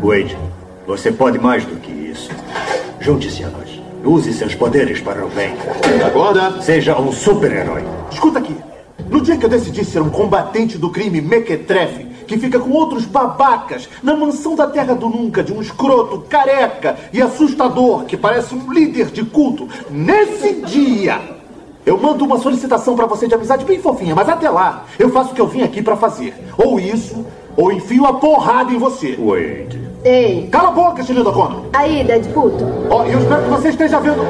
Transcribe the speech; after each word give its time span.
Wade, 0.00 0.38
você 0.86 1.10
pode 1.10 1.38
mais 1.38 1.64
do 1.64 1.76
que 1.76 1.90
isso. 1.90 2.30
Junte-se 3.00 3.42
a 3.42 3.48
nós. 3.48 3.68
Use 4.04 4.32
seus 4.32 4.54
poderes 4.54 5.00
para 5.00 5.26
o 5.26 5.28
bem. 5.28 5.54
Acorda! 6.06 6.62
Seja 6.62 6.98
um 6.98 7.12
super-herói. 7.12 7.84
Escuta 8.10 8.38
aqui. 8.38 8.56
No 9.10 9.20
dia 9.20 9.36
que 9.36 9.44
eu 9.44 9.48
decidi 9.48 9.84
ser 9.84 10.00
um 10.00 10.08
combatente 10.08 10.78
do 10.78 10.90
crime 10.90 11.20
mequetrefe, 11.20 12.06
que 12.26 12.38
fica 12.38 12.60
com 12.60 12.70
outros 12.70 13.06
babacas 13.06 13.88
na 14.02 14.14
mansão 14.14 14.54
da 14.54 14.66
Terra 14.66 14.94
do 14.94 15.08
Nunca 15.08 15.42
de 15.42 15.52
um 15.52 15.60
escroto 15.60 16.20
careca 16.28 16.96
e 17.12 17.20
assustador 17.20 18.04
que 18.04 18.16
parece 18.16 18.54
um 18.54 18.70
líder 18.72 19.06
de 19.06 19.24
culto, 19.24 19.66
nesse 19.90 20.60
dia 20.62 21.20
eu 21.84 21.96
mando 21.98 22.24
uma 22.24 22.38
solicitação 22.38 22.94
para 22.94 23.06
você 23.06 23.26
de 23.26 23.34
amizade 23.34 23.64
bem 23.64 23.80
fofinha, 23.80 24.14
mas 24.14 24.28
até 24.28 24.50
lá 24.50 24.84
eu 24.98 25.08
faço 25.10 25.32
o 25.32 25.34
que 25.34 25.40
eu 25.40 25.48
vim 25.48 25.62
aqui 25.62 25.80
para 25.80 25.96
fazer. 25.96 26.34
Ou 26.56 26.78
isso, 26.78 27.24
ou 27.56 27.72
enfio 27.72 28.06
a 28.06 28.12
porrada 28.12 28.72
em 28.72 28.78
você. 28.78 29.16
Wade. 29.16 29.87
Ei, 30.04 30.48
Cala 30.50 30.68
a 30.68 30.72
boca, 30.72 31.02
Shinida 31.02 31.30
Kono. 31.32 31.66
aí, 31.72 32.04
Deadpool. 32.04 32.52
Ó, 32.90 33.04
e 33.04 33.12
eu 33.12 33.18
espero 33.18 33.42
que 33.42 33.48
você 33.50 33.68
esteja 33.68 33.98
vendo. 34.00 34.22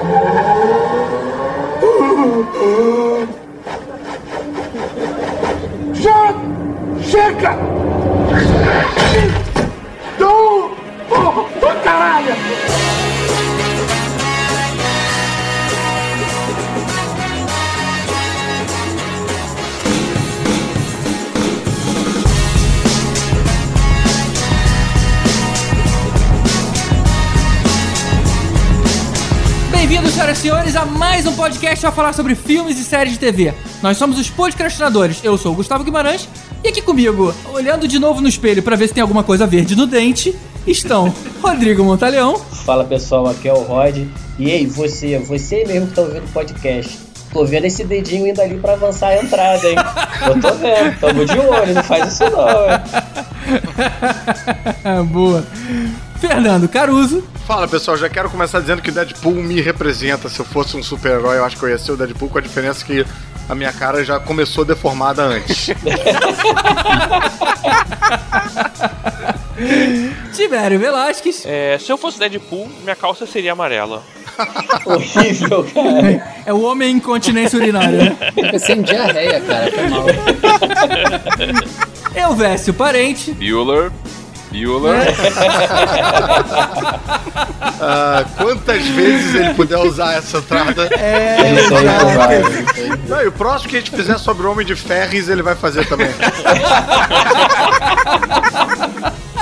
Já! 5.95 6.35
Chega! 7.03 7.57
Não! 10.19 10.71
Oh, 11.11 11.47
oh, 11.63 11.85
caralho! 11.85 12.35
Bem-vindos, 29.99 30.15
senhoras 30.15 30.39
e 30.39 30.41
senhores, 30.43 30.77
a 30.77 30.85
mais 30.85 31.27
um 31.27 31.35
podcast 31.35 31.81
para 31.81 31.91
falar 31.91 32.13
sobre 32.13 32.37
filmes 32.37 32.79
e 32.79 32.85
séries 32.85 33.15
de 33.15 33.19
TV. 33.19 33.53
Nós 33.83 33.97
somos 33.97 34.17
os 34.17 34.31
podcastinadores. 34.31 35.25
Eu 35.25 35.37
sou 35.37 35.53
o 35.53 35.57
Gustavo 35.57 35.83
Guimarães 35.83 36.29
e 36.63 36.69
aqui 36.69 36.81
comigo, 36.81 37.35
olhando 37.53 37.89
de 37.89 37.99
novo 37.99 38.21
no 38.21 38.29
espelho 38.29 38.63
para 38.63 38.77
ver 38.77 38.87
se 38.87 38.95
tem 38.95 39.03
alguma 39.03 39.25
coisa 39.25 39.45
verde 39.45 39.75
no 39.75 39.89
dente, 39.89 40.37
estão 40.65 41.13
Rodrigo 41.43 41.83
Montaleão. 41.83 42.39
Fala 42.39 42.85
pessoal, 42.85 43.27
aqui 43.27 43.49
é 43.49 43.53
o 43.53 43.63
Rod. 43.63 44.07
E 44.39 44.49
ei, 44.49 44.69
você, 44.69 45.19
você 45.19 45.65
mesmo 45.65 45.89
que 45.89 45.95
tá 45.95 46.03
ouvindo 46.03 46.27
o 46.27 46.29
podcast. 46.29 47.08
Tô 47.33 47.45
vendo 47.45 47.67
esse 47.67 47.85
dedinho 47.85 48.27
indo 48.27 48.41
ali 48.41 48.59
pra 48.59 48.73
avançar 48.73 49.09
a 49.09 49.23
entrada, 49.23 49.69
hein? 49.69 49.77
Eu 50.27 50.41
tô 50.41 50.55
vendo, 50.55 50.99
tamo 50.99 51.27
de 51.27 51.39
olho, 51.39 51.75
não 51.75 51.83
faz 51.83 52.13
isso 52.13 52.25
não, 52.31 52.49
hein? 52.49 52.81
Boa. 55.07 55.45
Fernando 56.21 56.69
Caruso. 56.69 57.23
Fala 57.47 57.69
pessoal, 57.69 57.97
já 57.97 58.09
quero 58.09 58.29
começar 58.29 58.59
dizendo 58.61 58.83
que 58.83 58.91
Deadpool 58.91 59.35
me 59.35 59.61
representa. 59.61 60.29
Se 60.29 60.41
eu 60.41 60.45
fosse 60.45 60.77
um 60.77 60.83
super-herói, 60.83 61.39
eu 61.39 61.45
acho 61.45 61.57
que 61.57 61.63
eu 61.65 61.69
ia 61.69 61.79
ser 61.79 61.93
o 61.93 61.97
Deadpool, 61.97 62.29
com 62.29 62.39
a 62.39 62.43
diferença 62.43 62.85
que 62.85 63.07
a 63.49 63.55
minha 63.55 63.73
cara 63.73 64.05
já 64.05 64.19
começou 64.21 64.65
deformada 64.65 65.23
antes. 65.23 65.71
Tibério 70.35 70.79
Velasquez. 70.79 71.45
É, 71.47 71.79
se 71.79 71.91
eu 71.91 71.99
fosse 71.99 72.19
Deadpool, 72.19 72.69
minha 72.83 72.97
calça 72.97 73.27
seria 73.27 73.53
amarela. 73.53 74.03
Horrível, 74.87 75.65
cara. 75.75 76.23
É 76.47 76.53
o 76.53 76.63
homem 76.63 76.93
incontinência 76.93 77.59
urinária, 77.59 78.17
né? 78.37 78.59
Sem 78.59 78.83
diarreia, 78.83 79.41
cara. 79.41 79.71
Foi 79.73 79.89
mal. 79.89 80.07
Elvésio 82.15 82.73
Parente. 82.75 83.33
Bueller. 83.33 83.91
Bueller. 84.51 85.15
Ah, 87.81 88.25
quantas 88.37 88.87
vezes 88.87 89.35
ele 89.35 89.55
puder 89.55 89.77
usar 89.79 90.15
essa 90.15 90.39
entrada. 90.39 90.89
É, 90.97 91.55
Isso 91.55 91.75
aí 91.77 91.85
não 91.85 92.15
vai. 92.15 92.39
Não, 93.09 93.23
e 93.23 93.27
o 93.27 93.33
próximo 93.33 93.71
que 93.71 93.77
a 93.77 93.81
gente 93.81 93.91
fizer 93.91 94.19
sobre 94.19 94.47
o 94.47 94.51
Homem 94.53 94.65
de 94.65 94.75
Ferris, 94.75 95.29
ele 95.29 95.43
vai 95.43 95.55
fazer 95.55 95.87
também. 95.87 96.09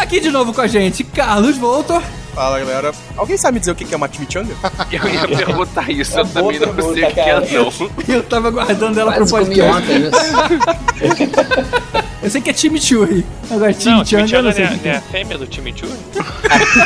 Aqui 0.07 0.21
de 0.21 0.31
novo 0.31 0.55
com 0.55 0.61
a 0.61 0.69
gente, 0.69 1.03
Carlos 1.03 1.57
Voltor. 1.57 2.01
Fala 2.37 2.59
galera. 2.59 2.93
Alguém 3.17 3.39
sabe 3.39 3.59
dizer 3.59 3.71
o 3.71 3.75
que 3.75 3.95
é 3.95 3.97
uma 3.97 4.13
chimichanga? 4.13 4.55
Eu 4.93 5.09
ia 5.09 5.27
perguntar 5.27 5.91
isso, 5.91 6.19
eu 6.19 6.21
É 6.21 6.25
boa 6.25 6.53
também 6.53 6.61
não 6.61 6.75
pergunta, 6.75 6.95
sei 6.95 7.05
o 7.09 7.15
que 7.15 7.21
é, 7.21 7.41
não. 7.41 7.97
Eu 8.15 8.23
tava 8.25 8.51
guardando 8.51 9.01
ela 9.01 9.13
pro 9.13 9.27
Quase 9.27 9.51
comi 9.51 9.63
podcast. 9.63 9.93
isso. 10.03 11.97
Eu 12.23 12.31
sei 12.31 12.41
que 12.43 12.51
é 12.51 12.53
chimichurri. 12.55 13.25
Agora, 13.51 13.71
Não, 13.73 13.79
chimichanga, 13.81 14.01
eu 14.01 14.05
Chimichanga 14.07 14.43
não 14.43 14.49
não 14.49 14.53
sei 14.53 14.65
é, 14.65 14.69
que 14.69 14.77
não 14.85 14.91
é 14.91 14.95
é. 14.95 14.97
a 14.97 15.01
fêmea 15.01 15.39
do 15.39 15.55
Chimichurri? 15.55 15.93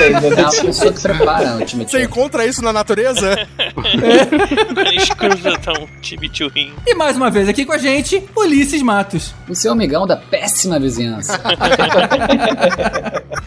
É 0.02 0.18
uma 0.18 0.50
pessoa 0.50 0.92
que 0.92 1.00
prepara 1.00 1.54
o 1.54 1.58
Você 1.60 1.66
chimichurri. 1.66 2.04
encontra 2.04 2.46
isso 2.46 2.62
na 2.62 2.72
natureza? 2.74 3.48
Eles 4.86 5.08
cruzam 5.08 5.88
Chimichurri. 6.02 6.74
E 6.86 6.94
mais 6.94 7.16
uma 7.16 7.30
vez 7.30 7.48
aqui 7.48 7.64
com 7.64 7.72
a 7.72 7.78
gente, 7.78 8.22
Ulisses 8.36 8.82
Matos. 8.82 9.34
O 9.48 9.54
seu 9.54 9.72
amigão 9.72 10.06
da 10.06 10.16
péssima 10.16 10.78
vizinhança. 10.78 11.40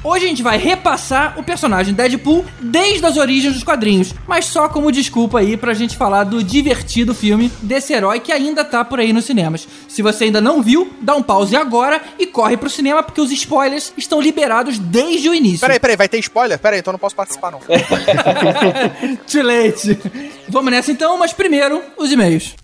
Hoje 0.04 0.26
a 0.26 0.28
gente 0.28 0.44
vai 0.44 0.58
repassar 0.58 1.40
o 1.40 1.44
personagem 1.44 1.94
Deadpool 1.94 2.46
desde 2.60 3.06
as 3.06 3.16
origens 3.16 3.54
dos 3.54 3.64
quadrinhos, 3.64 4.14
mas 4.28 4.46
só 4.46 4.68
como 4.68 4.92
desculpa 4.92 5.40
aí 5.40 5.56
pra 5.56 5.74
gente 5.74 5.96
falar 5.96 6.26
do 6.26 6.44
divertido 6.44 7.16
filme 7.16 7.50
desse 7.62 7.94
herói 7.94 8.20
que 8.20 8.32
ainda 8.32 8.66
tá 8.66 8.84
por 8.84 9.00
aí 9.00 9.14
nos 9.14 9.24
cinemas. 9.24 9.66
Se 9.88 10.02
você 10.02 10.26
ainda 10.26 10.42
não 10.42 10.62
viu, 10.62 10.92
dá 11.00 11.16
um 11.16 11.24
pause 11.24 11.56
agora 11.56 12.02
e 12.20 12.28
corre 12.28 12.58
pro 12.58 12.70
cinema 12.70 13.02
porque 13.02 13.22
os 13.22 13.32
spoilers 13.32 13.94
estão 13.96 14.20
liberados 14.20 14.78
desde 14.78 15.30
o 15.30 15.34
início. 15.34 15.62
Peraí, 15.62 15.80
peraí, 15.80 15.96
vai 15.96 16.10
ter 16.10 16.20
spoiler? 16.20 16.60
Peraí, 16.60 16.80
então 16.80 16.92
eu 16.92 16.96
não 16.96 17.00
posso 17.00 17.16
participar 17.16 17.52
não. 17.52 17.60
Too 19.32 19.42
late. 19.42 19.98
Vamos 20.50 20.70
nessa 20.70 20.92
então, 20.92 21.18
mas 21.18 21.32
primeiro, 21.32 21.82
os 21.98 22.12
e-mails. 22.12 22.56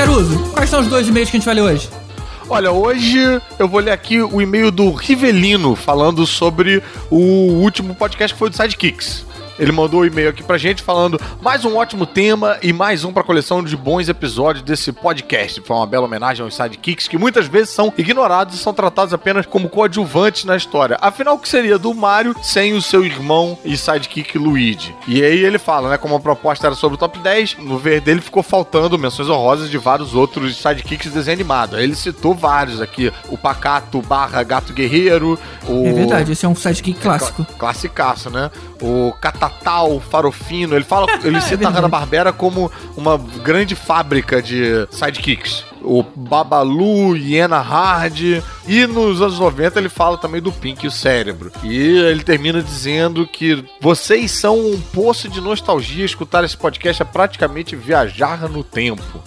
Caruso, 0.00 0.38
quais 0.54 0.70
são 0.70 0.80
os 0.80 0.86
dois 0.86 1.06
e-mails 1.06 1.28
que 1.28 1.36
a 1.36 1.38
gente 1.38 1.44
vai 1.44 1.54
ler 1.54 1.60
hoje? 1.60 1.90
Olha, 2.48 2.72
hoje 2.72 3.18
eu 3.58 3.68
vou 3.68 3.80
ler 3.80 3.90
aqui 3.90 4.22
o 4.22 4.40
e-mail 4.40 4.70
do 4.70 4.90
Rivelino 4.92 5.76
falando 5.76 6.26
sobre 6.26 6.82
o 7.10 7.18
último 7.18 7.94
podcast 7.94 8.32
que 8.32 8.38
foi 8.38 8.48
do 8.48 8.56
Sidekicks. 8.56 9.26
Ele 9.60 9.70
mandou 9.72 10.00
um 10.00 10.04
e-mail 10.04 10.30
aqui 10.30 10.42
pra 10.42 10.56
gente 10.58 10.82
falando 10.82 11.20
mais 11.40 11.64
um 11.64 11.76
ótimo 11.76 12.06
tema 12.06 12.56
e 12.62 12.72
mais 12.72 13.04
um 13.04 13.12
pra 13.12 13.22
coleção 13.22 13.62
de 13.62 13.76
bons 13.76 14.08
episódios 14.08 14.64
desse 14.64 14.90
podcast. 14.90 15.60
Foi 15.60 15.76
uma 15.76 15.86
bela 15.86 16.06
homenagem 16.06 16.42
aos 16.42 16.54
sidekicks 16.56 17.06
que 17.06 17.18
muitas 17.18 17.46
vezes 17.46 17.70
são 17.70 17.92
ignorados 17.98 18.54
e 18.54 18.58
são 18.58 18.72
tratados 18.72 19.12
apenas 19.12 19.44
como 19.44 19.68
coadjuvantes 19.68 20.44
na 20.46 20.56
história. 20.56 20.96
Afinal, 21.00 21.34
o 21.34 21.38
que 21.38 21.48
seria 21.48 21.78
do 21.78 21.92
Mario 21.92 22.34
sem 22.42 22.72
o 22.72 22.80
seu 22.80 23.04
irmão 23.04 23.58
e 23.64 23.76
sidekick 23.76 24.38
Luigi? 24.38 24.94
E 25.06 25.22
aí 25.22 25.44
ele 25.44 25.58
fala, 25.58 25.90
né, 25.90 25.98
como 25.98 26.14
a 26.16 26.20
proposta 26.20 26.66
era 26.66 26.74
sobre 26.74 26.94
o 26.94 26.98
top 26.98 27.18
10, 27.18 27.58
no 27.58 27.76
ver 27.78 28.00
dele 28.00 28.20
ficou 28.22 28.42
faltando 28.42 28.98
menções 28.98 29.28
honrosas 29.28 29.68
de 29.70 29.76
vários 29.76 30.14
outros 30.14 30.56
sidekicks 30.56 31.08
de 31.08 31.14
desenho 31.18 31.36
animado. 31.36 31.78
Ele 31.78 31.94
citou 31.94 32.34
vários 32.34 32.80
aqui, 32.80 33.12
o 33.28 33.36
Pacato 33.36 34.00
barra 34.00 34.42
Gato 34.42 34.72
Guerreiro, 34.72 35.38
o... 35.68 35.86
É 35.86 35.92
verdade, 35.92 36.32
esse 36.32 36.46
é 36.46 36.48
um 36.48 36.54
sidekick 36.54 36.98
clássico. 37.00 37.44
Cla- 37.44 37.56
Classicaço, 37.58 38.30
né? 38.30 38.50
O 38.80 39.12
Catatal, 39.50 40.00
Farofino. 40.00 40.74
Ele 40.74 40.84
fala, 40.84 41.06
ele 41.24 41.40
cita 41.40 41.54
a 41.54 41.56
verdade. 41.56 41.76
Hanna-Barbera 41.76 42.32
como 42.32 42.70
uma 42.96 43.18
grande 43.18 43.74
fábrica 43.74 44.40
de 44.40 44.86
sidekicks. 44.90 45.64
O 45.82 46.02
Babalu, 46.02 47.16
Iena 47.16 47.60
Hard. 47.60 48.42
E 48.66 48.86
nos 48.86 49.20
anos 49.20 49.38
90 49.38 49.78
ele 49.78 49.88
fala 49.88 50.16
também 50.16 50.40
do 50.40 50.52
Pink 50.52 50.84
e 50.84 50.88
o 50.88 50.90
Cérebro. 50.90 51.50
E 51.62 51.76
ele 51.76 52.22
termina 52.22 52.62
dizendo 52.62 53.26
que 53.26 53.64
vocês 53.80 54.30
são 54.30 54.58
um 54.58 54.80
poço 54.80 55.28
de 55.28 55.40
nostalgia. 55.40 56.04
Escutar 56.04 56.44
esse 56.44 56.56
podcast 56.56 57.02
é 57.02 57.04
praticamente 57.04 57.74
viajar 57.74 58.48
no 58.48 58.62
tempo. 58.62 59.22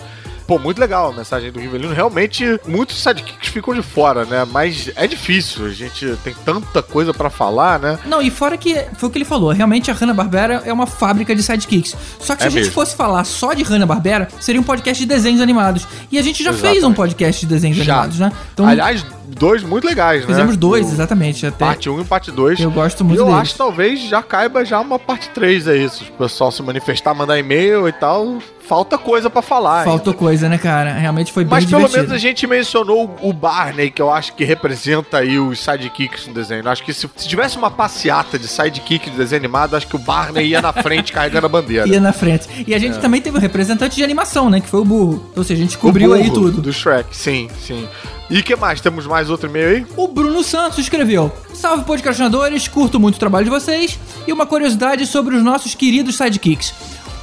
Pô, 0.46 0.59
muito 0.59 0.80
legal 0.80 1.09
a 1.09 1.14
mensagem 1.14 1.52
do 1.52 1.59
Rivelino. 1.59 1.94
Realmente, 1.94 2.60
muitos 2.68 3.01
sidekicks 3.01 3.50
ficam 3.50 3.74
de 3.74 3.81
fora, 3.81 4.25
né? 4.25 4.45
Mas 4.50 4.92
é 4.95 5.07
difícil. 5.07 5.66
A 5.66 5.69
gente 5.69 6.18
tem 6.24 6.34
tanta 6.45 6.81
coisa 6.81 7.13
pra 7.13 7.30
falar, 7.30 7.80
né? 7.80 7.98
Não, 8.06 8.22
e 8.22 8.30
fora 8.30 8.57
que 8.57 8.75
foi 8.98 9.10
o 9.10 9.12
que 9.12 9.18
ele 9.18 9.25
falou, 9.25 9.51
realmente 9.51 9.90
a 9.90 9.94
Hanna-Barbera 9.94 10.62
é 10.66 10.74
uma 10.74 10.86
fábrica 10.88 11.36
de 11.36 11.42
sidekicks. 11.42 11.95
Só 12.19 12.36
que 12.36 12.42
se 12.42 12.45
É 12.45 12.48
a 12.48 12.51
gente 12.51 12.60
mesmo. 12.62 12.74
fosse 12.74 12.95
falar 12.95 13.24
só 13.24 13.54
de 13.54 13.63
Hanna-Barbera, 13.63 14.28
seria 14.40 14.60
um 14.60 14.63
podcast 14.63 15.01
de 15.01 15.07
desenhos 15.07 15.42
animados. 15.42 15.88
E 16.12 16.19
a 16.19 16.22
gente 16.22 16.44
já 16.44 16.51
fez 16.51 16.63
um 16.63 16.69
Exatamente. 16.78 16.95
podcast 16.98 17.42
de 17.42 17.48
desenhos 17.54 17.78
Já. 17.78 17.84
animados, 17.94 18.19
né? 18.19 18.31
Então, 18.54 18.68
Aliás, 18.68 19.06
dois 19.28 19.64
muito 19.64 19.86
legais, 19.86 20.22
né? 20.22 20.28
Fizemos 20.28 20.58
dois, 20.58 20.88
O 20.90 20.94
exatamente. 20.94 21.46
Até. 21.46 21.66
Parte 21.66 21.90
1 21.90 22.02
e 22.02 22.06
parte 22.06 22.31
2. 22.31 22.60
Eu 22.60 22.72
gosto 22.72 23.04
muito 23.04 23.20
eu 23.20 23.25
deles. 23.25 23.42
acho 23.42 23.52
que 23.54 23.58
talvez 23.58 24.00
já 24.02 24.22
caiba 24.22 24.64
já 24.66 24.80
uma 24.80 25.00
parte 25.00 25.30
3 25.30 25.68
aí. 25.68 25.90
Se 25.90 26.04
o 26.04 26.12
pessoal 26.14 26.52
se 26.52 26.62
manifestar, 26.62 27.14
mandar 27.14 27.38
e-mail 27.38 27.88
e 27.88 27.92
tal, 27.92 28.38
falta 28.68 28.98
coisa 28.98 29.30
pra 29.30 29.42
falar. 29.42 29.84
Faltou 29.84 30.14
coisa, 30.14 30.48
né, 30.50 30.58
cara? 30.58 30.94
Realmente 30.94 31.31
foi 31.31 31.44
bem 31.44 31.52
Mas 31.52 31.66
pelo 31.66 31.90
menos 31.90 32.12
a 32.12 32.18
gente 32.18 32.46
mencionou 32.48 33.16
o 33.22 33.34
Barney, 33.34 33.92
que 33.92 34.02
eu 34.02 34.12
acho 34.12 34.34
que 34.34 34.44
representa 34.44 35.18
aí 35.18 35.38
os 35.40 35.60
sidekicks 35.60 36.28
no 36.28 36.34
desenho. 36.34 36.64
Eu 36.64 36.72
acho 36.72 36.84
que 36.84 36.94
se, 36.94 37.10
se 37.16 37.28
tivesse 37.28 37.58
uma 37.58 37.69
passeata 37.69 38.40
de 38.40 38.48
sidekick 38.48 39.10
de 39.10 39.18
desenho 39.18 39.42
animado, 39.42 39.76
acho 39.76 39.88
que 39.88 39.96
o 39.96 40.00
Barney 40.00 40.48
ia 40.48 40.62
na 40.62 40.74
frente 40.74 41.12
carregando 41.14 41.46
a 41.46 41.50
bandeira. 41.50 41.88
Ia 41.88 42.00
na 42.00 42.14
frente. 42.14 42.48
E 42.68 42.74
a 42.74 42.80
gente 42.80 43.00
também 43.00 43.22
teve 43.22 43.38
um 43.38 43.42
representante 43.42 43.96
de 43.96 44.04
animação, 44.04 44.50
né? 44.50 44.60
Que 44.62 44.68
foi 44.68 44.80
o 44.80 44.86
burro. 44.86 45.31
Ou 45.36 45.44
seja, 45.44 45.62
a 45.62 45.66
gente 45.66 45.78
cobriu 45.78 46.14
aí 46.14 46.31
tudo. 46.31 46.62
Do 46.62 46.72
Shrek, 46.74 47.16
sim, 47.16 47.50
sim. 47.60 47.88
E 48.30 48.42
que 48.42 48.56
mais? 48.56 48.81
Temos 48.81 49.06
mais 49.06 49.30
outro 49.30 49.50
e-mail 49.50 49.70
aí? 49.70 49.86
O 49.98 50.08
Bruno 50.08 50.44
Santos 50.44 50.80
escreveu: 50.80 51.31
Salve 51.54 51.84
podcastinadores, 51.84 52.68
curto 52.68 53.00
muito 53.00 53.16
o 53.16 53.20
trabalho 53.20 53.46
de 53.46 53.52
vocês. 53.52 54.00
E 54.25 54.34
uma 54.34 54.46
curiosidade 54.46 55.06
sobre 55.06 55.36
os 55.36 55.44
nossos 55.44 55.75
queridos 55.75 56.16
sidekicks. 56.16 56.74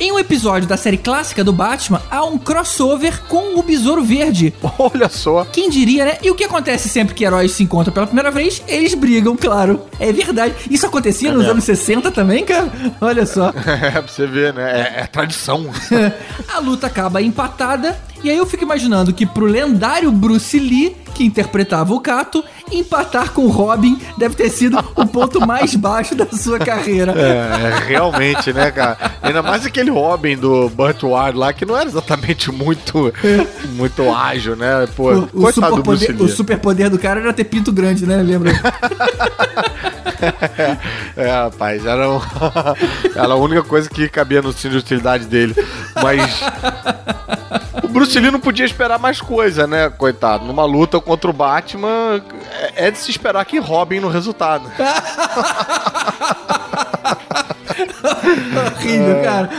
Em 0.02 0.10
um 0.12 0.18
episódio 0.18 0.66
da 0.66 0.78
série 0.78 0.96
clássica 0.96 1.44
do 1.44 1.52
Batman, 1.52 2.00
há 2.10 2.24
um 2.24 2.38
crossover 2.38 3.20
com 3.28 3.58
o 3.58 3.62
Besouro 3.62 4.02
Verde. 4.02 4.54
Olha 4.78 5.10
só. 5.10 5.44
Quem 5.44 5.68
diria, 5.68 6.06
né? 6.06 6.16
E 6.22 6.30
o 6.30 6.34
que 6.34 6.42
acontece 6.42 6.88
sempre 6.88 7.14
que 7.14 7.22
heróis 7.22 7.52
se 7.52 7.62
encontram 7.62 7.92
pela 7.92 8.06
primeira 8.06 8.30
vez? 8.30 8.62
Eles 8.66 8.94
brigam, 8.94 9.36
claro. 9.36 9.82
É 9.98 10.10
verdade. 10.10 10.54
Isso 10.70 10.86
acontecia 10.86 11.30
nos 11.30 11.44
anos 11.44 11.64
60 11.64 12.10
também, 12.12 12.46
cara? 12.46 12.72
Olha 12.98 13.26
só. 13.26 13.52
É, 13.80 13.90
pra 13.90 14.02
você 14.02 14.26
ver, 14.26 14.54
né? 14.54 14.94
É, 14.96 15.00
é 15.02 15.06
tradição. 15.06 15.66
A 16.48 16.58
luta 16.60 16.86
acaba 16.86 17.20
empatada. 17.20 17.96
E 18.24 18.30
aí 18.30 18.36
eu 18.36 18.46
fico 18.46 18.64
imaginando 18.64 19.12
que 19.12 19.26
pro 19.26 19.44
lendário 19.44 20.10
Bruce 20.10 20.58
Lee, 20.58 20.96
que 21.14 21.24
interpretava 21.24 21.92
o 21.92 22.00
Cato, 22.00 22.42
empatar 22.72 23.30
com 23.32 23.42
o 23.42 23.48
Robin 23.48 24.00
deve 24.16 24.34
ter 24.34 24.48
sido 24.50 24.78
o 24.96 25.06
ponto 25.06 25.44
mais 25.46 25.74
baixo 25.74 26.14
da 26.14 26.26
sua 26.26 26.58
carreira. 26.58 27.12
É, 27.16 27.66
é, 27.66 27.88
realmente, 27.88 28.52
né, 28.52 28.70
cara? 28.70 28.96
Ainda 29.22 29.42
mais 29.42 29.66
aquele 29.66 29.90
Robin 29.90 30.36
do 30.36 30.68
Burt 30.70 31.02
Ward 31.02 31.36
lá, 31.36 31.52
que 31.52 31.64
não 31.66 31.76
era 31.76 31.88
exatamente 31.88 32.50
muito, 32.52 33.12
muito 33.74 34.12
ágil, 34.14 34.56
né? 34.56 34.86
Pô, 34.96 35.10
O, 35.12 35.28
o, 35.32 35.46
do 35.46 35.52
superpoder, 35.52 36.16
o 36.20 36.24
Lee. 36.24 36.32
superpoder 36.32 36.90
do 36.90 36.98
cara 36.98 37.20
era 37.20 37.32
ter 37.32 37.44
pinto 37.44 37.72
grande, 37.72 38.06
né? 38.06 38.16
Lembra? 38.22 38.52
É, 41.16 41.30
rapaz, 41.30 41.84
era, 41.86 42.10
um- 42.10 42.20
era 43.16 43.32
a 43.32 43.36
única 43.36 43.62
coisa 43.62 43.88
que 43.88 44.06
cabia 44.08 44.42
no 44.42 44.52
cinto 44.52 44.72
de 44.72 44.78
utilidade 44.78 45.24
dele. 45.24 45.54
Mas. 46.02 46.40
O 47.82 47.88
Bruce 47.88 48.18
Lee 48.18 48.30
não 48.30 48.40
podia 48.40 48.64
esperar 48.66 48.98
mais 48.98 49.20
coisa, 49.20 49.66
né, 49.66 49.88
coitado? 49.90 50.44
Numa 50.44 50.64
luta 50.64 51.00
contra 51.00 51.30
o 51.30 51.32
Batman, 51.32 52.22
é 52.74 52.86
é 52.86 52.90
de 52.90 52.98
se 52.98 53.10
esperar 53.10 53.44
que 53.44 53.58
Robin 53.58 54.00
no 54.00 54.08
resultado. 54.08 54.70
Horrível, 58.76 59.22
cara. 59.22 59.50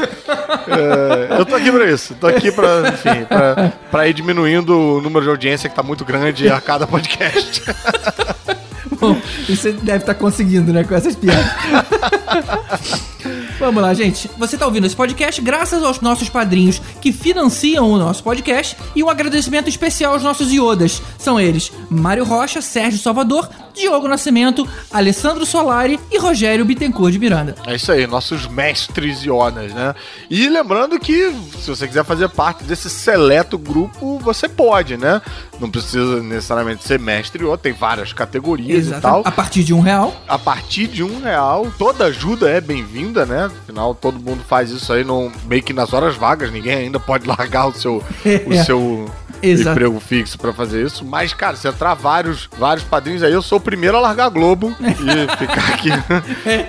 É, 0.68 1.40
eu 1.40 1.46
tô 1.46 1.56
aqui 1.56 1.72
pra 1.72 1.90
isso. 1.90 2.16
Tô 2.16 2.28
aqui 2.28 2.52
pra, 2.52 2.90
enfim, 2.90 3.26
pra, 3.26 3.74
pra 3.90 4.08
ir 4.08 4.14
diminuindo 4.14 4.78
o 4.78 5.02
número 5.02 5.26
de 5.26 5.30
audiência 5.30 5.70
que 5.70 5.76
tá 5.76 5.84
muito 5.84 6.04
grande 6.04 6.50
a 6.50 6.60
cada 6.60 6.86
podcast. 6.86 7.64
Bom, 9.00 9.18
isso 9.48 9.64
você 9.64 9.72
deve 9.72 10.00
estar 10.00 10.14
conseguindo, 10.16 10.72
né? 10.72 10.84
Com 10.84 10.94
essas 10.94 11.16
piadas. 11.16 11.46
Vamos 13.60 13.82
lá, 13.82 13.94
gente. 13.94 14.30
Você 14.38 14.58
tá 14.58 14.66
ouvindo 14.66 14.88
esse 14.88 14.96
podcast 14.96 15.42
graças 15.42 15.84
aos 15.84 16.02
nossos 16.02 16.30
padrinhos 16.30 16.82
que 17.00 17.12
financiam 17.12 17.90
o 17.92 17.98
nosso 17.98 18.24
podcast 18.24 18.76
e 18.96 19.04
um 19.04 19.10
agradecimento 19.10 19.70
especial 19.70 20.14
aos 20.14 20.24
nossos 20.24 20.52
iodas. 20.52 21.02
São 21.18 21.40
eles 21.40 21.72
Mário 21.90 22.24
Rocha, 22.24 22.62
Sérgio 22.62 23.00
Salvador, 23.00 23.50
Diogo 23.74 24.08
Nascimento, 24.08 24.68
Alessandro 24.92 25.46
Solari 25.46 26.00
e 26.12 26.18
Rogério 26.18 26.66
Bittencourt 26.66 27.12
de 27.12 27.20
Miranda. 27.20 27.56
É 27.66 27.76
isso 27.76 27.92
aí, 27.92 28.06
nossos 28.08 28.48
mestres 28.48 29.24
Ionas, 29.24 29.74
né? 29.74 29.96
E 30.30 30.48
lembrando 30.50 31.00
que, 31.00 31.32
se 31.60 31.70
você 31.70 31.88
quiser 31.88 32.04
fazer 32.04 32.30
parte 32.30 32.64
desse 32.64 32.90
seleto 32.90 33.58
grupo, 33.58 34.20
você 34.20 34.48
pode, 34.48 34.98
né? 34.98 35.22
Não 35.60 35.70
precisa 35.70 36.22
necessariamente 36.22 36.84
ser 36.84 37.00
mestre 37.00 37.44
ou 37.44 37.58
tem 37.58 37.74
várias 37.74 38.14
categorias 38.14 38.88
e 38.88 39.02
tal. 39.02 39.22
A 39.26 39.32
partir 39.32 39.64
de 39.64 39.74
um 39.74 39.80
real. 39.80 40.16
A 40.28 40.38
partir 40.38 40.88
de 40.88 41.04
um 41.04 41.22
real, 41.22 41.72
toda 41.78 42.06
ajuda 42.06 42.50
é 42.50 42.60
bem-vinda, 42.60 43.26
né? 43.26 43.46
Afinal, 43.46 43.94
todo 43.94 44.20
mundo 44.20 44.44
faz 44.48 44.72
isso 44.72 44.92
aí 44.92 45.04
no, 45.04 45.32
meio 45.46 45.64
que 45.64 45.74
nas 45.74 45.94
horas 45.94 46.16
vagas, 46.16 46.52
ninguém 46.52 46.76
ainda 46.76 47.00
pode 47.00 47.28
largar 47.28 47.68
o 47.68 47.74
seu, 47.74 48.04
o 48.46 48.54
seu 48.66 49.10
Exato. 49.42 49.72
emprego 49.72 50.00
fixo 50.00 50.38
pra 50.38 50.54
fazer 50.54 50.86
isso. 50.86 51.06
Mas, 51.06 51.34
cara, 51.34 51.56
se 51.56 51.68
entrar 51.68 51.94
vários, 51.94 52.50
vários 52.58 52.84
padrinhos 52.84 53.24
aí, 53.24 53.34
eu 53.34 53.42
sou 53.42 53.58
o 53.58 53.62
primeiro 53.62 53.98
a 53.98 54.00
largar 54.00 54.26
a 54.26 54.30
Globo 54.30 54.76
e 54.82 55.38
ficar 55.38 55.74
aqui 55.74 55.90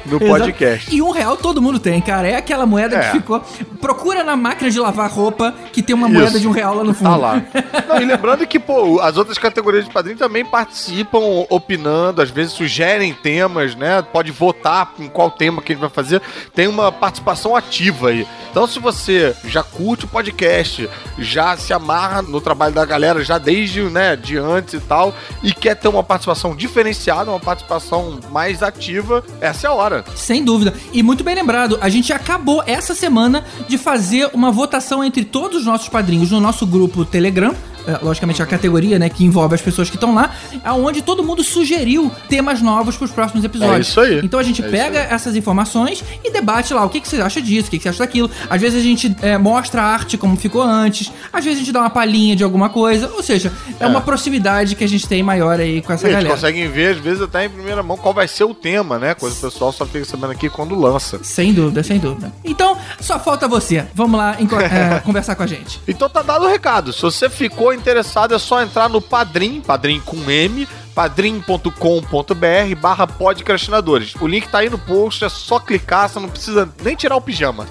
no 0.07 0.17
Exato. 0.17 0.27
podcast. 0.27 0.95
E 0.95 1.03
um 1.03 1.11
real 1.11 1.37
todo 1.37 1.61
mundo 1.63 1.79
tem, 1.79 2.01
cara. 2.01 2.29
É 2.29 2.37
aquela 2.37 2.67
moeda 2.67 2.97
É. 2.97 3.01
que 3.11 3.19
ficou. 3.19 3.41
Procura 3.81 4.23
na 4.25 4.37
máquina 4.37 4.71
de 4.71 4.79
lavar 4.79 5.11
roupa 5.11 5.55
que 5.73 5.83
tem 5.83 5.95
uma 5.95 6.09
Isso. 6.09 6.19
moeda 6.19 6.41
de 6.41 6.49
um 6.49 6.53
real 6.53 6.75
lá 6.75 6.85
no 6.85 6.95
fundo. 6.95 7.11
Tá 7.11 7.17
lá. 7.17 7.43
Não, 7.89 8.01
e 8.01 8.05
lembrando 8.05 8.47
que, 8.47 8.59
pô, 8.59 9.01
as 9.01 9.17
outras 9.17 9.39
categorias 9.39 9.85
de 9.85 9.91
padrinho 9.91 10.17
também 10.19 10.45
participam, 10.45 11.19
opinando, 11.51 12.23
às 12.23 12.31
vezes 12.31 12.53
sugerem 12.53 13.13
temas, 13.13 13.75
né? 13.75 14.03
Pode 14.03 14.31
votar 14.31 14.93
em 14.99 15.09
qual 15.09 15.31
tema 15.31 15.61
que 15.61 15.73
a 15.73 15.75
gente 15.75 15.81
vai 15.81 15.91
fazer. 15.91 16.21
Tem 16.55 16.69
uma 16.69 16.93
participação 16.93 17.57
ativa 17.57 18.09
aí. 18.09 18.27
Então, 18.51 18.67
se 18.67 18.79
você 18.79 19.35
já 19.47 19.63
curte 19.63 20.05
o 20.05 20.09
podcast, 20.09 20.89
já 21.19 21.57
se 21.57 21.73
amarra 21.73 22.23
no 22.23 22.41
trabalho 22.41 22.62
da 22.70 22.85
galera, 22.85 23.25
já 23.25 23.38
desde, 23.38 23.82
né, 23.82 24.17
de 24.17 24.37
antes 24.37 24.75
e 24.75 24.81
tal, 24.81 25.14
e 25.43 25.53
quer 25.53 25.75
ter 25.75 25.88
uma 25.88 26.05
participação 26.05 26.55
diferenciada, 26.55 27.31
uma 27.31 27.41
participação 27.41 28.20
mais 28.31 28.62
ativa, 28.62 29.25
essa 29.41 29.67
é 29.67 29.70
a 29.70 29.73
hora. 29.73 30.05
Sem 30.14 30.44
dúvida. 30.44 30.75
E 30.93 31.03
muito 31.03 31.25
bem 31.25 31.35
lembrado, 31.35 31.79
a 31.81 31.88
gente 31.88 32.12
acabou 32.12 32.62
essa 32.67 32.94
semana 32.94 33.44
de 33.69 33.79
fazer 33.79 34.31
uma 34.32 34.50
votação 34.50 35.03
entre 35.03 35.25
todos 35.25 35.61
os 35.61 35.67
nossos 35.67 35.88
padrinhos 35.88 36.31
no 36.31 36.41
nosso 36.41 36.67
grupo 36.67 37.05
Telegram. 37.05 37.55
É, 37.87 37.99
Logicamente 38.02 38.43
a 38.43 38.46
categoria, 38.46 38.99
né, 38.99 39.08
que 39.08 39.25
envolve 39.25 39.55
as 39.55 39.61
pessoas 39.61 39.88
que 39.88 39.96
estão 39.96 40.14
lá, 40.14 40.31
aonde 40.64 41.02
todo 41.02 41.23
mundo 41.23 41.43
sugeriu 41.44 42.11
temas 42.29 42.61
novos 42.61 42.96
para 42.96 43.05
os 43.05 43.11
próximos 43.12 43.44
episódios. 43.44 43.76
É 43.76 43.81
isso 43.90 44.00
aí. 44.00 44.20
Então 44.25 44.38
a 44.38 44.43
gente 44.43 44.62
É 44.62 44.69
pega 44.69 44.99
essas 45.00 45.37
informações 45.37 46.02
e 46.25 46.31
debate 46.31 46.73
lá 46.75 46.84
o 46.84 46.88
que, 46.88 47.00
que 47.00 47.08
você 47.08 47.20
acha 47.20 47.40
disso, 47.40 47.69
o 47.69 47.70
que, 47.70 47.79
que 47.79 47.82
você 47.82 47.88
acha 47.90 47.99
daquilo. 47.99 48.31
Às 48.49 48.61
vezes 48.61 48.81
a 48.81 48.82
gente 48.82 49.14
é, 49.23 49.37
mostra 49.38 49.82
a 49.82 49.84
arte 49.87 50.17
como 50.19 50.37
ficou 50.37 50.62
antes, 50.62 51.11
às 51.32 51.44
vezes 51.44 51.58
a 51.61 51.64
gente 51.64 51.73
dá 51.73 51.81
uma 51.81 51.90
palhinha 51.90 52.34
de 52.37 52.44
alguma 52.44 52.69
coisa, 52.69 53.11
ou 53.14 53.23
seja, 53.23 53.52
é, 53.81 53.84
É. 53.84 53.87
uma 53.87 54.00
proximidade 54.00 54.75
que 54.75 54.84
a 54.84 54.88
gente 54.88 55.06
tem 55.08 55.23
maior 55.23 55.58
aí 55.61 55.81
com 55.82 55.93
essa 55.93 56.06
Eles 56.06 56.17
galera. 56.17 56.34
conseguem 56.34 56.69
ver, 56.69 56.93
às 56.96 56.99
vezes, 56.99 57.23
até 57.23 57.44
em 57.44 57.50
primeira 57.50 57.82
mão 57.82 57.96
qual 57.96 58.14
vai 58.14 58.29
ser 58.29 58.44
o 58.44 58.55
tema, 58.55 58.99
né? 58.99 59.14
Coisa 59.14 59.37
que 59.38 59.46
o 59.46 59.50
pessoal 59.50 59.73
só 59.73 59.84
fica 59.87 60.05
sabendo 60.05 60.32
aqui 60.32 60.49
quando 60.49 60.75
lança. 60.79 61.19
Sem 61.23 61.52
dúvida, 61.52 61.82
sem 61.82 61.99
dúvida. 61.99 62.32
Então, 62.44 62.76
só 63.00 63.19
falta 63.19 63.46
você. 63.49 63.84
Vamos 63.94 64.19
lá 64.19 64.37
é, 64.40 65.00
conversar 65.00 65.34
com 65.34 65.43
a 65.43 65.46
gente. 65.46 65.81
Então 65.87 66.08
tá 66.08 66.23
dado 66.23 66.44
o 66.44 66.49
recado. 66.49 66.93
Se 66.93 67.02
você 67.02 67.29
ficou 67.29 67.72
interessado, 67.73 68.35
é 68.35 68.39
só 68.39 68.63
entrar 68.63 68.89
no 68.89 69.01
Padrim, 69.01 69.61
Padrim 69.61 70.01
com 70.01 70.31
M, 70.31 70.67
padrim.com.br 70.95 72.75
barra 72.81 73.07
podcastinadores. 73.07 74.15
O 74.21 74.27
link 74.27 74.49
tá 74.49 74.59
aí 74.59 74.71
no 74.71 74.79
post, 74.79 75.25
é 75.25 75.29
só 75.29 75.59
clicar, 75.59 76.09
você 76.09 76.21
não 76.21 76.29
precisa 76.29 76.69
nem 76.83 76.95
tirar 76.95 77.17
o 77.17 77.21
pijama. 77.21 77.67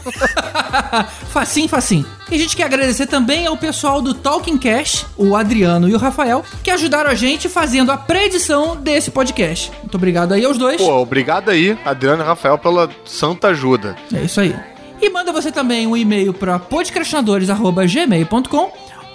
facinho, 1.30 1.70
facinho. 1.70 2.06
E 2.30 2.36
a 2.36 2.38
gente 2.38 2.56
quer 2.56 2.64
agradecer 2.64 3.08
também 3.08 3.46
ao 3.46 3.58
pessoal 3.58 4.02
do 4.02 4.14
Talking 4.14 4.58
Cash, 4.58 5.06
o 5.18 5.36
Adriano 5.36 5.90
e 5.90 5.94
o 5.94 5.98
Rafael, 5.98 6.44
que 6.64 6.72
ajudaram 6.72 7.10
a 7.10 7.16
gente 7.16 7.50
fazendo 7.50 7.92
a 7.92 7.98
pré-edição 7.98 8.76
desse 8.76 9.12
podcast. 9.12 9.72
Muito 9.80 9.96
obrigado 9.96 10.34
aí 10.34 10.46
aos 10.46 10.58
dois. 10.58 10.82
Pô, 10.82 10.98
obrigado 10.98 11.50
aí, 11.50 11.78
Adriano 11.86 12.24
e 12.24 12.26
Rafael, 12.26 12.58
pela 12.58 12.90
santa 13.06 13.50
ajuda. 13.50 13.96
É 14.14 14.22
isso 14.22 14.40
aí. 14.40 14.56
E 15.02 15.10
manda 15.10 15.32
você 15.32 15.52
também 15.52 15.88
um 15.88 15.98
e-mail 15.98 16.32
para 16.32 16.60
podcastinadores.gmail.com 16.60 18.72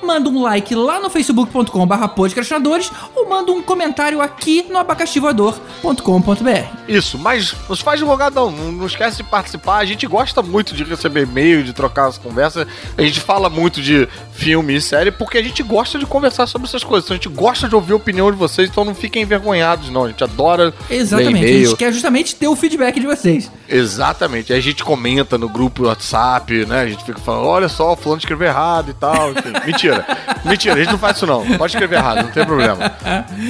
Manda 0.07 0.29
um 0.29 0.41
like 0.41 0.73
lá 0.73 1.01
no 1.01 1.11
facebook.com 1.11 1.85
barra 1.85 2.07
podcastinadores 2.07 2.93
ou 3.15 3.29
manda 3.29 3.51
um 3.51 3.61
comentário 3.61 4.23
aqui 4.23 4.65
no 4.71 4.79
abacaxivoador.com.br 4.79 6.49
Isso, 6.87 7.19
mas 7.19 7.57
nos 7.69 7.81
faz 7.81 7.99
divulgadão, 7.99 8.53
não, 8.53 8.71
não 8.71 8.87
esquece 8.87 9.17
de 9.17 9.25
participar. 9.25 9.79
A 9.79 9.85
gente 9.85 10.07
gosta 10.07 10.41
muito 10.43 10.75
de 10.75 10.85
receber 10.85 11.25
e-mail, 11.25 11.65
de 11.65 11.73
trocar 11.73 12.07
as 12.07 12.19
conversas. 12.19 12.69
A 12.97 13.03
gente 13.03 13.21
fala 13.21 13.51
muito 13.51 13.83
de 13.83 14.09
filme 14.33 14.77
e 14.77 14.81
série 14.81 15.11
porque 15.11 15.39
a 15.39 15.43
gente 15.43 15.63
gosta 15.63 15.99
de 15.99 16.07
conversar 16.07 16.47
sobre 16.47 16.69
essas 16.69 16.85
coisas. 16.85 17.07
Então 17.07 17.15
a 17.15 17.19
gente 17.19 17.29
gosta 17.29 17.69
de 17.69 17.75
ouvir 17.75 17.93
a 17.93 17.97
opinião 17.97 18.31
de 18.31 18.37
vocês, 18.37 18.69
então 18.71 18.85
não 18.85 18.95
fiquem 18.95 19.23
envergonhados, 19.23 19.91
não. 19.91 20.05
A 20.05 20.09
gente 20.09 20.23
adora 20.23 20.73
Exatamente, 20.89 21.45
a 21.45 21.49
gente 21.49 21.77
quer 21.77 21.93
justamente 21.93 22.37
ter 22.37 22.47
o 22.47 22.55
feedback 22.55 23.01
de 23.01 23.07
vocês. 23.07 23.51
Exatamente. 23.69 24.53
A 24.53 24.61
gente 24.61 24.85
comenta 24.85 25.37
no 25.37 25.49
grupo 25.49 25.87
WhatsApp, 25.87 26.67
né? 26.67 26.81
A 26.83 26.87
gente 26.87 27.05
fica 27.05 27.19
falando, 27.19 27.47
olha 27.47 27.69
só, 27.69 27.93
o 27.93 27.97
fulano 27.97 28.21
escreveu 28.21 28.49
errado 28.49 28.91
e 28.91 28.95
tal. 28.95 29.33
Enfim, 29.33 29.53
mentira. 29.67 29.96
Mentira, 30.45 30.75
a 30.75 30.79
gente 30.79 30.93
não 30.93 30.99
faz 30.99 31.17
isso 31.17 31.27
não. 31.27 31.45
Pode 31.57 31.73
escrever 31.73 31.97
errado, 31.97 32.23
não 32.25 32.31
tem 32.31 32.45
problema. 32.45 32.93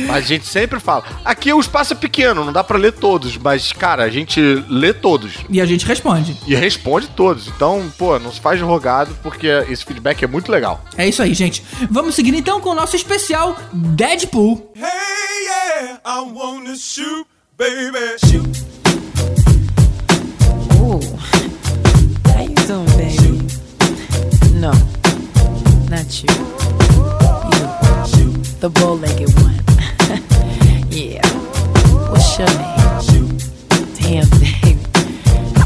Mas 0.07 0.17
a 0.25 0.29
gente 0.29 0.47
sempre 0.47 0.81
fala. 0.81 1.05
Aqui 1.25 1.53
o 1.53 1.61
espaço 1.61 1.93
é 1.93 1.97
pequeno, 1.97 2.45
não 2.45 2.53
dá 2.53 2.63
pra 2.65 2.79
ler 2.79 2.93
todos, 2.93 3.37
mas, 3.37 3.73
cara, 3.73 4.05
a 4.05 4.11
gente 4.11 4.41
lê 4.69 4.93
todos. 4.93 5.35
E 5.51 5.61
a 5.61 5.67
gente 5.67 5.85
responde. 5.87 6.37
E 6.47 6.55
responde 6.55 7.09
todos. 7.09 7.49
Então, 7.49 7.91
pô, 7.99 8.19
não 8.19 8.33
se 8.33 8.41
faz 8.41 8.59
de 8.59 8.65
rogado, 8.65 9.17
porque 9.23 9.47
esse 9.69 9.85
feedback 9.85 10.23
é 10.25 10.27
muito 10.27 10.51
legal. 10.51 10.83
É 10.97 11.09
isso 11.09 11.23
aí, 11.23 11.35
gente. 11.35 11.63
Vamos 11.91 12.15
seguir 12.15 12.35
então 12.35 12.61
com 12.61 12.71
o 12.71 12.75
nosso 12.75 12.97
especial 12.97 13.57
Deadpool. 13.73 14.73
Hey, 14.77 14.83
Yeah, 15.47 15.99
I 16.05 16.23
wanna 16.23 16.75
shoot, 16.77 17.27
baby. 17.57 18.17
Shoot. 18.27 18.65
Ooh. 20.81 21.01
How 22.33 22.43
you 22.43 22.55
doing, 22.67 22.87
baby? 22.97 23.47
No, 24.55 24.73
not 25.91 26.23
you. 26.23 26.29
You, 28.17 28.33
the 28.61 28.71
bow-legged 28.71 29.33
one. 29.41 29.55
yeah. 30.91 31.27
What's 32.11 32.39
your 32.39 32.49
name? 32.49 33.39
Damn, 33.95 34.29
baby. 34.41 34.81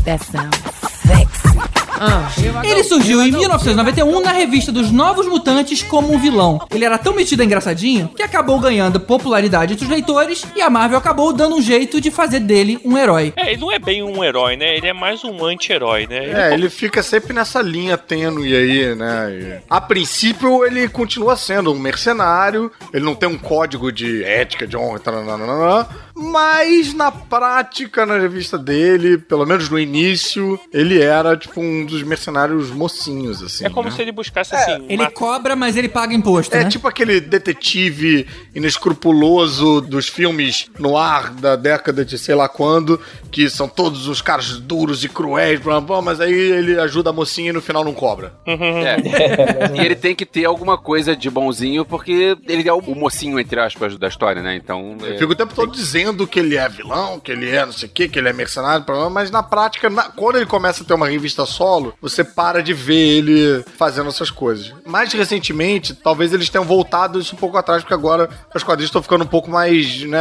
That 0.04 0.20
sounds 0.20 0.56
sexy. 0.56 1.89
Uh. 2.00 2.66
Ele 2.66 2.82
surgiu 2.82 3.22
em 3.22 3.30
1991 3.30 4.20
na 4.22 4.32
revista 4.32 4.72
dos 4.72 4.90
Novos 4.90 5.26
Mutantes 5.26 5.82
como 5.82 6.12
um 6.12 6.18
vilão. 6.18 6.58
Ele 6.70 6.84
era 6.84 6.96
tão 6.96 7.14
metido 7.14 7.42
e 7.42 7.46
engraçadinho 7.46 8.08
que 8.08 8.22
acabou 8.22 8.58
ganhando 8.58 8.98
popularidade 8.98 9.74
entre 9.74 9.84
os 9.84 9.90
leitores 9.90 10.44
e 10.56 10.62
a 10.62 10.70
Marvel 10.70 10.96
acabou 10.96 11.32
dando 11.32 11.56
um 11.56 11.62
jeito 11.62 12.00
de 12.00 12.10
fazer 12.10 12.40
dele 12.40 12.80
um 12.84 12.96
herói. 12.96 13.32
É, 13.36 13.52
ele 13.52 13.60
não 13.60 13.70
é 13.70 13.78
bem 13.78 14.02
um 14.02 14.24
herói, 14.24 14.56
né? 14.56 14.76
Ele 14.76 14.88
é 14.88 14.92
mais 14.92 15.22
um 15.24 15.44
anti-herói, 15.44 16.06
né? 16.06 16.50
É, 16.50 16.54
ele 16.54 16.70
fica 16.70 17.02
sempre 17.02 17.34
nessa 17.34 17.60
linha 17.60 17.98
tênue 17.98 18.56
aí, 18.56 18.94
né? 18.94 19.30
E, 19.30 19.60
a 19.68 19.80
princípio, 19.80 20.64
ele 20.64 20.88
continua 20.88 21.36
sendo 21.36 21.72
um 21.72 21.78
mercenário, 21.78 22.72
ele 22.92 23.04
não 23.04 23.14
tem 23.14 23.28
um 23.28 23.38
código 23.38 23.92
de 23.92 24.24
ética, 24.24 24.66
de 24.66 24.76
honra, 24.76 24.98
taranana, 25.00 25.86
mas 26.14 26.92
na 26.92 27.10
prática, 27.10 28.04
na 28.04 28.18
revista 28.18 28.58
dele, 28.58 29.18
pelo 29.18 29.46
menos 29.46 29.68
no 29.68 29.78
início, 29.78 30.58
ele 30.72 31.00
era 31.00 31.36
tipo 31.36 31.60
um 31.60 31.86
dos 31.90 32.02
mercenários 32.02 32.70
mocinhos, 32.70 33.42
assim. 33.42 33.66
É 33.66 33.70
como 33.70 33.88
né? 33.88 33.94
se 33.94 34.00
ele 34.02 34.12
buscasse 34.12 34.54
assim. 34.54 34.86
Ele 34.88 35.02
uma- 35.02 35.10
cobra, 35.10 35.54
mas 35.54 35.76
ele 35.76 35.88
paga 35.88 36.14
imposto, 36.14 36.54
É 36.56 36.64
né? 36.64 36.70
tipo 36.70 36.86
aquele 36.88 37.20
detetive 37.20 38.26
inescrupuloso 38.54 39.80
dos 39.80 40.08
filmes 40.08 40.70
no 40.78 40.96
ar 40.96 41.30
da 41.30 41.56
década 41.56 42.04
de 42.04 42.18
sei 42.18 42.34
lá 42.34 42.48
quando, 42.48 43.00
que 43.30 43.48
são 43.48 43.68
todos 43.68 44.06
os 44.08 44.20
caras 44.22 44.58
duros 44.58 45.04
e 45.04 45.08
cruéis, 45.08 45.60
blá, 45.60 45.80
blá, 45.80 46.00
mas 46.02 46.20
aí 46.20 46.32
ele 46.32 46.78
ajuda 46.80 47.10
a 47.10 47.12
mocinha 47.12 47.50
e 47.50 47.52
no 47.52 47.60
final 47.60 47.84
não 47.84 47.92
cobra. 47.94 48.32
É. 48.46 48.96
e 49.76 49.80
ele 49.84 49.94
tem 49.94 50.14
que 50.14 50.26
ter 50.26 50.44
alguma 50.44 50.76
coisa 50.78 51.14
de 51.14 51.28
bonzinho, 51.30 51.84
porque 51.84 52.36
ele 52.46 52.68
é 52.68 52.72
o 52.72 52.80
mocinho, 52.94 53.38
entre 53.38 53.60
aspas, 53.60 53.96
da 53.96 54.08
história, 54.08 54.42
né? 54.42 54.56
Então. 54.56 54.96
Eu 55.00 55.14
é, 55.14 55.18
fico 55.18 55.32
o 55.32 55.36
tempo 55.36 55.54
todo 55.54 55.72
dizendo 55.72 56.26
que 56.26 56.38
ele 56.40 56.56
é 56.56 56.68
vilão, 56.68 57.20
que 57.20 57.30
ele 57.32 57.48
é 57.50 57.64
não 57.64 57.72
sei 57.72 57.88
o 57.88 57.92
que, 57.92 58.08
que 58.08 58.18
ele 58.18 58.28
é 58.28 58.32
mercenário, 58.32 58.84
mas 59.10 59.30
na 59.30 59.42
prática, 59.42 59.88
na- 59.88 60.04
quando 60.10 60.36
ele 60.36 60.46
começa 60.46 60.82
a 60.82 60.86
ter 60.86 60.94
uma 60.94 61.08
revista 61.08 61.44
solo, 61.46 61.79
você 62.00 62.22
para 62.24 62.62
de 62.62 62.72
ver 62.72 62.94
ele 63.18 63.64
fazendo 63.76 64.08
essas 64.08 64.30
coisas. 64.30 64.72
Mais 64.86 65.12
recentemente, 65.12 65.94
talvez 65.94 66.32
eles 66.32 66.48
tenham 66.48 66.64
voltado 66.64 67.18
isso 67.20 67.34
um 67.34 67.38
pouco 67.38 67.56
atrás, 67.56 67.82
porque 67.82 67.94
agora 67.94 68.28
os 68.54 68.62
quadrinhos 68.62 68.88
estão 68.88 69.02
ficando 69.02 69.24
um 69.24 69.26
pouco 69.26 69.50
mais, 69.50 70.02
né, 70.04 70.18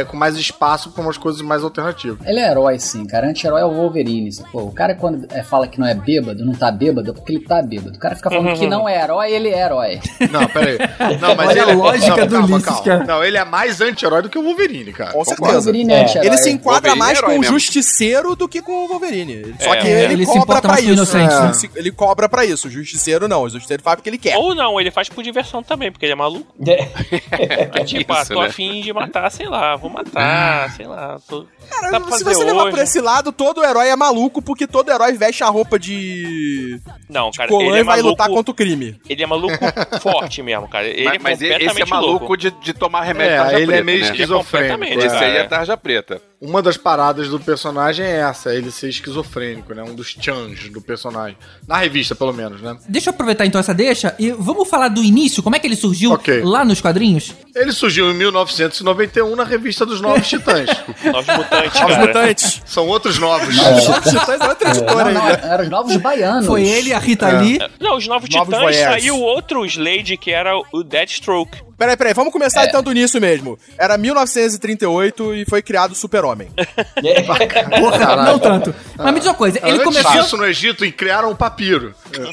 é, 0.00 0.04
com 0.04 0.16
mais 0.16 0.36
espaço 0.36 0.90
para 0.90 1.02
umas 1.02 1.16
coisas 1.18 1.40
mais 1.42 1.62
alternativas. 1.62 2.18
Ele 2.26 2.40
é 2.40 2.50
herói, 2.50 2.78
sim, 2.78 3.04
cara. 3.06 3.28
Anti-herói 3.28 3.60
é 3.60 3.64
o 3.64 3.70
Wolverine. 3.72 4.30
Pô, 4.50 4.62
o 4.62 4.72
cara, 4.72 4.94
quando 4.94 5.26
é, 5.30 5.42
fala 5.42 5.66
que 5.68 5.78
não 5.78 5.86
é 5.86 5.94
bêbado, 5.94 6.44
não 6.44 6.54
tá 6.54 6.70
bêbado, 6.70 7.10
é 7.10 7.12
porque 7.12 7.32
ele 7.34 7.44
tá 7.44 7.62
bêbado. 7.62 7.96
O 7.96 7.98
cara 7.98 8.16
fica 8.16 8.30
falando 8.30 8.58
que 8.58 8.66
não 8.66 8.88
é 8.88 9.02
herói, 9.02 9.30
ele 9.32 9.48
é 9.48 9.62
herói. 9.64 10.00
Não, 10.30 10.46
peraí. 10.48 10.78
Não, 11.20 11.34
mas 11.36 11.48
Olha 11.48 11.60
ele 11.62 11.70
a 11.70 11.74
lógica 11.74 12.16
não, 12.16 12.26
do 12.26 12.32
calma, 12.32 12.46
Ulisses, 12.56 12.64
calma. 12.66 12.82
cara. 12.84 13.04
Não, 13.04 13.24
ele 13.24 13.36
é 13.36 13.44
mais 13.44 13.80
anti-herói 13.80 14.22
do 14.22 14.28
que 14.28 14.38
o 14.38 14.42
Wolverine, 14.42 14.92
cara. 14.92 15.12
Com 15.12 15.20
O 15.20 15.24
certeza. 15.24 15.52
Wolverine 15.52 15.92
é, 15.92 16.02
anti-herói. 16.02 16.26
Ele 16.26 16.38
se 16.38 16.50
enquadra 16.50 16.90
Wolverine 16.90 16.96
é 16.96 17.04
mais 17.04 17.18
herói 17.18 17.30
com 17.30 17.36
o 17.36 17.40
mesmo. 17.40 17.54
Justiceiro 17.58 18.34
do 18.36 18.48
que 18.48 18.60
com 18.60 18.72
o 18.84 18.88
Wolverine. 18.88 19.54
Só 19.60 19.74
É, 19.74 19.76
que 19.80 19.88
é. 19.88 20.04
ele, 20.04 20.14
Ele 20.14 20.22
importa 20.24 20.60
pra 20.68 20.80
isso. 20.80 20.95
Inocente, 20.96 21.32
É. 21.34 21.38
né? 21.40 21.44
Ele 21.46 21.54
se- 21.54 21.70
Ele 21.76 21.90
cobra 21.92 22.28
pra 22.28 22.44
isso. 22.44 22.68
O 22.68 22.70
Justiceiro 22.70 23.28
não. 23.28 23.42
O 23.42 23.48
Justiceiro 23.48 23.82
faz 23.82 23.96
porque 23.96 24.08
ele 24.10 24.18
quer. 24.18 24.36
Ou 24.36 24.54
não, 24.54 24.80
ele 24.80 24.90
faz 24.90 25.08
por 25.08 25.22
diversão 25.22 25.62
também, 25.62 25.90
porque 25.92 26.04
ele 26.06 26.12
é 26.12 26.16
maluco. 26.16 26.54
É 26.60 27.84
tipo, 27.84 28.12
ah, 28.14 28.22
Isso, 28.22 28.32
tô 28.34 28.40
né? 28.42 28.48
afim 28.48 28.80
de 28.80 28.92
matar, 28.92 29.30
sei 29.30 29.46
lá, 29.48 29.76
vou 29.76 29.90
matar, 29.90 30.70
sei 30.76 30.86
lá. 30.86 31.18
Tô... 31.28 31.46
Cara, 31.70 32.00
se 32.16 32.24
você 32.24 32.44
levar 32.44 32.70
por 32.70 32.78
esse 32.78 33.00
lado, 33.00 33.32
todo 33.32 33.64
herói 33.64 33.88
é 33.88 33.96
maluco 33.96 34.40
porque 34.42 34.66
todo 34.66 34.90
herói 34.90 35.12
veste 35.12 35.42
a 35.44 35.48
roupa 35.48 35.78
de 35.78 36.80
Não, 37.08 37.30
cara, 37.30 37.48
colã 37.48 37.64
ele 37.66 37.76
e 37.76 37.80
é 37.80 37.84
vai 37.84 37.96
maluco. 37.96 38.08
lutar 38.10 38.28
contra 38.28 38.50
o 38.50 38.54
crime. 38.54 38.98
Ele 39.08 39.22
é 39.22 39.26
maluco 39.26 39.54
forte 40.00 40.42
mesmo, 40.42 40.68
cara. 40.68 40.86
Ele 40.86 41.04
mas 41.18 41.40
é 41.42 41.50
mas 41.58 41.62
esse 41.72 41.82
é 41.82 41.84
maluco 41.86 42.18
louco. 42.20 42.36
de, 42.36 42.50
de 42.50 42.72
tomar 42.72 43.02
remédio 43.02 43.32
É, 43.32 43.36
tarja 43.36 43.54
ele 43.56 43.62
é 43.64 43.66
preta, 43.66 43.84
meio 43.84 44.00
né? 44.00 44.06
esquizofrênico. 44.06 44.72
completamente, 44.74 45.06
Esse 45.06 45.16
é. 45.24 45.26
aí 45.26 45.36
é 45.38 45.44
tarja 45.44 45.76
preta. 45.76 46.20
Uma 46.40 46.60
das 46.60 46.76
paradas 46.76 47.28
do 47.28 47.40
personagem 47.40 48.04
é 48.04 48.18
essa, 48.20 48.54
ele 48.54 48.70
ser 48.70 48.88
esquizofrênico, 48.90 49.72
né? 49.74 49.82
Um 49.82 49.94
dos 49.94 50.08
chans 50.20 50.68
do 50.68 50.82
personagem. 50.82 51.36
Na 51.66 51.78
revista, 51.78 52.14
pelo 52.14 52.32
menos, 52.32 52.60
né? 52.60 52.76
Deixa 52.86 53.08
eu 53.08 53.14
aproveitar 53.14 53.46
então 53.46 53.58
essa 53.58 53.72
deixa 53.72 54.14
e 54.18 54.30
vamos 54.32 54.68
falar 54.68 54.88
do 54.88 55.02
início, 55.02 55.42
como 55.42 55.56
é 55.56 55.58
que 55.58 55.66
ele 55.66 55.76
surgiu 55.76 56.12
Ok. 56.12 56.42
lá 56.42 56.62
nos 56.64 56.80
quadrinhos? 56.80 57.32
Ele 57.54 57.72
surgiu 57.72 58.10
em 58.10 58.14
1991 58.14 59.34
na 59.34 59.44
revista 59.44 59.86
dos 59.86 60.00
Novos 60.02 60.28
Titãs. 60.28 60.68
Novos 61.10 61.26
mutantes, 61.36 61.55
Os 61.66 61.72
cara. 61.72 61.98
mutantes. 61.98 62.62
São 62.66 62.86
outros 62.86 63.18
novos. 63.18 63.48
Os 63.48 64.10
titãs 64.10 64.40
é 64.40 64.46
outra 64.48 64.70
editora 64.70 65.04
Não, 65.04 65.12
não, 65.12 65.26
ainda. 65.26 65.46
eram 65.46 65.64
os 65.64 65.70
novos 65.70 65.96
baianos. 65.96 66.46
Foi 66.46 66.62
ele, 66.62 66.92
a 66.92 66.98
Rita 66.98 67.28
É. 67.28 67.38
Lee. 67.38 67.58
Não, 67.80 67.96
os 67.96 68.06
Novos, 68.06 68.28
Novos 68.28 68.54
Titãs 68.54 68.76
saiu 68.76 69.18
outro 69.20 69.64
Slade 69.64 70.16
que 70.16 70.30
era 70.30 70.52
o 70.72 70.82
Deathstroke. 70.82 71.65
Peraí, 71.76 71.96
peraí, 71.96 72.14
vamos 72.14 72.32
começar 72.32 72.64
É. 72.64 72.68
então 72.68 72.82
do 72.82 72.90
início 72.90 73.20
mesmo. 73.20 73.58
Era 73.78 73.96
1938 73.98 75.34
e 75.34 75.44
foi 75.44 75.60
criado 75.62 75.92
o 75.92 75.94
Super-Homem. 75.94 76.48
Porra, 77.78 78.16
não 78.24 78.38
tanto. 78.38 78.74
Mas 78.96 79.12
me 79.12 79.20
diz 79.20 79.28
uma 79.28 79.34
coisa, 79.34 79.58
ele 79.62 79.72
Antes 79.72 79.84
começou... 79.84 80.12
disso, 80.12 80.36
no 80.36 80.46
Egito, 80.46 80.84
e 80.84 80.92
criaram 80.92 81.30
o 81.30 81.36
papiro. 81.36 81.94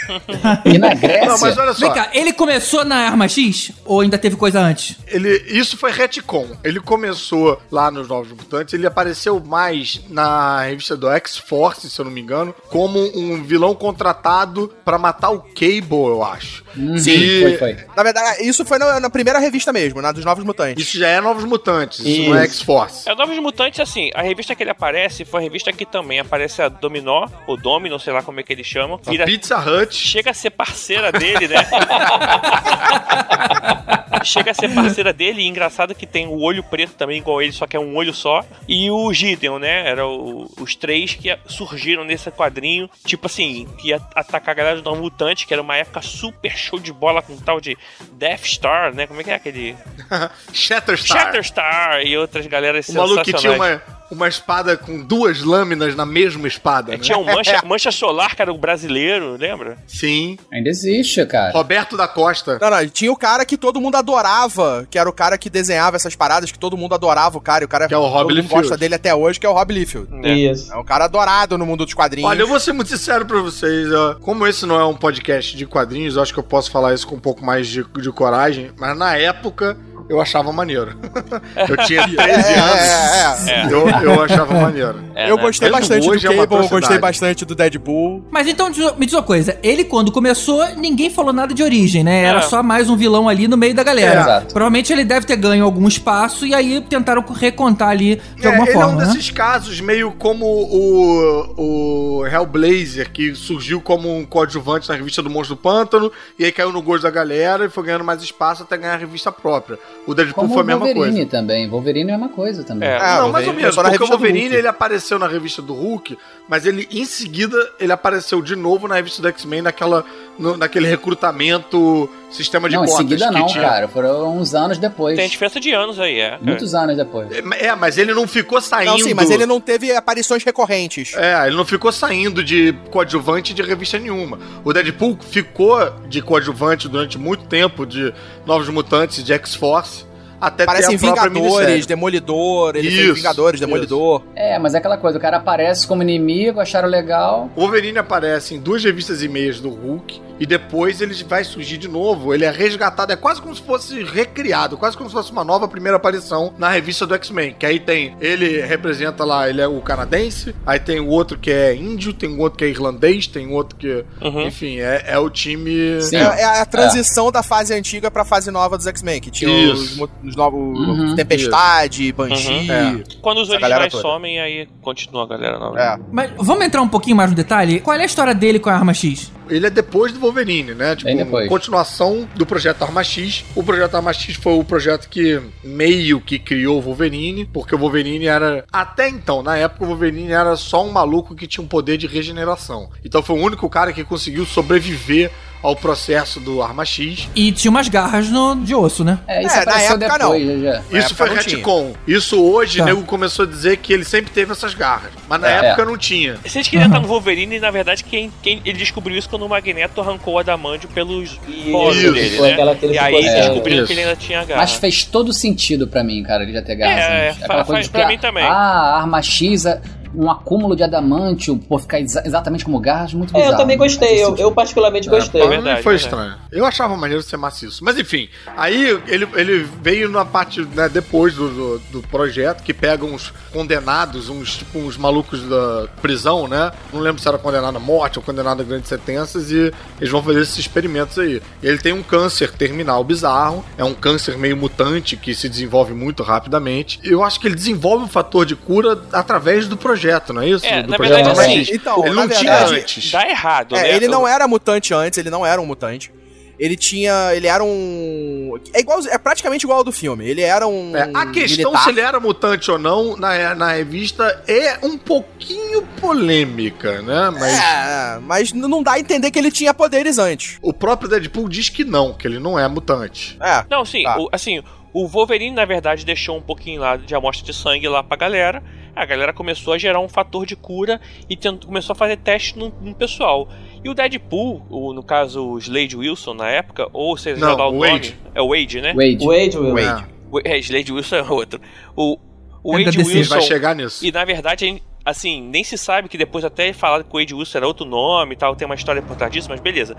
E 0.66 0.78
na 0.78 0.94
Grécia. 0.94 1.26
Não, 1.26 1.38
mas 1.40 1.58
olha 1.58 1.74
só. 1.74 1.80
Vem 1.86 1.94
cá, 1.94 2.10
ele 2.14 2.32
começou 2.34 2.86
na 2.86 2.96
Arma 3.08 3.28
X 3.28 3.72
ou 3.86 4.02
ainda 4.02 4.18
teve 4.18 4.36
coisa 4.36 4.60
antes? 4.60 4.96
Ele, 5.08 5.30
isso 5.48 5.78
foi 5.78 5.92
retcon. 5.92 6.48
Ele 6.64 6.80
começou 6.80 7.62
lá 7.72 7.92
nos 7.92 8.08
Novos 8.08 8.30
Mutantes, 8.32 8.74
ele 8.74 8.88
apareceu 8.88 9.40
mais 9.40 10.02
na 10.10 10.62
revista 10.64 10.96
do 10.96 11.10
X-Force, 11.10 11.90
se 11.90 12.00
eu 12.00 12.06
não 12.06 12.12
me 12.12 12.22
engano, 12.22 12.56
como 12.70 13.00
um 13.18 13.44
vilão 13.44 13.76
contratado 13.76 14.72
pra 14.86 14.98
matar 14.98 15.32
o 15.32 15.40
Cable, 15.40 15.86
eu 16.08 16.24
acho. 16.24 16.64
Sim, 16.98 17.12
E 17.12 17.42
foi, 17.42 17.58
foi. 17.58 17.78
Na 17.96 18.04
verdade, 18.04 18.44
isso 18.44 18.64
foi 18.66 18.78
na, 18.80 19.00
na 19.00 19.10
primeira 19.10 19.33
revista 19.40 19.72
mesmo, 19.74 20.02
na 20.02 20.12
dos 20.12 20.26
Novos 20.26 20.44
Mutantes. 20.44 20.88
Isso 20.88 21.00
já 21.00 21.08
é 21.08 21.22
Novos 21.22 21.44
Mutantes, 21.44 22.00
isso, 22.00 22.30
não 22.30 22.38
é 22.38 22.46
Isso. 22.46 22.56
X-Force. 22.56 23.10
É, 23.10 23.16
Novos 23.16 23.38
Mutantes, 23.40 23.80
assim, 23.80 24.12
a 24.14 24.22
revista 24.22 24.56
que 24.56 24.64
ele 24.64 24.72
aparece 24.72 25.26
foi 25.26 25.42
a 25.42 25.44
revista 25.44 25.72
que 25.72 25.86
também 25.86 26.20
aparece 26.20 26.62
a 26.62 26.70
Dominó, 26.70 27.28
ou 27.48 27.58
Domino, 27.58 28.00
sei 28.00 28.14
lá 28.14 28.22
como 28.22 28.40
é 28.40 28.44
que 28.44 28.54
eles 28.54 28.68
chamam. 28.68 29.00
A 29.06 29.10
Vira, 29.10 29.26
Pizza 29.26 29.58
Hut. 29.60 29.94
chega 29.94 30.32
a 30.32 30.34
ser 30.34 30.52
parceira 30.52 31.12
dele, 31.12 31.48
né? 31.48 31.58
chega 34.24 34.52
a 34.52 34.54
ser 34.54 34.74
parceira 34.74 35.12
dele, 35.12 35.42
e 35.42 35.48
engraçado 35.48 35.96
que 35.96 36.06
tem 36.06 36.28
o 36.28 36.42
olho 36.42 36.64
preto 36.64 36.94
também, 36.94 37.18
igual 37.18 37.42
ele, 37.42 37.52
só 37.52 37.68
que 37.68 37.76
é 37.76 37.80
um 37.80 37.96
olho 37.96 38.14
só. 38.14 38.44
E 38.68 38.90
o 38.90 39.12
Gideon, 39.14 39.60
né? 39.60 39.88
Eram 39.88 40.48
os 40.60 40.76
três 40.76 41.16
que 41.16 41.36
surgiram 41.46 42.04
nesse 42.04 42.32
quadrinho, 42.32 42.90
tipo 43.06 43.28
assim, 43.28 43.68
que 43.78 43.90
ia 43.90 44.02
atacar 44.16 44.52
a 44.52 44.56
galera 44.56 44.82
do 44.82 44.90
Novo 44.90 45.04
Mutante, 45.04 45.46
que 45.46 45.54
era 45.54 45.62
uma 45.62 45.76
época 45.76 46.02
super 46.02 46.56
show 46.56 46.80
de 46.80 46.94
bola 46.94 47.22
com 47.22 47.36
tal 47.38 47.60
de 47.60 47.78
Death 48.14 48.46
Star, 48.46 48.94
né? 48.94 49.08
Como 49.08 49.20
é 49.20 49.23
que 49.24 49.32
é 49.32 49.36
aquele? 49.36 49.76
Shatterstar. 50.54 51.18
Shatterstar 51.18 52.02
e 52.02 52.18
outras 52.18 52.46
galeras 52.48 52.88
O 52.90 52.94
maluco 52.94 53.24
que 53.24 53.34
tinha 53.34 53.52
sensacionais. 53.54 53.82
uma, 53.88 54.03
uma 54.14 54.28
espada 54.28 54.78
com 54.78 55.02
duas 55.02 55.42
lâminas 55.44 55.96
na 55.96 56.06
mesma 56.06 56.48
espada, 56.48 56.94
É, 56.94 56.98
né? 56.98 57.04
Tinha 57.04 57.18
um 57.18 57.24
mancha, 57.26 57.62
mancha 57.66 57.92
Solar, 57.92 58.36
que 58.36 58.42
era 58.42 58.52
o 58.54 58.58
brasileiro, 58.58 59.36
lembra? 59.38 59.78
Sim. 59.88 60.38
Ainda 60.52 60.70
existe, 60.70 61.26
cara. 61.26 61.52
Roberto 61.52 61.98
da 61.98 62.08
Costa. 62.08 62.58
Não, 62.62 62.70
não, 62.70 62.82
e 62.82 62.90
tinha 62.90 63.12
o 63.12 63.18
cara 63.18 63.46
que 63.46 63.58
todo 63.58 63.82
mundo 63.82 63.96
adorava, 63.96 64.88
que 64.90 64.98
era 64.98 65.10
o 65.10 65.14
cara 65.14 65.38
que 65.38 65.50
desenhava 65.50 65.96
essas 65.96 66.16
paradas, 66.16 66.52
que 66.52 66.60
todo 66.60 66.78
mundo 66.78 66.96
adorava 66.96 67.38
o 67.38 67.42
cara, 67.42 67.64
e 67.64 67.66
o 67.66 67.70
cara 67.70 67.88
Que 67.88 67.94
é 67.94 67.98
o 67.98 68.08
Rob 68.08 68.28
todo 68.30 68.34
Liefeld. 68.36 68.62
gosta 68.62 68.78
dele 68.78 68.96
até 68.96 69.14
hoje, 69.14 69.40
que 69.40 69.46
é 69.46 69.50
o 69.50 69.54
Rob 69.54 69.74
Liefeld. 69.74 70.08
Isso. 70.28 70.72
É 70.72 70.78
um 70.78 70.84
cara 70.84 71.06
adorado 71.06 71.58
no 71.58 71.66
mundo 71.66 71.86
dos 71.86 71.94
quadrinhos. 71.94 72.30
Olha, 72.30 72.42
eu 72.42 72.48
vou 72.48 72.60
ser 72.60 72.74
muito 72.74 72.90
sincero 72.90 73.26
pra 73.26 73.40
vocês. 73.42 73.92
ó. 73.92 74.16
Como 74.16 74.46
esse 74.48 74.66
não 74.66 74.80
é 74.80 74.86
um 74.86 74.96
podcast 74.96 75.56
de 75.56 75.66
quadrinhos, 75.66 76.16
eu 76.16 76.22
acho 76.22 76.34
que 76.34 76.40
eu 76.40 76.44
posso 76.44 76.72
falar 76.72 76.94
isso 76.94 77.08
com 77.08 77.16
um 77.16 77.20
pouco 77.20 77.44
mais 77.44 77.68
de, 77.68 77.84
de 77.84 78.12
coragem. 78.12 78.72
Mas 78.78 78.98
na 78.98 79.16
época, 79.18 79.78
eu 80.14 80.22
achava 80.22 80.52
maneiro. 80.54 80.96
eu 81.70 81.78
tinha 81.86 82.04
13 82.08 82.20
É, 82.20 82.60
anos. 82.60 83.48
é, 83.48 83.52
é. 83.52 83.66
Eu, 83.66 83.88
eu 84.14 84.24
achava 84.24 84.54
maneiro. 84.62 85.04
É, 85.16 85.30
eu 85.30 85.38
né? 85.38 85.42
gostei 85.44 85.68
Mesmo 85.70 85.80
bastante 85.82 86.06
do 86.06 86.12
hoje 86.12 86.28
é 86.28 86.36
Cable, 86.36 86.58
eu 86.64 86.68
gostei 86.70 86.98
bastante 87.00 87.46
do 87.46 87.56
Deadpool. 87.56 88.24
Mas 88.32 88.48
então 88.48 88.70
me 88.98 89.06
diz 89.06 89.14
uma 89.14 89.24
coisa, 89.24 89.58
ele 89.64 89.84
quando 89.84 90.12
começou, 90.12 90.66
ninguém 90.76 91.10
falou 91.10 91.34
nada 91.34 91.54
de 91.54 91.64
origem, 91.64 92.04
né? 92.04 92.24
Era 92.24 92.40
É. 92.40 92.42
só 92.42 92.62
mais 92.64 92.90
um 92.90 92.96
vilão 92.96 93.28
ali 93.30 93.48
no 93.48 93.58
meio 93.58 93.74
da 93.76 93.84
galera. 93.84 94.20
É, 94.20 94.22
exato. 94.22 94.54
Provavelmente 94.54 94.92
ele 94.94 95.04
deve 95.04 95.26
ter 95.26 95.36
ganho 95.36 95.64
algum 95.66 95.88
espaço 95.88 96.46
e 96.46 96.54
aí 96.54 96.82
tentaram 96.82 97.24
recontar 97.34 97.90
ali 97.90 98.22
de 98.36 98.46
É, 98.46 98.48
alguma 98.48 98.66
ele 98.68 98.72
é 98.72 98.74
forma, 98.74 98.94
um 98.94 98.96
né? 98.98 99.06
desses 99.06 99.30
casos 99.32 99.80
meio 99.82 100.12
como 100.12 100.46
o, 100.46 102.20
o 102.20 102.26
Hellblazer, 102.28 103.12
que 103.12 103.36
surgiu 103.36 103.82
como 103.82 104.16
um 104.16 104.26
coadjuvante 104.26 104.88
na 104.90 104.96
revista 104.96 105.22
do 105.22 105.30
Monstro 105.30 105.56
do 105.56 105.62
Pântano, 105.62 106.12
e 106.38 106.46
aí 106.46 106.52
caiu 106.52 106.72
no 106.72 106.82
gosto 106.82 107.04
da 107.04 107.12
galera 107.12 107.66
e 107.66 107.70
foi 107.70 107.84
ganhando 107.84 108.04
mais 108.04 108.22
espaço 108.22 108.64
até 108.64 108.78
ganhar 108.78 108.94
a 108.94 108.98
revista 108.98 109.32
própria. 109.32 109.78
O 110.06 110.14
Deadpool 110.14 110.36
Como 110.44 110.50
foi 110.54 110.60
a 110.60 110.64
o 110.64 110.66
mesma 110.68 110.86
Wolverine 110.86 111.16
coisa. 111.16 111.30
também. 111.32 111.70
Wolverine 111.70 112.12
é 112.12 112.14
a 112.14 112.18
mesma 112.18 112.34
coisa 112.34 112.64
também. 112.64 112.90
É. 112.90 112.98
Ah, 112.98 113.20
não, 113.22 113.32
mais 113.32 113.48
ou 113.48 113.54
Wolverine 113.54 113.62
menos, 113.62 113.76
porque 113.76 114.04
o 114.04 114.08
Wolverine 114.08 114.56
ele 114.56 114.68
apareceu 114.68 115.18
na 115.18 115.28
revista 115.28 115.62
do 115.62 115.74
Hulk, 115.74 116.18
mas 116.48 116.66
ele 116.66 116.88
em 116.92 117.06
seguida 117.06 117.58
ele 117.80 117.92
apareceu 117.92 118.42
de 118.42 118.56
novo 118.56 118.88
na 118.88 118.96
revista 118.96 119.22
do 119.22 119.28
X-Men 119.30 119.62
naquela 119.62 120.04
no- 120.38 120.58
naquele 120.58 120.88
recrutamento 120.88 122.10
sistema 122.36 122.70
de 122.70 122.76
não, 122.76 122.84
em 122.84 122.88
cotas. 122.88 123.02
seguida 123.02 123.28
que 123.28 123.34
não, 123.34 123.46
tinha. 123.48 123.64
cara. 123.64 123.88
Foram 123.88 124.38
uns 124.38 124.54
anos 124.54 124.78
depois. 124.78 125.16
Tem 125.16 125.28
diferença 125.28 125.60
de 125.60 125.72
anos 125.72 126.00
aí, 126.00 126.20
é. 126.20 126.38
Muitos 126.42 126.74
anos 126.76 126.96
depois. 126.98 127.30
É, 127.60 127.76
mas 127.76 127.98
ele 127.98 128.14
não 128.14 128.28
ficou 128.28 128.60
saindo. 128.62 128.92
Não, 128.92 129.00
sim, 129.00 129.14
mas 129.14 129.30
ele 129.30 129.46
não 129.46 129.60
teve 129.60 129.96
aparições 129.96 130.44
recorrentes. 130.44 131.14
É, 131.16 131.48
ele 131.48 131.56
não 131.56 131.66
ficou 131.66 131.92
saindo 131.92 132.44
de 132.44 132.74
coadjuvante 132.92 133.54
de 133.54 133.62
revista 133.62 134.00
nenhuma. 134.00 134.40
O 134.64 134.74
Deadpool 134.74 135.18
ficou 135.22 135.80
de 136.08 136.22
coadjuvante 136.22 136.88
durante 136.88 137.18
muito 137.18 137.46
tempo 137.46 137.86
de 137.86 138.14
Novos 138.46 138.70
Mutantes, 138.70 139.24
de 139.24 139.34
X-Force, 139.34 140.06
até 140.44 140.66
Parecem 140.66 140.98
ter 140.98 141.08
a 141.08 141.14
própria 141.14 141.30
Vingadores. 141.30 141.86
Demolidor, 141.86 142.76
ele 142.76 142.92
fez 142.92 143.06
Isso, 143.06 143.14
Vingadores, 143.14 143.62
isso. 143.62 143.66
Demolidor. 143.68 144.24
É, 144.36 144.60
mas 144.60 144.74
é 144.74 144.78
aquela 144.78 144.98
coisa, 144.98 145.18
o 145.18 145.22
cara 145.22 145.38
aparece 145.38 145.88
como 145.88 146.02
inimigo, 146.02 146.60
acharam 146.60 146.90
legal. 146.90 147.50
O 147.56 147.62
Wolverine 147.62 147.98
aparece 147.98 148.54
em 148.54 148.60
duas 148.60 148.84
revistas 148.84 149.24
e 149.24 149.30
meias 149.30 149.62
do 149.62 149.70
Hulk 149.70 150.22
e 150.44 150.46
depois 150.46 151.00
ele 151.00 151.14
vai 151.24 151.42
surgir 151.46 151.78
de 151.78 151.88
novo. 151.88 152.34
Ele 152.34 152.44
é 152.44 152.52
resgatado, 152.52 153.14
é 153.14 153.16
quase 153.16 153.42
como 153.42 153.56
se 153.56 153.62
fosse 153.62 154.04
recriado, 154.04 154.78
quase 154.78 154.98
como 154.98 155.10
se 155.10 155.16
fosse 155.16 155.32
uma 155.32 155.46
nova 155.46 155.70
primeira 155.70 155.96
aparição 155.96 156.54
na 156.58 156.70
revista 156.70 157.08
do 157.08 157.16
X-Men. 157.16 157.56
Que 157.58 157.66
aí 157.66 157.80
tem, 157.80 158.14
ele 158.20 158.60
representa 158.62 159.24
lá, 159.24 159.50
ele 159.50 159.62
é 159.62 159.68
o 159.68 159.80
canadense, 159.80 160.54
aí 160.66 160.82
tem 160.82 161.00
o 161.00 161.08
outro 161.08 161.40
que 161.40 161.50
é 161.50 161.74
índio, 161.74 162.12
tem 162.14 162.30
o 162.30 162.42
outro 162.42 162.58
que 162.58 162.66
é 162.66 162.68
irlandês, 162.68 163.26
tem 163.26 163.48
o 163.48 163.54
outro 163.54 163.78
que. 163.78 164.04
Uhum. 164.22 164.42
Enfim, 164.42 164.80
é, 164.82 165.06
é 165.08 165.18
o 165.18 165.30
time. 165.30 166.02
Sim. 166.02 166.18
É, 166.18 166.42
é 166.42 166.60
a 166.60 166.66
transição 166.66 167.32
da 167.32 167.42
fase 167.42 167.74
antiga 167.74 168.12
pra 168.12 168.26
fase 168.26 168.52
nova 168.52 168.76
dos 168.76 168.86
X-Men, 168.86 169.22
que 169.22 169.32
tinha 169.32 169.74
os, 169.74 169.98
os 170.22 170.36
novos 170.36 170.74
Uhum. 170.78 171.16
Tempestade, 171.16 172.12
Banshee. 172.12 172.70
É. 172.70 173.04
Quando 173.22 173.38
os 173.40 173.50
originais 173.50 173.94
somem, 173.94 174.42
aí 174.42 174.68
continua 174.82 175.24
a 175.24 175.28
galera 175.28 175.58
nova. 175.58 175.80
É. 175.80 175.98
Mas 176.12 176.32
vamos 176.38 176.66
entrar 176.66 176.82
um 176.82 176.88
pouquinho 176.88 177.16
mais 177.16 177.30
no 177.30 177.36
detalhe? 177.36 177.80
Qual 177.80 177.96
é 177.96 178.02
a 178.02 178.06
história 178.06 178.36
dele 178.36 178.60
com 178.60 178.70
a 178.70 178.74
arma 178.74 178.94
X? 178.94 179.32
Ele 179.50 179.68
é 179.68 179.70
depois 179.70 180.12
do 180.12 180.20
Wolverine, 180.20 180.74
né? 180.74 180.96
Tipo, 180.96 181.10
continuação 181.48 182.28
do 182.36 182.46
projeto 182.46 182.82
Arma 182.82 183.04
X. 183.04 183.46
O 183.56 183.64
projeto 183.64 183.96
Arma 183.96 184.14
X 184.14 184.36
foi 184.36 184.54
o 184.54 184.64
projeto 184.64 185.10
que 185.10 185.42
meio 185.64 186.22
que 186.22 186.40
criou 186.40 186.78
o 186.78 186.82
Wolverine, 186.82 187.46
porque 187.46 187.76
o 187.76 187.78
Wolverine 187.78 188.28
era. 188.28 188.66
Até 188.72 189.10
então, 189.10 189.44
na 189.44 189.58
época, 189.58 189.84
o 189.84 189.88
Wolverine 189.88 190.32
era 190.32 190.56
só 190.56 190.86
um 190.86 190.92
maluco 190.92 191.36
que 191.36 191.48
tinha 191.48 191.64
um 191.64 191.68
poder 191.68 191.98
de 191.98 192.08
regeneração. 192.08 192.90
Então 193.04 193.22
foi 193.22 193.38
o 193.38 193.44
único 193.44 193.70
cara 193.70 193.94
que 193.94 194.04
conseguiu 194.04 194.46
sobreviver 194.46 195.32
ao 195.64 195.76
processo 195.78 196.40
do 196.42 196.62
Arma 196.62 196.84
X. 196.86 197.28
E 197.34 197.52
tinha 197.54 197.72
umas 197.72 197.88
garras 197.88 198.30
no, 198.30 198.54
de 198.56 198.76
osso, 198.76 199.04
né? 199.04 199.18
É, 199.28 199.42
isso 199.44 199.56
É, 199.56 199.66
na 199.66 199.80
época, 199.82 199.98
depois, 199.98 200.46
já, 200.46 200.58
já. 200.74 200.84
Na 200.92 201.00
Isso 201.00 201.16
foi 201.16 201.30
não 201.30 201.36
retcon. 201.38 201.94
Isso 202.06 202.44
hoje, 202.44 202.78
Tá. 202.80 202.84
o 202.84 202.86
nego 202.88 203.04
começou 203.04 203.46
a 203.46 203.48
dizer 203.48 203.78
que 203.78 203.94
ele 203.94 204.04
sempre 204.04 204.30
teve 204.32 204.52
essas 204.52 204.74
garras. 204.74 205.12
Mas 205.30 205.40
na 205.40 205.50
É. 205.50 205.66
época 205.68 205.86
não 205.86 205.98
tinha. 205.98 206.36
Se 206.46 206.50
a 206.50 206.62
gente 206.62 206.70
queria 206.70 206.86
estar 206.88 207.00
no 207.00 207.08
Wolverine, 207.08 207.60
na 207.60 207.72
verdade, 207.72 208.04
quem, 208.04 208.30
quem 208.42 208.62
ele 208.66 208.78
descobriu 208.78 209.18
isso 209.18 209.30
quando 209.30 209.44
o 209.46 209.50
Magneto 209.50 210.02
arrancou 210.02 210.34
o 210.34 210.40
Adamandio 210.40 210.90
pelos 210.90 211.40
poros 211.72 211.96
Isso. 211.98 212.12
dele, 212.14 212.38
Foi 212.38 212.48
né? 212.48 212.54
aquela 212.54 212.76
que 212.76 212.86
ele 212.86 212.94
E 212.96 213.00
aí 213.00 213.24
descobriram 213.24 213.78
isso. 213.78 213.88
que 213.88 213.94
ele 213.94 214.02
ainda 214.02 214.16
tinha 214.18 214.44
garra. 214.44 214.62
Mas 214.62 214.74
fez 214.74 215.06
todo 215.06 215.32
sentido 215.32 215.88
pra 215.88 216.04
mim, 216.04 216.22
cara, 216.24 216.44
ele 216.44 216.52
já 216.52 216.62
ter 216.62 216.76
garra. 216.76 216.92
É, 217.00 217.30
assim. 217.30 217.44
Aquela 217.44 217.64
faz 217.64 217.86
de 217.86 217.92
pra 217.92 218.02
que, 218.02 218.08
mim 218.10 218.18
também. 218.18 218.44
Ah, 218.44 218.98
arma 219.00 219.22
X, 219.22 219.66
é 219.66 219.80
um 220.16 220.30
acúmulo 220.30 220.76
de 220.76 220.84
adamantio, 220.84 221.58
pô, 221.58 221.78
ficar 221.80 222.00
exa- 222.00 222.24
exatamente 222.26 222.64
como 222.66 222.80
garras, 222.80 223.14
muito 223.14 223.32
É, 223.36 223.40
bizarro. 223.40 223.54
eu 223.54 223.58
também 223.58 223.78
gostei, 223.78 224.24
eu, 224.24 224.36
eu 224.38 224.52
particularmente 224.52 225.10
gostei. 225.10 225.42
Pra 225.42 225.50
mim 225.50 225.58
verdade, 225.58 225.82
foi 225.84 225.96
estranho. 225.96 226.36
Eu 226.52 226.66
achava 226.66 226.96
maneiro 226.96 227.22
ser 227.24 227.38
maciço. 227.38 227.84
Mas 227.84 227.98
enfim, 227.98 228.30
aí 228.56 229.00
ele, 229.08 229.28
ele 229.36 229.68
veio 229.82 230.10
na 230.10 230.24
parte, 230.26 230.62
né, 230.76 230.88
depois 230.90 231.34
do, 231.34 231.50
do, 231.50 231.80
do 231.92 232.02
projeto, 232.08 232.62
que 232.64 232.74
pega 232.74 233.06
uns 233.06 233.34
condenados, 233.52 234.30
uns 234.30 234.58
tipo 234.58 234.80
uns 234.80 234.98
malucos 234.98 235.42
da 235.48 235.88
prisão, 236.02 236.48
né? 236.48 236.72
Não 236.92 237.00
lembro 237.00 237.22
se 237.22 237.28
era 237.28 237.38
condenado 237.38 237.78
à 237.78 237.80
morte 237.80 238.20
ou 238.20 238.24
condenado 238.26 238.62
a 238.62 238.64
grandes 238.64 238.90
sentenças, 238.90 239.52
e 239.52 239.72
eles 240.00 240.10
vão 240.12 240.22
fazer 240.22 240.42
esses 240.42 240.58
experimentos 240.58 241.18
aí. 241.18 241.42
Ele 241.62 241.78
tem 241.78 241.94
um 241.94 242.04
câncer 242.04 242.52
terminal 242.52 243.04
bizarro, 243.04 243.64
é 243.78 243.84
um 243.84 243.94
câncer 243.94 244.38
meio 244.38 244.58
mutante 244.58 245.16
que 245.16 245.34
se 245.34 245.48
desenvolve 245.50 245.94
muito 245.94 246.24
rapidamente. 246.24 247.00
Eu 247.04 247.24
acho 247.24 247.40
que 247.40 247.48
ele 247.48 247.56
desenvolve 247.56 248.04
um 248.06 248.08
fator 248.08 248.46
de 248.46 248.56
cura 248.56 249.02
através 249.12 249.68
do 249.68 249.78
projeto, 249.78 250.03
não 250.34 250.42
é 250.42 250.50
isso? 250.50 250.66
É, 250.66 250.82
do 250.84 250.90
na 250.92 250.98
projeto 250.98 251.26
verdade, 251.26 251.40
assim. 251.62 251.76
Então, 251.76 252.06
ele 252.06 252.16
não 252.16 252.28
tinha 252.28 252.52
verdade, 252.58 252.76
antes. 252.82 253.12
Dá 253.12 253.30
errado, 253.30 253.76
né? 253.76 253.90
É, 253.92 253.96
ele 253.96 254.08
não 254.08 254.28
era 254.28 254.48
mutante 254.48 254.94
antes, 254.94 255.18
ele 255.18 255.30
não 255.30 255.46
era 255.46 255.62
um 255.62 255.66
mutante. 255.66 256.12
Ele 256.60 256.78
tinha. 256.78 257.32
Ele 257.34 257.48
era 257.48 257.64
um. 257.64 258.54
É 258.74 258.80
igual. 258.80 259.00
É 259.10 259.18
praticamente 259.18 259.66
igual 259.66 259.80
ao 259.80 259.84
do 259.84 259.92
filme. 259.92 260.30
Ele 260.30 260.42
era 260.42 260.68
um. 260.68 260.96
É, 260.96 261.10
a 261.12 261.26
questão 261.26 261.72
militar. 261.72 261.84
se 261.84 261.90
ele 261.90 262.00
era 262.00 262.20
mutante 262.20 262.70
ou 262.70 262.78
não 262.78 263.18
na, 263.18 263.56
na 263.56 263.72
revista 263.74 264.44
é 264.48 264.78
um 264.84 264.96
pouquinho 264.96 265.82
polêmica, 266.00 267.02
né? 267.02 267.30
Mas 267.32 267.60
É, 267.60 268.20
mas 268.22 268.52
n- 268.54 268.68
não 268.68 268.84
dá 268.84 268.94
a 268.94 269.00
entender 269.00 269.32
que 269.32 269.40
ele 269.40 269.52
tinha 269.52 269.74
poderes 269.74 270.18
antes. 270.20 270.58
o 270.62 270.72
próprio 270.72 271.10
Deadpool 271.10 271.50
diz 271.50 271.70
que 271.70 271.84
não, 271.84 272.14
que 272.14 272.28
ele 272.28 272.40
não 272.40 272.58
é 272.58 272.68
mutante. 272.68 273.36
É. 273.42 273.66
Não, 273.70 273.84
sim, 273.84 274.04
Tá. 274.04 274.20
o- 274.20 274.30
assim, 274.32 274.62
o 274.94 275.08
Wolverine, 275.08 275.56
na 275.56 275.66
verdade, 275.66 276.06
deixou 276.06 276.38
um 276.38 276.42
pouquinho 276.42 276.82
lá 276.82 276.96
de 276.98 277.14
amostra 277.16 277.44
de 277.46 277.54
sangue 277.54 277.88
lá 277.88 278.04
pra 278.04 278.16
galera. 278.16 278.64
A 278.96 279.06
galera 279.06 279.34
começou 279.34 279.74
a 279.74 279.78
gerar 279.78 280.00
um 280.00 280.08
fator 280.08 280.46
de 280.46 280.56
cura 280.56 281.02
e 281.30 281.36
tent- 281.36 281.66
começou 281.66 281.94
a 281.94 281.96
fazer 281.96 282.18
testes 282.18 282.56
no, 282.56 282.70
no 282.82 282.94
pessoal. 282.94 283.50
E 283.84 283.90
o 283.90 283.94
Deadpool, 283.94 284.66
o- 284.70 284.94
no 284.94 285.02
caso 285.02 285.44
o 285.44 285.58
Slade 285.58 285.96
Wilson 285.98 286.34
na 286.36 286.48
época, 286.50 286.88
ou 286.94 287.18
seja, 287.18 287.40
Não, 287.42 287.52
o 287.58 287.70
o 287.70 287.72
nome. 287.74 287.92
Wade. 287.92 288.16
É 288.36 288.42
o 288.42 288.50
Wade, 288.50 288.82
né? 288.82 288.94
Wade. 288.94 289.26
Wade. 289.26 289.58
Wade. 289.58 290.06
O- 290.32 290.40
É, 290.46 290.58
Slade 290.60 290.92
Wilson 290.94 291.16
é 291.16 291.24
outro. 291.24 291.60
O, 291.96 292.18
o 292.64 292.74
Wade 292.74 292.98
Wilson. 293.00 293.30
vai 293.36 293.42
chegar 293.42 293.76
nisso. 293.76 294.06
E 294.06 294.12
na 294.12 294.24
verdade, 294.26 294.82
assim, 295.04 295.42
nem 295.42 295.64
se 295.64 295.78
sabe 295.78 296.08
que 296.08 296.18
depois 296.18 296.46
até 296.46 296.72
falaram 296.72 297.04
que 297.04 297.10
o 297.16 297.20
Wade 297.20 297.34
Wilson 297.34 297.58
era 297.58 297.68
outro 297.68 297.86
nome 297.86 298.34
e 298.34 298.38
tal, 298.38 298.56
tem 298.56 298.66
uma 298.66 298.76
história 298.76 299.02
por 299.02 299.16
trás 299.16 299.32
disso, 299.34 299.50
mas 299.50 299.60
beleza. 299.60 299.98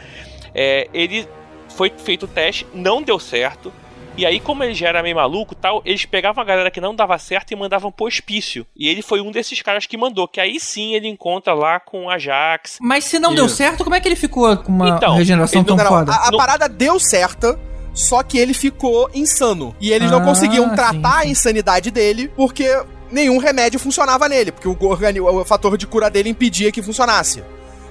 É, 0.55 0.89
ele 0.95 1.27
foi 1.77 1.91
feito 1.97 2.25
o 2.25 2.29
teste, 2.29 2.65
não 2.73 3.03
deu 3.03 3.19
certo. 3.19 3.73
E 4.17 4.25
aí, 4.25 4.39
como 4.39 4.63
ele 4.63 4.75
já 4.75 4.89
era 4.89 5.03
meio 5.03 5.17
maluco 5.17 5.55
e 5.55 5.57
tal, 5.57 5.83
eles 5.85 6.05
pegavam 6.05 6.41
a 6.41 6.47
galera 6.47 6.71
que 6.71 6.81
não 6.81 6.95
dava 6.95 7.19
certo 7.19 7.51
e 7.51 7.57
mandavam 7.57 7.91
pro 7.91 8.07
hospício. 8.07 8.65
E 8.77 8.89
ele 8.89 9.03
foi 9.03 9.21
um 9.21 9.33
desses 9.33 9.61
caras 9.61 9.87
que 9.87 9.97
mandou, 9.97 10.29
que 10.29 10.41
aí 10.41 10.61
sim 10.61 10.95
ele 10.95 11.09
encontra 11.09 11.53
lá 11.53 11.81
com 11.81 12.09
a 12.09 12.17
Jax. 12.17 12.79
Mas 12.81 13.05
se 13.05 13.19
não 13.19 13.35
deu 13.35 13.49
certo, 13.49 13.83
como 13.83 13.97
é 13.97 14.01
que 14.01 14.07
ele 14.07 14.15
ficou 14.15 14.57
com 14.59 14.71
uma 14.71 14.91
Então, 14.91 15.17
regeneração 15.17 15.61
Ele- 15.63 15.67
tão 15.67 15.77
não, 15.77 15.85
não, 15.85 15.91
foda? 15.91 16.13
A, 16.13 16.29
a 16.29 16.31
Não- 16.31 16.39
parada 16.39 16.69
deu 16.69 17.01
certa, 17.01 17.59
só 17.93 18.23
que 18.23 18.39
ele 18.39 18.55
ficou 18.55 19.11
insano. 19.13 19.75
E 19.81 19.91
eles 19.91 20.09
não 20.13 20.19
Ah, 20.19 20.25
conseguiam 20.25 20.69
sim, 20.69 20.77
tratar 20.77 21.19
a 21.19 21.23
sim. 21.23 21.31
insanidade 21.31 21.91
dele 21.91 22.31
porque 22.37 22.69
nenhum 23.11 23.39
remédio 23.39 23.81
funcionava 23.81 24.29
nele, 24.29 24.53
porque 24.53 24.69
o, 24.69 24.77
organi- 24.89 25.21
o 25.21 25.45
fator 25.45 25.77
de 25.77 25.89
cura 25.89 26.09
dele 26.09 26.29
impedia 26.29 26.71
que 26.71 26.81
funcionasse. 26.83 27.43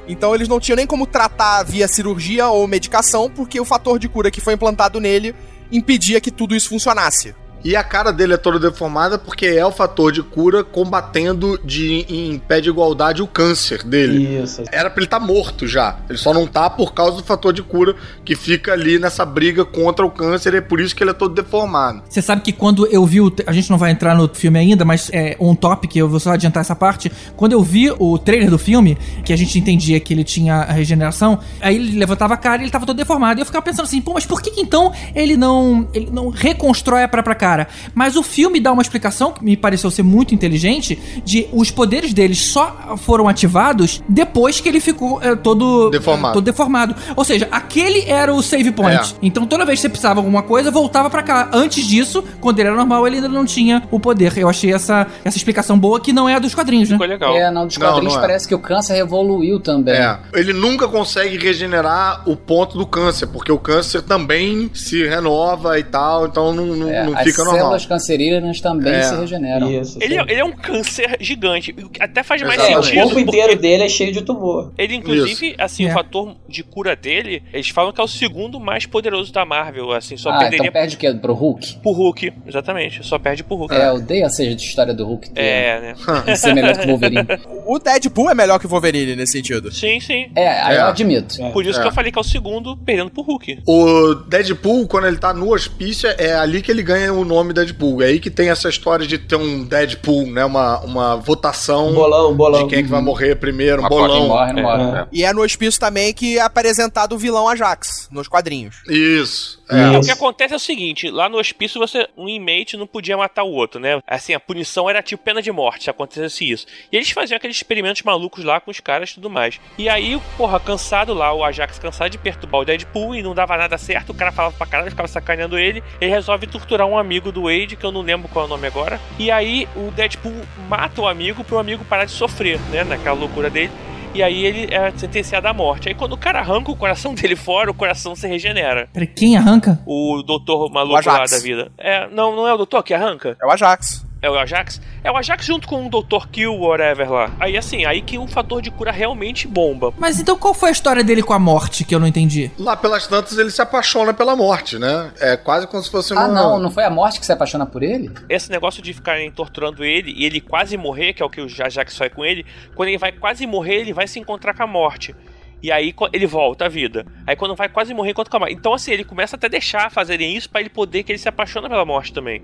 Então 0.07 0.33
eles 0.35 0.47
não 0.49 0.59
tinham 0.59 0.75
nem 0.77 0.87
como 0.87 1.05
tratar 1.05 1.63
via 1.63 1.87
cirurgia 1.87 2.47
ou 2.49 2.65
medicação, 2.67 3.29
porque 3.29 3.59
o 3.59 3.65
fator 3.65 3.97
de 3.99 4.07
cura 4.09 4.29
que 4.31 4.41
foi 4.41 4.53
implantado 4.53 4.99
nele 4.99 5.33
impedia 5.73 6.21
que 6.21 6.31
tudo 6.31 6.55
isso 6.55 6.69
funcionasse. 6.69 7.35
E 7.63 7.75
a 7.75 7.83
cara 7.83 8.11
dele 8.11 8.33
é 8.33 8.37
toda 8.37 8.59
deformada 8.59 9.17
porque 9.17 9.45
é 9.45 9.65
o 9.65 9.71
fator 9.71 10.11
de 10.11 10.21
cura 10.21 10.63
combatendo 10.63 11.59
de, 11.63 12.05
em 12.09 12.37
pé 12.37 12.59
de 12.59 12.69
igualdade 12.69 13.21
o 13.21 13.27
câncer 13.27 13.83
dele. 13.83 14.41
Isso. 14.43 14.63
Era 14.71 14.89
pra 14.89 14.99
ele 14.99 15.05
estar 15.05 15.19
morto 15.19 15.65
já. 15.65 15.97
Ele 16.09 16.17
só 16.17 16.33
não 16.33 16.45
tá 16.45 16.69
por 16.69 16.93
causa 16.93 17.17
do 17.17 17.23
fator 17.23 17.53
de 17.53 17.63
cura 17.63 17.95
que 18.25 18.35
fica 18.35 18.73
ali 18.73 18.99
nessa 18.99 19.25
briga 19.25 19.63
contra 19.63 20.05
o 20.05 20.11
câncer 20.11 20.53
e 20.53 20.57
é 20.57 20.61
por 20.61 20.81
isso 20.81 20.95
que 20.95 21.03
ele 21.03 21.11
é 21.11 21.13
todo 21.13 21.33
deformado. 21.33 22.03
Você 22.09 22.21
sabe 22.21 22.41
que 22.41 22.51
quando 22.51 22.85
eu 22.87 23.05
vi 23.05 23.21
o. 23.21 23.33
A 23.47 23.53
gente 23.53 23.69
não 23.69 23.77
vai 23.77 23.91
entrar 23.91 24.13
no 24.15 24.27
filme 24.27 24.59
ainda, 24.59 24.83
mas 24.83 25.09
é 25.13 25.37
um 25.39 25.55
topic, 25.55 25.95
eu 25.95 26.09
vou 26.09 26.19
só 26.19 26.31
adiantar 26.31 26.61
essa 26.61 26.75
parte. 26.75 27.11
Quando 27.35 27.53
eu 27.53 27.63
vi 27.63 27.91
o 27.97 28.17
trailer 28.17 28.49
do 28.49 28.57
filme, 28.57 28.97
que 29.23 29.31
a 29.31 29.37
gente 29.37 29.57
entendia 29.57 29.99
que 29.99 30.13
ele 30.13 30.23
tinha 30.23 30.55
a 30.55 30.71
regeneração, 30.71 31.39
aí 31.61 31.75
ele 31.75 31.97
levantava 31.97 32.33
a 32.33 32.37
cara 32.37 32.61
e 32.61 32.65
ele 32.65 32.71
tava 32.71 32.85
todo 32.85 32.97
deformado. 32.97 33.39
E 33.39 33.41
eu 33.41 33.45
ficava 33.45 33.63
pensando 33.63 33.85
assim, 33.85 34.01
pô, 34.01 34.13
mas 34.13 34.25
por 34.25 34.41
que, 34.41 34.51
que 34.51 34.61
então 34.61 34.91
ele 35.15 35.37
não. 35.37 35.87
ele 35.93 36.09
não 36.11 36.29
reconstrói 36.29 37.03
a 37.03 37.07
própria 37.07 37.35
cara? 37.35 37.52
Mas 37.93 38.15
o 38.15 38.23
filme 38.23 38.59
dá 38.59 38.71
uma 38.71 38.81
explicação 38.81 39.31
que 39.31 39.43
me 39.43 39.55
pareceu 39.55 39.89
ser 39.91 40.03
muito 40.03 40.33
inteligente 40.33 40.99
de 41.23 41.47
os 41.51 41.69
poderes 41.71 42.13
dele 42.13 42.35
só 42.35 42.95
foram 42.97 43.27
ativados 43.27 44.01
depois 44.07 44.59
que 44.59 44.67
ele 44.69 44.79
ficou 44.79 45.21
é, 45.21 45.35
todo 45.35 45.89
Deformado. 45.89 46.33
todo 46.33 46.43
deformado. 46.45 46.95
Ou 47.15 47.23
seja, 47.23 47.47
aquele 47.51 48.01
era 48.09 48.33
o 48.33 48.41
save 48.41 48.71
point. 48.71 49.13
É. 49.13 49.17
Então 49.21 49.45
toda 49.45 49.65
vez 49.65 49.79
que 49.79 49.81
você 49.83 49.89
precisava 49.89 50.15
de 50.15 50.19
alguma 50.25 50.43
coisa, 50.43 50.71
voltava 50.71 51.09
pra 51.09 51.21
cá. 51.23 51.49
Antes 51.53 51.85
disso, 51.85 52.23
quando 52.41 52.59
ele 52.59 52.67
era 52.69 52.77
normal, 52.77 53.05
ele 53.07 53.17
ainda 53.17 53.27
não 53.29 53.45
tinha 53.45 53.83
o 53.91 53.99
poder. 53.99 54.37
Eu 54.37 54.49
achei 54.49 54.73
essa, 54.73 55.07
essa 55.23 55.37
explicação 55.37 55.77
boa 55.77 55.99
que 55.99 56.11
não 56.13 56.27
é 56.27 56.35
a 56.35 56.39
dos 56.39 56.53
quadrinhos, 56.55 56.89
né? 56.89 56.95
Ficou 56.95 57.07
legal. 57.07 57.35
É, 57.35 57.51
não, 57.51 57.67
dos 57.67 57.77
Não, 57.77 57.87
quadrinhos 57.87 58.13
não 58.13 58.19
é. 58.19 58.25
parece 58.27 58.47
que 58.47 58.55
o 58.55 58.59
câncer 58.59 58.97
evoluiu 58.97 59.59
também. 59.59 59.95
É. 59.95 60.17
Ele 60.33 60.53
nunca 60.53 60.87
consegue 60.87 61.37
regenerar 61.37 62.23
o 62.27 62.35
ponto 62.35 62.77
do 62.77 62.85
câncer, 62.85 63.27
porque 63.27 63.51
o 63.51 63.57
câncer 63.57 64.01
também 64.01 64.69
se 64.73 65.03
renova 65.07 65.77
e 65.79 65.83
tal, 65.83 66.27
então 66.27 66.53
não, 66.53 66.65
não, 66.65 66.89
É, 66.89 67.05
não 67.05 67.17
fica 67.17 67.42
as 67.43 67.47
normal. 67.47 67.61
células 67.63 67.85
cancerígenas 67.85 68.61
também 68.61 68.93
É. 68.93 69.03
se 69.03 69.15
regeneram. 69.15 69.71
Isso. 69.71 69.97
Ele, 70.01 70.15
é- 70.17 70.21
ele 70.21 70.39
é 70.41 70.45
um 70.45 70.51
câncer 70.51 71.17
gigante. 71.19 71.75
Até 71.99 72.23
faz 72.23 72.41
mais 72.41 72.61
É, 72.61 72.77
o 72.77 72.83
sentido. 72.83 73.03
corpo 73.03 73.19
inteiro 73.19 73.55
dele 73.59 73.83
é 73.83 73.89
cheio 73.89 74.11
de 74.11 74.21
tumor. 74.21 74.71
Ele, 74.77 74.95
inclusive, 74.95 75.55
assim, 75.57 75.85
É. 75.85 75.89
o 75.89 75.93
fator 75.93 76.35
de 76.47 76.63
cura 76.63 76.95
dele, 76.95 77.43
eles 77.53 77.69
falam 77.69 77.91
que 77.91 77.99
é 78.01 78.03
o 78.03 78.07
segundo 78.07 78.59
mais 78.59 78.85
poderoso 78.85 79.31
da 79.31 79.45
Marvel, 79.45 79.91
assim, 79.91 80.17
só 80.17 80.29
ah, 80.29 80.39
perderia 80.39 80.59
então 80.67 80.73
perde 80.73 80.95
o 80.95 80.99
quê? 80.99 81.13
Pro 81.13 81.33
Hulk? 81.33 81.77
pro 81.81 81.91
Hulk. 81.91 82.33
Exatamente, 82.47 83.05
só 83.05 83.17
perde 83.19 83.43
pro 83.43 83.55
Hulk. 83.55 83.73
É, 83.73 83.89
eu 83.89 83.95
odeio 83.95 84.25
essa 84.25 84.43
história 84.43 84.93
do 84.93 85.05
Hulk 85.05 85.29
ter 85.31 85.41
É, 85.41 85.81
né? 85.81 85.95
ser 86.35 86.53
melhor 86.53 86.77
que 86.77 86.85
o 86.85 86.89
Wolverine. 86.89 87.27
O 87.65 87.79
Deadpool 87.79 88.29
é 88.29 88.35
melhor 88.35 88.59
que 88.59 88.65
o 88.65 88.69
Wolverine 88.69 89.15
nesse 89.15 89.33
sentido. 89.33 89.71
Sim, 89.71 89.99
sim. 89.99 90.27
É, 90.35 90.47
aí 90.61 90.75
É. 90.77 90.79
eu 90.81 90.85
admito. 90.87 91.35
Por 91.51 91.65
isso 91.65 91.79
É. 91.79 91.81
que 91.81 91.87
eu 91.87 91.93
falei 91.93 92.11
que 92.11 92.17
é 92.17 92.21
o 92.21 92.23
segundo 92.23 92.75
perdendo 92.77 93.09
pro 93.09 93.21
Hulk. 93.23 93.59
O 93.67 94.15
Deadpool, 94.27 94.87
quando 94.87 95.07
ele 95.07 95.17
tá 95.17 95.33
no 95.33 95.51
hospício, 95.53 96.09
é 96.17 96.33
ali 96.33 96.61
que 96.61 96.71
ele 96.71 96.83
ganha 96.83 97.13
o 97.13 97.23
nome 97.33 97.53
Deadpool. 97.53 98.01
É 98.01 98.07
aí 98.07 98.19
que 98.19 98.29
tem 98.29 98.49
essa 98.49 98.69
história 98.69 99.05
de 99.07 99.17
ter 99.17 99.35
um 99.35 99.63
Deadpool, 99.63 100.27
né? 100.27 100.43
Uma, 100.45 100.79
uma 100.81 101.15
votação 101.15 101.89
Um 101.89 101.93
bolão, 101.93 102.31
um 102.31 102.35
bolão. 102.35 102.63
de 102.63 102.69
quem 102.69 102.79
é 102.79 102.83
que 102.83 102.89
vai 102.89 103.01
morrer 103.01 103.35
primeiro, 103.35 103.77
um 103.77 103.85
Uma 103.85 103.89
bolão. 103.89 104.27
morre, 104.27 104.53
não 104.53 104.59
É. 104.59 104.63
morre. 104.77 104.99
É. 104.99 105.07
E 105.11 105.23
é 105.23 105.33
no 105.33 105.41
hospício 105.41 105.79
também 105.79 106.13
que 106.13 106.37
é 106.37 106.41
apresentado 106.41 107.13
o 107.13 107.17
vilão 107.17 107.47
Ajax, 107.47 108.07
nos 108.11 108.27
quadrinhos. 108.27 108.75
Isso. 108.89 109.62
É, 109.73 109.97
o 109.97 110.01
que 110.01 110.11
acontece 110.11 110.53
é 110.53 110.57
o 110.57 110.59
seguinte, 110.59 111.09
lá 111.09 111.27
no 111.27 111.37
hospício 111.37 111.79
você, 111.79 112.07
um 112.17 112.27
inmate 112.27 112.77
não 112.77 112.87
podia 112.87 113.17
matar 113.17 113.43
o 113.43 113.51
outro, 113.51 113.79
né? 113.79 114.01
Assim, 114.07 114.33
a 114.33 114.39
punição 114.39 114.89
era 114.89 115.01
tipo 115.01 115.23
pena 115.23 115.41
de 115.41 115.51
morte, 115.51 115.85
se 115.85 115.89
acontecesse 115.89 116.49
isso. 116.49 116.65
E 116.91 116.95
eles 116.95 117.09
faziam 117.11 117.37
aqueles 117.37 117.55
experimentos 117.55 118.01
malucos 118.03 118.43
lá 118.43 118.59
com 118.59 118.71
os 118.71 118.79
caras 118.79 119.09
e 119.09 119.15
tudo 119.15 119.29
mais. 119.29 119.59
E 119.77 119.89
aí, 119.89 120.19
porra, 120.37 120.59
cansado 120.59 121.13
lá, 121.13 121.33
o 121.33 121.43
Ajax 121.43 121.79
cansado 121.79 122.09
de 122.09 122.17
perturbar 122.17 122.61
o 122.61 122.65
Deadpool 122.65 123.15
e 123.15 123.23
não 123.23 123.33
dava 123.33 123.57
nada 123.57 123.77
certo, 123.77 124.11
o 124.11 124.15
cara 124.15 124.31
falava 124.31 124.55
pra 124.55 124.67
caralho, 124.67 124.91
ficava 124.91 125.07
sacaneando 125.07 125.57
ele, 125.57 125.83
ele 125.99 126.11
resolve 126.11 126.47
torturar 126.47 126.87
um 126.87 126.97
amigo 126.97 127.31
do 127.31 127.43
Wade, 127.43 127.75
que 127.75 127.85
eu 127.85 127.91
não 127.91 128.01
lembro 128.01 128.27
qual 128.29 128.45
é 128.45 128.47
o 128.47 128.49
nome 128.49 128.67
agora. 128.67 128.99
E 129.17 129.31
aí, 129.31 129.67
o 129.75 129.91
Deadpool 129.91 130.33
mata 130.67 131.01
o 131.01 131.07
amigo 131.07 131.43
pro 131.43 131.57
amigo 131.57 131.85
parar 131.85 132.05
de 132.05 132.11
sofrer, 132.11 132.59
né? 132.69 132.83
Naquela 132.83 133.17
loucura 133.17 133.49
dele. 133.49 133.71
E 134.13 134.21
aí 134.21 134.45
ele 134.45 134.73
é 134.73 134.91
sentenciado 134.95 135.47
à 135.47 135.53
morte. 135.53 135.89
Aí 135.89 135.95
quando 135.95 136.13
o 136.13 136.17
cara 136.17 136.39
arranca 136.39 136.71
o 136.71 136.75
coração 136.75 137.15
dele 137.15 137.35
fora, 137.35 137.71
o 137.71 137.73
coração 137.73 138.15
se 138.15 138.27
regenera. 138.27 138.87
Peraí, 138.93 139.07
quem 139.07 139.35
arranca? 139.35 139.79
O 139.85 140.21
doutor 140.21 140.67
O 140.67 140.73
maluco 140.73 141.07
lá 141.07 141.25
da 141.25 141.39
vida. 141.39 141.71
É, 141.77 142.07
não, 142.09 142.35
não 142.35 142.47
é 142.47 142.53
o 142.53 142.57
doutor 142.57 142.83
que 142.83 142.93
arranca? 142.93 143.35
É 143.41 143.45
o 143.45 143.49
Ajax. 143.49 144.05
É 144.23 144.29
o 144.29 144.39
Ajax? 144.39 144.79
É 145.03 145.11
o 145.11 145.17
Ajax 145.17 145.45
junto 145.45 145.67
com 145.67 145.85
o 145.85 145.89
Dr. 145.89 146.29
Kill, 146.31 146.57
whatever 146.57 147.11
lá. 147.11 147.29
Aí 147.41 147.57
assim, 147.57 147.83
aí 147.83 148.01
que 148.01 148.17
um 148.17 148.25
fator 148.25 148.61
de 148.61 148.71
cura 148.71 148.89
realmente 148.89 149.49
bomba. 149.49 149.93
Mas 149.97 150.17
então 150.17 150.37
qual 150.37 150.53
foi 150.53 150.69
a 150.69 150.71
história 150.71 151.03
dele 151.03 151.21
com 151.21 151.33
a 151.33 151.39
morte 151.39 151.83
que 151.83 151.93
eu 151.93 151.99
não 151.99 152.07
entendi? 152.07 152.49
Lá 152.57 152.77
pelas 152.77 153.05
tantas 153.05 153.37
ele 153.37 153.51
se 153.51 153.61
apaixona 153.61 154.13
pela 154.13 154.33
morte, 154.33 154.79
né? 154.79 155.11
É 155.19 155.35
quase 155.35 155.67
como 155.67 155.83
se 155.83 155.91
fosse 155.91 156.13
uma. 156.13 156.23
Ah, 156.23 156.27
não, 156.29 156.57
não 156.57 156.71
foi 156.71 156.85
a 156.85 156.89
morte 156.89 157.19
que 157.19 157.25
se 157.25 157.33
apaixona 157.33 157.65
por 157.65 157.83
ele? 157.83 158.13
Esse 158.29 158.49
negócio 158.49 158.81
de 158.81 158.93
ficarem 158.93 159.29
torturando 159.29 159.83
ele 159.83 160.13
e 160.15 160.23
ele 160.23 160.39
quase 160.39 160.77
morrer, 160.77 161.11
que 161.11 161.21
é 161.21 161.25
o 161.25 161.29
que 161.29 161.41
o 161.41 161.47
Ajax 161.59 161.97
faz 161.97 162.13
com 162.13 162.23
ele, 162.23 162.45
quando 162.75 162.87
ele 162.87 162.97
vai 162.97 163.11
quase 163.11 163.45
morrer, 163.45 163.81
ele 163.81 163.91
vai 163.91 164.07
se 164.07 164.21
encontrar 164.21 164.53
com 164.53 164.63
a 164.63 164.67
morte. 164.67 165.13
E 165.61 165.69
aí 165.69 165.93
ele 166.13 166.27
volta 166.27 166.63
à 166.63 166.69
vida. 166.69 167.05
Aí 167.27 167.35
quando 167.35 167.57
vai 167.57 167.67
quase 167.67 167.93
morrer, 167.93 168.11
encontra 168.11 168.31
com 168.31 168.37
a 168.37 168.39
morte. 168.39 168.53
Então 168.53 168.73
assim, 168.73 168.93
ele 168.93 169.03
começa 169.03 169.35
até 169.35 169.47
a 169.47 169.49
deixar 169.49 169.91
fazerem 169.91 170.33
isso 170.33 170.49
pra 170.49 170.61
ele 170.61 170.69
poder 170.69 171.03
que 171.03 171.11
ele 171.11 171.19
se 171.19 171.27
apaixona 171.27 171.67
pela 171.67 171.83
morte 171.83 172.13
também. 172.13 172.41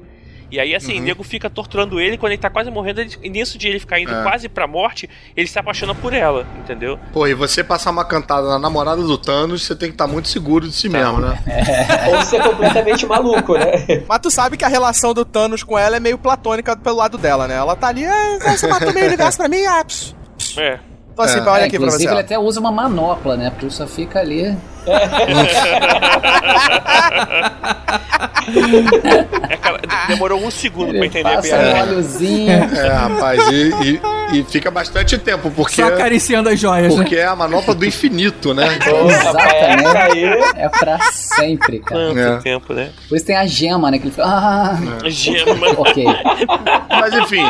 E 0.52 0.60
aí, 0.60 0.74
assim, 0.76 1.00
o 1.00 1.04
nego 1.04 1.24
fica 1.24 1.50
torturando 1.50 2.00
ele, 2.00 2.18
quando 2.18 2.32
ele 2.32 2.42
tá 2.42 2.50
quase 2.50 2.72
morrendo, 2.72 3.02
ele, 3.02 3.16
e 3.22 3.30
nisso 3.30 3.58
de 3.58 3.68
ele 3.68 3.80
ficar 3.80 4.00
indo 4.00 4.12
É. 4.14 4.24
quase 4.24 4.50
pra 4.50 4.66
morte, 4.66 5.08
ele 5.36 5.48
se 5.48 5.60
apaixona 5.60 5.94
por 5.94 6.12
ela, 6.14 6.48
entendeu? 6.58 6.98
Pô, 7.14 7.28
e 7.28 7.34
você 7.36 7.64
passar 7.64 7.92
uma 7.92 8.04
cantada 8.04 8.48
na 8.48 8.58
namorada 8.58 9.02
do 9.04 9.18
Thanos, 9.18 9.64
você 9.66 9.76
tem 9.76 9.90
que 9.90 9.94
estar 9.96 10.08
muito 10.08 10.28
seguro 10.28 10.68
de 10.68 10.74
si 10.74 10.90
mesmo, 10.90 11.20
né? 11.20 11.38
Ou 12.16 12.22
ser 12.24 12.42
completamente 12.42 13.06
maluco, 13.06 13.54
né? 13.58 14.04
Mas 14.08 14.20
tu 14.20 14.32
sabe 14.32 14.58
que 14.58 14.66
a 14.66 14.70
relação 14.70 15.14
do 15.14 15.24
Thanos 15.24 15.62
com 15.64 15.78
ela 15.78 15.98
é 15.98 16.00
meio 16.00 16.18
platônica 16.18 16.76
pelo 16.76 16.96
lado 16.98 17.18
dela, 17.18 17.48
né? 17.48 17.56
Ela 17.56 17.76
tá 17.76 17.88
ali, 17.88 18.06
ah, 18.06 18.40
você 18.58 18.66
matou 18.68 18.92
meio 18.94 19.06
universo 19.08 19.38
pra 19.38 19.48
mim, 19.48 19.64
ah, 19.66 19.84
pss. 19.86 20.16
É. 20.58 20.80
Então 21.14 21.26
assim, 21.26 21.40
É. 21.40 21.42
olha 21.42 21.62
É, 21.62 21.66
aqui 21.66 21.78
pra 21.78 21.86
inclusive, 21.88 22.04
você. 22.10 22.14
ele 22.16 22.22
até 22.22 22.40
usa 22.40 22.60
uma 22.60 22.72
manopla, 22.72 23.36
né? 23.38 23.50
Porque 23.52 23.70
só 23.70 23.86
fica 23.86 24.20
ali. 24.20 24.58
É 29.50 29.54
aquela- 29.54 29.80
demorou 30.08 30.44
um 30.44 30.52
segundo 30.52 30.90
pra 30.90 30.98
Ele 30.98 31.06
entender 31.08 31.30
a 31.30 31.36
passa 31.36 31.56
um 31.56 31.60
piada. 31.60 32.78
É, 32.78 32.88
rapaz, 32.90 33.48
e, 33.50 33.74
e- 33.84 34.02
e 34.40 34.44
fica 34.44 34.70
bastante 34.70 35.18
tempo, 35.18 35.50
porque, 35.52 35.82
Só 35.82 35.88
acariciando 35.88 36.50
as 36.50 36.60
joias, 36.60 36.94
né? 36.96 37.02
porque 37.02 37.16
é 37.16 37.26
a 37.26 37.36
manopla 37.36 37.74
do 37.74 37.86
infinito, 37.86 38.54
né? 38.54 38.78
Rapaz, 38.80 39.54
essa 39.84 40.04
aí. 40.04 40.24
É 40.56 40.70
pra 40.70 41.00
sempre, 41.12 41.80
cara. 41.80 42.08
Tanto 42.14 42.20
É. 42.20 42.38
tempo, 42.38 42.74
né? 42.74 42.90
Por 43.08 43.16
isso 43.16 43.26
tem 43.26 43.36
a 43.36 43.46
gema, 43.48 43.90
né? 43.90 43.98
Que 43.98 44.04
ele 44.06 44.12
fica. 44.12 44.24
Ah, 44.26 44.78
Gema. 45.06 45.70
ok. 45.78 46.06
Mas 46.90 47.14
enfim, 47.14 47.44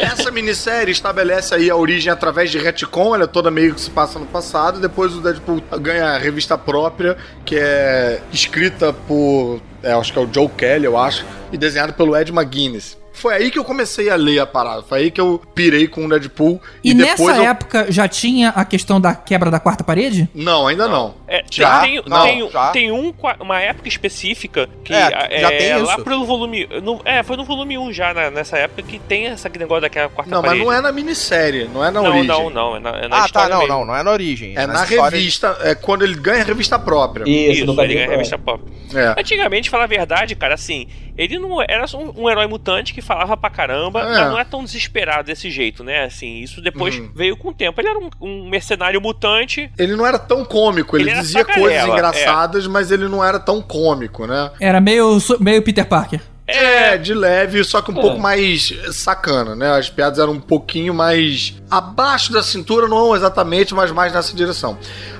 essa 0.00 0.30
minissérie 0.30 0.90
estabelece 0.92 1.54
aí 1.54 1.70
a 1.70 1.76
origem 1.76 2.12
através 2.12 2.50
de 2.50 2.58
retcon, 2.58 3.14
ela 3.14 3.24
é 3.24 3.28
toda 3.28 3.50
meio 3.50 3.74
que 3.74 3.80
se 3.80 3.90
passa 3.90 4.18
no 4.18 4.26
passado, 4.26 4.80
depois 4.80 5.14
o 5.14 5.20
Deadpool 5.20 5.62
ganha 5.80 6.06
a 6.14 6.18
revista 6.18 6.56
própria, 6.74 7.16
que 7.44 7.56
é 7.56 8.20
escrita 8.32 8.92
por, 8.92 9.60
é, 9.80 9.92
acho 9.92 10.12
que 10.12 10.18
é 10.18 10.22
o 10.22 10.28
Joe 10.32 10.48
Kelly, 10.48 10.86
eu 10.86 10.98
acho, 10.98 11.24
e 11.52 11.56
desenhado 11.56 11.92
pelo 11.92 12.16
Ed 12.16 12.32
McGuinness. 12.32 12.98
Foi 13.14 13.32
aí 13.34 13.50
que 13.50 13.58
eu 13.58 13.64
comecei 13.64 14.10
a 14.10 14.16
ler 14.16 14.40
a 14.40 14.46
parada, 14.46 14.82
foi 14.82 14.98
aí 14.98 15.10
que 15.10 15.20
eu 15.20 15.40
pirei 15.54 15.86
com 15.86 16.04
o 16.04 16.08
Deadpool 16.08 16.60
E, 16.82 16.90
e, 16.90 16.94
nessa 16.94 17.22
eu... 17.22 17.42
época 17.44 17.86
já 17.90 18.06
tinha 18.08 18.50
a 18.50 18.64
questão 18.64 19.00
da 19.00 19.14
quebra 19.14 19.50
da 19.50 19.60
quarta 19.60 19.82
parede? 19.84 20.28
Não, 20.34 20.66
ainda 20.66 20.88
não. 20.88 21.14
É, 21.28 21.42
Já? 21.50 21.80
tem, 21.80 22.02
Não, 22.06 22.22
tem, 22.24 22.50
já. 22.50 22.70
tem 22.70 22.90
um, 22.92 23.14
uma 23.40 23.60
época 23.60 23.88
específica 23.88 24.68
que 24.84 24.92
É, 24.92 25.40
já 25.40 25.48
tem 25.48 25.76
lá 25.82 25.94
isso. 25.94 26.04
pelo 26.04 26.24
volume. 26.26 26.68
no- 26.82 27.00
é, 27.04 27.22
foi 27.22 27.36
no 27.36 27.44
volume 27.44 27.78
1 27.78 27.92
já, 27.92 28.12
na- 28.12 28.30
nessa 28.30 28.58
época, 28.58 28.82
que 28.82 28.98
tem 28.98 29.26
esse 29.26 29.48
negócio 29.58 29.82
daquela 29.82 30.08
quarta 30.08 30.30
Não, 30.30 30.42
mas 30.42 30.50
parede. 30.50 30.64
não 30.64 30.72
é 30.72 30.80
na 30.80 30.92
minissérie, 30.92 31.68
não 31.72 31.84
é 31.84 31.90
na 31.90 32.02
não, 32.02 32.10
origem. 32.10 32.26
não, 32.26 32.50
não, 32.50 32.76
é 32.76 32.80
na, 32.80 32.90
é 32.90 33.08
na 33.08 33.24
Ah, 33.24 33.28
tá, 33.28 33.48
não, 33.48 33.58
mesmo. 33.60 33.72
não, 33.74 33.84
não 33.86 33.96
é 33.96 34.02
na 34.02 34.10
origem. 34.10 34.54
É 34.56 34.66
na 34.66 34.72
nessa 34.74 34.84
história- 34.92 35.16
revista, 35.16 35.56
é 35.62 35.74
quando 35.74 36.02
ele 36.02 36.14
ganha 36.16 36.42
a 36.42 36.44
revista 36.46 36.78
própria. 36.78 37.22
Isso, 37.24 37.62
Isso, 37.64 37.80
ele 37.80 37.94
ganha 37.94 38.06
a 38.06 38.10
revista 38.10 38.36
pop. 38.38 38.62
É. 38.94 39.14
Antigamente, 39.20 39.70
falar 39.70 39.84
a 39.84 39.88
verdade, 39.88 40.34
cara, 40.34 40.54
assim, 40.54 40.86
ele 41.16 41.38
não 41.38 41.60
era 41.62 41.86
só 41.86 41.98
um, 41.98 42.12
um 42.22 42.30
herói 42.30 42.46
mutante 42.46 42.92
que 42.94 43.00
falava 43.02 43.36
pra 43.36 43.50
caramba, 43.50 44.00
É. 44.00 44.04
mas 44.04 44.30
não 44.30 44.38
é 44.38 44.44
tão 44.44 44.64
desesperado 44.64 45.24
desse 45.26 45.50
jeito, 45.50 45.82
né? 45.84 46.04
Assim, 46.04 46.38
isso 46.40 46.60
depois 46.60 46.96
Uhum. 46.96 47.10
veio 47.14 47.36
com 47.36 47.48
o 47.48 47.54
tempo. 47.54 47.80
Ele 47.80 47.88
era 47.88 47.98
um, 47.98 48.10
um 48.20 48.48
mercenário 48.48 49.00
mutante. 49.00 49.70
Ele 49.78 49.94
não 49.96 50.06
era 50.06 50.18
tão 50.18 50.44
cômico, 50.44 50.96
ele, 50.96 51.04
Ele 51.04 51.10
era 51.10 51.20
dizia 51.20 51.44
tagarela, 51.44 51.68
coisas 51.68 51.88
engraçadas, 51.88 52.66
mas 52.66 52.90
ele 52.90 53.08
não 53.08 53.24
era 53.24 53.38
tão 53.38 53.60
cômico, 53.62 54.26
né? 54.26 54.50
Era 54.60 54.80
meio, 54.80 55.18
meio 55.40 55.62
Peter 55.62 55.86
Parker. 55.86 56.20
É, 56.46 56.98
de 56.98 57.14
leve, 57.14 57.64
só 57.64 57.80
que 57.80 57.90
um 57.90 57.94
pouco 57.94 58.18
mais 58.20 58.70
sacana, 58.92 59.56
né? 59.56 59.78
As 59.78 59.88
piadas 59.88 60.18
eram 60.18 60.32
um 60.32 60.40
pouquinho 60.40 60.92
mais 60.92 61.54
abaixo 61.70 62.32
da 62.32 62.42
cintura, 62.42 62.86
não 62.86 63.16
exatamente, 63.16 63.74
mas 63.74 63.90
mais 63.90 64.12
nessa 64.12 64.34
direção. 64.34 64.76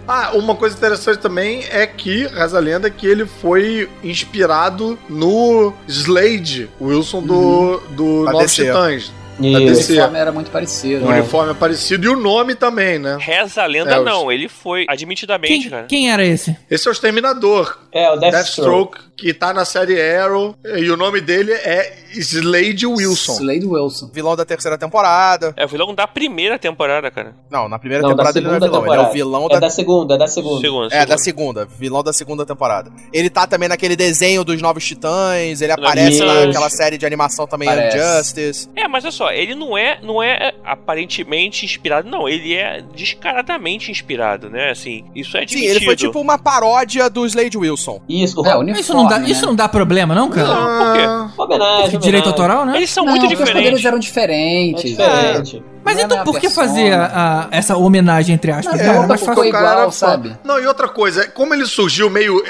Ah, 0.06 0.32
uma 0.34 0.54
coisa 0.54 0.76
interessante 0.76 1.18
também 1.18 1.64
é 1.70 1.86
que, 1.86 2.26
reza 2.26 2.58
a 2.58 2.60
lenda, 2.60 2.90
que 2.90 3.06
ele 3.06 3.24
foi 3.24 3.88
inspirado 4.02 4.98
no 5.08 5.72
Slade 5.88 6.68
Wilson 6.78 7.22
do, 7.22 7.80
do 7.96 8.24
Da 8.26 8.32
Novos. 8.32 8.54
Titãs. 8.54 9.12
Isso. 9.40 9.90
O 9.92 9.94
uniforme 9.94 10.18
era 10.18 10.32
muito 10.32 10.50
parecido. 10.50 11.04
O 11.04 11.08
né? 11.08 11.18
uniforme 11.20 11.50
é 11.52 11.54
parecido 11.54 12.06
e 12.06 12.08
o 12.08 12.16
nome 12.16 12.54
também, 12.54 12.98
né? 12.98 13.16
Reza 13.20 13.62
a 13.62 13.66
lenda, 13.66 13.92
É, 13.94 13.98
os- 13.98 14.04
não. 14.04 14.30
Ele 14.30 14.48
foi, 14.48 14.86
admitidamente, 14.88 15.62
Quem, 15.62 15.70
cara. 15.70 15.86
quem 15.86 16.10
era 16.10 16.24
esse? 16.24 16.56
Esse 16.70 16.86
é 16.86 16.90
o 16.90 16.92
Exterminador. 16.92 17.78
É, 17.92 18.10
o 18.10 18.16
Deathstroke. 18.16 18.30
Deathstroke, 18.98 18.98
que 19.16 19.32
tá 19.34 19.52
na 19.52 19.64
série 19.64 20.00
Arrow, 20.00 20.54
e 20.76 20.90
o 20.90 20.96
nome 20.96 21.20
dele 21.20 21.52
é 21.52 21.92
Slade 22.12 22.86
Wilson. 22.86 23.32
Slade 23.34 23.66
Wilson. 23.66 24.10
Vilão 24.12 24.34
da 24.36 24.44
terceira 24.44 24.76
temporada. 24.78 25.52
É 25.56 25.64
o 25.64 25.68
vilão 25.68 25.94
da 25.94 26.06
primeira 26.06 26.58
temporada, 26.58 27.10
cara. 27.10 27.34
Não, 27.50 27.68
na 27.68 27.78
primeira 27.78 28.02
Não, 28.02 28.10
da 28.10 28.14
temporada 28.16 28.38
ele 28.38 28.46
não 28.46 28.54
é 28.54 28.58
segunda 28.60 28.66
vilão, 28.68 28.82
temporada. 28.82 29.02
ele 29.02 29.08
é 29.08 29.10
o 29.10 29.12
vilão 29.14 29.46
É 29.46 29.54
da... 29.54 29.60
da 29.60 29.70
segunda, 29.70 30.14
é 30.14 30.18
da 30.18 30.26
segunda. 30.26 30.60
Segundo, 30.60 30.92
É, 30.94 31.06
da 31.06 31.18
segunda. 31.18 31.64
Vilão 31.78 32.02
da 32.02 32.12
segunda 32.12 32.44
temporada. 32.46 32.90
Ele 33.12 33.30
tá 33.30 33.46
também 33.46 33.68
naquele 33.68 33.96
desenho 33.96 34.44
dos 34.44 34.60
Novos 34.62 34.84
Titãs, 34.84 35.60
ele 35.60 35.72
aparece 35.72 36.24
naquela 36.24 36.70
série 36.70 36.96
de 36.98 37.06
animação 37.06 37.46
também, 37.46 37.68
Aparece. 37.68 37.96
Injustice. 37.96 38.68
É, 38.76 38.86
mas 38.88 39.04
olha 39.04 39.12
só, 39.12 39.23
ele 39.30 39.54
não 39.54 39.76
é, 39.76 39.98
não 40.02 40.22
é 40.22 40.52
aparentemente 40.64 41.64
inspirado, 41.64 42.08
não. 42.08 42.28
Ele 42.28 42.54
é 42.54 42.82
descaradamente 42.94 43.90
inspirado, 43.90 44.50
né? 44.50 44.70
Assim, 44.70 45.04
isso 45.14 45.36
é 45.36 45.40
Sim, 45.40 45.44
admitido. 45.44 45.76
ele 45.76 45.84
foi 45.84 45.96
tipo 45.96 46.20
uma 46.20 46.38
paródia 46.38 47.08
do 47.08 47.24
Slade 47.26 47.56
Wilson. 47.56 48.00
Isso, 48.08 48.40
o 48.40 48.46
É, 48.46 48.56
uniforme, 48.56 48.80
Isso 48.80 48.94
não, 48.94 49.06
dá, 49.06 49.18
né? 49.18 49.28
isso 49.30 49.46
não 49.46 49.54
dá 49.54 49.68
problema, 49.68 50.14
não, 50.14 50.28
cara? 50.30 50.48
Não, 50.48 50.78
por 50.86 50.92
quê? 50.94 51.04
Ah, 51.06 51.30
homenagem, 51.38 51.84
Direito 51.84 52.04
homenagem. 52.04 52.28
autoral, 52.28 52.66
né? 52.66 52.76
Eles 52.76 52.90
são 52.90 53.04
Não, 53.04 53.10
muito 53.12 53.22
porque 53.28 53.34
os 53.42 53.50
poderes 53.50 53.80
diferentes. 53.80 53.84
eram 53.84 53.96
É 53.96 54.00
diferentes. 54.00 54.90
diferente. 54.90 55.62
Mas 55.84 55.94
Não 55.96 56.02
é 56.02 56.04
então 56.06 56.24
por 56.24 56.34
que 56.36 56.40
persona. 56.42 56.66
fazer 56.68 56.92
a- 56.92 57.06
a- 57.06 57.48
essa 57.50 57.76
homenagem, 57.76 58.34
entre 58.34 58.50
aspas? 58.52 58.80
A 58.80 58.92
roupa 58.92 59.08
mais 59.08 59.20
ficou 59.20 59.34
fácil. 59.36 59.50
o 59.50 59.52
cara 59.52 59.72
igual, 59.72 59.92
sabe? 59.92 60.36
Não, 60.42 60.58
e 60.58 60.66
outra 60.66 60.88
coisa, 60.88 61.28
como 61.28 61.52
ele 61.54 61.66
surgiu 61.66 62.08
meio. 62.08 62.42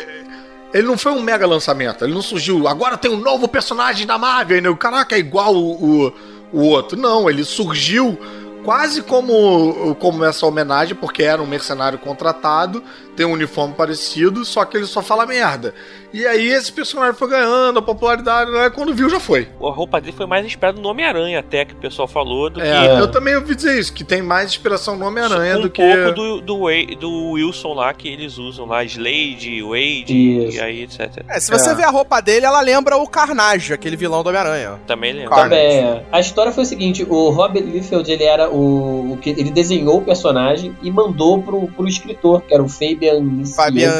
Ele 0.72 0.88
não 0.88 0.98
foi 0.98 1.12
um 1.12 1.20
mega 1.20 1.46
lançamento, 1.46 2.04
ele 2.04 2.12
não 2.12 2.22
surgiu. 2.22 2.66
Agora 2.66 2.96
tem 2.96 3.08
um 3.08 3.16
novo 3.16 3.46
personagem 3.46 4.04
da 4.06 4.18
Marvel, 4.18 4.60
né? 4.60 4.68
O 4.68 4.76
caraca 4.76 5.14
é 5.14 5.18
igual 5.20 5.54
o, 5.54 6.06
o, 6.06 6.12
o 6.54 6.62
outro. 6.68 6.98
Não, 6.98 7.28
ele 7.28 7.44
surgiu 7.44 8.18
quase 8.64 9.02
como, 9.02 9.94
como 9.96 10.24
essa 10.24 10.46
homenagem, 10.46 10.94
porque 10.94 11.22
era 11.22 11.42
um 11.42 11.46
mercenário 11.46 11.98
contratado, 11.98 12.82
tem 13.16 13.24
um 13.26 13.32
uniforme 13.32 13.74
parecido, 13.74 14.44
só 14.44 14.64
que 14.64 14.76
ele 14.76 14.86
só 14.86 15.02
fala 15.02 15.26
merda. 15.26 15.74
E 16.12 16.24
aí 16.26 16.46
esse 16.48 16.70
personagem 16.72 17.14
foi 17.14 17.28
ganhando 17.28 17.78
a 17.78 17.82
popularidade, 17.82 18.50
né? 18.50 18.70
quando 18.70 18.94
viu 18.94 19.08
já 19.10 19.18
foi. 19.18 19.48
A 19.60 19.70
roupa 19.70 20.00
dele 20.00 20.12
foi 20.16 20.26
mais 20.26 20.46
inspirada 20.46 20.80
no 20.80 20.88
Homem-Aranha, 20.88 21.40
até 21.40 21.64
que 21.64 21.74
o 21.74 21.76
pessoal 21.76 22.06
falou, 22.06 22.48
do 22.50 22.60
É, 22.60 23.00
eu 23.00 23.10
também 23.10 23.34
ouvi 23.34 23.54
dizer 23.54 23.78
isso, 23.78 23.92
que 23.92 24.04
tem 24.04 24.22
mais 24.22 24.50
inspiração 24.50 24.96
no 24.96 25.06
Homem-Aranha 25.06 25.58
um 25.58 25.62
do 25.62 25.70
que. 25.70 25.82
pouco 25.82 26.12
do, 26.12 26.40
do, 26.40 26.58
Wade- 26.60 26.96
do 26.96 27.30
Wilson 27.32 27.74
lá 27.74 27.92
que 27.92 28.08
eles 28.08 28.38
usam 28.38 28.64
lá, 28.66 28.84
Slade, 28.84 29.60
Wade, 29.62 30.46
Isso. 30.46 30.56
e 30.56 30.60
aí 30.60 30.82
etc. 30.84 31.24
É, 31.28 31.40
se 31.40 31.50
você 31.50 31.70
É. 31.70 31.74
ver 31.74 31.84
a 31.84 31.90
roupa 31.90 32.20
dele, 32.20 32.46
ela 32.46 32.60
lembra 32.60 32.96
o 32.96 33.08
Carnage, 33.08 33.72
aquele 33.72 33.96
vilão 33.96 34.22
do 34.22 34.28
Homem-Aranha. 34.28 34.80
Também. 34.86 35.14
Carnage. 35.24 35.42
Também, 35.42 35.78
é. 35.78 36.04
A 36.12 36.20
história 36.20 36.52
foi 36.52 36.62
o 36.62 36.66
seguinte, 36.66 37.04
o 37.08 37.30
Robert 37.30 37.64
Liefeld, 37.64 38.10
ele 38.10 38.24
era 38.24 38.48
o, 38.50 39.12
o 39.14 39.16
que 39.18 39.30
ele 39.30 39.50
desenhou 39.50 39.98
o 39.98 40.02
personagem 40.02 40.76
e 40.82 40.90
mandou 40.90 41.42
pro, 41.42 41.66
pro 41.68 41.88
escritor, 41.88 42.42
que 42.42 42.54
era 42.54 42.62
o 42.62 42.68
Fabian. 43.56 43.90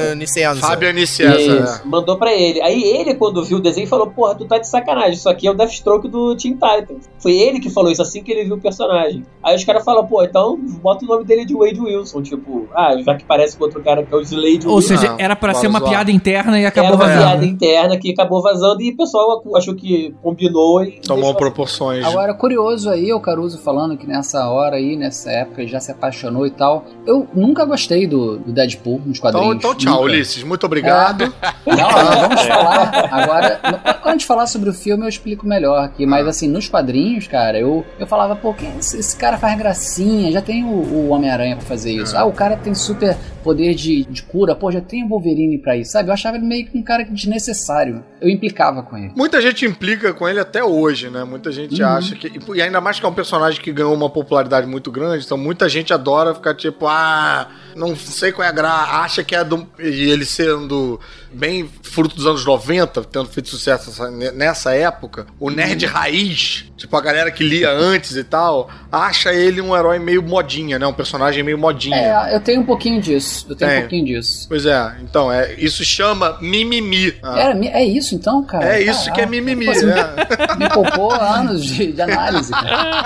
Fabian 0.61 0.91
Anicenza, 0.91 1.37
Isso, 1.41 1.61
né? 1.61 1.81
mandou 1.85 2.17
pra 2.17 2.33
ele. 2.35 2.61
Aí 2.63 2.83
ele, 2.83 3.15
quando 3.15 3.43
viu 3.45 3.59
o 3.59 3.61
desenho, 3.61 3.87
falou: 3.87 4.09
Porra, 4.09 4.35
tu 4.35 4.45
tá 4.47 4.59
de 4.59 4.69
sacanagem, 4.69 5.15
isso 5.15 5.29
aqui 5.29 5.47
é 5.47 5.51
o 5.51 5.55
Deathstroke 5.55 6.09
do 6.09 6.37
Teen 6.37 6.53
Titans. 6.55 7.09
Foi 7.19 7.33
ele 7.33 7.61
que 7.61 7.71
falou 7.71 7.91
isso 7.91 8.03
assim 8.03 8.23
que 8.23 8.33
ele 8.33 8.45
viu 8.45 8.57
o 8.57 8.61
personagem. 8.61 9.25
Aí 9.43 9.55
os 9.57 9.65
caras 9.65 9.85
falam: 9.85 10.07
Pô, 10.07 10.23
então 10.25 10.59
bota 10.83 11.05
o 11.05 11.09
nome 11.09 11.25
dele 11.25 11.45
de 11.45 11.55
Wade 11.55 11.81
Wilson. 11.81 12.23
Tipo, 12.23 12.69
ah, 12.75 12.97
já 13.05 13.15
que 13.17 13.25
parece 13.25 13.57
com 13.57 13.65
outro 13.65 13.83
cara 13.83 14.03
que 14.05 14.13
é 14.13 14.17
o 14.17 14.21
Slade 14.21 14.67
Ou 14.67 14.77
Wilson. 14.77 14.89
seja, 14.97 15.09
Não, 15.13 15.19
era 15.21 15.37
pra 15.37 15.55
ser 15.55 15.67
uma 15.67 15.79
zoar. 15.79 15.91
piada 15.91 16.11
interna 16.11 16.59
e 16.61 16.67
acabou 16.67 16.89
Era 16.95 16.97
uma 16.97 17.05
vazando. 17.07 17.27
piada 17.29 17.45
interna 17.47 17.97
que 17.99 18.11
acabou 18.13 18.43
vazando 18.43 18.83
e 18.83 18.91
o 18.91 18.97
pessoal 18.97 19.43
achou 19.57 19.75
que 19.75 20.15
combinou 20.23 20.83
e. 20.85 21.01
Tomou 21.01 21.35
proporções. 21.35 22.05
Agora, 22.05 22.35
curioso 22.35 22.91
aí, 22.91 23.13
o 23.13 23.21
Caruso 23.21 23.59
falando 23.59 23.97
que 23.97 24.07
nessa 24.07 24.49
hora 24.49 24.77
aí, 24.77 24.97
nessa 24.97 25.31
época, 25.31 25.63
ele 25.63 25.71
já 25.71 25.81
se 25.81 25.91
apaixonou 25.93 26.47
e 26.47 26.51
tal. 26.51 26.85
Eu 27.07 27.27
nunca 27.35 27.65
gostei 27.65 28.07
do, 28.07 28.39
do 28.39 28.53
Deadpool 28.53 28.94
nos 29.05 29.19
Então, 29.19 29.33
quadrinhos. 29.33 29.57
então 29.57 29.75
tchau, 29.75 29.93
nunca. 29.95 30.05
Ulisses. 30.05 30.43
Muito 30.43 30.65
obrigado. 30.67 31.33
Não, 31.67 31.77
não, 31.77 32.21
vamos 32.29 32.43
falar. 32.43 33.09
Agora, 33.13 33.61
no- 33.65 33.79
quando 33.95 34.07
a 34.09 34.13
gente 34.13 34.27
falar 34.27 34.47
sobre 34.47 34.71
o 34.71 34.75
filme, 34.75 35.05
eu 35.05 35.09
explico 35.09 35.47
melhor 35.47 35.85
aqui. 35.85 36.05
Mas 36.07 36.27
assim, 36.27 36.49
nos 36.49 36.69
quadrinhos, 36.69 37.27
cara, 37.27 37.59
eu, 37.59 37.85
eu 37.99 38.07
falava, 38.07 38.37
pô, 38.37 38.53
quem, 38.55 38.77
esse, 38.79 38.99
esse 38.99 39.17
cara 39.17 39.39
faz 39.39 39.57
gracinha, 39.59 40.31
já 40.33 40.41
tem 40.43 40.65
o, 40.65 40.69
o 40.69 41.09
Homem-Aranha 41.09 41.57
pra 41.57 41.65
fazer 41.67 41.93
isso. 41.93 42.17
Ah, 42.17 42.25
o 42.25 42.33
cara 42.33 42.57
tem 42.57 42.75
super 42.75 43.17
poder 43.43 43.75
de, 43.75 44.05
de 44.05 44.23
cura, 44.23 44.55
pô, 44.55 44.71
já 44.73 44.81
tem 44.81 45.05
o 45.05 45.09
Wolverine 45.09 45.59
pra 45.59 45.77
isso, 45.77 45.93
sabe? 45.93 46.09
Eu 46.09 46.15
achava 46.15 46.37
ele 46.37 46.47
meio 46.47 46.67
que 46.67 46.79
um 46.79 46.83
cara 46.83 47.05
desnecessário. 47.05 48.03
Eu 48.21 48.29
implicava 48.31 48.83
com 48.83 48.97
ele. 48.97 49.13
Muita 49.15 49.41
gente 49.43 49.67
implica 49.67 50.15
com 50.15 50.27
ele 50.29 50.41
até 50.41 50.65
hoje, 50.65 51.11
né? 51.11 51.25
Muita 51.25 51.53
gente 51.53 51.83
Uhum. 51.83 51.89
acha 51.89 52.15
que. 52.17 52.33
E 52.55 52.63
ainda 52.63 52.81
mais 52.81 52.99
que 52.99 53.05
é 53.05 53.09
um 53.09 53.13
personagem 53.15 53.61
que 53.61 53.71
ganhou 53.73 53.93
uma 53.95 54.09
popularidade 54.09 54.67
muito 54.67 54.91
grande, 54.91 55.25
então 55.25 55.37
muita 55.37 55.69
gente 55.69 55.93
adora 55.93 56.35
ficar 56.35 56.55
tipo, 56.55 56.87
ah, 56.87 57.49
não 57.75 57.97
sei 57.97 58.33
qual 58.33 58.47
é 58.47 58.49
a 58.49 58.53
graça, 58.53 58.93
acha 58.93 59.25
que 59.25 59.35
é 59.35 59.45
do. 59.45 59.67
E 59.79 60.11
ele 60.11 60.25
sendo 60.25 61.01
bem 61.35 61.69
fruto 61.83 62.17
dos 62.17 62.27
anos 62.27 62.45
90, 62.45 63.03
tendo 63.05 63.27
feito 63.29 63.49
sucesso 63.49 63.91
nessa- 64.35 64.75
época, 64.75 65.27
o 65.39 65.51
nerd 65.51 65.85
raiz, 65.87 66.65
tipo 66.77 66.97
a 66.97 67.01
galera 67.01 67.31
que 67.31 67.45
lia 67.45 67.71
antes 67.71 68.17
e 68.17 68.25
tal, 68.25 68.69
acha 68.91 69.33
ele 69.33 69.61
um 69.61 69.77
herói 69.77 69.99
meio 69.99 70.23
modinha, 70.23 70.79
né? 70.79 70.87
Um 70.87 70.93
personagem 70.93 71.43
meio 71.43 71.59
modinha. 71.59 71.97
É, 71.97 72.35
eu 72.35 72.41
tenho 72.41 72.61
um 72.63 72.65
pouquinho 72.65 73.01
disso. 73.01 73.47
Eu 73.49 73.55
tenho 73.57 73.71
Tem. 73.71 73.79
um 73.79 73.83
pouquinho 73.83 74.05
disso. 74.07 74.47
Pois 74.49 74.65
é, 74.67 74.95
então, 75.03 75.31
é, 75.33 75.55
isso 75.59 75.85
chama 75.85 76.39
mimimi. 76.41 77.15
Ah. 77.23 77.41
É, 77.63 77.67
é 77.83 77.85
isso 77.85 78.15
então, 78.15 78.43
cara? 78.45 78.65
É 78.77 78.83
isso 78.83 79.05
que 79.05 79.21
é 79.21 79.25
Caraca, 79.25 79.31
mimimi, 79.31 79.67
pô, 79.67 79.73
né? 79.87 80.05
Me 80.59 80.69
poupou 80.71 81.13
anos 81.13 81.65
de, 81.67 81.93
de 81.93 82.03
análise, 82.03 82.51
cara. 82.53 83.05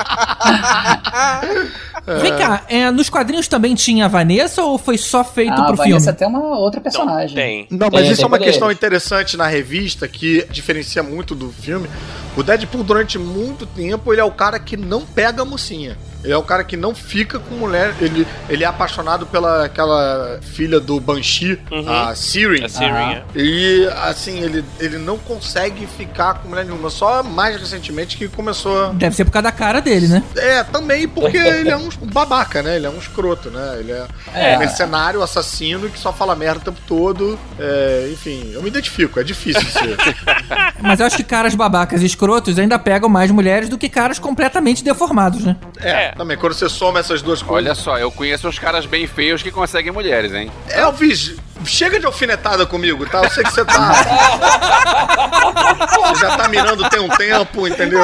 Vem 2.22 2.36
cá, 2.36 2.62
é, 2.68 2.90
nos 2.90 3.10
quadrinhos 3.10 3.48
também 3.48 3.74
tinha 3.74 4.06
a 4.06 4.08
Vanessa 4.08 4.62
ou 4.62 4.78
foi 4.78 4.96
só 4.96 5.22
feito 5.22 5.52
Ah, 5.52 5.62
a 5.62 5.66
pro 5.66 5.76
Vanessa 5.76 5.96
filme? 5.96 6.06
é 6.08 6.10
até 6.10 6.26
uma 6.26 6.58
outra 6.58 6.80
personagem. 6.80 7.34
Tem. 7.34 7.66
Não, 7.70 7.88
mas 7.92 8.02
Tem, 8.04 8.10
isso 8.18 8.24
é 8.24 8.26
uma 8.26 8.38
questão 8.38 8.70
interessante 8.70 9.36
na 9.36 9.46
revista 9.46 10.08
que 10.08 10.44
diferencia 10.50 11.02
muito 11.02 11.34
do 11.36 11.52
filme. 11.52 11.88
O 12.36 12.42
Deadpool, 12.42 12.82
durante 12.82 13.16
muito 13.16 13.64
tempo, 13.64 14.12
ele 14.12 14.20
é 14.20 14.24
o 14.24 14.30
cara 14.30 14.58
que 14.58 14.76
não 14.76 15.06
pega 15.06 15.42
a 15.42 15.44
mocinha. 15.44 15.96
Ele 16.28 16.34
é 16.34 16.36
o 16.36 16.42
cara 16.42 16.62
que 16.62 16.76
não 16.76 16.94
fica 16.94 17.38
com 17.38 17.54
mulher. 17.54 17.94
Ele, 18.02 18.26
ele 18.50 18.62
é 18.62 18.66
apaixonado 18.66 19.24
pela 19.24 19.64
aquela 19.64 20.38
filha 20.42 20.78
do 20.78 21.00
Banshee, 21.00 21.58
Uhum. 21.72 21.90
a 21.90 22.14
Siri. 22.14 22.62
A 22.62 22.68
Siri, 22.68 22.90
Ah. 22.90 23.22
é. 23.34 23.38
E 23.40 23.88
assim, 24.04 24.38
ele, 24.42 24.62
ele 24.78 24.98
não 24.98 25.16
consegue 25.16 25.86
ficar 25.86 26.34
com 26.34 26.50
mulher 26.50 26.66
nenhuma. 26.66 26.90
Só 26.90 27.22
mais 27.22 27.58
recentemente 27.58 28.18
que 28.18 28.28
começou. 28.28 28.88
a- 28.88 28.92
Deve 28.92 29.16
ser 29.16 29.24
por 29.24 29.30
causa 29.30 29.44
da 29.44 29.52
cara 29.52 29.80
dele, 29.80 30.06
né? 30.06 30.22
É, 30.36 30.62
também 30.64 31.08
porque 31.08 31.38
ele 31.38 31.70
é 31.70 31.76
um 31.78 31.88
babaca, 32.12 32.62
né? 32.62 32.76
Ele 32.76 32.84
é 32.86 32.90
um 32.90 32.98
escroto, 32.98 33.50
né? 33.50 33.76
Ele 33.80 33.92
é, 33.92 34.06
É. 34.34 34.56
um 34.56 34.58
mercenário, 34.58 35.22
assassino 35.22 35.88
que 35.88 35.98
só 35.98 36.12
fala 36.12 36.36
merda 36.36 36.58
o 36.60 36.64
tempo 36.64 36.80
todo. 36.86 37.38
É, 37.58 38.10
enfim, 38.12 38.50
eu 38.52 38.60
me 38.62 38.68
identifico, 38.68 39.18
é 39.18 39.22
difícil 39.24 39.62
ser. 39.70 39.96
Mas 40.82 41.00
eu 41.00 41.06
acho 41.06 41.16
que 41.16 41.24
caras 41.24 41.54
babacas 41.54 42.02
e 42.02 42.06
escrotos 42.06 42.58
ainda 42.58 42.78
pegam 42.78 43.08
mais 43.08 43.30
mulheres 43.30 43.68
do 43.70 43.78
que 43.78 43.88
caras 43.88 44.18
completamente 44.18 44.84
deformados, 44.84 45.42
né? 45.42 45.56
É, 45.80 45.88
É. 46.08 46.14
também, 46.18 46.36
quando 46.36 46.52
você 46.52 46.68
soma 46.68 46.98
essas 46.98 47.22
duas 47.22 47.40
coisas. 47.40 47.64
Olha 47.64 47.74
só, 47.74 47.96
eu 47.96 48.10
conheço 48.10 48.48
uns 48.48 48.58
caras 48.58 48.84
bem 48.84 49.06
feios 49.06 49.42
que 49.42 49.50
conseguem 49.50 49.92
mulheres, 49.92 50.34
hein? 50.34 50.50
Elvis, 50.68 51.36
chega 51.64 51.98
de 52.00 52.06
alfinetada 52.06 52.66
comigo, 52.66 53.08
tá? 53.08 53.22
Eu 53.24 53.30
sei 53.30 53.44
que 53.44 53.50
você 53.52 53.64
tá. 53.64 53.92
você 56.14 56.26
já 56.26 56.36
tá 56.36 56.48
mirando 56.48 56.88
tem 56.88 57.00
um 57.00 57.08
tempo, 57.08 57.66
entendeu? 57.66 58.00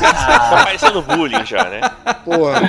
Tá 0.00 0.62
parecendo 0.64 1.02
bullying 1.02 1.44
já, 1.44 1.64
né? 1.64 1.80
Porra. 2.24 2.60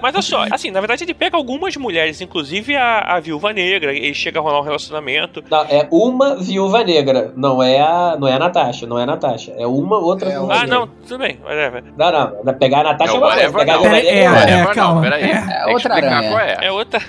Mas 0.00 0.14
olha 0.14 0.22
só, 0.22 0.44
assim, 0.50 0.70
na 0.70 0.80
verdade 0.80 1.04
ele 1.04 1.14
pega 1.14 1.36
algumas 1.36 1.76
mulheres, 1.76 2.20
inclusive 2.20 2.76
a, 2.76 3.16
a 3.16 3.20
viúva 3.20 3.52
negra, 3.52 3.92
ele 3.92 4.14
chega 4.14 4.38
a 4.38 4.42
rolar 4.42 4.60
um 4.60 4.64
relacionamento. 4.64 5.42
Não, 5.50 5.62
é 5.68 5.86
uma 5.90 6.36
viúva 6.36 6.82
negra, 6.84 7.32
não 7.36 7.62
é 7.62 7.80
a, 7.80 8.16
não 8.18 8.28
é 8.28 8.34
a 8.34 8.38
Natasha, 8.38 8.86
não 8.86 8.98
é 8.98 9.02
a 9.02 9.06
Natasha, 9.06 9.52
é 9.58 9.66
uma 9.66 9.98
outra 9.98 10.28
É, 10.28 10.32
viúva 10.32 10.54
Ah, 10.54 10.60
negra. 10.60 10.78
não, 10.78 10.86
tudo 10.86 11.18
bem, 11.18 11.38
whatever. 11.44 11.84
Não, 11.96 12.42
não, 12.44 12.54
pegar 12.54 12.80
a 12.80 12.84
Natasha 12.84 13.10
é, 13.10 13.14
Não, 13.14 13.20
uma 13.22 13.32
coisa, 13.34 13.52
pegar 13.58 13.72
a 13.72 13.76
não. 13.76 13.82
viúva 13.82 13.98
É, 13.98 14.02
negra 14.02 14.50
é, 14.50 14.52
é 14.52 14.56
outra. 14.58 14.70
é. 14.70 14.74
Calma. 14.74 14.94
não, 14.94 15.02
peraí. 15.02 15.30
É 15.30 15.66
outra 15.72 15.94
aranha. 15.94 16.28
qual 16.30 16.40
é. 16.40 16.56
É 16.62 16.72
outra. 16.72 17.00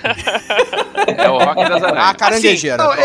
É 1.16 1.28
o 1.30 1.38
Rock 1.38 1.68
das 1.68 1.82
A 1.82 2.26
Aranhas. 2.26 2.42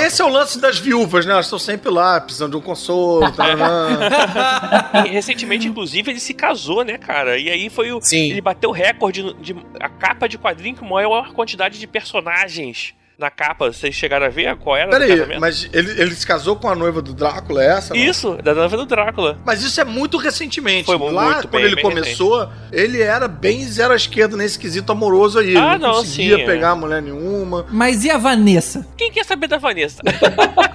Esse 0.05 0.21
é 0.21 0.25
o 0.25 0.29
lance 0.29 0.59
das 0.59 0.79
viúvas, 0.79 1.25
né? 1.25 1.33
Elas 1.33 1.45
estão 1.45 1.59
sempre 1.59 1.89
lá, 1.89 2.19
precisando 2.19 2.51
de 2.51 2.57
um 2.57 2.61
consolo. 2.61 3.31
tarará. 3.33 5.03
E 5.05 5.09
recentemente, 5.09 5.67
inclusive, 5.67 6.11
ele 6.11 6.19
se 6.19 6.33
casou, 6.33 6.83
né, 6.83 6.97
cara? 6.97 7.37
E 7.37 7.49
aí 7.49 7.69
foi 7.69 7.91
o. 7.91 8.01
Sim. 8.01 8.29
Ele 8.29 8.41
bateu 8.41 8.69
o 8.69 8.73
recorde 8.73 9.33
de, 9.41 9.55
a 9.79 9.89
capa 9.89 10.27
de 10.27 10.37
quadrinho 10.37 10.77
com 10.77 10.85
maior 10.85 11.33
quantidade 11.33 11.79
de 11.79 11.87
personagens 11.87 12.93
na 13.19 13.29
capa. 13.29 13.71
Vocês 13.71 13.93
chegaram 13.93 14.25
a 14.25 14.29
ver 14.29 14.55
qual 14.57 14.77
era 14.77 14.89
Peraí, 14.89 15.37
mas 15.39 15.69
ele, 15.73 15.91
ele 16.01 16.15
se 16.15 16.25
casou 16.25 16.55
com 16.55 16.69
a 16.69 16.75
noiva 16.75 17.01
do 17.01 17.13
Drácula, 17.13 17.61
é 17.61 17.67
essa? 17.67 17.93
não? 17.93 18.01
Isso, 18.01 18.37
da 18.41 18.55
noiva 18.55 18.77
do 18.77 18.85
Drácula. 18.85 19.37
Mas 19.45 19.61
isso 19.61 19.79
é 19.79 19.83
muito 19.83 20.17
recentemente. 20.17 20.85
Foi 20.85 20.97
Lá, 21.11 21.23
muito 21.25 21.47
quando 21.47 21.51
bem, 21.51 21.65
ele 21.65 21.75
bem 21.75 21.83
começou, 21.83 22.49
ele 22.71 23.01
era 23.01 23.27
bem 23.27 23.65
zero 23.65 23.91
à 23.93 23.95
esquerda 23.95 24.37
nesse 24.37 24.57
quesito 24.57 24.91
amoroso 24.91 25.39
aí. 25.39 25.55
Ah, 25.57 25.73
ele 25.75 25.79
não 25.83 25.89
não, 25.89 25.95
conseguia 25.99 26.37
sim, 26.37 26.41
é. 26.43 26.45
pegar 26.45 26.75
mulher 26.75 27.01
nenhuma. 27.01 27.65
Mas 27.69 28.05
e 28.05 28.09
a 28.09 28.17
Vanessa? 28.17 28.87
Quem 28.95 29.11
quer 29.11 29.25
saber 29.25 29.47
da 29.47 29.57
Vanessa? 29.57 30.01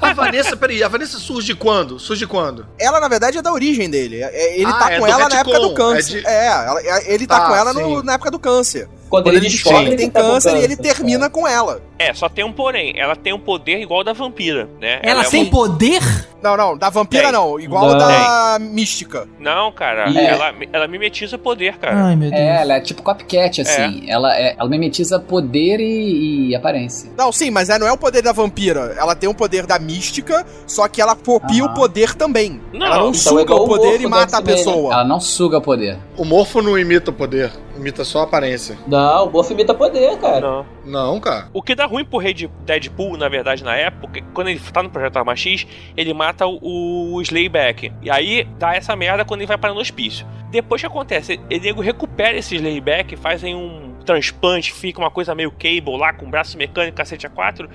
A 0.02 0.12
Vanessa, 0.12 0.56
peraí, 0.56 0.82
a 0.82 0.88
Vanessa 0.88 1.18
surge 1.18 1.54
quando? 1.54 1.98
Surge 1.98 2.26
quando? 2.26 2.66
Ela, 2.78 3.00
na 3.00 3.08
verdade, 3.08 3.38
é 3.38 3.42
da 3.42 3.52
origem 3.52 3.88
dele. 3.88 4.22
É- 4.22 4.54
Ele 4.56 4.66
Ah, 4.66 4.72
tá 4.74 4.92
é 4.92 4.98
com 4.98 5.06
ela 5.06 5.28
na 5.28 5.38
época 5.40 5.60
do 5.60 5.74
câncer. 5.74 6.18
é 6.18 6.20
de- 6.20 6.26
É, 6.26 6.46
ela- 6.46 6.80
é, 6.82 7.14
ele 7.14 7.26
tá 7.26 7.40
Tá, 7.40 7.46
com 7.48 7.54
ela 7.56 7.72
no- 7.72 8.02
na 8.02 8.14
época 8.14 8.30
do 8.30 8.38
câncer. 8.38 8.88
Quando, 9.08 9.24
Quando 9.24 9.36
ele 9.36 9.46
ele 9.46 9.54
descobre 9.54 9.90
que 9.90 9.96
tem 9.96 10.10
tá 10.10 10.20
câncer 10.20 10.56
e 10.56 10.64
ele 10.64 10.76
câncer, 10.76 10.94
termina 10.94 11.30
com 11.30 11.46
ela. 11.46 11.80
É, 11.98 12.12
só 12.14 12.28
tem 12.28 12.44
um 12.44 12.52
porém. 12.52 12.94
Ela 12.98 13.14
tem 13.16 13.32
um 13.32 13.38
poder 13.38 13.80
igual 13.80 14.00
ao 14.00 14.04
da 14.04 14.12
vampira, 14.12 14.68
né? 14.80 15.00
Ela, 15.02 15.22
é 15.24 15.28
tem 15.28 15.42
uma- 15.42 15.50
poder? 15.50 16.02
Não, 16.42 16.58
não, 16.58 16.76
da 16.76 16.90
vampira 16.90 17.22
Tem. 17.24 17.32
não, 17.32 17.58
igual 17.58 17.88
Não. 17.92 17.96
da 17.98 18.58
mística. 18.60 19.26
Não, 19.38 19.72
cara. 19.72 20.10
É. 20.14 20.26
Ela, 20.26 20.52
ela 20.74 20.86
mimetiza 20.86 21.38
poder, 21.38 21.78
cara. 21.78 22.08
Ai, 22.08 22.16
meu 22.16 22.28
Deus. 22.28 22.38
É, 22.42 22.60
ela 22.60 22.74
é 22.74 22.80
tipo 22.80 23.02
copycat, 23.02 23.62
assim. 23.62 24.04
Ela, 24.06 24.36
é, 24.36 24.54
ela 24.58 24.68
mimetiza 24.68 25.18
poder 25.18 25.80
e, 25.80 26.50
e 26.50 26.54
aparência. 26.54 27.10
Não, 27.16 27.32
sim, 27.32 27.50
mas 27.50 27.70
é, 27.70 27.78
não 27.78 27.86
é 27.86 27.92
o 27.92 27.96
poder 27.96 28.20
da 28.20 28.32
vampira. 28.32 28.94
Ela 28.98 29.14
tem 29.16 29.26
o 29.26 29.34
poder 29.34 29.64
da 29.64 29.78
mística, 29.78 30.44
só 30.66 30.86
que 30.86 31.00
ela 31.00 31.16
copia 31.16 31.62
Aham. 31.64 31.72
o 31.72 31.74
poder 31.74 32.14
também. 32.14 32.60
Não, 32.74 32.86
ela 32.86 32.96
não 32.98 33.08
então 33.10 33.38
é 33.38 33.40
suga 33.40 33.54
o 33.54 33.64
o 33.64 33.66
poder 33.66 33.86
Morpho 33.86 34.02
e 34.02 34.06
mata 34.06 34.36
a 34.36 34.40
né? 34.40 34.46
pessoa. 34.46 34.92
Ela 34.92 35.04
não 35.04 35.20
suga 35.20 35.56
o 35.56 35.62
poder. 35.62 35.98
O 36.18 36.26
morfo 36.26 36.60
não 36.60 36.78
imita 36.78 37.10
o 37.10 37.14
poder, 37.14 37.50
imita 37.74 38.04
só 38.04 38.20
a 38.20 38.24
aparência. 38.24 38.76
Não, 38.86 39.28
o 39.28 39.30
Morph 39.32 39.50
imita 39.50 39.72
poder, 39.72 40.18
cara. 40.18 40.40
Não. 40.42 40.66
Não, 40.84 41.18
cara. 41.20 41.48
O 41.54 41.62
que 41.62 41.74
dá 41.74 41.83
ruim 41.86 42.04
pro 42.04 42.18
rei 42.18 42.34
de 42.34 42.48
Deadpool, 42.64 43.16
na 43.16 43.28
verdade, 43.28 43.64
na 43.64 43.74
época, 43.74 44.22
quando 44.32 44.48
ele 44.48 44.60
tá 44.60 44.82
no 44.82 44.90
Projeto 44.90 45.16
Arma 45.16 45.36
X, 45.36 45.66
ele 45.96 46.12
mata 46.12 46.46
o, 46.46 47.14
o 47.14 47.22
Slayback. 47.22 47.92
E 48.02 48.10
aí 48.10 48.46
dá 48.58 48.74
essa 48.74 48.94
merda 48.96 49.24
quando 49.24 49.40
ele 49.40 49.46
vai 49.46 49.58
para 49.58 49.72
no 49.72 49.80
hospício. 49.80 50.26
Depois 50.50 50.80
que 50.80 50.86
acontece, 50.86 51.40
ele 51.50 51.72
recupera 51.72 52.36
esse 52.36 52.54
Slayback, 52.56 53.16
fazem 53.16 53.54
um 53.54 53.93
transplante, 54.04 54.72
fica 54.72 54.98
uma 55.00 55.10
coisa 55.10 55.34
meio 55.34 55.50
cable 55.50 55.96
lá, 55.98 56.12
com 56.12 56.30
braço 56.30 56.56
mecânico, 56.56 56.96
cacete 56.96 57.26
A4. 57.28 57.68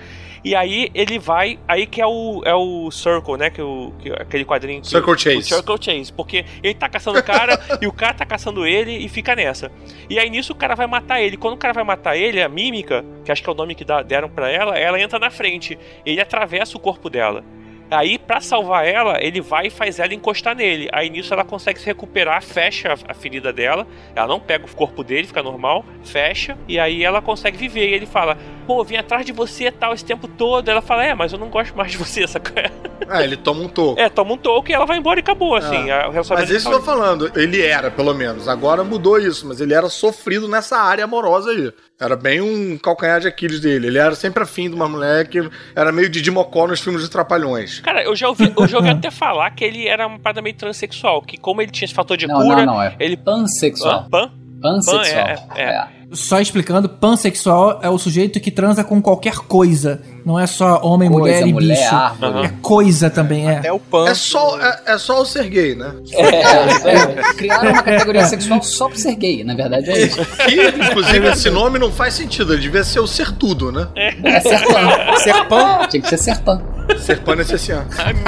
E 0.44 0.56
aí 0.56 0.90
ele 0.94 1.20
vai. 1.20 1.60
Aí 1.68 1.86
que 1.86 2.02
é 2.02 2.08
o, 2.08 2.42
é 2.46 2.54
o 2.56 2.90
Circle, 2.92 3.38
né? 3.38 3.50
Que, 3.50 3.62
o, 3.62 3.94
que 4.00 4.10
aquele 4.12 4.46
quadrinho. 4.46 4.82
Que, 4.82 4.88
Circle 4.88 5.18
Chase. 5.18 5.44
Circle 5.44 5.78
Chase. 5.82 6.14
Porque 6.14 6.46
ele 6.64 6.74
tá 6.74 6.88
caçando 6.88 7.20
o 7.20 7.24
cara 7.24 7.60
e 7.82 7.88
o 7.88 7.92
cara 7.92 8.14
tá 8.14 8.26
caçando 8.26 8.66
ele 8.66 8.92
e 8.98 9.10
fica 9.10 9.36
nessa. 9.36 9.72
E 10.10 10.18
aí 10.18 10.30
nisso 10.30 10.54
o 10.54 10.56
cara 10.56 10.76
vai 10.76 10.88
matar 10.88 11.22
ele. 11.22 11.36
Quando 11.36 11.56
o 11.56 11.58
cara 11.58 11.74
vai 11.74 11.84
matar 11.84 12.16
ele, 12.16 12.42
a 12.42 12.48
mímica, 12.48 13.04
que 13.26 13.32
acho 13.32 13.44
que 13.44 13.50
é 13.50 13.52
o 13.52 13.56
nome 13.56 13.76
que 13.76 13.84
dá- 13.84 14.02
deram 14.02 14.30
pra 14.30 14.50
ela, 14.50 14.78
ela 14.78 15.00
entra 15.00 15.20
na 15.20 15.30
frente. 15.30 15.78
Ele 16.06 16.22
atravessa 16.22 16.78
o 16.78 16.80
corpo 16.80 17.10
dela. 17.10 17.44
Aí, 17.92 18.18
pra 18.20 18.40
salvar 18.40 18.86
ela, 18.86 19.18
ele 19.24 19.42
vai 19.42 19.68
e 19.68 19.70
faz 19.70 20.00
ela 20.00 20.14
encostar 20.14 20.56
nele. 20.56 20.88
Aí 20.92 21.10
nisso 21.10 21.34
ela 21.34 21.44
consegue 21.44 21.80
se 21.80 21.86
recuperar, 21.86 22.42
fecha 22.44 22.94
a- 23.08 23.14
ferida 23.14 23.52
dela. 23.52 23.88
Ela 24.16 24.28
não 24.28 24.40
pega 24.40 24.66
o 24.66 24.76
corpo 24.76 25.04
dele, 25.04 25.26
fica 25.28 25.42
normal, 25.42 25.84
fecha. 26.04 26.58
E 26.68 26.80
aí 26.80 27.04
ela 27.04 27.22
consegue 27.22 27.58
viver. 27.58 27.90
E 27.90 27.94
ele 27.94 28.06
fala: 28.06 28.38
Pô, 28.68 28.84
vim 28.84 28.98
atrás 28.98 29.26
de 29.26 29.32
você 29.32 29.66
e 29.68 29.72
tal 29.72 29.94
esse 29.94 30.06
tempo 30.06 30.28
todo. 30.28 30.70
Ela 30.70 30.82
fala: 30.82 31.04
É, 31.06 31.14
mas 31.16 31.34
eu 31.34 31.40
não 31.40 31.50
gosto 31.50 31.76
mais 31.76 31.92
de 31.92 31.98
você, 31.98 32.26
saca? 32.28 32.72
É, 33.10 33.24
ele 33.24 33.36
toma 33.38 33.62
um 33.62 33.68
toco. 33.68 34.00
É, 34.00 34.08
toma 34.08 34.34
um 34.34 34.38
toque 34.38 34.72
e 34.72 34.76
ela 34.76 34.86
vai 34.86 34.98
embora 34.98 35.20
e 35.20 35.22
acabou, 35.22 35.56
assim. 35.56 35.90
Ah. 35.90 36.04
a- 36.06 36.08
o 36.10 36.12
relacionamento 36.12 36.52
Mas 36.52 36.62
isso 36.62 36.72
eu 36.72 36.78
tô 36.80 36.86
falando, 36.86 37.32
ele 37.36 37.60
era, 37.62 37.90
pelo 37.90 38.14
menos. 38.14 38.48
Agora 38.48 38.84
mudou 38.84 39.18
isso, 39.20 39.48
mas 39.48 39.60
ele 39.60 39.74
era 39.74 39.90
sofrido 39.90 40.48
nessa 40.48 40.78
área 40.78 41.04
amorosa 41.06 41.50
aí. 41.50 41.74
Era 42.00 42.16
bem 42.16 42.40
um 42.40 42.78
calcanhar 42.78 43.20
de 43.20 43.28
Aquiles 43.28 43.60
dele. 43.60 43.88
Ele 43.88 43.98
era 43.98 44.16
sempre 44.16 44.42
afim 44.44 44.70
de 44.70 44.76
uma 44.76 44.88
mulher 44.88 45.28
que 45.28 45.40
era 45.76 45.92
meio 45.92 46.08
de 46.08 46.32
Mocó 46.32 46.66
nos 46.68 46.80
filmes 46.80 47.02
de 47.02 47.10
Trapalhões. 47.10 47.79
Cara, 47.82 48.04
eu 48.04 48.16
já 48.16 48.28
ouvi, 48.28 48.54
eu 48.56 48.68
já 48.68 48.78
ouvi 48.78 48.90
até 48.92 49.12
falar 49.12 49.50
que 49.52 49.64
ele 49.64 49.88
era 49.88 50.08
uma 50.08 50.20
parada 50.20 50.42
meio 50.42 50.56
transexual, 50.56 51.22
que 51.22 51.38
como 51.38 51.62
ele 51.62 51.72
tinha 51.72 51.86
esse 51.86 51.94
fator 51.94 52.18
de 52.18 52.28
Não, 52.28 52.42
cura, 52.42 52.66
não, 52.66 52.76
não, 52.76 52.82
é 52.82 52.96
ele 53.00 53.18
pansexual. 53.18 54.08
Pan? 54.10 54.32
Pansexual. 54.62 55.26
Pan, 55.48 55.56
é, 55.56 55.64
é. 55.64 55.88
Só 56.12 56.40
explicando, 56.40 56.90
pansexual 56.90 57.80
é 57.84 57.90
o 57.90 57.98
sujeito 58.00 58.40
que 58.40 58.50
transa 58.50 58.84
com 58.84 59.00
qualquer 59.00 59.36
coisa. 59.36 60.02
Não 60.26 60.40
é 60.40 60.48
só 60.48 60.82
homem, 60.84 61.08
Coisa, 61.10 61.22
mulher 61.22 61.48
e 61.48 61.54
mulher, 61.54 61.78
bicho. 61.78 61.96
árvore. 61.96 62.46
É 62.48 62.52
coisa 62.62 63.10
também, 63.10 63.48
é. 63.48 63.58
Até 63.58 63.72
o 63.72 63.80
pan. 63.80 64.08
É 64.10 64.14
só, 64.16 64.60
é, 64.60 64.82
é 64.88 64.98
só 64.98 65.22
o 65.22 65.26
ser 65.26 65.48
gay, 65.50 65.76
né? 65.76 65.94
É, 66.12 67.34
criaram 67.34 67.72
uma 67.72 67.84
categoria 67.84 68.26
sexual 68.26 68.62
só 68.64 68.88
pra 68.90 68.98
ser 68.98 69.16
gay, 69.16 69.44
na 69.44 69.54
verdade 69.56 69.90
é 69.90 70.02
isso. 70.06 70.26
Que, 70.48 70.68
inclusive, 70.88 71.28
esse 71.28 71.50
nome 71.52 71.78
não 71.78 71.92
faz 71.92 72.16
sentido. 72.16 72.54
Ele 72.54 72.62
devia 72.64 72.84
ser 72.84 73.00
o 73.00 73.08
ser 73.08 73.32
tudo, 73.34 73.72
né? 73.72 73.88
É 73.96 74.40
serpã. 74.40 75.18
Serpã. 75.18 75.88
Tinha 75.90 76.02
que 76.02 76.10
ser 76.10 76.18
serpã. 76.18 76.62
Ser 77.00 77.20
panecessiano. 77.22 77.88
Ai, 77.98 78.14
meu 78.14 78.24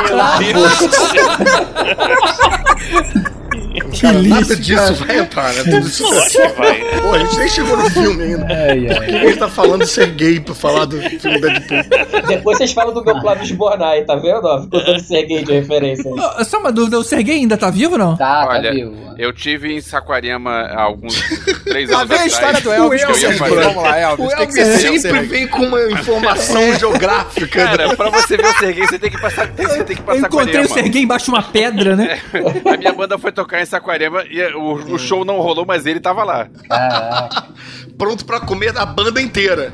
Deus. 0.54 0.92
Que 3.92 4.02
Cara, 4.02 4.22
nada 4.22 4.40
lixo, 4.40 4.56
disso 4.62 4.76
cara. 4.82 4.94
vai 4.94 5.18
entrar, 5.20 5.54
né? 5.54 5.64
Tudo 5.64 5.80
isso 5.88 6.04
Lógico 6.04 6.30
que 6.42 6.48
vai. 6.60 6.80
Pô, 7.02 7.14
a 7.14 7.20
gente 7.20 7.38
nem 7.38 7.50
chegou 7.50 7.78
no 7.78 7.90
filme 7.90 8.24
ainda. 8.24 8.48
Ai, 8.50 8.80
Por 8.96 9.06
que 9.06 9.16
a 9.16 9.26
gente 9.28 9.38
tá 9.38 9.48
falando 9.50 9.86
ser 9.86 10.08
gay 10.12 10.40
pra 10.40 10.56
falar 10.56 10.86
do 10.86 10.98
filme 11.02 11.40
Deadpool? 11.42 11.78
Depois 12.28 12.58
vocês 12.58 12.72
falam 12.74 12.94
do 12.94 13.04
meu 13.04 13.20
plano 13.20 13.44
de 13.44 13.54
Bornai, 13.54 14.04
tá 14.06 14.16
vendo? 14.16 14.46
Ó, 14.46 14.62
ficou 14.62 14.84
todo 14.84 15.00
Serguei 15.02 15.44
de 15.44 15.52
referência. 15.54 16.10
aí. 16.12 16.20
Ô, 16.42 16.44
Só 16.46 16.60
uma 16.60 16.72
dúvida, 16.72 16.98
o 16.98 17.04
Serguei 17.04 17.36
ainda 17.36 17.58
tá 17.58 17.70
vivo 17.70 17.94
ou 17.94 17.98
não? 17.98 18.16
Tá, 18.18 18.48
Olha, 18.50 18.70
tá 18.70 18.76
vivo. 18.76 18.96
eu 19.18 19.34
tive 19.34 19.74
em 19.74 19.82
Saquarema 19.82 20.52
há 20.52 20.82
alguns 20.82 21.20
três 21.66 21.90
Lá 21.90 21.98
anos 22.00 22.10
vem 22.10 22.18
a 22.18 22.22
atrás. 22.22 22.32
história 22.34 22.62
do 22.62 22.72
Elvis 22.72 23.04
O 23.04 23.06
que 23.08 23.12
eu 23.12 23.18
ia 23.18 23.26
Elvis, 23.26 23.40
fazer. 23.40 23.56
Vamos 23.62 23.84
lá, 23.84 24.00
Elvis. 24.00 24.26
O 24.26 24.32
Elvis 24.32 25.02
sempre 25.02 25.22
vem 25.24 25.48
com 25.48 25.64
uma 25.66 25.82
informação 25.92 26.74
geográfica. 26.80 27.66
né? 27.66 27.78
Cara, 27.78 27.96
pra 27.96 28.10
você 28.10 28.38
ver 28.38 28.46
o 28.48 28.54
Serguei, 28.58 28.88
você 28.88 28.98
tem 29.00 29.10
que 29.12 29.20
passar, 29.22 29.48
você 29.48 29.84
tem 29.84 29.96
que 29.98 30.02
Eu 30.02 30.06
passar 30.06 30.20
encontrei 30.28 30.62
o. 30.62 30.68
Serguei 30.70 31.02
embaixo 31.04 31.26
de 31.26 31.32
uma 31.32 31.44
pedra, 31.44 31.96
né? 31.96 32.20
A 32.74 32.78
minha 32.78 32.94
banda 32.94 33.18
foi 33.18 33.32
tocar 33.32 33.62
em 33.62 33.66
Saquarema 33.66 33.81
e 34.30 34.44
o, 34.54 34.94
o 34.94 35.00
show 35.00 35.26
não 35.26 35.40
rolou, 35.40 35.66
mas 35.66 35.86
ele 35.86 36.00
tava 36.00 36.24
lá. 36.24 36.48
Caraca. 36.68 37.46
Pronto 37.98 38.26
pra 38.26 38.40
comer 38.40 38.72
da 38.74 38.86
banda 38.86 39.22
inteira. 39.22 39.72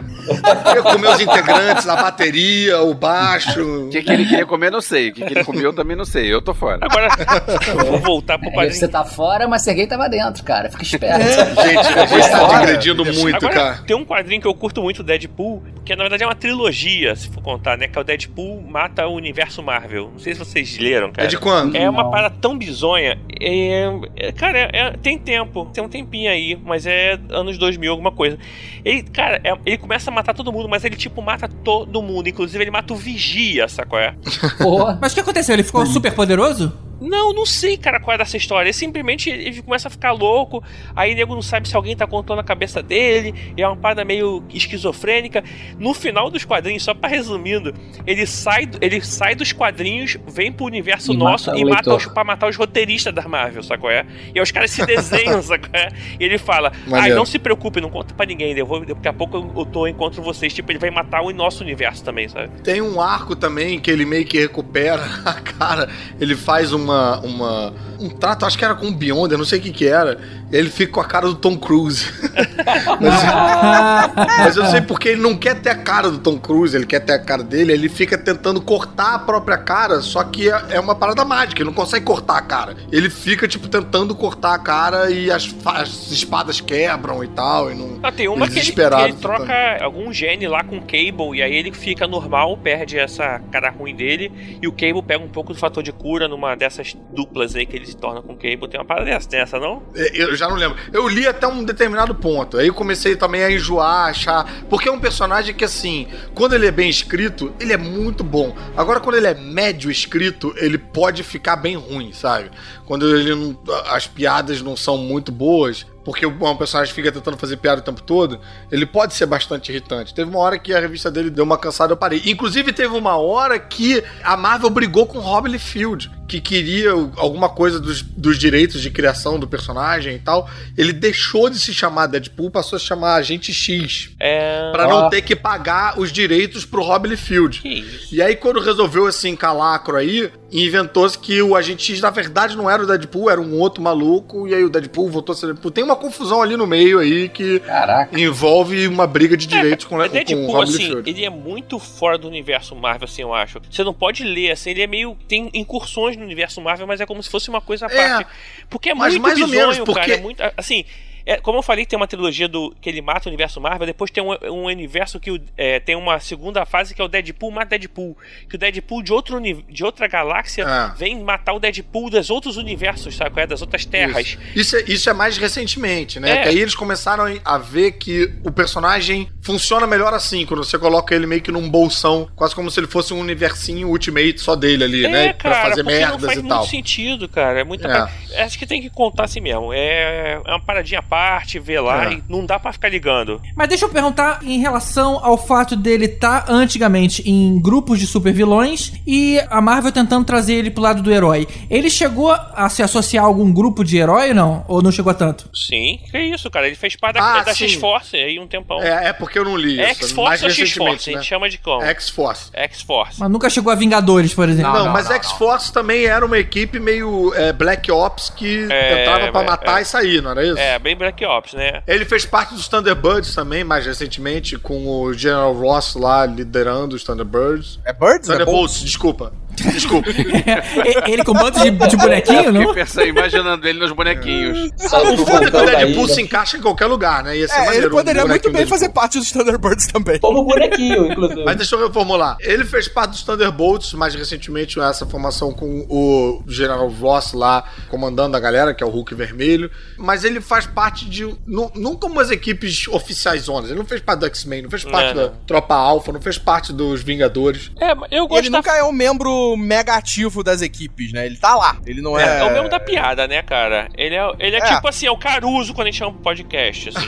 Ia 0.76 0.82
comer 0.82 1.08
os 1.10 1.22
integrantes, 1.22 1.88
a 1.88 1.96
bateria, 1.96 2.82
o 2.82 2.94
baixo. 2.94 3.86
O 3.86 3.90
que, 3.90 4.02
que 4.02 4.12
ele 4.12 4.26
queria 4.26 4.46
comer, 4.46 4.70
não 4.70 4.82
sei. 4.82 5.10
O 5.10 5.14
que, 5.14 5.26
que 5.26 5.34
ele 5.34 5.44
comeu, 5.46 5.64
eu 5.64 5.74
também 5.74 5.96
não 5.96 6.04
sei. 6.04 6.34
Eu 6.34 6.42
tô 6.42 6.54
fora. 6.54 6.80
Agora, 6.82 7.08
eu 7.68 7.86
vou 7.92 8.00
voltar 8.00 8.38
pro 8.38 8.50
Aí 8.50 8.54
quadrinho. 8.54 8.74
você 8.74 8.88
tá 8.88 9.06
fora, 9.06 9.48
mas 9.48 9.64
Serguei 9.64 9.88
tava 9.88 10.10
dentro, 10.10 10.44
cara. 10.44 10.70
Fica 10.70 10.84
esperto. 10.84 11.24
Gente, 11.24 12.00
a 12.00 12.06
gente 12.06 12.30
tá 12.30 12.60
digredindo 12.60 13.06
muito, 13.06 13.38
Agora, 13.38 13.54
cara. 13.54 13.84
tem 13.88 13.96
um 13.96 14.04
quadrinho 14.04 14.42
que 14.42 14.48
eu 14.48 14.54
curto 14.54 14.82
muito, 14.82 15.04
Deadpool, 15.04 15.64
que 15.86 15.96
na 15.96 16.04
verdade 16.04 16.24
é 16.24 16.28
uma 16.28 16.36
trilogia, 16.36 17.16
se 17.16 17.30
for 17.30 17.42
contar, 17.42 17.78
né? 17.78 17.88
Que 17.88 17.98
é 17.98 18.02
o 18.02 18.04
Deadpool 18.04 18.62
mata 18.62 19.08
o 19.08 19.14
universo 19.14 19.64
Marvel. 19.64 20.10
Não 20.12 20.20
sei 20.20 20.34
se 20.34 20.40
vocês 20.40 20.78
leram, 20.78 21.12
cara. 21.12 21.28
É 21.28 21.30
de 21.30 21.38
quando? 21.38 21.76
É 21.76 21.90
uma 21.90 22.12
parada 22.12 22.36
tão 22.42 22.58
bizonha. 22.58 23.18
É, 23.40 23.86
é- 24.16 24.32
cara, 24.32 24.58
é- 24.58 24.70
é- 24.74 24.92
tem 24.92 25.18
tempo, 25.18 25.66
tem 25.74 25.84
um 25.84 25.90
tempinho 25.90 26.30
aí, 26.30 26.58
mas 26.64 26.86
é 26.86 27.20
anos 27.30 27.58
2000, 27.58 27.92
alguma 27.92 28.12
coisa. 28.12 28.38
Ele, 28.84 29.04
cara, 29.04 29.40
é- 29.44 29.58
ele 29.66 29.78
começa 29.78 30.10
a 30.10 30.14
matar 30.14 30.34
todo 30.34 30.52
mundo, 30.52 30.68
mas 30.70 30.84
ele, 30.84 30.96
tipo, 30.96 31.22
mata 31.22 31.48
todo 31.48 32.02
mundo. 32.02 32.28
Inclusive, 32.30 32.64
ele 32.64 32.72
mata 32.72 32.94
o 32.94 32.96
Vigia, 32.96 33.68
sacou? 33.68 34.00
É? 34.00 34.16
Porra. 34.58 34.98
Mas 35.02 35.12
o 35.12 35.16
que 35.16 35.22
aconteceu? 35.22 35.54
Ele 35.54 35.64
ficou 35.64 35.86
super 35.86 36.14
poderoso? 36.14 36.87
Não, 37.00 37.34
não 37.34 37.46
sei, 37.46 37.78
cara, 37.78 38.00
qual 38.00 38.16
é 38.16 38.18
dessa 38.18 38.38
história. 38.38 38.68
Ele 38.68 38.74
simplesmente 38.74 39.30
ele 39.30 39.62
começa 39.62 39.88
a 39.88 39.92
ficar 39.92 40.12
louco, 40.12 40.64
aí 40.96 41.14
o 41.14 41.16
nego 41.16 41.34
não 41.36 41.42
sabe 41.42 41.68
se 41.68 41.76
alguém 41.76 41.96
tá 41.96 42.08
contando 42.08 42.40
a 42.40 42.44
cabeça 42.44 42.82
dele, 42.82 43.34
e 43.56 43.62
é 43.62 43.68
uma 43.68 43.78
parada 43.78 44.04
meio 44.04 44.44
esquizofrênica. 44.50 45.44
No 45.80 45.94
final 45.94 46.30
dos 46.30 46.44
quadrinhos, 46.44 46.84
só 46.84 46.94
pra 46.94 47.10
resumindo, 47.10 47.74
ele 48.06 48.26
sai, 48.26 48.70
ele 48.82 49.02
sai 49.02 49.36
dos 49.36 49.52
quadrinhos, 49.52 50.18
vem 50.28 50.52
pro 50.52 50.66
universo 50.66 51.14
E 51.14 51.18
nosso 51.18 51.50
mata 51.50 51.60
e 51.60 51.66
mata 51.66 51.96
os, 51.96 52.06
pra 52.06 52.24
matar 52.24 52.50
os 52.50 52.56
roteiristas 52.56 53.14
da 53.14 53.28
Marvel, 53.28 53.64
sacou? 53.64 53.90
É? 53.90 54.06
E 54.34 54.40
aí 54.40 54.42
os 54.42 54.52
caras 54.52 54.72
se 54.72 54.84
desenham, 54.86 55.42
sacou? 55.42 55.70
É? 55.74 55.90
E 56.20 56.24
ele 56.24 56.38
fala: 56.38 56.72
Ai, 56.86 56.90
Maneiro. 56.90 57.16
não 57.16 57.26
se 57.26 57.38
preocupe, 57.40 57.80
não 57.82 57.90
conta 57.90 58.14
pra 58.14 58.26
ninguém, 58.26 58.58
eu 58.58 58.66
vou, 58.66 58.86
daqui 58.86 59.08
a 59.08 59.14
pouco 59.14 59.38
eu, 59.56 59.66
tô 59.66 59.86
eu 59.86 59.92
encontro 59.92 60.22
vocês. 60.22 60.54
Tipo, 60.54 60.72
ele 60.72 60.80
vai 60.80 60.90
matar 60.90 61.22
o 61.22 61.32
nosso 61.32 61.64
universo 61.64 62.04
também, 62.04 62.28
sabe? 62.28 62.50
Tem 62.62 62.82
um 62.82 63.02
arco 63.02 63.36
também 63.36 63.80
que 63.80 63.92
ele 63.92 64.06
meio 64.06 64.26
que 64.26 64.40
recupera 64.40 65.04
a 65.26 65.34
cara. 65.34 65.90
Ele 66.20 66.36
faz 66.36 66.74
uma. 66.88 67.20
uma 67.20 67.74
um 68.00 68.10
trato, 68.10 68.46
acho 68.46 68.58
que 68.58 68.64
era 68.64 68.76
com 68.76 68.88
o 68.88 68.92
Beyond, 68.92 69.32
eu 69.32 69.40
não 69.40 69.46
sei 69.46 69.58
o 69.58 69.62
que 69.62 69.72
que 69.72 69.88
era. 69.88 70.20
Ele 70.52 70.70
fica 70.70 70.94
com 70.94 71.02
a 71.02 71.06
cara 71.06 71.26
do 71.26 71.34
Tom 71.34 71.58
Cruise. 71.58 72.06
mas, 73.02 74.28
mas 74.38 74.56
eu 74.56 74.64
não 74.64 74.70
sei 74.70 74.82
porque 74.82 75.10
ele 75.10 75.22
não 75.22 75.36
quer 75.36 75.56
ter 75.60 75.72
a 75.72 75.76
cara 75.76 76.12
do 76.12 76.20
Tom 76.20 76.38
Cruise, 76.38 76.76
ele 76.76 76.86
quer 76.86 77.00
ter 77.00 77.14
a 77.14 77.20
cara 77.20 77.42
dele. 77.42 77.74
Ele 77.74 77.90
fica 77.90 78.16
tentando 78.16 78.62
cortar 78.62 79.16
a 79.16 79.20
própria 79.20 79.58
cara, 79.58 80.00
só 80.02 80.24
que 80.24 80.48
é, 80.48 80.66
é 80.70 80.80
uma 80.80 80.94
parada 80.94 81.26
mágica, 81.26 81.62
ele 81.62 81.70
não 81.70 81.74
consegue 81.74 82.06
cortar 82.06 82.38
a 82.38 82.42
cara. 82.42 82.76
Ele 82.92 83.10
fica, 83.10 83.48
tipo, 83.48 83.68
tentando 83.68 84.14
cortar 84.14 84.54
a 84.54 84.60
cara 84.60 85.10
e 85.10 85.32
as, 85.32 85.54
as 85.66 86.12
espadas 86.12 86.62
quebram 86.62 87.24
e 87.24 87.28
tal. 87.30 87.72
E 87.72 87.76
não, 87.76 87.98
Ah, 88.04 88.12
tem 88.12 88.28
uma 88.28 88.46
ele 88.46 88.54
que 88.54 88.60
ele, 88.60 88.72
que 88.72 89.02
ele 89.02 89.14
troca 89.14 89.84
algum 89.84 90.14
gene 90.14 90.48
lá 90.48 90.64
com 90.64 90.78
o 90.78 90.82
Cable 90.82 91.38
e 91.38 91.42
aí 91.42 91.56
ele 91.56 91.72
fica 91.72 92.08
normal, 92.08 92.56
perde 92.58 93.00
essa 93.00 93.42
cara 93.52 93.72
ruim 93.72 93.96
dele 93.96 94.32
e 94.62 94.68
o 94.68 94.72
Cable 94.72 95.02
pega 95.02 95.24
um 95.24 95.30
pouco 95.30 95.52
do 95.52 95.60
fator 95.60 95.82
de 95.82 95.92
cura 95.92 96.28
numa 96.28 96.56
dessas 96.56 96.77
duplas 97.12 97.56
aí 97.56 97.66
que 97.66 97.76
ele 97.76 97.86
se 97.86 97.96
torna 97.96 98.22
com 98.22 98.34
o 98.34 98.36
Cable. 98.36 98.68
Tem 98.68 98.80
uma 98.80 98.86
parada 98.86 99.06
dessa, 99.06 99.30
tem 99.30 99.40
essa 99.40 99.60
não? 99.60 99.84
É, 99.96 100.24
Eu 100.24 100.36
já 100.36 100.48
não 100.48 100.56
lembro. 100.56 100.78
Eu 100.92 101.08
li 101.08 101.28
até 101.28 101.48
um 101.48 101.64
determinado 101.64 102.14
ponto. 102.16 102.58
Aí 102.58 102.68
eu 102.68 102.74
comecei 102.74 103.16
também 103.16 103.44
a 103.44 103.52
enjoar, 103.52 104.10
achar. 104.10 104.66
Porque 104.70 104.90
é 104.90 104.92
um 104.92 105.00
personagem 105.00 105.54
que, 105.54 105.66
assim, 105.66 106.08
quando 106.34 106.54
ele 106.54 106.68
é 106.68 106.72
bem 106.72 106.90
escrito, 106.90 107.54
ele 107.60 107.74
é 107.74 107.78
muito 107.78 108.24
bom. 108.24 108.56
Agora, 108.76 109.00
quando 109.00 109.16
ele 109.16 109.28
é 109.28 109.34
médio 109.34 109.90
escrito, 109.92 110.54
ele 110.58 110.78
pode 110.78 111.24
ficar 111.24 111.56
bem 111.56 111.76
ruim, 111.76 112.12
sabe? 112.14 112.52
Quando 112.86 113.16
ele 113.16 113.36
não, 113.36 113.60
as 113.92 114.08
piadas 114.08 114.62
não 114.62 114.76
são 114.76 114.98
muito 114.98 115.32
boas. 115.32 115.86
Porque 116.08 116.26
um 116.26 116.56
personagem 116.56 116.94
fica 116.94 117.12
tentando 117.12 117.36
fazer 117.36 117.58
piada 117.58 117.82
o 117.82 117.84
tempo 117.84 118.02
todo, 118.02 118.40
ele 118.72 118.86
pode 118.86 119.14
ser 119.14 119.26
bastante 119.26 119.74
irritante. 119.74 120.14
Teve 120.14 120.30
uma 120.30 120.40
hora 120.40 120.58
que 120.58 120.74
a 120.74 120.80
revista 120.80 121.12
dele 121.12 121.30
deu 121.30 121.44
uma 121.44 121.58
cansada, 121.58 121.92
eu 121.92 121.98
parei. 121.98 122.22
Inclusive, 122.28 122.72
teve 122.72 122.96
uma 122.96 123.18
hora 123.18 123.60
que 123.60 124.02
a 124.24 124.38
Marvel 124.38 124.70
brigou 124.70 125.06
com 125.06 125.18
o 125.18 125.22
Rob 125.22 125.50
Liefeld, 125.50 126.10
que 126.28 126.42
queria 126.42 126.92
alguma 127.16 127.50
coisa 127.50 127.80
dos, 127.80 128.02
dos 128.02 128.38
direitos 128.38 128.82
de 128.82 128.90
criação 128.92 129.40
do 129.40 129.48
personagem 129.48 130.16
e 130.16 130.20
tal. 130.20 130.50
Ele 130.78 130.92
deixou 130.92 131.50
de 131.50 131.58
se 131.60 131.74
chamar 131.74 132.08
Deadpool, 132.08 132.52
passou 132.52 132.76
a 132.76 132.80
se 132.80 132.86
chamar 132.86 133.16
Agente 133.16 133.54
X. 133.54 134.10
É. 134.20 134.70
Pra 134.72 134.88
não 134.88 135.10
ter 135.10 135.22
que 135.22 135.36
pagar 135.36 136.00
os 136.00 136.12
direitos 136.12 136.66
pro 136.66 136.84
Rob 136.84 137.08
Liefeld. 137.08 137.62
Que 137.62 137.70
isso? 137.80 138.14
E 138.14 138.22
aí, 138.22 138.36
quando 138.36 138.60
resolveu 138.60 139.08
esse 139.08 139.28
encalacro 139.30 139.96
aí, 139.96 140.30
inventou-se 140.52 141.18
que 141.18 141.42
o 141.42 141.56
Agente 141.56 141.84
X, 141.94 142.02
na 142.02 142.10
verdade, 142.10 142.56
não 142.58 142.70
era 142.70 142.84
o 142.84 142.86
Deadpool, 142.86 143.30
era 143.30 143.40
um 143.40 143.58
outro 143.60 143.82
maluco, 143.82 144.48
e 144.48 144.54
aí 144.54 144.64
o 144.64 144.70
Deadpool 144.70 145.10
voltou 145.10 145.34
a 145.34 145.36
ser 145.36 145.46
Deadpool. 145.48 145.72
Tem 145.72 145.84
uma 145.84 145.96
confusão 145.96 146.42
ali 146.42 146.58
no 146.58 146.68
meio 146.68 147.00
aí 147.00 147.30
que 147.30 147.60
Caraca. 147.60 148.20
envolve 148.20 148.88
uma 148.88 149.08
briga 149.08 149.38
de 149.38 149.48
direitos 149.48 149.86
com, 149.86 150.02
É 150.02 150.08
com 150.08 150.14
Deadpool, 150.14 150.44
o 150.44 150.52
Rob 150.52 150.64
assim, 150.64 150.78
Liefeld. 150.78 151.10
ele 151.10 151.24
é 151.26 151.30
muito 151.30 151.80
fora 151.80 152.18
do 152.18 152.28
universo 152.28 152.76
Marvel, 152.76 153.06
assim, 153.06 153.22
eu 153.22 153.34
acho. 153.34 153.60
Você 153.70 153.84
não 153.84 153.94
pode 153.94 154.24
ler, 154.24 154.52
assim, 154.52 154.72
ele 154.72 154.82
é 154.82 154.88
meio. 154.88 155.18
tem 155.28 155.50
incursões 155.54 156.17
no 156.18 156.26
universo 156.26 156.60
Marvel, 156.62 156.86
mas 156.88 157.00
é 157.02 157.06
como 157.06 157.22
se 157.24 157.30
fosse 157.30 157.50
uma 157.50 157.62
coisa 157.62 157.88
à 157.88 157.92
É, 157.92 158.10
parte. 158.10 158.30
Porque 158.70 158.90
é 158.90 158.94
muito 158.94 159.20
mais 159.22 159.40
ou 159.40 159.48
bizonho, 159.48 159.62
menos, 159.70 159.78
porque- 159.80 160.00
cara. 160.02 160.14
É 160.14 160.18
muito. 160.22 160.42
Assim. 160.58 160.84
É, 161.28 161.38
como 161.38 161.60
eu 161.60 161.62
falei, 161.64 161.86
tem 161.86 161.98
uma 161.98 162.08
trilogia 162.08 162.48
do 162.48 162.74
que 162.82 162.90
ele 162.90 163.02
mata 163.02 163.28
o 163.28 163.30
universo 163.30 163.60
Marvel, 163.62 163.86
depois 163.86 164.10
tem 164.10 164.24
um, 164.24 164.32
um 164.52 164.64
universo 164.66 165.20
que 165.20 165.42
é, 165.58 165.80
tem 165.80 165.96
uma 165.96 166.20
segunda 166.20 166.66
fase 166.66 166.96
que 166.96 167.02
é 167.02 167.06
o 167.06 167.08
Deadpool 167.08 167.52
mata 167.52 167.78
Deadpool. 167.78 168.18
Que 168.50 168.56
o 168.56 168.58
Deadpool 168.58 169.04
de, 169.04 169.12
outro, 169.14 169.40
de 169.42 169.84
outra 169.84 170.08
galáxia 170.08 170.66
Ah. 170.68 170.96
vem 170.98 171.20
matar 171.22 171.54
o 171.54 171.60
Deadpool 171.60 172.10
dos 172.10 172.30
outros 172.30 172.58
universos, 172.58 173.16
sabe? 173.16 173.32
qual 173.32 173.44
é? 173.44 173.48
Das 173.48 173.62
outras 173.62 173.86
terras. 173.86 174.38
Isso 174.56 174.76
é, 174.78 174.84
isso 174.88 175.10
é 175.10 175.14
mais 175.14 175.38
recentemente, 175.38 176.20
né? 176.20 176.32
É. 176.32 176.42
Que 176.44 176.50
aí 176.50 176.60
eles 176.60 176.76
começaram 176.76 177.26
a 177.44 177.58
ver 177.58 177.94
que 177.94 178.34
o 178.44 178.52
personagem 178.52 179.30
funciona 179.42 179.86
melhor 179.86 180.14
assim, 180.14 180.46
quando 180.46 180.64
você 180.64 180.78
coloca 180.80 181.14
ele 181.14 181.26
meio 181.28 181.42
que 181.42 181.52
num 181.52 181.70
bolsão, 181.70 182.28
quase 182.36 182.56
como 182.56 182.72
se 182.72 182.80
ele 182.80 182.88
fosse 182.88 183.14
um 183.14 183.20
universinho 183.20 183.90
ultimate 183.90 184.40
só 184.40 184.56
dele 184.56 184.84
ali, 184.84 185.06
É, 185.06 185.10
né? 185.10 185.34
cara, 185.34 185.56
pra 185.56 185.70
fazer 185.70 185.84
porque 185.84 186.00
não 186.00 186.08
merdas 186.10 186.26
faz 186.26 186.38
e 186.38 186.42
muito 186.42 186.54
tal. 186.56 186.66
sentido, 186.66 187.28
cara. 187.30 187.60
É 187.60 187.64
muita. 187.64 188.12
É. 188.32 188.44
Acho 188.44 188.58
que 188.58 188.66
tem 188.66 188.82
que 188.82 188.90
contar 188.90 189.26
assim 189.26 189.42
mesmo. 189.42 189.74
É, 189.74 190.40
é 190.46 190.50
uma 190.52 190.60
paradinha 190.62 191.00
à 191.00 191.04
parte, 191.04 191.17
ver 191.62 191.80
lá 191.80 192.06
É. 192.06 192.14
e 192.14 192.24
não 192.30 192.46
dá 192.46 192.60
pra 192.60 192.72
ficar 192.72 192.90
ligando. 192.90 193.42
Mas 193.56 193.68
deixa 193.70 193.86
eu 193.86 193.90
perguntar 193.90 194.40
em 194.44 194.60
relação 194.60 195.20
ao 195.24 195.38
fato 195.38 195.76
dele 195.76 196.06
estar 196.06 196.46
antigamente 196.50 197.22
em 197.30 197.60
grupos 197.62 198.00
de 198.00 198.06
super 198.08 198.32
vilões 198.34 198.94
e 199.06 199.40
a 199.50 199.62
Marvel 199.62 199.92
tentando 199.92 200.26
trazer 200.26 200.54
ele 200.56 200.70
pro 200.72 200.82
lado 200.84 201.02
do 201.02 201.12
herói. 201.12 201.48
Ele 201.70 201.90
chegou 201.90 202.32
a 202.32 202.70
se 202.70 202.84
associar 202.84 203.24
a 203.24 203.28
algum 203.28 203.52
grupo 203.52 203.84
de 203.84 203.98
herói 203.98 204.30
ou 204.30 204.36
não? 204.36 204.66
Ou 204.68 204.82
não 204.82 204.92
chegou 204.92 205.12
a 205.12 205.14
tanto? 205.14 205.50
Sim, 205.54 206.00
que 206.12 206.18
isso, 206.20 206.50
cara. 206.50 206.68
Ele 206.68 206.76
fez 206.76 206.96
parte 206.96 207.16
da, 207.16 207.40
Ah, 207.40 207.44
da 207.44 207.54
sim. 207.54 207.68
X-Force 207.68 208.16
aí 208.16 208.40
um 208.40 208.48
tempão. 208.48 208.82
É, 208.82 209.10
é 209.10 209.14
porque 209.14 209.40
eu 209.40 209.46
não 209.46 209.56
li 209.56 209.74
isso. 209.80 210.04
X-Force 210.04 210.44
ou 210.44 210.50
X-Force? 210.52 211.10
A 211.10 211.14
né? 211.14 211.20
gente 211.20 211.28
chama 211.28 211.50
de 211.50 211.58
como? 211.58 211.82
X-Force. 211.84 212.50
X-Force. 212.54 213.20
Mas 213.20 213.30
nunca 213.32 213.50
chegou 213.50 213.72
a 213.72 213.76
Vingadores, 213.76 214.34
por 214.34 214.48
exemplo. 214.50 214.72
Não, 214.74 214.90
mas 214.90 215.10
X-Force 215.10 215.72
também 215.72 216.06
era 216.06 216.26
uma 216.26 216.38
equipe 216.38 216.80
meio 216.80 217.34
é, 217.36 217.52
Black 217.54 217.92
Ops 217.92 218.30
que 218.30 218.68
É, 218.70 219.02
entrava 219.02 219.32
pra 219.32 219.42
é, 219.42 219.46
matar 219.46 219.80
é. 219.80 219.82
e 219.82 219.86
sair, 219.86 220.22
não 220.22 220.32
era 220.32 220.46
isso? 220.46 220.58
É, 220.58 220.78
bem 220.80 220.96
Black 220.96 221.07
Ops, 221.26 221.54
né? 221.54 221.84
Ele 221.88 222.06
fez 222.06 222.26
parte 222.26 222.54
dos 222.54 222.68
Thunderbirds 222.68 223.34
também, 223.34 223.64
mais 223.64 223.86
recentemente, 223.86 224.58
com 224.58 224.88
o 224.88 225.14
General 225.14 225.54
Ross 225.54 225.96
lá 225.96 226.26
liderando 226.26 226.96
os 226.96 227.04
Thunderbirds. 227.04 227.80
É 227.86 227.94
Birds? 227.94 228.28
Thunderbolts, 228.28 228.82
desculpa. 228.82 229.34
Desculpa. 229.64 230.10
E- 230.10 231.12
ele 231.12 231.24
com 231.24 231.34
bando 231.34 231.60
de, 231.60 231.72
de 231.72 231.98
bonequinho, 231.98 232.44
Eu 232.46 232.54
não? 232.54 232.74
pensando, 232.74 233.08
imaginando 233.08 233.68
ele 233.68 233.80
nos 233.80 233.92
bonequinhos. 233.92 234.72
Saiu 234.78 235.14
o 235.14 235.18
foda 235.18 235.32
é 235.32 235.40
que 235.40 235.48
o 235.48 235.52
voltando 235.52 235.70
aí, 235.70 235.76
Deadpool 235.86 236.08
se 236.08 236.22
encaixa 236.22 236.58
em 236.58 236.62
qualquer 236.62 236.86
lugar, 236.86 237.24
né? 237.24 237.38
Ia 237.38 237.48
ser 237.48 237.54
É, 237.56 237.58
ele 237.60 237.66
maneiro 237.66 237.88
um 237.88 237.98
poderia 237.98 238.26
muito 238.26 238.52
bem 238.52 238.66
fazer 238.66 238.90
parte 238.90 239.18
dos 239.18 239.32
Thunderbirds 239.32 239.88
também. 239.88 240.20
Como 240.20 240.44
bonequinho, 240.44 241.12
inclusive. 241.12 241.44
Mas 241.44 241.56
deixa 241.58 241.76
eu 241.76 241.88
reformular. 241.88 242.38
Ele 242.40 242.66
fez 242.66 242.88
parte 242.88 243.12
dos 243.12 243.24
Thunderbolts, 243.24 243.94
mais 243.94 244.14
recentemente 244.16 244.80
essa 244.80 245.06
formação 245.06 245.52
com 245.52 245.86
o 245.90 246.44
General 246.48 246.88
Ross 246.88 247.34
lá 247.34 247.64
comandando 247.90 248.36
a 248.38 248.40
galera, 248.40 248.74
que 248.74 248.84
é 248.84 248.88
o 248.88 248.90
Hulk 248.90 249.16
vermelho. 249.16 249.72
Mas 249.98 250.24
ele 250.24 250.40
faz 250.42 250.66
parte 250.66 251.06
de. 251.10 251.24
Não, 251.46 251.72
não 251.76 251.96
como 251.96 252.20
as 252.20 252.30
equipes 252.30 252.88
oficiais 252.88 253.44
zonas. 253.44 253.70
Ele 253.70 253.80
não 253.80 253.86
fez 253.86 254.02
parte 254.02 254.20
do 254.20 254.26
X-Men, 254.28 254.64
não 254.64 254.70
fez 254.70 254.84
parte 254.84 255.16
Não, 255.16 255.24
da 255.24 255.34
Tropa 255.46 255.76
Alpha, 255.76 256.12
não 256.12 256.22
fez 256.22 256.38
parte 256.38 256.72
dos 256.74 257.02
Vingadores. 257.02 257.72
É, 257.80 257.92
eu 258.12 258.28
gosto 258.28 258.42
ele 258.42 258.50
da... 258.50 258.58
nunca 258.58 258.76
é 258.76 258.84
um 258.84 258.92
membro 258.92 259.47
mega 259.56 259.94
ativo 259.96 260.44
das 260.44 260.62
equipes, 260.62 261.12
né? 261.14 261.26
Ele 261.26 261.38
tá 261.38 261.56
lá. 261.56 261.78
Ele 261.86 262.02
não 262.02 262.20
é. 262.20 262.40
É, 262.40 262.44
o 262.44 262.52
mesmo 262.52 262.70
da 262.70 262.80
piada, 262.80 263.28
né, 263.28 263.42
cara? 263.42 263.88
Ele 263.98 264.16
é, 264.16 264.32
ele 264.40 264.56
é, 264.56 264.60
É. 264.60 264.76
tipo 264.76 264.88
assim, 264.88 265.06
é 265.06 265.12
o 265.12 265.18
Caruso 265.18 265.74
quando 265.74 265.88
a 265.88 265.92
gente 265.92 266.00
chama 266.00 266.12
pro 266.14 266.22
podcast, 266.22 266.90
assim. 266.90 267.08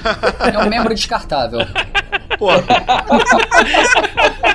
É 0.53 0.59
um 0.59 0.69
membro 0.69 0.93
descartável. 0.93 1.59
Pô. 2.37 2.49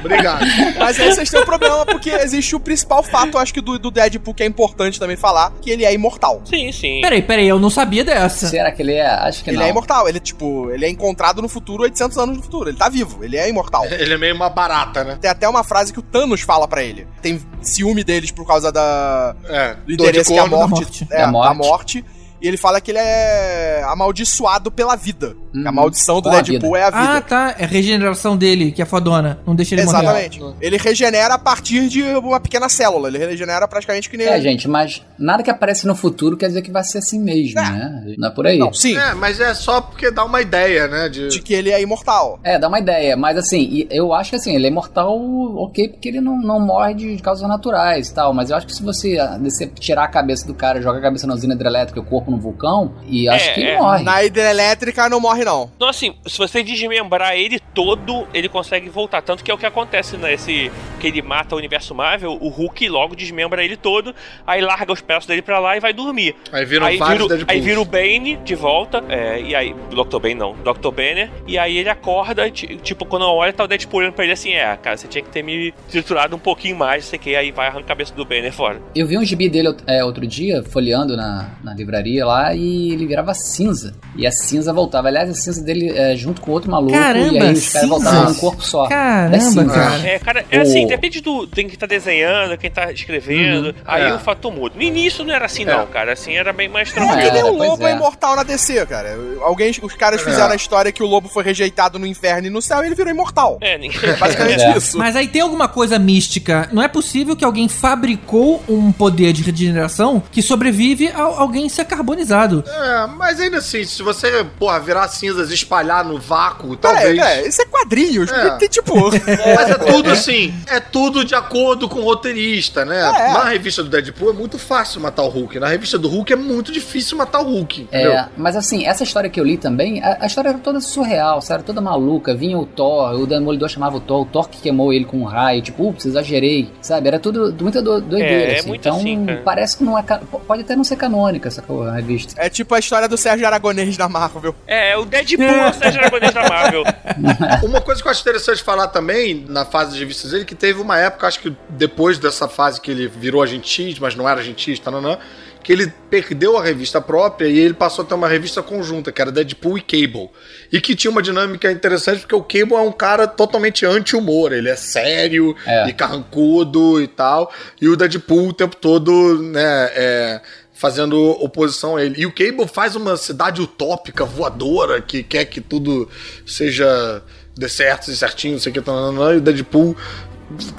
Obrigado. 0.01 0.45
Mas 0.79 1.01
aí 1.01 1.13
vocês 1.15 1.31
têm 1.31 1.41
um 1.41 1.45
problema 1.45 1.85
porque 1.87 2.11
existe 2.11 2.55
o 2.55 2.61
principal 2.61 3.03
fato, 3.03 3.39
acho 3.39 3.53
que 3.55 3.61
do, 3.61 3.79
do 3.79 3.91
Deadpool 3.91 4.35
que 4.35 4.43
é 4.43 4.47
importante 4.47 4.99
também 4.99 5.17
falar, 5.17 5.53
que 5.63 5.71
ele 5.71 5.85
é 5.85 5.93
imortal. 5.93 6.43
sim, 6.45 6.71
sim. 6.73 7.01
Peraí, 7.01 7.23
peraí, 7.23 7.49
eu 7.49 7.59
não 7.59 7.71
sabia 7.71 8.05
dessa. 8.05 8.49
Será 8.49 8.71
que 8.73 8.83
ele 8.83 8.93
é? 8.95 9.07
Acho 9.07 9.43
que 9.43 9.51
Ele 9.51 9.59
não. 9.59 9.65
é 9.65 9.71
imortal, 9.71 10.09
ele 10.09 10.21
tipo, 10.21 10.71
ele 10.71 10.85
é 10.85 10.89
encontrado 10.89 11.41
no 11.43 11.49
futuro 11.49 11.83
800 11.85 12.19
anos 12.19 12.37
no 12.37 12.43
futuro, 12.43 12.69
ele 12.71 12.77
tá 12.77 12.89
vivo, 12.89 13.25
ele 13.25 13.37
é 13.37 13.49
imortal. 13.49 13.85
Ele 13.87 14.15
é 14.15 14.19
meio 14.19 14.35
uma 14.35 14.51
barata, 14.51 15.05
né? 15.05 15.19
Tem 15.21 15.31
até 15.31 15.49
uma 15.49 15.65
frase 15.65 15.93
que 15.93 15.99
o 15.99 16.03
Thanos 16.03 16.41
fala 16.43 16.67
pra 16.69 16.83
ele. 16.83 17.07
Tem 17.23 17.41
ciúme 17.75 18.05
deles 18.05 18.31
por 18.31 18.47
causa 18.47 18.71
da 18.73 19.35
É, 19.45 19.75
do 19.87 19.93
interesse 19.93 20.33
que 20.33 20.39
a 20.39 20.47
morte, 20.47 20.71
morte. 20.71 21.07
é, 21.11 21.19
Da 21.19 21.27
da 21.27 21.55
morte. 21.55 22.05
E 22.45 22.49
ele 22.49 22.59
fala 22.59 22.79
que 22.79 22.91
ele 22.91 22.99
é 22.99 23.83
amaldiçoado 23.87 24.71
pela 24.71 24.95
vida. 24.97 25.35
Que 25.51 25.67
a 25.67 25.71
Uhum. 25.71 25.75
maldição 25.77 26.17
do 26.21 26.29
Com 26.29 26.37
a 26.37 26.41
Deadpool 26.43 26.77
é 26.77 26.83
a 26.83 26.91
vida. 26.91 27.17
Ah, 27.17 27.21
tá. 27.23 27.55
É 27.59 27.65
a 27.65 27.67
regeneração 27.67 28.37
dele, 28.37 28.71
que 28.71 28.83
é 28.83 28.85
fodona. 28.85 29.39
Não 29.47 29.55
deixa 29.55 29.75
ele 29.75 29.85
morrer. 29.85 29.99
Exatamente. 30.01 30.41
Ele 30.61 30.77
regenera 30.77 31.35
a 31.35 31.39
partir 31.39 31.89
de 31.89 32.03
uma 32.03 32.39
pequena 32.41 32.69
célula. 32.69 33.09
Ele 33.09 33.17
regenera 33.19 33.67
praticamente 33.67 34.11
que 34.11 34.17
nem. 34.19 34.27
É, 34.27 34.39
gente, 34.43 34.69
mas 34.69 35.01
nada 35.19 35.43
que 35.43 35.51
aparece 35.51 35.87
no 35.87 35.95
futuro 35.95 36.37
quer 36.37 36.49
dizer 36.49 36.61
que 36.61 36.71
vai 36.71 36.85
ser 36.85 36.99
assim 36.99 37.19
mesmo, 37.19 37.59
É. 37.61 37.63
né? 37.63 38.15
Não 38.19 38.29
é 38.29 38.31
por 38.31 38.47
aí. 38.47 38.59
Não, 38.59 38.75
sim. 38.75 38.95
É, 38.95 39.15
mas 39.15 39.41
é 39.41 39.55
só 39.55 39.81
porque 39.81 40.11
dá 40.11 40.25
uma 40.25 40.43
ideia, 40.43 40.87
né? 40.87 41.09
De... 41.09 41.29
De 41.29 41.41
que 41.41 41.55
ele 41.55 41.71
é 41.71 41.81
imortal. 41.81 42.39
É, 42.45 42.59
dá 42.59 42.69
uma 42.69 42.79
ideia, 42.81 43.17
mas 43.17 43.39
assim, 43.39 43.87
eu 43.91 44.13
acho 44.13 44.31
que 44.31 44.37
assim, 44.37 44.55
ele 44.55 44.67
é 44.67 44.71
imortal, 44.71 45.17
ok, 45.57 45.89
porque 45.89 46.09
ele 46.09 46.21
não, 46.21 46.37
não 46.37 46.61
morre 46.61 46.93
de 46.95 47.17
causas 47.23 47.49
naturais 47.49 48.09
e 48.09 48.15
tal, 48.15 48.35
mas 48.35 48.51
eu 48.51 48.57
acho 48.57 48.67
que 48.67 48.75
se 48.75 48.83
você, 48.83 49.19
ah, 49.19 49.39
você 49.41 49.67
tirar 49.67 50.05
a 50.05 50.09
cabeça 50.09 50.47
do 50.47 50.53
cara, 50.55 50.83
jogar 50.83 50.99
a 50.99 51.03
cabeça 51.03 51.27
na 51.27 51.35
usina 51.35 51.55
hidrelétrica 51.55 51.99
e 52.01 52.03
o 52.03 52.05
corpo 52.05 52.34
no 52.35 52.41
vulcão, 52.41 52.95
e 53.09 53.29
acho 53.29 53.51
É, 53.51 53.53
que 53.55 53.61
ele 53.61 53.71
é. 53.71 53.79
morre. 53.79 54.03
Na 54.05 54.23
hidrelétrica 54.25 55.09
não 55.09 55.21
morre, 55.21 55.45
não. 55.45 55.71
Então, 55.77 55.89
assim, 55.89 56.15
se 56.27 56.37
você 56.39 56.63
desmembrar 56.63 57.35
ele 57.37 57.59
todo, 57.73 58.27
ele 58.35 58.49
consegue 58.49 58.89
voltar. 58.89 59.23
Tanto 59.23 59.43
que 59.43 59.51
é 59.51 59.55
o 59.55 59.59
que 59.59 59.67
acontece 59.67 60.17
nesse. 60.17 60.71
Que 61.01 61.09
ele 61.09 61.21
mata 61.23 61.55
o 61.55 61.59
universo 61.59 61.95
Marvel, 61.95 62.39
o 62.41 62.49
Hulk 62.49 62.89
logo 62.89 63.15
desmembra 63.15 63.63
ele 63.63 63.77
todo, 63.77 64.15
aí 64.47 64.61
larga 64.63 64.91
os 64.93 65.01
pedaços 65.03 65.27
dele 65.27 65.43
pra 65.43 65.59
lá 65.59 65.77
e 65.77 65.81
vai 65.81 65.93
dormir. 65.93 66.35
Aí 66.51 66.65
viram 66.65 66.87
aí, 66.87 66.97
vários 66.97 67.29
vira, 67.29 67.45
aí 67.47 67.61
vira 67.61 67.81
o 67.81 67.85
Bane 67.85 68.37
de 68.37 68.55
volta, 68.55 69.05
é, 69.09 69.41
e 69.41 69.55
aí. 69.55 69.75
Dr. 69.91 70.19
Bane 70.19 70.35
não, 70.35 70.55
Dr. 70.55 70.91
Banner, 70.91 71.31
e 71.47 71.59
aí 71.59 71.77
ele 71.77 71.89
acorda, 71.91 72.51
ti- 72.51 72.77
tipo, 72.83 73.05
quando 73.05 73.25
olha, 73.27 73.53
tá 73.53 73.65
o 73.65 73.67
Deadpool 73.69 74.01
olhando 74.01 74.15
pra 74.15 74.25
ele 74.25 74.33
assim: 74.33 74.53
é, 74.53 74.77
cara, 74.77 74.97
você 74.97 75.07
tinha 75.07 75.23
que 75.23 75.31
ter 75.31 75.43
me 75.43 75.73
triturado 75.91 76.35
um 76.35 76.39
pouquinho 76.39 76.77
mais, 76.77 77.05
sei 77.05 77.19
que 77.19 77.37
aí 77.37 77.51
vai 77.53 77.67
arrancar 77.67 77.85
a 77.85 77.89
cabeça 77.89 78.15
do 78.15 78.25
Banner 78.25 78.53
fora. 78.53 78.81
Eu 78.95 79.07
vi 79.07 79.19
um 79.19 79.25
gibi 79.25 79.49
dele 79.49 79.75
é, 79.87 80.03
outro 80.05 80.27
dia, 80.27 80.63
folheando 80.63 81.17
na, 81.17 81.51
na 81.63 81.75
livraria 81.75 82.24
lá, 82.25 82.55
e 82.55 82.93
ele 82.93 83.07
virava 83.07 83.35
cinza. 83.35 83.95
E 84.17 84.27
a 84.27 84.33
cinza 84.33 84.73
voltava. 84.73 85.09
Aliás, 85.09 85.29
a 85.31 85.35
cinza 85.35 85.63
dele 85.63 85.91
é, 85.95 86.17
junto 86.17 86.41
com 86.41 86.51
outro 86.53 86.71
maluco, 86.71 86.93
Caramba, 86.93 87.33
e 87.35 87.39
aí 87.41 87.53
os 87.53 87.69
caras 87.69 87.89
voltavam 87.89 88.25
num 88.25 88.35
corpo 88.35 88.63
só. 88.65 88.87
Caramba, 88.87 89.37
É 89.37 89.41
cinza. 89.41 89.65
cara. 89.67 90.09
É, 90.09 90.19
cara, 90.19 90.45
é 90.51 90.59
assim, 90.61 90.87
depende 90.87 91.21
do. 91.21 91.47
Tem 91.47 91.69
quem 91.69 91.79
tá 91.79 91.87
desenhando, 91.87 92.57
quem 92.57 92.71
tá 92.71 92.91
escrevendo. 92.93 93.75
Aí 93.85 94.03
É. 94.03 94.15
o 94.15 94.19
fato 94.19 94.51
muda. 94.51 94.75
No 94.77 94.83
início 94.83 95.25
não 95.25 95.35
era 95.35 95.47
assim, 95.47 95.63
É. 95.63 95.67
não, 95.77 95.87
cara. 95.87 96.13
Assim 96.13 96.35
era 96.37 96.53
bem 96.53 96.69
mais 96.69 96.91
É, 96.91 96.93
tranquilo. 96.95 97.21
que 97.23 97.31
nem 97.31 97.43
o 97.43 97.57
pois 97.57 97.69
lobo 97.71 97.87
é. 97.87 97.91
é. 97.93 97.95
imortal 97.97 98.37
na 98.37 98.43
DC, 98.43 98.87
cara. 98.87 99.17
Alguém, 99.43 99.73
os 99.83 99.95
caras 99.95 100.21
É. 100.21 100.25
fizeram 100.25 100.53
a 100.53 100.57
história 100.57 100.93
que 100.93 101.03
o 101.03 101.07
lobo 101.07 101.29
foi 101.29 101.43
rejeitado 101.45 101.99
no 101.99 102.07
inferno 102.07 102.47
e 102.47 102.51
no 102.51 102.63
céu 102.63 102.83
e 102.83 102.87
ele 102.87 102.95
virou 102.95 103.11
imortal. 103.13 103.59
É, 103.61 103.77
ninguém. 103.79 104.01
Basicamente 104.19 104.63
É. 104.63 104.77
isso. 104.77 104.97
Mas 104.99 105.17
aí 105.17 105.27
tem 105.29 105.41
alguma 105.43 105.67
coisa 105.69 105.99
mística. 105.99 106.69
Não 106.73 106.83
é 106.83 106.89
possível 106.89 107.35
que 107.37 107.45
alguém 107.45 107.69
fabricou 107.69 108.63
um 108.69 108.93
poder 108.93 109.33
de 109.33 109.43
regeneração 109.43 110.23
que 110.31 110.43
sobrevive 110.43 111.09
a 111.09 111.23
alguém 111.23 111.69
ser 111.69 111.85
carbonizado. 112.05 112.63
É, 112.67 113.07
mas 113.07 113.41
ainda 113.41 113.59
assim, 113.59 113.85
se 113.85 114.03
você, 114.03 114.45
porra, 114.59 114.79
virar 114.81 115.09
cinzas 115.09 115.51
e 115.51 115.55
espalhar 115.55 116.05
no 116.05 116.19
vácuo, 116.19 116.77
talvez. 116.77 117.17
peraí, 117.19 117.49
isso 117.49 117.63
é 117.63 117.65
quadrinhos. 117.67 118.31
É. 118.31 118.51
Tem 118.57 118.69
tipo. 118.69 118.95
Mas 119.57 119.71
é 119.71 119.75
tudo 119.75 120.11
assim, 120.11 120.55
é 120.67 120.79
tudo 120.81 121.25
de 121.25 121.35
acordo 121.35 121.89
com 121.89 122.01
o 122.01 122.05
roteirista, 122.05 122.85
né? 122.85 123.01
É. 123.01 123.33
Na 123.33 123.45
revista 123.45 123.83
do 123.83 123.89
Deadpool 123.89 124.31
é 124.31 124.33
muito 124.33 124.59
fácil 124.59 125.01
matar 125.01 125.23
o 125.23 125.29
Hulk. 125.29 125.59
Na 125.59 125.69
revista 125.69 125.99
do 125.99 126.09
Hulk 126.09 126.33
é 126.33 126.37
muito 126.37 126.71
difícil 126.73 127.17
matar 127.17 127.41
o 127.41 127.45
Hulk. 127.45 127.83
Entendeu? 127.83 128.13
É, 128.13 128.29
mas 128.37 128.57
assim, 128.57 128.85
essa 128.87 129.03
história 129.03 129.29
que 129.31 129.41
eu 129.41 129.45
li 129.45 129.57
também, 129.57 130.03
a, 130.03 130.19
a 130.21 130.27
história 130.27 130.51
era 130.51 130.59
toda 130.59 130.81
surreal, 130.81 131.41
sabe? 131.41 131.55
Era 131.55 131.63
toda 131.63 131.81
maluca. 131.81 132.35
Vinha 132.35 132.59
o 132.59 132.67
Thor, 132.67 133.13
o 133.15 133.27
Demolidor 133.27 133.69
chamava 133.69 133.97
o 133.97 134.01
Thor, 134.01 134.23
o 134.23 134.27
Thor 134.27 134.49
que 134.49 134.61
queimou 134.61 134.93
ele 134.93 135.05
com 135.05 135.19
um 135.19 135.25
raio, 135.25 135.63
tipo, 135.63 135.89
ups, 135.89 136.05
exagerei, 136.07 136.71
sabe? 136.81 137.09
Era 137.09 137.19
tudo 137.19 137.55
muita 137.61 137.81
do, 137.81 138.01
doideira, 138.01 138.35
É, 138.53 138.55
é 138.55 138.59
assim. 138.59 138.69
muito 138.69 138.81
Então, 138.81 138.97
assim, 138.99 139.27
parece 139.45 139.77
que 139.77 139.85
não 139.85 139.99
é. 139.99 140.03
Pode 140.03 140.63
até 140.63 140.75
não 140.77 140.85
ser 140.85 140.97
canônica 140.97 141.49
essa 141.49 141.63
co- 141.63 141.85
a 141.95 141.97
revista. 142.01 142.35
É 142.37 142.49
tipo 142.49 142.75
a 142.75 142.79
história 142.79 143.09
do 143.09 143.17
Sérgio 143.17 143.47
Aragonês 143.47 143.97
da 143.97 144.09
Marvel. 144.09 144.55
É, 144.67 144.97
o 144.97 145.05
Deadpool 145.05 145.45
é 145.45 145.71
o 145.71 145.73
Sérgio 145.75 146.01
Aragonês 146.01 146.33
da 146.35 146.49
Marvel. 146.49 146.83
Uma 147.65 147.81
coisa 147.81 148.01
que 148.03 148.09
eu 148.09 148.11
acho 148.13 148.21
interessante 148.21 148.63
falar 148.63 148.89
também, 148.89 149.45
na 149.49 149.65
fase 149.65 149.95
de 149.95 150.01
revistas 150.01 150.31
dele, 150.33 150.45
que 150.45 150.55
teve 150.55 150.81
uma 150.81 150.99
época, 150.99 151.27
acho 151.27 151.41
que 151.41 151.55
depois 151.69 152.19
dessa 152.19 152.49
fase 152.49 152.81
que 152.81 152.91
ele 152.91 153.09
virou 153.09 153.43
agente 153.43 153.69
X, 153.69 153.99
mas 153.99 154.15
não 154.15 154.29
era 154.29 154.41
agente 154.41 154.71
X, 154.71 154.79
tananã, 154.79 155.19
que 155.63 155.73
ele 155.73 155.91
perdeu 156.11 156.59
a 156.59 156.63
revista 156.63 157.01
própria 157.01 157.49
e 157.49 157.59
ele 157.59 157.73
passou 157.73 158.05
a 158.05 158.07
ter 158.07 158.15
uma 158.15 158.29
revista 158.29 158.63
conjunta, 158.63 159.11
que 159.11 159.23
era 159.23 159.33
Deadpool 159.33 159.79
e 159.79 159.81
Cable. 159.81 160.29
E 160.71 160.79
que 160.79 160.95
tinha 160.95 161.11
uma 161.11 161.23
dinâmica 161.23 161.73
interessante, 161.73 162.21
porque 162.21 162.35
o 162.35 162.43
Cable 162.43 162.75
é 162.75 162.87
um 162.87 162.93
cara 162.93 163.27
totalmente 163.27 163.87
anti-humor, 163.87 164.53
ele 164.53 164.69
é 164.69 164.77
sério 164.77 165.57
É. 165.67 165.89
e 165.89 165.93
carrancudo 165.95 167.01
e 167.01 167.07
tal, 167.09 167.51
e 167.81 167.89
o 167.89 167.97
Deadpool 167.97 168.49
o 168.49 168.53
tempo 168.53 168.77
todo, 168.77 169.43
né, 169.43 169.91
é, 169.95 170.41
fazendo 170.75 171.17
oposição 171.41 171.97
a 171.97 172.05
ele. 172.05 172.21
E 172.21 172.27
o 172.27 172.33
Cable 172.33 172.67
faz 172.67 172.97
uma 172.97 173.17
cidade 173.17 173.63
utópica, 173.63 174.25
voadora, 174.25 175.01
que 175.01 175.23
quer 175.23 175.45
que 175.47 175.61
tudo 175.61 176.09
seja 176.45 177.23
dê 177.57 177.69
certo 177.69 178.11
e 178.11 178.17
certinho, 178.17 178.55
não 178.55 178.61
sei 178.61 178.71
o 178.71 178.75
que, 178.75 178.81
e 178.81 179.37
o 179.37 179.41
Deadpool 179.41 179.97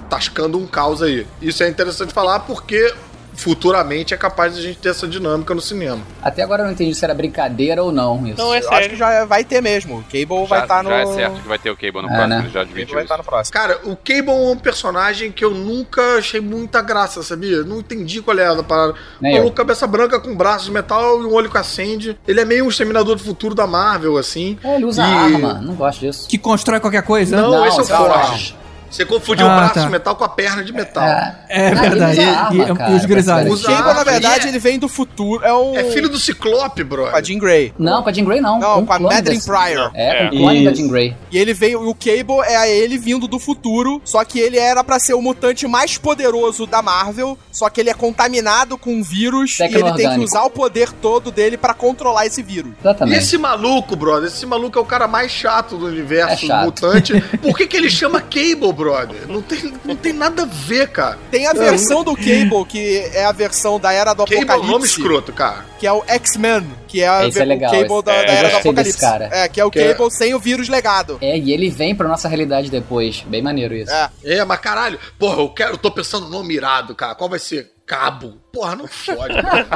tascando 0.10 0.58
um 0.58 0.68
caos 0.68 1.02
aí. 1.02 1.26
Isso 1.42 1.64
é 1.64 1.70
interessante 1.70 2.14
falar 2.14 2.42
porque 2.42 2.94
futuramente 3.36 4.14
é 4.14 4.18
capaz 4.18 4.54
de 4.54 4.60
a 4.60 4.64
gente 4.64 4.78
ter 4.80 4.90
essa 4.90 5.08
dinâmica 5.08 5.54
no 5.54 5.62
cinema. 5.62 6.00
Até 6.22 6.42
agora 6.44 6.62
eu 6.62 6.66
não 6.66 6.74
entendi 6.74 6.94
se 6.96 7.04
era 7.04 7.14
brincadeira 7.14 7.84
ou 7.84 7.92
não. 7.92 8.26
Isso. 8.28 8.38
Não, 8.38 8.54
é 8.54 8.58
Eu 8.58 8.60
acho 8.60 8.70
que 8.70 8.76
sério. 8.76 8.98
já 8.98 9.26
vai 9.26 9.44
ter 9.44 9.62
mesmo. 9.62 10.04
Cable 10.12 10.46
vai 10.48 10.60
já, 10.60 10.64
estar 10.66 10.84
no. 10.84 10.90
já 10.90 10.96
é 10.98 11.06
certo 11.06 11.42
que 11.42 11.48
vai 11.48 11.60
ter 11.60 11.70
o 11.70 11.76
Cable 11.76 12.02
no 12.02 12.08
É, 12.10 12.14
próximo, 12.16 12.28
né? 12.28 12.40
ele 12.40 12.48
já 12.50 12.60
Cable 12.60 12.72
admitiu 12.72 12.94
vai 12.96 13.04
estar 13.04 13.18
no 13.18 13.24
próximo. 13.24 13.54
Cara, 13.54 13.80
o 13.84 13.96
Cable 13.96 14.30
é 14.30 14.52
um 14.52 14.58
personagem 14.58 15.32
que 15.32 15.44
eu 15.46 15.52
nunca 15.52 16.02
achei 16.18 16.40
muita 16.42 16.82
graça, 16.82 17.22
sabia? 17.24 17.64
Não 17.64 17.80
entendi 17.80 18.22
qual 18.22 18.38
é 18.38 18.46
a 18.48 18.64
parada. 18.64 18.94
Nem 19.22 19.38
Maluco, 19.38 19.56
cabeça 19.56 19.86
branca 19.88 20.20
com 20.20 20.36
braços 20.36 20.66
de 20.66 20.72
metal 20.72 21.22
e 21.22 21.26
um 21.26 21.34
olho 21.34 21.50
que 21.50 21.58
acende. 21.58 22.18
Ele 22.28 22.40
é 22.42 22.46
meio 22.46 22.66
um 22.66 22.70
exterminador 22.70 23.16
do 23.16 23.24
futuro 23.24 23.54
da 23.56 23.68
Marvel, 23.68 24.18
assim. 24.18 24.58
É, 24.64 24.76
ele 24.76 24.86
usa 24.86 25.02
E- 25.02 25.06
arma, 25.06 25.54
não 25.56 25.76
gosto 25.76 26.00
disso. 26.00 26.28
Que 26.28 26.38
constrói 26.38 26.80
qualquer 26.80 27.04
coisa? 27.04 27.36
Não, 27.36 27.52
Não, 27.52 27.66
esse 27.66 27.80
é 27.80 27.98
o 27.98 28.08
lá. 28.08 28.24
Forge. 28.26 28.56
Você 28.96 29.06
confundiu 29.06 29.46
Ah, 29.48 29.54
o 29.54 29.58
braço 29.58 29.74
tá. 29.76 29.82
de 29.82 29.90
metal 29.90 30.16
com 30.16 30.24
a 30.24 30.30
perna 30.30 30.64
de 30.64 30.72
metal. 30.74 31.04
É, 31.04 31.36
É 31.50 31.76
verdade. 31.76 32.20
E- 32.20 32.24
arma, 32.24 32.64
e- 32.64 32.76
cara, 32.76 32.92
e 32.92 32.96
os 32.96 33.06
grisalhos. 33.06 33.54
Usa 33.54 33.68
Cable, 33.68 33.94
na 33.94 34.04
verdade, 34.04 34.46
E 34.46 34.48
é- 34.48 34.50
ele 34.52 34.60
vem 34.60 34.80
do 34.80 34.88
futuro. 34.88 35.44
É 35.44 35.52
o. 35.54 35.76
É 35.76 35.84
filho 35.86 36.08
do 36.10 36.18
Ciclope, 36.18 36.84
Com 36.86 37.06
a. 37.06 37.22
Jean 37.22 37.38
Grey. 37.40 37.74
Não, 37.78 38.02
com 38.04 38.10
a 38.10 38.14
Jean 38.14 38.24
Grey 38.26 38.40
não. 38.42 38.60
Não, 38.60 38.86
com 38.86 38.94
a 38.94 39.00
Madeline 39.00 39.42
Pryor. 39.44 39.92
É, 39.94 40.26
É. 40.26 40.30
com 40.30 40.36
o 40.36 40.40
clone 40.40 40.64
da. 40.66 40.74
Jean 40.74 40.88
Grey. 40.88 41.16
E 41.32 41.38
ele 41.38 41.54
veio. 41.54 41.88
O 41.88 41.94
Cable 41.94 42.40
é 42.46 42.76
ele 42.78 42.98
vindo 42.98 43.28
do 43.28 43.40
futuro. 43.40 44.02
Só 44.06 44.24
que 44.24 44.40
ele 44.40 44.58
era 44.58 44.84
pra 44.84 45.00
ser 45.00 45.14
o 45.14 45.22
mutante 45.22 45.68
mais 45.68 45.98
poderoso 45.98 46.66
da 46.66 46.82
Marvel. 46.82 47.38
Só 47.52 47.70
que 47.70 47.82
ele 47.82 47.90
é 47.90 47.94
contaminado 47.94 48.78
com 48.78 48.92
um 48.94 49.04
vírus. 49.04 49.60
E 49.60 49.64
ele 49.64 49.92
tem 49.94 50.10
que 50.14 50.20
usar 50.20 50.44
o 50.44 50.50
poder 50.50 50.92
todo 50.94 51.32
dele 51.32 51.58
pra 51.58 51.74
controlar 51.74 52.26
esse 52.26 52.42
vírus. 52.42 52.72
E 52.78 52.82
Exatamente. 52.82 53.18
esse 53.20 53.38
maluco, 53.38 53.96
brother? 53.96 54.28
Esse 54.28 54.46
maluco 54.46 54.78
é 54.78 54.82
o 54.82 54.86
cara 54.86 55.08
mais 55.08 55.32
chato 55.32 55.78
do 55.78 55.88
É 55.88 55.92
universo 55.92 56.48
chato. 56.48 56.64
mutante. 56.66 57.14
Por 57.42 57.58
que, 57.58 57.68
que 57.68 57.76
ele 57.76 57.90
chama 57.90 58.22
Cable, 58.22 58.72
brother? 58.86 59.28
Não 59.28 59.42
tem, 59.42 59.74
não 59.84 59.96
tem 59.96 60.14
nada 60.14 60.44
a 60.44 60.46
ver, 60.46 60.90
cara. 60.90 61.18
Tem 61.32 61.48
a 61.48 61.54
versão 61.54 62.04
do 62.04 62.16
Cable, 62.16 62.66
que 62.68 63.00
é 63.14 63.26
a 63.26 63.32
versão 63.32 63.80
da 63.80 63.92
Era 63.92 64.14
do 64.14 64.24
Cable 64.26 64.36
é 64.38 64.42
Apocalipse. 64.44 64.72
nome 64.72 64.86
escroto, 64.86 65.34
cara. 65.34 65.66
que 65.80 65.88
é 65.88 65.92
o 65.92 66.04
X-Men, 66.08 66.66
que 66.88 67.02
é, 67.02 67.08
a 67.08 67.24
é 67.24 67.28
o 67.28 67.44
legal, 67.46 67.72
Cable 67.72 67.94
esse- 67.94 68.04
da, 68.04 68.14
é, 68.14 68.26
da 68.26 68.32
Era 68.34 68.50
do 68.50 68.58
Apocalipse. 68.58 69.00
cara. 69.00 69.30
É, 69.32 69.48
que 69.50 69.60
é 69.60 69.66
o 69.66 69.72
Que 69.72 69.80
é- 69.80 69.94
Cable 69.94 70.12
sem 70.12 70.34
o 70.34 70.40
vírus 70.40 70.70
legado. 70.70 71.18
É, 71.22 71.38
e 71.38 71.52
ele 71.52 71.70
vem 71.70 71.96
pra 71.96 72.08
nossa 72.08 72.28
realidade 72.28 72.70
depois. 72.70 73.22
Bem 73.28 73.42
maneiro 73.42 73.74
isso. 73.76 73.92
É. 73.92 74.10
É, 74.24 74.46
mas 74.46 74.60
caralho, 74.60 75.00
porra, 75.18 75.42
eu 75.42 75.50
quero, 75.50 75.72
eu 75.74 75.78
tô 75.78 75.90
pensando 75.92 76.26
no 76.26 76.32
nome 76.32 76.54
irado, 76.54 76.94
cara. 76.96 77.16
Qual 77.16 77.30
vai 77.30 77.40
ser? 77.40 77.72
Cabo. 77.86 78.38
Porra, 78.52 78.76
não 78.76 78.88
fode. 78.88 79.40
cara. 79.42 79.68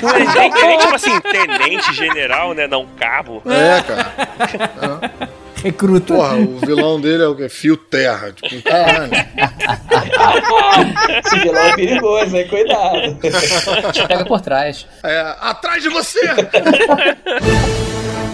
Não 0.00 0.10
é 0.14 0.74
é 0.74 0.78
tipo 0.78 0.94
assim, 0.94 1.20
tenente 1.20 1.92
general, 1.92 2.54
né? 2.54 2.66
Não, 2.68 2.86
cabo. 2.98 3.42
é, 3.46 3.82
cara. 3.82 5.28
Recruta. 5.62 6.14
Porra, 6.14 6.36
o 6.36 6.58
vilão 6.58 7.00
dele 7.00 7.22
é 7.22 7.26
o 7.26 7.34
quê? 7.34 7.48
Fio 7.48 7.76
terra. 7.76 8.32
Tipo, 8.32 8.62
caralho. 8.62 9.12
Esse 11.24 11.38
vilão 11.40 11.62
é 11.62 11.74
perigoso, 11.74 12.36
hein? 12.36 12.48
Cuidado. 12.48 13.18
Pega 14.08 14.24
por 14.24 14.40
trás. 14.40 14.86
É, 15.02 15.34
atrás 15.40 15.82
de 15.82 15.88
você! 15.88 16.20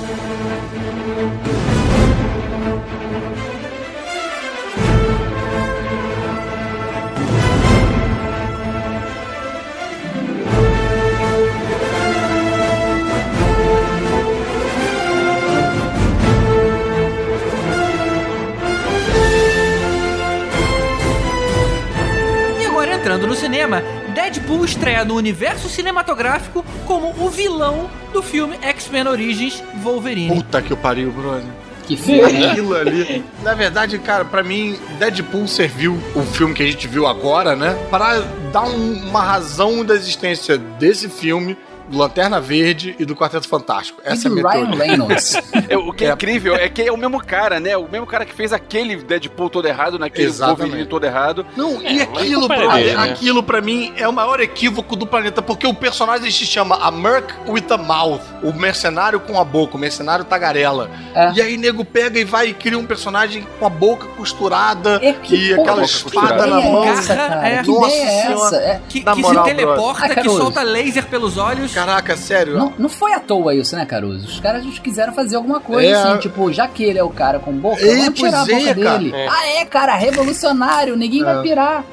entrando 23.05 23.27
no 23.27 23.35
cinema, 23.35 23.83
Deadpool 24.15 24.65
estreia 24.65 25.05
no 25.05 25.15
universo 25.15 25.69
cinematográfico 25.69 26.65
como 26.87 27.15
o 27.23 27.29
vilão 27.29 27.91
do 28.15 28.23
filme 28.23 28.57
X-Men 28.63 29.07
Origins 29.09 29.63
Wolverine. 29.83 30.35
Puta 30.37 30.63
que 30.63 30.73
o 30.73 30.77
pariu, 30.77 31.13
brother. 31.13 31.45
Que 31.87 31.99
filme? 31.99 32.47
Aquilo 32.47 32.75
ali. 32.75 33.23
Na 33.43 33.53
verdade, 33.53 33.99
cara, 33.99 34.25
pra 34.25 34.43
mim, 34.43 34.79
Deadpool 34.99 35.47
serviu 35.47 36.01
o 36.15 36.23
filme 36.23 36.55
que 36.55 36.63
a 36.63 36.67
gente 36.67 36.89
viu 36.89 37.07
agora, 37.07 37.55
né? 37.55 37.77
Para 37.91 38.21
dar 38.51 38.63
um- 38.63 38.95
uma 39.07 39.21
razão 39.23 39.85
da 39.85 39.95
existência 39.95 40.57
desse 40.57 41.11
filme, 41.11 41.59
do 41.89 41.99
Lanterna 41.99 42.41
Verde 42.41 42.95
e 42.99 43.05
do 43.05 43.15
Quarteto 43.15 43.49
Fantástico. 43.49 44.01
E 44.05 44.09
Essa 44.09 44.29
é 44.29 44.31
a 44.31 44.35
minha 44.35 44.49
Ryan 44.49 44.67
teoria. 44.67 44.85
Reynolds. 44.85 45.35
É, 45.69 45.77
o 45.79 45.93
que 45.93 46.05
é, 46.05 46.09
É. 46.09 46.13
incrível 46.13 46.55
é 46.57 46.69
que 46.69 46.83
é 46.83 46.93
o 46.93 46.97
mesmo 46.97 47.23
cara, 47.25 47.59
né? 47.59 47.77
O 47.77 47.89
mesmo 47.91 48.07
cara 48.07 48.25
que 48.25 48.35
fez 48.35 48.53
aquele 48.53 48.97
Deadpool 48.97 49.49
todo 49.49 49.67
errado, 49.67 49.99
naquele 49.99 50.27
Exatamente. 50.29 50.61
Wolverine 50.63 50.89
todo 50.89 51.05
errado. 51.05 51.47
Não, 51.57 51.81
e 51.81 52.01
É, 52.01 52.03
aquilo, 52.03 52.49
mas 52.49 52.59
brother, 52.59 52.59
culpa 52.61 52.75
dele, 52.77 52.97
né? 52.97 53.03
aquilo 53.13 53.43
pra 53.43 53.61
mim 53.63 53.93
é 53.97 54.07
o 54.07 54.13
maior 54.13 54.41
equívoco 54.41 54.95
do 54.97 55.07
planeta, 55.07 55.41
porque 55.41 55.67
o 55.67 55.73
personagem 55.75 56.31
se 56.31 56.45
chama 56.45 56.77
a 56.77 56.91
Merc 56.91 57.31
with 57.49 57.65
a 57.71 57.79
Mouth, 57.79 58.21
o 58.43 58.53
mercenário 58.53 59.19
com 59.21 59.39
a 59.41 59.45
boca, 59.45 59.77
o 59.77 59.81
mercenário 59.81 60.25
tagarela. 60.25 60.91
É. 61.15 61.33
E 61.35 61.41
aí 61.43 61.57
nego 61.57 61.85
pega 61.85 62.19
e 62.19 62.25
vai 62.25 62.49
e 62.49 62.55
cria 62.55 62.79
um 62.79 62.87
personagem 62.87 63.47
com 63.59 63.67
a 63.67 63.71
boca 63.71 64.07
costurada 64.17 64.99
É, 65.03 65.13
que 65.13 65.35
e 65.37 65.55
porra 65.57 65.63
aquela 65.71 65.85
espada 65.85 66.47
na 66.47 66.61
é 66.61 66.71
mão. 66.71 66.85
essa, 66.85 67.17
cara? 67.17 67.49
É. 67.49 67.63
Que 67.63 67.71
ideia 67.71 68.03
é 68.05 68.33
essa? 68.33 68.57
É. 68.57 68.81
Que, 68.89 69.01
que 69.03 69.25
se 69.25 69.43
teleporta, 69.45 70.15
que 70.15 70.29
solta 70.29 70.63
laser 70.63 71.07
pelos 71.07 71.39
olhos. 71.39 71.74
Caraca, 71.75 72.17
sério. 72.17 72.57
Não, 72.57 72.73
não 72.79 72.89
foi 72.89 73.13
à 73.13 73.21
toa 73.21 73.55
isso, 73.55 73.75
né, 73.77 73.85
Caruso? 73.85 74.27
Os 74.27 74.41
caras 74.41 74.65
quiseram 74.79 75.13
fazer 75.13 75.37
alguma 75.37 75.61
coisa 75.61 75.89
É. 75.89 75.93
assim, 75.95 76.19
tipo, 76.21 76.53
já 76.53 76.69
que 76.69 76.85
ele 76.85 76.99
é 76.99 77.03
o 77.03 77.11
cara 77.11 77.39
com 77.39 77.53
boca, 77.53 77.85
É, 77.85 77.97
vamos 77.97 78.15
tirar 78.19 78.43
a 78.43 78.45
boca 78.45 78.57
é, 78.57 78.75
cara. 78.75 78.99
dele. 78.99 79.13
É. 79.15 79.29
Ah, 79.29 79.47
é, 79.61 79.65
cara, 79.65 79.95
revolucionário, 79.95 80.97
ninguém 80.97 81.23
vai 81.25 81.43
pirar. 81.43 81.85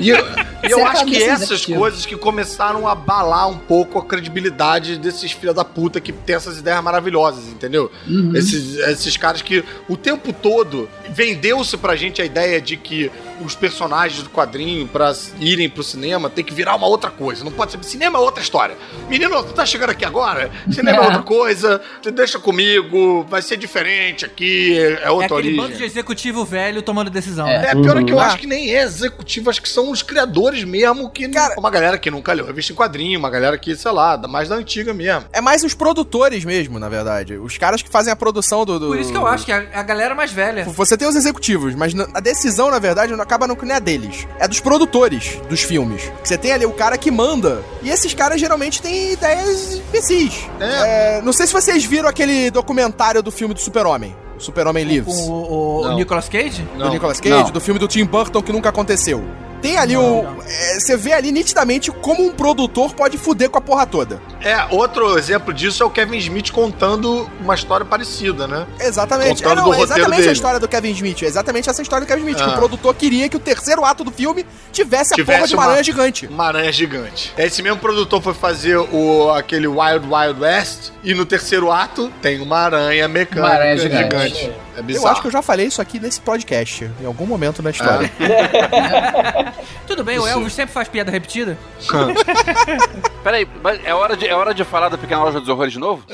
E 0.00 0.08
eu, 0.10 0.16
e 0.64 0.70
eu 0.70 0.78
é 0.78 0.82
acho 0.84 1.04
que 1.04 1.22
essas 1.22 1.64
coisas 1.66 2.06
que 2.06 2.16
começaram 2.16 2.86
a 2.86 2.92
abalar 2.92 3.48
um 3.48 3.58
pouco 3.58 3.98
a 3.98 4.04
credibilidade 4.04 4.96
desses 4.98 5.32
filha 5.32 5.52
da 5.52 5.64
puta 5.64 6.00
que 6.00 6.12
tem 6.12 6.36
essas 6.36 6.58
ideias 6.58 6.82
maravilhosas, 6.82 7.46
entendeu? 7.48 7.90
Uhum. 8.06 8.32
Esses, 8.36 8.76
esses 8.78 9.16
caras 9.16 9.42
que 9.42 9.64
o 9.88 9.96
tempo 9.96 10.32
todo 10.32 10.88
vendeu-se 11.10 11.76
pra 11.76 11.96
gente 11.96 12.22
a 12.22 12.24
ideia 12.24 12.60
de 12.60 12.76
que 12.76 13.10
os 13.40 13.54
personagens 13.54 14.22
do 14.22 14.30
quadrinho, 14.30 14.86
pra 14.88 15.14
irem 15.40 15.68
pro 15.68 15.82
cinema, 15.82 16.28
tem 16.30 16.44
que 16.44 16.52
virar 16.54 16.74
uma 16.76 16.86
outra 16.86 17.10
coisa. 17.10 17.44
Não 17.44 17.52
pode 17.52 17.72
ser. 17.72 17.82
Cinema 17.84 18.18
é 18.18 18.20
outra 18.20 18.42
história. 18.42 18.76
Menino, 19.08 19.42
tu 19.42 19.52
tá 19.52 19.64
chegando 19.66 19.90
aqui 19.90 20.04
agora? 20.04 20.50
Cinema 20.70 20.98
é, 20.98 21.00
É. 21.00 21.04
outra 21.06 21.22
coisa. 21.22 21.80
Tu 22.02 22.10
deixa 22.10 22.38
comigo, 22.38 23.24
vai 23.28 23.40
ser 23.42 23.56
diferente 23.56 24.24
aqui, 24.24 24.76
é 24.78 25.04
É 25.04 25.10
outra 25.10 25.26
aquele 25.26 25.48
origem. 25.48 25.56
bando 25.56 25.76
de 25.76 25.84
executivo 25.84 26.44
velho 26.44 26.82
tomando 26.82 27.10
decisão. 27.10 27.46
É. 27.46 27.58
né? 27.62 27.68
É, 27.70 27.74
pior 27.74 27.96
é 27.96 28.04
que 28.04 28.12
eu 28.12 28.16
Uhum. 28.16 28.22
acho 28.22 28.38
que 28.38 28.46
nem 28.46 28.74
é 28.74 28.82
executivo, 28.82 29.50
acho 29.50 29.62
que 29.62 29.68
são 29.68 29.90
os 29.90 30.02
criadores 30.02 30.64
mesmo, 30.64 31.10
que 31.10 31.28
Cara- 31.28 31.54
uma 31.58 31.70
galera 31.70 31.98
que 31.98 32.10
nunca 32.10 32.32
leu 32.32 32.44
revista 32.46 32.72
em 32.72 32.76
quadrinho, 32.76 33.18
uma 33.18 33.30
galera 33.30 33.56
que, 33.58 33.74
sei 33.76 33.92
lá, 33.92 34.16
da- 34.16 34.28
mais 34.28 34.48
da 34.48 34.56
antiga 34.56 34.92
mesmo. 34.94 35.24
É 35.32 35.40
mais 35.40 35.62
os 35.62 35.74
produtores 35.74 36.44
mesmo, 36.44 36.78
na 36.78 36.88
verdade. 36.88 37.34
Os 37.36 37.56
caras 37.58 37.82
que 37.82 37.88
fazem 37.88 38.12
a 38.12 38.16
produção 38.16 38.64
do. 38.64 38.78
do- 38.78 38.88
Por 38.88 38.98
isso 38.98 39.10
que 39.12 39.16
eu 39.18 39.26
acho 39.26 39.44
que 39.44 39.52
é 39.52 39.68
a, 39.74 39.82
galera 39.82 40.14
mais 40.14 40.32
velha. 40.32 40.64
Você 40.64 40.96
tem 40.96 41.06
os 41.08 41.16
executivos, 41.16 41.74
mas 41.74 41.92
a 42.14 42.20
decisão, 42.20 42.70
na 42.70 42.78
verdade, 42.78 43.12
não 43.14 43.22
acaba 43.28 43.46
não 43.46 43.54
que 43.54 43.66
não 43.66 43.74
é 43.74 43.80
deles. 43.80 44.26
É 44.38 44.48
dos 44.48 44.58
produtores 44.58 45.38
dos 45.48 45.62
filmes. 45.62 46.10
Você 46.24 46.38
tem 46.38 46.52
ali 46.52 46.64
o 46.64 46.72
cara 46.72 46.96
que 46.96 47.10
manda. 47.10 47.62
E 47.82 47.90
esses 47.90 48.14
caras 48.14 48.40
geralmente 48.40 48.80
têm 48.80 49.12
ideias 49.12 49.74
imbecis. 49.74 50.48
É, 50.58 51.20
não 51.22 51.32
sei 51.32 51.46
se 51.46 51.52
vocês 51.52 51.84
viram 51.84 52.08
aquele 52.08 52.50
documentário 52.50 53.22
do 53.22 53.30
filme 53.30 53.52
do 53.52 53.60
Super-Homem. 53.60 54.16
O 54.38 54.40
Super-Homem 54.40 54.84
Com 54.84 54.90
Lives. 54.92 55.14
o, 55.16 55.32
o- 55.32 55.80
o 55.80 55.88
Não. 55.88 55.96
Nicolas 55.96 56.28
Cage? 56.28 56.62
Do 56.76 56.88
Nicolas 56.90 57.20
Cage, 57.20 57.34
Não. 57.34 57.50
do 57.50 57.60
filme 57.60 57.78
do 57.80 57.88
Tim 57.88 58.04
Burton 58.04 58.40
que 58.42 58.52
nunca 58.52 58.68
aconteceu. 58.68 59.24
Tem 59.60 59.76
ali 59.76 59.94
Não, 59.94 60.20
o. 60.20 60.22
não. 60.22 60.42
é, 60.46 60.78
Você 60.78 60.96
vê 60.96 61.12
ali 61.12 61.32
nitidamente 61.32 61.90
como 61.90 62.24
um 62.24 62.30
produtor 62.30 62.94
pode 62.94 63.18
fuder 63.18 63.50
com 63.50 63.58
a 63.58 63.60
porra 63.60 63.84
toda. 63.84 64.22
É, 64.40 64.56
outro 64.70 65.18
exemplo 65.18 65.52
disso 65.52 65.82
é 65.82 65.86
o 65.86 65.90
Kevin 65.90 66.16
Smith 66.18 66.52
contando 66.52 67.28
uma 67.40 67.56
história 67.56 67.84
parecida, 67.84 68.46
né? 68.46 68.68
Exatamente. 68.78 69.42
Contando 69.42 69.58
É, 69.58 69.62
não, 69.62 69.70
do 69.70 69.74
é 69.74 69.80
exatamente 69.82 70.16
dele. 70.18 70.28
a 70.28 70.32
história 70.32 70.60
do 70.60 70.68
Kevin 70.68 70.90
Smith. 70.92 71.22
É 71.24 71.26
exatamente 71.26 71.68
essa 71.68 71.82
história 71.82 72.06
do 72.06 72.08
Kevin 72.08 72.20
Smith. 72.20 72.36
Que 72.36 72.42
Ah. 72.44 72.54
o 72.54 72.56
produtor 72.56 72.94
queria 72.94 73.28
que 73.28 73.36
o 73.36 73.40
terceiro 73.40 73.84
ato 73.84 74.04
do 74.04 74.12
filme 74.12 74.46
tivesse 74.70 75.14
a 75.14 75.16
Tivesse 75.16 75.38
porra 75.38 75.48
de 75.48 75.54
uma 75.54 75.62
uma- 75.64 75.68
aranha 75.70 75.82
gigante. 75.82 76.26
Uma 76.28 76.44
aranha 76.46 76.70
gigante. 76.72 77.34
Esse 77.36 77.60
mesmo 77.60 77.80
produtor 77.80 78.22
foi 78.22 78.34
fazer 78.34 78.76
o, 78.76 79.28
aquele 79.32 79.66
Wild 79.66 80.06
Wild 80.08 80.40
West, 80.40 80.90
e 81.02 81.14
no 81.14 81.26
terceiro 81.26 81.72
ato 81.72 82.12
tem 82.22 82.40
uma 82.40 82.58
aranha 82.58 83.08
mecânica 83.08 83.44
Uma 83.44 83.54
aranha 83.56 83.76
gigante. 83.76 84.02
gigante. 84.04 84.27
É 84.36 84.78
Eu 84.78 84.82
bizarro. 84.82 85.08
acho 85.08 85.20
que 85.22 85.26
eu 85.28 85.32
já 85.32 85.42
falei 85.42 85.66
isso 85.66 85.80
aqui 85.80 85.98
nesse 85.98 86.20
podcast, 86.20 86.90
em 87.00 87.06
algum 87.06 87.26
momento 87.26 87.62
na 87.62 87.70
história. 87.70 88.10
Tudo 89.86 90.04
bem, 90.04 90.18
o 90.18 90.26
Elvis 90.26 90.52
sempre 90.52 90.72
faz 90.74 90.88
piada 90.88 91.10
repetida. 91.10 91.56
Peraí, 93.24 93.48
mas 93.62 93.80
é 93.84 93.94
hora, 93.94 94.16
de, 94.16 94.26
é 94.26 94.34
hora 94.34 94.52
de 94.54 94.64
falar 94.64 94.88
da 94.88 94.98
Pequena 94.98 95.22
Loja 95.24 95.40
dos 95.40 95.48
Horrores 95.48 95.72
de 95.72 95.78
novo? 95.78 96.04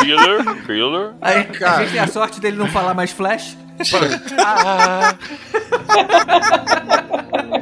Thriller, 0.00 0.44
thriller. 0.64 1.12
Aí, 1.20 1.44
cara. 1.44 1.76
a 1.76 1.80
gente 1.82 1.92
tem 1.92 2.00
a 2.00 2.06
sorte 2.06 2.40
dele 2.40 2.56
não 2.56 2.68
falar 2.68 2.94
mais 2.94 3.10
Flash. 3.10 3.56
Ah. 4.38 5.14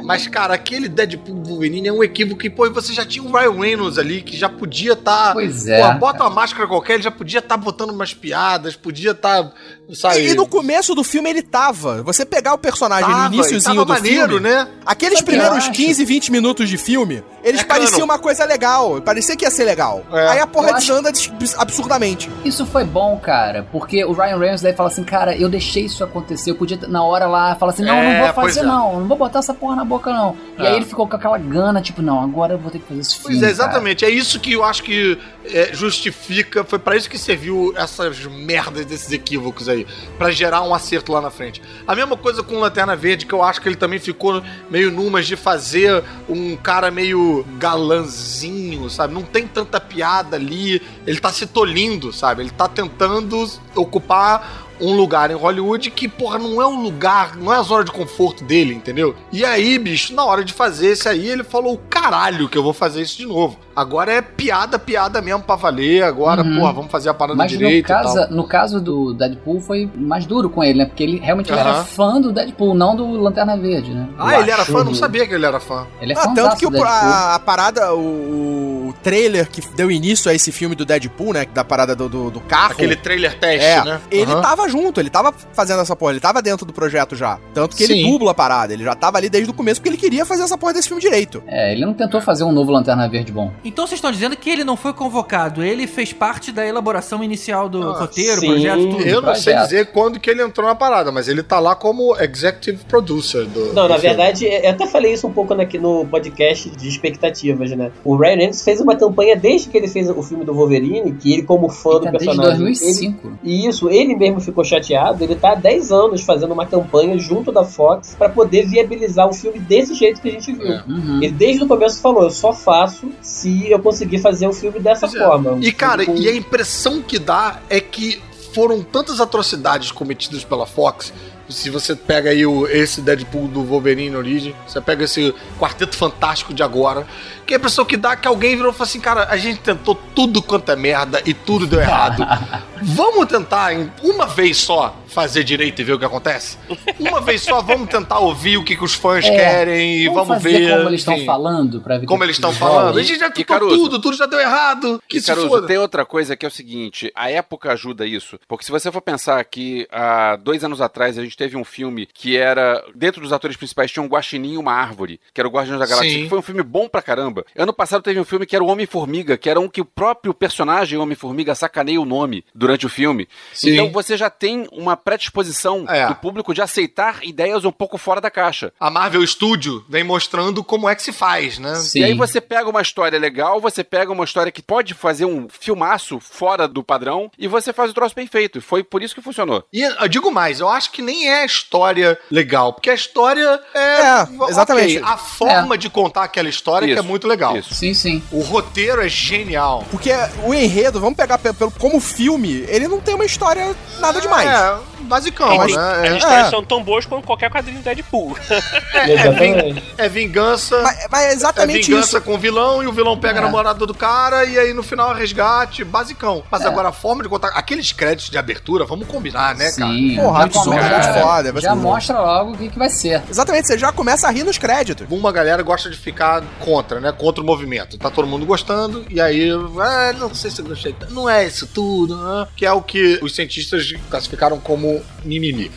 Mas, 0.07 0.25
cara, 0.27 0.53
aquele 0.53 0.87
Deadpool 0.87 1.43
Wolverine 1.43 1.89
é 1.89 1.91
um 1.93 2.01
equívoco 2.01 2.39
que, 2.39 2.49
pô, 2.49 2.69
você 2.71 2.93
já 2.93 3.05
tinha 3.05 3.23
um 3.23 3.31
Ryan 3.31 3.51
Reynolds 3.59 3.97
ali 3.97 4.21
que 4.21 4.37
já 4.37 4.47
podia 4.47 4.93
estar. 4.93 5.33
Pois 5.33 5.67
é, 5.67 5.81
Pô, 5.93 5.99
bota 5.99 6.23
uma 6.23 6.29
máscara 6.29 6.65
qualquer, 6.67 6.93
ele 6.93 7.03
já 7.03 7.11
podia 7.11 7.39
estar 7.39 7.57
botando 7.57 7.89
umas 7.91 8.13
piadas, 8.13 8.75
podia 8.75 9.11
estar. 9.11 9.51
sabe? 9.93 10.19
E, 10.19 10.29
e 10.29 10.33
no 10.33 10.47
começo 10.47 10.95
do 10.95 11.03
filme 11.03 11.29
ele 11.29 11.41
tava. 11.41 12.01
Você 12.03 12.25
pegar 12.25 12.53
o 12.53 12.57
personagem 12.57 13.09
Tava, 13.09 13.27
no 13.29 13.35
iníciozinho 13.35 13.73
e 13.81 13.85
do 13.85 13.85
maneiro, 13.85 14.27
filme, 14.35 14.39
né? 14.49 14.67
aqueles 14.85 15.19
Sabe 15.19 15.29
o 15.29 15.31
primeiros 15.33 15.57
acho? 15.65 15.71
15, 15.73 16.05
20 16.05 16.31
minutos 16.31 16.69
de 16.69 16.77
filme, 16.77 17.21
eles 17.43 17.61
É 17.61 17.63
pareciam 17.65 17.91
cano. 17.99 18.05
uma 18.05 18.19
coisa 18.19 18.45
legal. 18.45 19.01
Parecia 19.01 19.35
que 19.35 19.43
ia 19.43 19.51
ser 19.51 19.65
legal. 19.65 20.03
É. 20.11 20.27
Aí 20.29 20.39
a 20.39 20.47
porra 20.47 20.69
Eu 20.69 20.75
desanda 20.75 21.11
des- 21.11 21.31
absurdamente. 21.57 22.29
Isso 22.45 22.65
foi 22.65 22.83
bom, 22.85 23.17
cara, 23.17 23.67
porque 23.71 24.05
o 24.05 24.13
Ryan 24.13 24.37
Reynolds 24.37 24.61
daí 24.61 24.73
fala 24.73 24.87
assim, 24.89 25.03
cara, 25.03 25.35
eu 25.35 25.49
deixei 25.49 25.83
isso 25.85 26.03
acontecer, 26.03 26.51
eu 26.51 26.55
podia 26.55 26.77
na 26.87 27.03
hora 27.03 27.27
lá 27.27 27.55
falar 27.55 27.71
assim, 27.73 27.83
não, 27.83 27.93
É, 27.95 28.19
não 28.19 28.25
vou 28.25 28.33
fazer 28.43 28.59
é. 28.61 28.63
não, 28.63 28.99
não 29.01 29.07
vou 29.07 29.17
botar 29.17 29.39
essa 29.39 29.53
porra 29.53 29.75
na 29.75 29.83
boca 29.85 29.96
não. 30.05 30.35
E 30.57 30.61
É. 30.63 30.67
aí 30.69 30.75
ele 30.75 30.85
ficou 30.85 31.07
com 31.07 31.15
aquela 31.15 31.37
gana, 31.37 31.81
tipo, 31.81 32.01
não, 32.01 32.21
agora 32.21 32.53
eu 32.53 32.57
vou 32.57 32.71
ter 32.71 32.79
que 32.79 32.87
fazer 32.87 32.99
esse 33.01 33.13
filme, 33.17 33.25
Pois 33.25 33.37
é, 33.37 33.41
cara. 33.41 33.51
exatamente. 33.51 34.05
É 34.05 34.09
isso 34.09 34.39
que 34.39 34.53
eu 34.53 34.63
acho 34.63 34.83
que 34.83 35.17
é, 35.45 35.69
justifica. 35.73 36.63
Foi 36.63 36.79
pra 36.79 36.95
isso 36.95 37.09
que 37.09 37.17
serviu 37.17 37.73
essas 37.75 38.19
merdas 38.25 38.85
desses 38.85 39.11
equívocos 39.11 39.67
aí. 39.69 39.85
Pra 40.17 40.31
gerar 40.31 40.61
um 40.61 40.73
acerto 40.73 41.11
lá 41.11 41.21
na 41.21 41.29
frente. 41.29 41.61
A 41.87 41.95
mesma 41.95 42.17
coisa 42.17 42.41
com 42.43 42.55
o 42.55 42.59
Lanterna 42.59 42.95
Verde, 42.95 43.25
que 43.25 43.33
eu 43.33 43.41
acho 43.43 43.61
que 43.61 43.67
ele 43.69 43.75
também 43.75 43.99
ficou 43.99 44.41
meio 44.69 44.91
numas 44.91 45.25
de 45.27 45.35
fazer 45.35 46.03
um 46.27 46.55
cara 46.55 46.89
meio 46.91 47.45
galanzinho, 47.57 48.89
sabe? 48.89 49.13
Não 49.13 49.21
tem 49.23 49.47
tanta 49.47 49.79
piada 49.79 50.35
ali. 50.35 50.81
Ele 51.05 51.19
tá 51.19 51.31
se 51.31 51.45
tolindo, 51.45 52.11
sabe? 52.13 52.43
Ele 52.43 52.49
tá 52.51 52.67
tentando 52.67 53.49
ocupar 53.75 54.66
um 54.79 54.95
lugar 54.95 55.31
em 55.31 55.35
Hollywood 55.35 55.91
que, 55.91 56.07
porra, 56.07 56.37
não 56.37 56.61
é 56.61 56.67
um 56.67 56.81
lugar, 56.81 57.35
não 57.35 57.53
é 57.53 57.57
a 57.57 57.61
zona 57.61 57.83
de 57.83 57.91
conforto 57.91 58.43
dele, 58.43 58.73
entendeu? 58.73 59.15
E 59.31 59.43
aí, 59.43 59.77
bicho, 59.77 60.13
na 60.13 60.23
hora 60.25 60.43
de 60.43 60.53
fazer 60.53 60.87
esse 60.89 61.07
aí, 61.07 61.27
ele 61.27 61.43
falou: 61.43 61.79
caralho, 61.89 62.49
que 62.49 62.57
eu 62.57 62.63
vou 62.63 62.73
fazer 62.73 63.01
isso 63.01 63.17
de 63.17 63.25
novo. 63.25 63.57
Agora 63.77 64.11
é 64.11 64.21
piada, 64.23 64.79
piada 64.79 65.21
mesmo 65.21 65.43
pra 65.43 65.55
valer. 65.55 66.01
Agora, 66.03 66.41
Uhum. 66.41 66.59
porra, 66.59 66.73
vamos 66.73 66.91
fazer 66.91 67.09
a 67.09 67.13
parada 67.13 67.37
Mas 67.37 67.51
no 67.51 67.57
direito 67.59 67.85
e 67.85 67.87
caso, 67.87 68.15
tal. 68.15 68.31
no 68.31 68.43
caso 68.47 68.81
do 68.81 69.13
Deadpool 69.13 69.61
foi 69.61 69.87
mais 69.95 70.25
duro 70.25 70.49
com 70.49 70.63
ele, 70.63 70.79
né? 70.79 70.85
Porque 70.85 71.03
ele 71.03 71.19
realmente 71.19 71.51
ele 71.51 71.59
era 71.59 71.83
fã 71.83 72.19
do 72.19 72.31
Deadpool, 72.31 72.73
não 72.73 72.95
do 72.95 73.05
Lanterna 73.21 73.55
Verde, 73.55 73.93
né? 73.93 74.07
Ah, 74.17 74.33
Eu 74.33 74.41
ele 74.41 74.49
era 74.51 74.65
fã? 74.65 74.83
Não 74.83 74.95
sabia 74.95 75.27
que 75.27 75.33
ele 75.35 75.45
era 75.45 75.59
fã. 75.59 75.85
Ele 76.01 76.13
é 76.13 76.17
Ah, 76.17 76.27
tanto 76.33 76.55
que 76.57 76.65
o- 76.65 76.83
a, 76.83 77.35
a 77.35 77.39
parada, 77.39 77.93
o, 77.93 78.87
o 78.89 78.93
trailer 79.03 79.47
que 79.49 79.61
deu 79.75 79.91
início 79.91 80.31
a 80.31 80.33
esse 80.33 80.51
filme 80.51 80.75
do 80.75 80.83
Deadpool, 80.83 81.33
né? 81.33 81.45
Da 81.53 81.63
parada 81.63 81.95
do, 81.95 82.09
do, 82.09 82.31
do 82.31 82.39
carro. 82.41 82.71
Aquele 82.71 82.95
trailer 82.95 83.37
teste, 83.37 83.63
É, 83.67 83.83
né? 83.83 84.01
ele 84.09 84.31
Aham. 84.31 84.41
tava 84.41 84.67
junto, 84.69 84.99
ele 84.99 85.09
tava 85.09 85.31
fazendo 85.53 85.81
essa 85.81 85.95
porra, 85.95 86.13
ele 86.13 86.19
tava 86.19 86.41
dentro 86.41 86.65
do 86.65 86.73
projeto 86.73 87.15
já. 87.15 87.37
Tanto 87.53 87.75
que 87.75 87.83
ele 87.83 87.93
Sim. 87.93 88.11
dubla 88.11 88.31
a 88.31 88.33
parada, 88.33 88.73
ele 88.73 88.83
já 88.83 88.95
tava 88.95 89.17
ali 89.17 89.29
desde 89.29 89.51
o 89.51 89.53
começo 89.53 89.79
porque 89.79 89.89
ele 89.89 89.97
queria 89.97 90.25
fazer 90.25 90.43
essa 90.43 90.57
porra 90.57 90.73
desse 90.73 90.87
filme 90.87 91.01
direito. 91.01 91.43
É, 91.47 91.71
ele 91.73 91.85
não 91.85 91.93
tentou 91.93 92.19
fazer 92.21 92.43
um 92.43 92.51
novo 92.51 92.71
Lanterna 92.71 93.07
Verde 93.07 93.31
bom. 93.31 93.51
Então 93.67 93.85
vocês 93.85 93.97
estão 93.97 94.11
dizendo 94.11 94.35
que 94.35 94.49
ele 94.49 94.63
não 94.63 94.77
foi 94.77 94.93
convocado, 94.93 95.63
ele 95.63 95.85
fez 95.87 96.13
parte 96.13 96.51
da 96.51 96.65
elaboração 96.65 97.23
inicial 97.23 97.67
do 97.67 97.83
Ah, 97.83 97.99
roteiro, 97.99 98.39
sim. 98.39 98.47
projeto, 98.47 98.79
tudo. 98.89 99.01
Eu 99.03 99.21
não 99.21 99.35
sei 99.35 99.53
projeto. 99.53 99.63
dizer 99.69 99.85
quando 99.91 100.19
que 100.19 100.29
ele 100.29 100.41
entrou 100.41 100.65
na 100.67 100.75
parada, 100.75 101.11
mas 101.11 101.27
ele 101.27 101.43
tá 101.43 101.59
lá 101.59 101.75
como 101.75 102.15
executive 102.19 102.83
producer 102.85 103.45
do. 103.45 103.73
Não, 103.73 103.83
do 103.83 103.89
na 103.89 103.99
filme. 103.99 104.01
verdade, 104.15 104.45
eu 104.45 104.69
até 104.69 104.87
falei 104.87 105.13
isso 105.13 105.27
um 105.27 105.33
pouco 105.33 105.53
aqui 105.53 105.77
no 105.77 106.05
podcast 106.05 106.69
de 106.69 106.87
expectativas, 106.87 107.71
né? 107.71 107.91
O 108.03 108.15
Ryan 108.15 108.27
Reynolds 108.37 108.63
fez 108.63 108.79
uma 108.81 108.95
campanha 108.95 109.35
desde 109.35 109.69
que 109.69 109.77
ele 109.77 109.87
fez 109.87 110.09
o 110.09 110.21
filme 110.21 110.45
do 110.45 110.53
Wolverine, 110.53 111.11
que 111.13 111.33
ele, 111.33 111.43
como 111.43 111.69
fã 111.69 111.91
Ele 111.91 111.99
do 111.99 112.03
tá 112.05 112.11
desde 112.11 112.25
personagem. 112.27 112.59
2005. 112.59 113.27
Ele, 113.27 113.37
e 113.43 113.67
isso, 113.67 113.89
ele 113.89 114.15
mesmo 114.15 114.39
ficou 114.39 114.63
chateado. 114.63 115.23
Ele 115.23 115.35
tá 115.35 115.51
há 115.51 115.55
10 115.55 115.91
anos 115.91 116.21
fazendo 116.23 116.53
uma 116.53 116.65
campanha 116.65 117.17
junto 117.17 117.51
da 117.51 117.63
Fox 117.63 118.15
pra 118.17 118.29
poder 118.29 118.67
viabilizar 118.67 119.27
o 119.27 119.33
filme 119.33 119.59
desse 119.59 119.93
jeito 119.95 120.21
que 120.21 120.29
a 120.29 120.31
gente 120.31 120.51
viu. 120.53 120.67
É. 120.67 120.83
Uhum. 120.87 121.19
Ele 121.23 121.31
desde 121.31 121.63
o 121.63 121.67
começo 121.67 121.99
falou: 122.01 122.23
eu 122.23 122.29
só 122.31 122.53
faço 122.53 123.09
se 123.21 123.56
eu 123.65 123.79
conseguir 123.79 124.19
fazer 124.19 124.47
o 124.47 124.53
filme 124.53 124.79
dessa 124.79 125.07
Pois 125.07 125.19
é. 125.21 125.25
forma. 125.25 125.57
E, 125.61 125.71
cara, 125.71 126.05
Com- 126.05 126.15
e 126.15 126.27
a 126.29 126.35
impressão 126.35 127.01
que 127.01 127.17
dá 127.17 127.59
é 127.69 127.79
que 127.79 128.21
foram 128.53 128.81
tantas 128.83 129.19
atrocidades 129.19 129.91
cometidas 129.91 130.43
pela 130.43 130.65
Fox. 130.65 131.13
Se 131.49 131.69
você 131.69 131.95
pega 131.95 132.29
aí 132.31 132.45
o, 132.45 132.67
esse 132.67 132.99
Deadpool 133.01 133.47
do 133.47 133.63
Wolverine 133.63 134.15
Origem, 134.17 134.53
você 134.67 134.81
pega 134.81 135.05
esse 135.05 135.33
quarteto 135.57 135.95
fantástico 135.95 136.53
de 136.53 136.61
agora, 136.61 137.07
que 137.45 137.53
a 137.53 137.57
impressão 137.57 137.85
que 137.85 137.95
dá 137.95 138.11
é 138.11 138.15
que 138.17 138.27
alguém 138.27 138.55
virou 138.57 138.71
e 138.71 138.73
falou 138.73 138.85
assim: 138.87 138.99
cara, 138.99 139.27
a 139.29 139.37
gente 139.37 139.59
tentou 139.61 139.95
tudo 140.13 140.41
quanto 140.41 140.69
é 140.71 140.75
merda 140.75 141.21
e 141.25 141.33
tudo 141.33 141.65
deu 141.65 141.79
errado. 141.79 142.21
vamos 142.83 143.27
tentar, 143.27 143.73
em 143.73 143.89
uma 144.03 144.25
vez 144.25 144.57
só, 144.57 144.93
fazer 145.07 145.43
direito 145.43 145.81
e 145.81 145.83
ver 145.83 145.93
o 145.93 145.99
que 145.99 146.05
acontece? 146.05 146.57
Uma 146.99 147.21
vez 147.21 147.41
só, 147.41 147.61
vamos 147.61 147.89
tentar 147.89 148.19
ouvir 148.19 148.57
o 148.57 148.63
que, 148.63 148.75
que 148.75 148.83
os 148.83 148.93
fãs 148.93 149.25
É, 149.25 149.29
querem 149.35 149.97
e 150.03 150.07
vamos, 150.09 150.27
fazer 150.27 150.49
ver. 150.59 150.77
como 150.77 150.89
eles 150.89 151.01
estão 151.01 151.25
falando 151.25 151.81
pra 151.81 151.97
ver 151.97 152.05
Como 152.05 152.19
que 152.19 152.25
eles 152.25 152.35
estão 152.35 152.53
falando. 152.53 152.97
A 152.97 153.03
gente 153.03 153.19
já 153.19 153.29
tentou 153.29 153.59
tudo, 153.69 153.99
tudo 154.01 154.15
já 154.17 154.25
deu 154.25 154.39
errado. 154.39 155.01
Que 155.07 155.17
E, 155.17 155.21
se 155.21 155.27
Caruso, 155.27 155.47
foda. 155.47 155.67
tem 155.67 155.77
outra 155.77 156.05
coisa 156.05 156.35
que 156.35 156.45
é 156.45 156.49
o 156.49 156.51
seguinte: 156.51 157.11
a 157.15 157.29
época 157.29 157.71
ajuda 157.71 158.05
isso. 158.05 158.39
Porque 158.47 158.65
se 158.65 158.71
você 158.71 158.91
for 158.91 159.01
pensar 159.01 159.43
que 159.45 159.87
há 159.91 160.35
dois 160.35 160.63
anos 160.63 160.81
atrás 160.81 161.17
a 161.17 161.23
gente 161.23 161.37
teve 161.37 161.55
um 161.57 161.63
filme 161.63 162.07
que 162.13 162.35
era. 162.37 162.83
Dentro 162.95 163.21
dos 163.21 163.31
atores 163.33 163.55
principais 163.57 163.91
tinha 163.91 164.03
um 164.03 164.07
guaxinim 164.07 164.53
e 164.53 164.57
uma 164.57 164.73
árvore, 164.73 165.19
que 165.33 165.39
era 165.39 165.47
o 165.47 165.51
Guardiões 165.51 165.79
da 165.79 165.85
Galáxia, 165.85 166.11
Sim. 166.11 166.23
que 166.23 166.29
foi 166.29 166.39
um 166.39 166.41
filme 166.43 166.63
bom 166.63 166.87
pra 166.87 167.01
caramba. 167.01 167.45
Ano 167.55 167.73
passado 167.73 168.01
teve 168.01 168.19
um 168.19 168.25
filme 168.25 168.45
que 168.45 168.55
era 168.55 168.63
o 168.63 168.67
Homem-Formiga, 168.67 169.37
que 169.37 169.49
era 169.49 169.59
um 169.59 169.69
que 169.69 169.81
o 169.81 169.85
próprio 169.85 170.33
personagem 170.33 170.97
Homem-Formiga 170.97 171.55
sacaneia 171.55 172.01
o 172.01 172.05
nome 172.05 172.43
durante 172.53 172.85
o 172.85 172.89
filme. 172.89 173.27
Sim. 173.53 173.71
Então 173.73 173.89
você 173.91 174.17
já 174.17 174.29
tem 174.29 174.67
uma 174.71 174.96
predisposição 174.97 175.85
É. 175.87 176.07
do 176.07 176.15
público 176.15 176.53
de 176.53 176.61
aceitar 176.61 177.19
ideias 177.23 177.63
um 177.65 177.71
pouco 177.71 177.97
fora 177.97 178.19
da 178.21 178.29
caixa. 178.31 178.71
A 178.79 178.89
Marvel 178.89 179.25
Studio 179.25 179.85
vem 179.89 180.03
mostrando 180.03 180.63
como 180.63 180.89
é 180.89 180.95
que 180.95 181.01
se 181.03 181.11
faz, 181.11 181.57
né? 181.59 181.75
Sim. 181.75 181.99
E 181.99 182.03
aí 182.03 182.13
você 182.13 182.41
pega 182.41 182.69
uma 182.69 182.81
história 182.81 183.17
legal, 183.19 183.59
você 183.61 183.83
pega 183.83 184.11
uma 184.11 184.23
história 184.25 184.51
que 184.51 184.61
pode 184.61 184.93
fazer 184.93 185.25
um 185.25 185.47
filmaço 185.49 186.19
fora 186.19 186.67
do 186.67 186.83
padrão 186.83 187.31
e 187.37 187.47
você 187.47 187.71
faz 187.71 187.91
o 187.91 187.93
troço 187.93 188.15
bem 188.15 188.27
feito. 188.27 188.61
Foi 188.61 188.83
por 188.83 189.01
isso 189.01 189.13
que 189.15 189.21
funcionou. 189.21 189.63
E 189.71 189.81
eu 189.81 190.07
digo 190.07 190.31
mais, 190.31 190.59
eu 190.59 190.67
acho 190.69 190.91
que 190.91 191.01
nem 191.01 191.27
é 191.29 191.41
a 191.41 191.45
história 191.45 192.19
legal, 192.31 192.73
porque 192.73 192.89
a 192.89 192.93
história 192.93 193.59
é. 193.73 193.79
É, 194.07 194.27
exatamente. 194.49 194.97
ok, 194.97 195.13
a 195.13 195.17
forma 195.17 195.77
de 195.77 195.89
contar 195.89 196.23
aquela 196.23 196.49
história 196.49 196.87
que 196.87 196.93
Isso, 196.93 197.03
é 197.03 197.05
muito 197.05 197.27
legal. 197.27 197.55
isso. 197.57 197.73
Sim, 197.73 197.93
sim. 197.93 198.23
O 198.31 198.41
roteiro 198.41 199.01
é 199.01 199.09
genial. 199.09 199.85
Porque 199.91 200.11
o 200.43 200.53
enredo, 200.53 200.99
vamos 200.99 201.17
pegar 201.17 201.37
pe- 201.37 201.53
pelo, 201.53 201.71
como 201.71 201.99
filme, 201.99 202.65
ele 202.67 202.87
não 202.87 202.99
tem 202.99 203.15
uma 203.15 203.25
história 203.25 203.75
nada 203.99 204.19
demais. 204.21 204.47
É, 204.49 204.77
basicão, 205.07 205.61
As- 205.61 205.73
né? 205.75 205.81
As 205.81 206.03
É, 206.13 206.17
histórias 206.17 206.47
é. 206.47 206.49
são 206.49 206.63
tão 206.63 206.83
boas 206.83 207.05
quanto 207.05 207.25
qualquer 207.25 207.49
quadrinho 207.49 207.79
do 207.79 207.83
Deadpool. 207.83 208.37
é, 208.93 209.11
é, 209.11 209.13
Exatamente. 209.13 209.83
é 209.97 210.09
vingança. 210.09 210.81
Mas, 210.81 211.07
mas 211.09 211.21
é 211.23 211.29
É 211.29 211.33
exatamente 211.33 211.87
vingança 211.89 212.17
isso. 212.17 212.21
com 212.21 212.35
o 212.35 212.37
vilão 212.37 212.83
e 212.83 212.87
o 212.87 212.91
vilão 212.91 213.17
pega 213.17 213.39
É. 213.39 213.41
a 213.41 213.45
namorada 213.45 213.85
do 213.85 213.93
cara 213.93 214.45
e 214.45 214.57
aí 214.57 214.73
no 214.73 214.83
final 214.83 215.13
é 215.15 215.19
resgate, 215.19 215.83
basicão. 215.83 216.43
Mas 216.51 216.61
É. 216.61 216.67
agora 216.67 216.89
a 216.89 216.91
forma 216.91 217.23
de 217.23 217.29
contar. 217.29 217.49
Aqueles 217.49 217.91
créditos 217.91 218.29
de 218.29 218.37
abertura, 218.37 218.85
vamos 218.85 219.07
combinar, 219.07 219.55
né, 219.55 219.71
cara? 219.71 219.91
Sim. 219.91 220.15
Porra, 220.15 220.41
já 220.43 220.49
começa- 220.49 220.89
muito 221.11 221.21
foda, 221.21 221.61
Já 221.61 221.75
mostra 221.75 222.19
logo 222.19 222.51
o 222.53 222.57
que, 222.57 222.69
que 222.69 222.77
vai 222.77 222.89
ser. 222.89 223.21
Exatamente, 223.29 223.67
você 223.67 223.77
já 223.77 223.91
começa 223.91 224.27
a 224.27 224.31
rir 224.31 224.43
nos 224.43 224.57
créditos. 224.57 225.07
Uma 225.09 225.31
galera 225.31 225.61
gosta 225.63 225.89
de 225.89 225.97
ficar 225.97 226.43
contra, 226.59 226.99
né? 226.99 227.11
Contra 227.11 227.41
o 227.41 227.45
movimento. 227.45 227.97
Tá 227.97 228.09
todo 228.09 228.27
mundo 228.27 228.45
gostando, 228.45 229.05
e 229.09 229.19
aí, 229.21 229.49
ah, 229.79 230.13
não 230.17 230.33
sei 230.33 230.51
se 230.51 230.59
eu 230.61 230.65
gostei. 230.65 230.93
tanto. 230.93 231.13
Não 231.13 231.29
é 231.29 231.45
isso 231.45 231.67
tudo, 231.67 232.15
né? 232.17 232.47
Que 232.55 232.65
é 232.65 232.71
o 232.71 232.81
que 232.81 233.19
os 233.21 233.35
cientistas 233.35 233.93
classificaram 234.09 234.59
como 234.59 234.96
mimimi. 235.23 235.71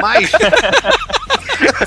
Mas. 0.00 0.30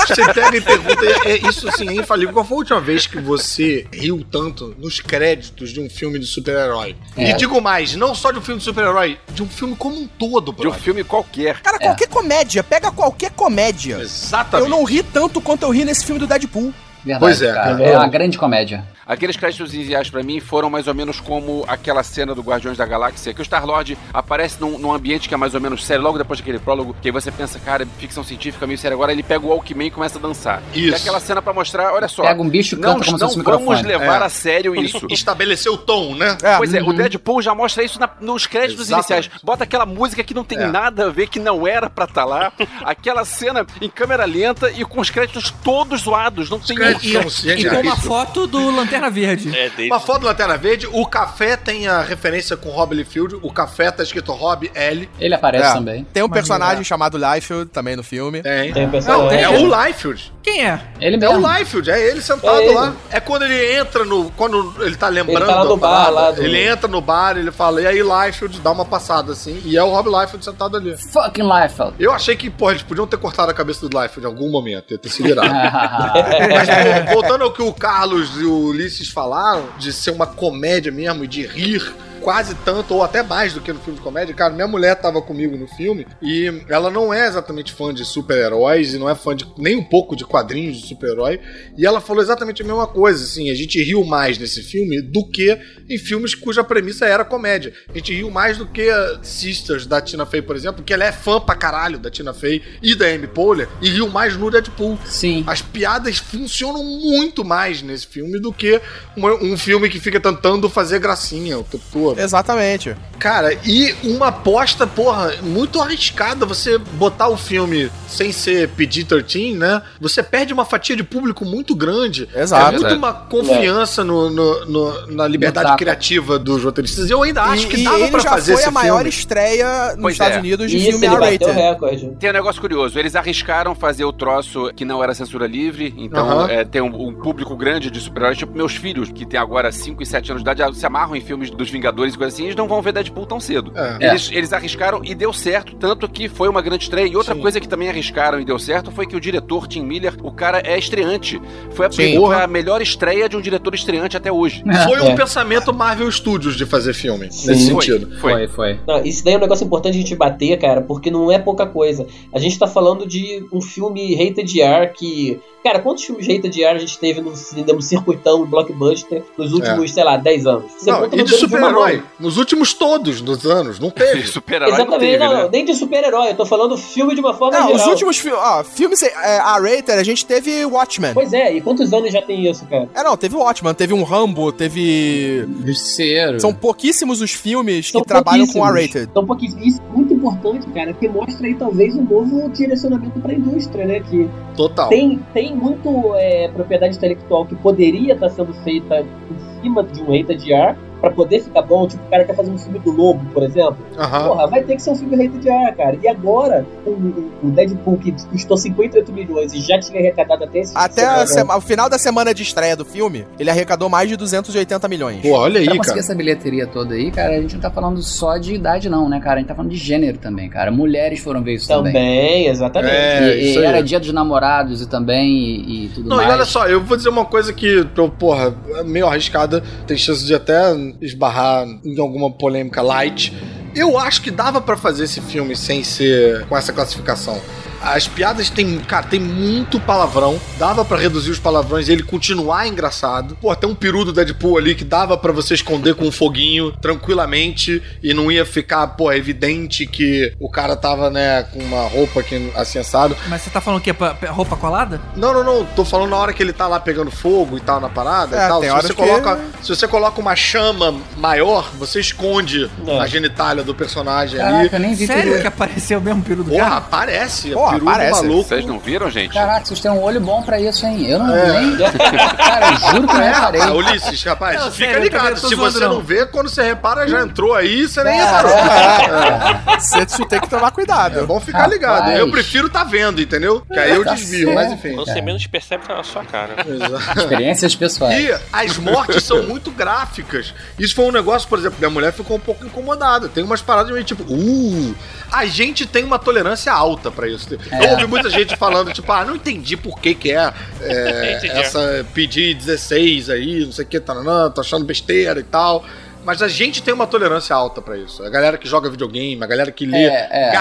Você 0.07 0.33
pega 0.33 0.57
e 0.57 0.61
pergunta, 0.61 1.05
é, 1.05 1.31
é 1.31 1.37
isso 1.47 1.67
assim, 1.69 1.87
é 1.89 1.93
infalível. 1.93 2.33
Qual 2.33 2.43
foi 2.43 2.55
a 2.55 2.59
última 2.59 2.81
vez 2.81 3.05
que 3.05 3.19
você 3.19 3.85
riu 3.93 4.25
tanto 4.29 4.75
nos 4.79 4.99
créditos 4.99 5.69
de 5.71 5.79
um 5.79 5.87
filme 5.89 6.17
de 6.17 6.25
super-herói? 6.25 6.95
É. 7.15 7.29
E 7.29 7.33
digo 7.35 7.61
mais, 7.61 7.95
não 7.95 8.15
só 8.15 8.31
de 8.31 8.39
um 8.39 8.41
filme 8.41 8.57
de 8.59 8.65
super-herói, 8.65 9.19
de 9.31 9.43
um 9.43 9.47
filme 9.47 9.75
como 9.75 9.95
um 9.95 10.07
todo, 10.07 10.51
De 10.53 10.67
um 10.67 10.71
bro. 10.71 10.73
filme 10.73 11.03
qualquer. 11.03 11.61
Cara, 11.61 11.77
qualquer 11.77 12.07
comédia, 12.07 12.63
pega 12.63 12.91
qualquer 12.91 13.29
comédia. 13.31 13.99
Exatamente. 14.01 14.69
Eu 14.71 14.75
não 14.75 14.83
ri 14.83 15.03
tanto 15.03 15.39
quanto 15.39 15.63
eu 15.63 15.69
ri 15.69 15.85
nesse 15.85 16.03
filme 16.03 16.19
do 16.19 16.25
Deadpool. 16.25 16.73
Verdade, 17.05 17.19
Pois 17.19 17.41
é, 17.41 17.53
cara. 17.53 17.77
cara. 17.77 17.83
É 17.83 17.97
uma 17.97 18.07
grande 18.07 18.37
comédia. 18.37 18.83
Aqueles 19.09 19.35
créditos 19.35 19.73
iniciais 19.73 20.07
pra 20.09 20.21
mim 20.21 20.39
foram 20.39 20.69
mais 20.69 20.87
ou 20.87 20.93
menos 20.93 21.19
como 21.19 21.65
aquela 21.67 22.03
cena 22.03 22.35
do 22.35 22.41
Guardiões 22.43 22.77
da 22.77 22.85
Galáxia, 22.85 23.33
que 23.33 23.41
o 23.41 23.43
Star-Lord 23.43 23.97
aparece 24.13 24.61
num, 24.61 24.77
num 24.77 24.93
ambiente 24.93 25.27
que 25.27 25.33
é 25.33 25.37
mais 25.37 25.55
ou 25.55 25.59
menos 25.59 25.83
sério, 25.83 26.03
logo 26.03 26.19
depois 26.19 26.39
daquele 26.39 26.59
prólogo, 26.59 26.95
que 27.01 27.07
aí 27.07 27.11
você 27.11 27.31
pensa, 27.31 27.57
cara, 27.59 27.87
ficção 27.97 28.23
científica 28.23 28.67
meio 28.67 28.77
séria. 28.77 28.93
Agora 28.93 29.11
ele 29.11 29.23
pega 29.23 29.43
o 29.43 29.49
Walkman 29.49 29.87
e 29.87 29.91
começa 29.91 30.19
a 30.19 30.21
dançar. 30.21 30.61
Isso. 30.75 30.89
E 30.89 30.93
aquela 30.93 31.19
cena 31.19 31.41
pra 31.41 31.51
mostrar, 31.53 31.91
olha 31.91 32.07
só. 32.07 32.21
Pega 32.21 32.39
um 32.39 32.47
bicho 32.47 32.75
e 32.75 32.77
não, 32.79 32.93
canta 32.99 33.05
como 33.05 33.17
se 33.17 33.23
não 33.23 33.29
um 33.29 33.43
vamos 33.43 33.59
microfone. 33.79 33.87
levar 33.87 34.21
É. 34.21 34.25
a 34.25 34.29
sério 34.29 34.75
isso. 34.75 35.05
Estabeleceu 35.09 35.73
o 35.73 35.77
tom, 35.77 36.13
né? 36.13 36.37
É. 36.43 36.57
Pois 36.57 36.71
é, 36.71 36.81
o 36.83 36.93
Deadpool 36.93 37.41
já 37.41 37.55
mostra 37.55 37.83
isso 37.83 37.99
na- 37.99 38.09
nos 38.21 38.45
créditos 38.45 38.87
Exatamente. 38.89 39.25
iniciais. 39.25 39.41
Bota 39.43 39.63
aquela 39.63 39.87
música 39.87 40.23
que 40.23 40.35
não 40.35 40.43
tem 40.43 40.59
É. 40.59 40.67
nada 40.67 41.07
a 41.07 41.09
ver, 41.09 41.27
que 41.29 41.39
não 41.39 41.67
era 41.67 41.89
pra 41.89 42.05
estar 42.05 42.25
lá. 42.25 42.53
aquela 42.85 43.25
cena 43.25 43.65
em 43.81 43.89
câmera 43.89 44.25
lenta 44.25 44.69
e 44.69 44.85
com 44.85 45.01
os 45.01 45.09
créditos 45.09 45.49
todos 45.63 46.01
zoados. 46.01 46.47
Não 46.47 46.59
tem 46.59 46.77
um- 46.79 46.99
são 46.99 47.55
E 47.55 47.65
com 47.67 47.81
uma 47.81 47.95
foto 47.97 48.45
do 48.45 48.69
Lanterna 48.69 48.98
Lanterna 48.99 49.09
Verde. 49.09 49.49
É, 49.57 49.69
David. 49.69 49.87
Uma 49.91 49.99
foto 49.99 50.21
do 50.21 50.25
Lanterna 50.27 50.57
Verde. 50.57 50.87
O 50.91 51.05
café 51.05 51.55
tem 51.55 51.87
a 51.87 52.01
referência 52.01 52.55
com 52.57 52.69
Rob 52.69 52.93
Liefeld. 52.95 53.35
O 53.41 53.51
café 53.51 53.89
tá 53.91 54.03
escrito 54.03 54.31
Rob 54.31 54.69
L. 54.73 55.09
Ele 55.19 55.33
aparece 55.33 55.69
É. 55.69 55.73
também. 55.73 56.03
Tem 56.13 56.21
um 56.23 56.27
Maneiro. 56.27 56.33
personagem 56.33 56.83
chamado 56.83 57.17
Liefeld 57.17 57.69
também 57.71 57.95
no 57.95 58.03
filme. 58.03 58.41
Tem. 58.41 58.73
Tem 58.73 58.81
um 58.83 58.85
Não, 58.85 58.91
personagem. 58.91 59.29
tem. 59.29 59.43
É 59.43 59.49
o 59.49 59.85
Liefeld. 59.85 60.33
Quem 60.51 60.65
é? 60.65 60.81
Ele 60.99 61.15
É 61.15 61.19
mesmo. 61.19 61.45
o 61.47 61.53
Liefeld, 61.57 61.91
é 61.91 62.09
ele 62.09 62.21
sentado 62.21 62.57
É 62.57 62.65
ele. 62.65 62.73
lá. 62.73 62.93
É 63.11 63.19
quando 63.19 63.43
ele 63.43 63.73
entra 63.75 64.03
no. 64.03 64.31
Quando 64.31 64.73
ele 64.83 64.95
tá 64.95 65.07
lembrando. 65.07 65.37
Ele 65.43 65.45
tá 65.45 65.63
lá 65.63 65.75
bar, 65.75 65.79
parada, 65.79 66.09
lá 66.11 66.31
do- 66.31 66.43
Ele 66.43 66.63
entra 66.67 66.87
no 66.87 67.01
bar, 67.01 67.37
ele 67.37 67.51
fala, 67.51 67.81
e 67.81 67.87
aí, 67.87 68.01
Liefeld, 68.01 68.59
dá 68.61 68.71
uma 68.71 68.85
passada 68.85 69.31
assim. 69.31 69.61
E 69.63 69.77
é 69.77 69.83
o 69.83 69.89
Rob 69.89 70.09
Liefeld 70.09 70.43
sentado 70.43 70.75
ali. 70.75 70.97
Fucking 70.97 71.43
Liefeld. 71.43 71.93
Eu 71.99 72.11
achei 72.11 72.35
que, 72.35 72.49
pô, 72.49 72.71
eles 72.71 72.81
podiam 72.81 73.05
ter 73.05 73.17
cortado 73.17 73.51
a 73.51 73.53
cabeça 73.53 73.87
do 73.87 73.99
Liefeld 73.99 74.21
em 74.25 74.25
algum 74.29 74.49
momento, 74.49 74.91
ia 74.91 74.97
ter 74.97 75.09
se 75.09 75.21
virado. 75.21 75.49
Mas, 75.53 77.05
pô, 77.07 77.13
voltando 77.13 77.43
ao 77.43 77.51
que 77.51 77.61
o 77.61 77.71
Carlos 77.73 78.31
e 78.39 78.43
o 78.45 78.57
Ulisses 78.69 79.09
falaram, 79.09 79.65
de 79.77 79.91
ser 79.93 80.11
uma 80.11 80.25
comédia 80.27 80.91
mesmo 80.91 81.23
e 81.23 81.27
de 81.27 81.45
rir 81.45 81.93
quase 82.19 82.55
tanto, 82.65 82.93
ou 82.93 83.03
até 83.03 83.23
mais 83.23 83.53
do 83.53 83.61
que 83.61 83.71
no 83.71 83.79
filme 83.79 83.97
de 83.97 84.03
comédia. 84.03 84.33
Cara, 84.33 84.53
minha 84.53 84.67
mulher 84.67 84.95
tava 84.95 85.21
comigo 85.21 85.57
no 85.57 85.67
filme 85.67 86.05
e 86.21 86.51
ela 86.67 86.89
não 86.89 87.13
é 87.13 87.27
exatamente 87.27 87.73
fã 87.73 87.93
de 87.93 88.05
super-heróis 88.05 88.93
e 88.93 88.97
não 88.97 89.09
é 89.09 89.15
fã 89.15 89.35
de 89.35 89.45
nem 89.57 89.75
um 89.75 89.83
pouco 89.83 90.15
de 90.15 90.25
quadrinhos 90.25 90.77
de 90.77 90.87
super-herói. 90.87 91.39
E 91.77 91.85
ela 91.85 92.01
falou 92.01 92.21
exatamente 92.21 92.61
a 92.61 92.65
mesma 92.65 92.87
coisa, 92.87 93.23
assim, 93.23 93.49
a 93.49 93.55
gente 93.55 93.81
riu 93.81 94.03
mais 94.03 94.37
nesse 94.37 94.61
filme 94.61 95.01
do 95.01 95.25
que 95.29 95.57
em 95.89 95.97
filmes 95.97 96.35
cuja 96.35 96.63
premissa 96.63 97.05
era 97.05 97.25
comédia. 97.25 97.73
A 97.89 97.97
gente 97.97 98.13
riu 98.13 98.29
mais 98.29 98.57
do 98.57 98.65
que 98.65 98.89
a 98.89 99.19
Sisters 99.23 99.85
da 99.85 100.01
Tina 100.01 100.25
Fey, 100.25 100.41
por 100.41 100.55
exemplo, 100.55 100.83
que 100.83 100.93
ela 100.93 101.05
é 101.05 101.11
fã 101.11 101.39
pra 101.39 101.55
caralho 101.55 101.97
da 101.97 102.09
Tina 102.09 102.33
Fey 102.33 102.61
e 102.81 102.95
da 102.95 103.07
Amy 103.07 103.27
Poehler 103.27 103.67
e 103.81 103.89
riu 103.89 104.07
mais 104.09 104.35
no 104.35 104.51
Deadpool. 104.51 104.97
Sim. 105.05 105.43
As 105.47 105.61
piadas 105.61 106.17
funcionam 106.17 106.83
muito 106.83 107.43
mais 107.43 107.81
nesse 107.81 108.07
filme 108.07 108.39
do 108.39 108.51
que 108.51 108.81
um 109.17 109.57
filme 109.57 109.89
que 109.89 109.99
fica 109.99 110.19
tentando 110.19 110.69
fazer 110.69 110.99
gracinha 110.99 111.57
o 111.57 111.63
tempo 111.63 111.83
todo. 111.91 112.08
Exatamente. 112.17 112.95
Cara, 113.17 113.53
e 113.65 113.93
uma 114.03 114.27
aposta, 114.27 114.87
porra, 114.87 115.33
muito 115.41 115.81
arriscada 115.81 116.45
você 116.45 116.77
botar 116.77 117.27
o 117.27 117.35
filme 117.35 117.91
sem 118.07 118.31
ser 118.31 118.69
PG-13, 118.69 119.57
né? 119.57 119.81
Você 119.99 120.23
perde 120.23 120.53
uma 120.53 120.63
fatia 120.65 120.95
de 120.95 121.03
público 121.03 121.43
muito 121.43 121.75
grande. 121.75 122.27
Exato. 122.33 122.75
É 122.75 122.79
muito 122.79 122.95
uma 122.95 123.13
confiança 123.13 124.03
no, 124.03 124.29
no- 124.29 124.65
no- 124.65 125.07
na 125.07 125.27
liberdade 125.27 125.65
tapa. 125.67 125.77
criativa 125.77 126.39
dos 126.39 126.63
roteiristas. 126.63 127.09
Eu 127.09 127.21
ainda 127.23 127.43
acho 127.43 127.65
e, 127.65 127.69
que 127.69 127.81
e 127.81 127.83
dava 127.83 127.99
ele 127.99 128.11
pra 128.11 128.19
já 128.21 128.29
fazer 128.29 128.53
foi 128.53 128.61
esse 128.61 128.69
a 128.69 128.71
maior 128.71 128.95
filme. 128.97 129.09
estreia 129.09 129.87
nos 129.93 130.01
Pois 130.01 130.13
Estados 130.15 130.37
é. 130.37 130.39
Unidos 130.39 130.71
de 130.71 130.77
Isso, 130.77 130.89
filme 130.91 131.05
ele 131.05 131.15
bateu 131.17 131.47
o 131.47 131.51
R-rated. 131.51 131.51
recorde. 131.69 132.11
Tem 132.19 132.29
um 132.29 132.33
negócio 132.33 132.61
curioso, 132.61 132.97
eles 132.97 133.15
arriscaram 133.15 133.75
fazer 133.75 134.05
o 134.05 134.13
troço 134.13 134.71
que 134.75 134.85
não 134.85 135.03
era 135.03 135.13
censura 135.13 135.45
livre, 135.45 135.93
então 135.97 136.47
é, 136.47 136.63
tem 136.63 136.81
um, 136.81 137.07
um 137.09 137.13
público 137.13 137.55
grande 137.55 137.91
de 137.91 137.99
super-heróis, 137.99 138.37
tipo 138.37 138.55
meus 138.55 138.75
filhos, 138.75 139.11
que 139.11 139.25
tem 139.25 139.39
agora 139.39 139.71
5 139.71 140.01
e 140.01 140.05
7 140.05 140.31
anos 140.31 140.43
de 140.43 140.49
idade, 140.49 140.77
se 140.77 140.85
amarram 140.85 141.15
em 141.15 141.21
filmes 141.21 141.49
dos 141.49 141.69
Vingadores 141.69 141.89
e 142.07 142.17
coisas 142.17 142.33
assim, 142.33 142.45
eles 142.45 142.55
não 142.55 142.67
vão 142.67 142.81
ver 142.81 142.93
Deadpool 142.93 143.25
tão 143.25 143.39
cedo. 143.39 143.71
É. 143.75 144.09
Eles, 144.09 144.29
eles 144.31 144.53
arriscaram 144.53 145.01
e 145.03 145.13
deu 145.15 145.31
certo, 145.33 145.75
tanto 145.75 146.07
que 146.09 146.27
foi 146.29 146.47
uma 146.49 146.61
grande 146.61 146.83
estreia. 146.83 147.07
E 147.07 147.15
outra 147.15 147.35
Sim. 147.35 147.41
coisa 147.41 147.59
que 147.59 147.67
também 147.67 147.89
arriscaram 147.89 148.39
e 148.39 148.45
deu 148.45 148.57
certo 148.59 148.91
foi 148.91 149.05
que 149.05 149.15
o 149.15 149.19
diretor, 149.19 149.67
Tim 149.67 149.81
Miller, 149.83 150.13
o 150.23 150.31
cara 150.31 150.61
é 150.65 150.77
estreante. 150.77 151.41
Foi 151.71 151.85
a, 151.87 151.91
Sim. 151.91 152.17
a 152.33 152.47
melhor 152.47 152.81
estreia 152.81 153.27
de 153.29 153.35
um 153.37 153.41
diretor 153.41 153.73
estreante 153.73 154.15
até 154.17 154.31
hoje. 154.31 154.63
Foi 154.85 155.01
um 155.01 155.09
É. 155.11 155.15
pensamento 155.15 155.73
Marvel 155.73 156.11
Studios 156.11 156.55
de 156.55 156.65
fazer 156.65 156.93
filme, 156.93 157.31
Sim. 157.31 157.47
nesse 157.47 157.71
Foi, 157.71 157.81
sentido. 157.83 158.17
foi. 158.19 158.31
Foi, 158.33 158.47
foi. 158.47 158.79
Não, 158.87 159.03
isso 159.03 159.23
daí 159.23 159.33
é 159.33 159.37
um 159.37 159.41
negócio 159.41 159.65
importante 159.65 159.95
a 159.95 159.99
gente 160.01 160.15
bater, 160.15 160.57
cara, 160.59 160.81
porque 160.81 161.09
não 161.11 161.31
é 161.31 161.37
pouca 161.39 161.65
coisa. 161.65 162.05
A 162.33 162.39
gente 162.39 162.57
tá 162.57 162.67
falando 162.67 163.05
de 163.07 163.45
um 163.51 163.61
filme 163.61 164.15
rated 164.15 164.61
R 164.61 164.87
que. 164.93 165.39
Cara, 165.63 165.79
quantos 165.79 166.05
filmes 166.05 166.25
rated 166.25 166.63
R 166.63 166.75
a 166.75 166.79
gente 166.79 166.97
teve 166.97 167.19
no 167.21 167.29
no 167.31 167.81
circuitão, 167.81 168.39
no 168.39 168.45
blockbuster, 168.45 169.23
nos 169.37 169.51
últimos, 169.53 169.91
sei 169.91 170.03
lá, 170.03 170.15
10 170.17 170.45
anos? 170.47 170.71
Você 170.77 170.89
Não, 170.91 171.01
conta 171.01 171.15
e 171.15 171.23
de 171.23 171.45
uma 171.45 171.69
super-herói, 171.89 172.03
nos 172.19 172.37
últimos 172.37 172.73
todos 172.73 173.21
dos 173.21 173.45
anos, 173.45 173.79
não 173.79 173.89
teve. 173.91 174.23
Super-herói 174.23 174.69
não 174.69 174.77
Exatamente, 174.77 175.11
teve, 175.11 175.23
não, 175.23 175.33
né? 175.33 175.43
não, 175.43 175.49
nem 175.49 175.65
de 175.65 175.73
super-herói, 175.75 176.31
eu 176.31 176.35
tô 176.35 176.45
falando 176.45 176.77
filme 176.77 177.13
de 177.15 177.21
uma 177.21 177.33
forma 177.33 177.57
Não, 177.57 177.67
geral. 177.67 177.81
os 177.81 177.87
últimos 177.87 178.17
fi 178.17 178.31
ó, 178.31 178.63
filmes 178.63 179.01
é, 179.03 179.37
R-rated, 179.37 179.91
a 179.91 180.03
gente 180.03 180.25
teve 180.25 180.65
Watchmen. 180.65 181.13
Pois 181.13 181.33
é, 181.33 181.53
e 181.53 181.61
quantos 181.61 181.91
anos 181.93 182.11
já 182.11 182.21
tem 182.21 182.49
isso, 182.49 182.65
cara? 182.67 182.89
É, 182.93 183.03
não, 183.03 183.17
teve 183.17 183.35
Watchmen, 183.35 183.73
teve 183.73 183.93
um 183.93 184.03
Rambo, 184.03 184.51
teve... 184.51 185.45
Justiceiro. 185.65 186.39
São 186.39 186.53
pouquíssimos 186.53 187.21
os 187.21 187.31
filmes 187.31 187.89
São 187.89 188.01
que 188.01 188.07
trabalham 188.07 188.45
com 188.47 188.53
pouquíssimos. 188.53 188.81
R-rated. 188.81 189.09
Então, 189.11 189.25
pouquíssimo. 189.25 189.63
Isso 189.63 189.81
é 189.81 189.95
muito 189.95 190.13
importante, 190.13 190.67
cara, 190.69 190.91
porque 190.91 191.07
mostra 191.07 191.47
aí 191.47 191.55
talvez 191.55 191.95
um 191.95 192.03
novo 192.03 192.49
direcionamento 192.49 193.19
pra 193.19 193.33
indústria, 193.33 193.85
né? 193.85 193.99
Que 193.99 194.29
Total. 194.55 194.89
tem, 194.89 195.19
tem 195.33 195.55
muito 195.55 196.13
é, 196.15 196.47
propriedade 196.49 196.95
intelectual 196.95 197.45
que 197.45 197.55
poderia 197.55 198.13
estar 198.13 198.29
sendo 198.29 198.53
feita 198.63 198.99
em 199.01 199.61
cima 199.61 199.83
de 199.83 200.01
um 200.01 200.05
rated 200.17 200.51
R 200.51 200.75
pra 200.99 201.09
poder 201.11 201.41
ficar 201.41 201.61
bom. 201.61 201.87
Tipo, 201.87 202.03
o 202.05 202.09
cara 202.09 202.23
quer 202.25 202.35
fazer 202.35 202.51
um 202.51 202.57
filme 202.57 202.79
do 202.79 202.91
Lobo, 202.91 203.25
por 203.33 203.43
exemplo. 203.43 203.77
Aham. 203.97 204.27
Porra, 204.29 204.47
vai 204.47 204.63
ter 204.63 204.75
que 204.75 204.81
ser 204.81 204.91
um 204.91 204.95
filme 204.95 205.15
rated 205.15 205.47
R, 205.49 205.71
cara. 205.75 205.97
E 206.01 206.07
agora, 206.07 206.65
o, 206.85 207.49
Deadpool, 207.49 207.97
que 207.97 208.11
custou 208.31 208.57
58 208.57 209.11
milhões 209.11 209.53
e 209.53 209.61
já 209.61 209.79
tinha 209.79 209.99
arrecadado 209.99 210.43
até 210.43 210.59
esse 210.59 210.73
Até 210.75 211.25
sema- 211.27 211.57
o 211.57 211.61
final 211.61 211.89
da 211.89 211.97
semana 211.97 212.33
de 212.33 212.43
estreia 212.43 212.75
do 212.75 212.85
filme, 212.85 213.25
ele 213.39 213.49
arrecadou 213.49 213.89
mais 213.89 214.07
de 214.09 214.15
280 214.15 214.87
milhões. 214.87 215.21
Pô, 215.21 215.31
olha 215.37 215.61
Pra 215.61 215.71
aí, 215.71 215.77
conseguir 215.77 215.87
cara. 215.87 215.99
essa 215.99 216.15
bilheteria 216.15 216.67
toda 216.67 216.93
aí, 216.95 217.11
cara, 217.11 217.35
a 217.37 217.41
gente 217.41 217.55
não 217.55 217.61
tá 217.61 217.69
falando 217.71 218.01
só 218.01 218.37
de 218.37 218.53
idade, 218.53 218.89
não, 218.89 219.07
né, 219.09 219.19
cara? 219.19 219.35
A 219.35 219.39
gente 219.39 219.47
tá 219.47 219.55
falando 219.55 219.71
de 219.71 219.77
gênero 219.77 220.17
também, 220.17 220.49
cara. 220.49 220.71
Mulheres 220.71 221.19
foram 221.19 221.41
ver 221.43 221.55
isso 221.55 221.67
também. 221.67 221.93
Também, 221.93 222.47
exatamente. 222.47 222.93
É, 222.93 223.35
e, 223.37 223.41
e 223.41 223.49
isso 223.51 223.59
aí. 223.59 223.65
era 223.65 223.81
dia 223.83 223.99
dos 223.99 224.11
namorados 224.11 224.81
e 224.81 224.87
também 224.87 225.29
e, 225.29 225.85
e 225.85 225.89
tudo 225.89 226.09
Não, 226.09 226.17
mais. 226.17 226.29
e 226.29 226.33
olha 226.33 226.45
só, 226.45 226.67
eu 226.67 226.81
vou 226.83 226.95
dizer 226.97 227.09
uma 227.09 227.25
coisa 227.25 227.53
que, 227.53 227.85
porra, 228.17 228.55
é 228.77 228.83
meio 228.83 229.07
arriscada, 229.07 229.63
tem 229.87 229.97
chance 229.97 230.25
de 230.25 230.33
até 230.33 230.59
esbarrar 231.01 231.67
em 231.83 231.99
alguma 231.99 232.31
polêmica 232.31 232.81
light. 232.81 233.33
Eu 233.75 233.97
acho 233.97 234.21
que 234.21 234.31
dava 234.31 234.59
pra 234.59 234.75
fazer 234.75 235.03
esse 235.03 235.21
filme 235.21 235.55
sem 235.55 235.83
ser 235.83 236.45
com 236.47 236.57
essa 236.57 236.73
classificação. 236.73 237.39
As 237.81 238.07
piadas 238.07 238.49
tem, 238.49 238.77
cara, 238.79 239.05
tem 239.07 239.19
muito 239.19 239.79
palavrão. 239.79 240.39
Dava 240.57 240.83
pra 240.83 240.97
reduzir 240.97 241.31
os 241.31 241.39
palavrões 241.39 241.87
e 241.87 241.91
ele 241.91 242.03
continuar 242.03 242.67
engraçado. 242.67 243.37
Pô, 243.41 243.55
tem 243.55 243.69
um 243.69 243.75
peru 243.75 244.03
do 244.05 244.11
Deadpool 244.13 244.57
ali 244.57 244.75
que 244.75 244.83
dava 244.83 245.17
pra 245.17 245.31
você 245.31 245.53
esconder 245.53 245.95
com 245.95 246.05
um 246.05 246.11
foguinho 246.11 246.71
tranquilamente 246.73 247.81
e 248.03 248.13
não 248.13 248.31
ia 248.31 248.45
ficar, 248.45 248.85
pô, 248.87 249.11
evidente 249.11 249.85
que 249.85 250.33
o 250.39 250.49
cara 250.49 250.75
tava, 250.75 251.09
né, 251.09 251.43
com 251.43 251.59
uma 251.59 251.87
roupa 251.87 252.21
que 252.23 252.51
assim 252.55 252.79
assado. 252.79 253.15
Mas 253.27 253.41
você 253.41 253.49
tá 253.49 253.59
falando 253.61 253.79
o 253.79 253.83
quê? 253.83 253.93
Pa- 253.93 254.13
pa- 254.13 254.29
Roupa 254.29 254.55
colada? 254.55 255.01
Não, 255.15 255.33
não, 255.33 255.43
não. 255.43 255.65
Tô 255.65 255.83
falando 255.83 256.09
na 256.11 256.17
hora 256.17 256.33
que 256.33 256.41
ele 256.43 256.53
tá 256.53 256.67
lá 256.67 256.79
pegando 256.79 257.09
fogo 257.11 257.57
e 257.57 257.61
tal 257.61 257.79
na 257.79 257.89
parada 257.89 258.37
É, 258.37 258.45
e 258.45 258.47
tal. 258.47 258.61
tem 258.61 258.69
Se 258.69 258.75
você, 258.75 258.87
que- 258.89 258.93
coloca, 258.95 259.39
se 259.61 259.69
você 259.75 259.87
coloca 259.87 260.19
uma 260.21 260.35
chama 260.35 260.95
maior, 261.17 261.69
você 261.77 261.99
esconde 261.99 262.69
É. 262.87 262.99
a 262.99 263.07
genitália 263.07 263.63
do 263.63 263.73
personagem 263.73 264.39
ali. 264.39 264.51
Caraca, 264.69 264.75
eu 264.75 264.79
nem 264.79 264.93
vi 264.95 265.07
Sério 265.07 265.41
que 265.41 265.47
apareceu 265.47 265.99
mesmo 265.99 266.21
o 266.21 266.23
peru 266.23 266.43
do 266.43 266.51
Porra, 266.51 266.63
cara? 266.63 266.77
aparece. 266.77 267.51
Porra, 267.51 267.68
peru 267.71 267.85
do 267.85 267.89
aparece. 267.89 268.21
maluco. 268.23 268.47
Vocês 268.49 268.65
não 268.65 268.79
viram, 268.79 269.09
gente? 269.09 269.33
Caraca, 269.33 269.65
vocês 269.65 269.79
têm 269.79 269.91
um 269.91 270.01
olho 270.01 270.19
bom 270.21 270.41
pra 270.41 270.59
isso, 270.59 270.85
hein? 270.85 271.05
Eu 271.05 271.19
não 271.19 271.35
É. 271.35 271.59
nem. 271.61 271.77
Cara, 271.77 272.71
eu 272.71 272.77
juro 272.91 273.07
que 273.07 273.13
eu 273.13 273.17
não 273.19 273.21
É, 273.23 273.31
reparei. 273.33 273.61
rapaz, 273.61 273.77
Ulisses, 273.77 274.23
rapaz, 274.23 274.59
Não, 274.59 274.71
fica 274.71 274.85
sério, 274.91 275.03
ligado. 275.03 275.37
Se 275.39 275.55
você 275.55 275.79
não. 275.79 275.93
não 275.95 276.01
vê, 276.01 276.25
quando 276.25 276.49
você 276.49 276.63
repara, 276.63 277.07
já 277.07 277.21
entrou 277.21 277.53
aí, 277.55 277.87
você 277.87 278.03
nem 278.03 278.19
É, 278.19 278.23
reparou. 278.25 278.51
Você 279.79 280.05
você 280.05 280.25
tem 280.25 280.39
que 280.41 280.49
tomar 280.49 280.71
cuidado. 280.71 281.19
É 281.19 281.23
bom 281.23 281.39
ficar 281.39 281.59
Rapaz. 281.59 281.73
ligado. 281.73 282.11
Eu 282.11 282.29
prefiro 282.31 282.69
tá 282.69 282.83
vendo, 282.83 283.21
entendeu? 283.21 283.61
Que 283.71 283.79
aí 283.79 283.91
eu 283.95 284.03
Tá 284.03 284.13
desvio, 284.13 284.47
certo. 284.47 284.55
mas 284.55 284.71
enfim. 284.73 284.95
Você 284.95 285.21
menos 285.21 285.45
percebe, 285.47 285.85
tá 285.85 285.95
na 285.95 286.03
sua 286.03 286.23
cara. 286.25 286.55
Exato. 286.67 287.19
Experiências 287.19 287.75
pessoais. 287.75 288.19
E 288.25 288.35
as 288.51 288.77
mortes 288.77 289.23
são 289.23 289.43
muito 289.43 289.71
gráficas. 289.71 290.53
Isso 290.77 290.95
foi 290.95 291.05
um 291.05 291.11
negócio, 291.11 291.47
por 291.47 291.59
exemplo, 291.59 291.77
minha 291.79 291.89
mulher 291.89 292.11
ficou 292.11 292.37
um 292.37 292.39
pouco 292.39 292.65
incomodada. 292.65 293.29
Tem 293.29 293.43
umas 293.43 293.61
paradas 293.61 293.91
meio 293.91 294.03
tipo, 294.03 294.23
uh, 294.23 294.95
a 295.31 295.45
gente 295.45 295.85
tem 295.85 296.03
uma 296.03 296.19
tolerância 296.19 296.73
alta 296.73 297.09
pra 297.09 297.27
isso. 297.27 297.47
Eu 297.71 297.91
ouvi 297.91 298.07
muita 298.07 298.29
gente 298.29 298.55
falando, 298.55 298.91
tipo, 298.93 299.11
ah, 299.11 299.23
não 299.25 299.35
entendi 299.35 299.75
por 299.77 299.99
que 299.99 300.13
que 300.15 300.31
é, 300.31 300.51
é, 300.81 301.47
essa 301.59 302.05
pedir 302.13 302.53
16 302.55 303.29
aí, 303.29 303.65
não 303.65 303.71
sei 303.71 303.85
o 303.85 303.87
que, 303.87 303.99
taranã, 303.99 304.49
tô 304.49 304.61
achando 304.61 304.85
besteira 304.85 305.39
e 305.39 305.43
tal. 305.43 305.83
Mas 306.25 306.41
a 306.41 306.49
gente 306.49 306.83
tem 306.83 306.93
uma 306.93 307.07
tolerância 307.07 307.55
alta 307.55 307.81
pra 307.81 307.97
isso. 307.97 308.21
A 308.23 308.29
galera 308.29 308.57
que 308.57 308.67
joga 308.67 308.89
videogame, 308.89 309.41
a 309.41 309.47
galera 309.47 309.71
que 309.71 309.85
lê 309.85 310.03
É, 310.03 310.27
é. 310.29 310.51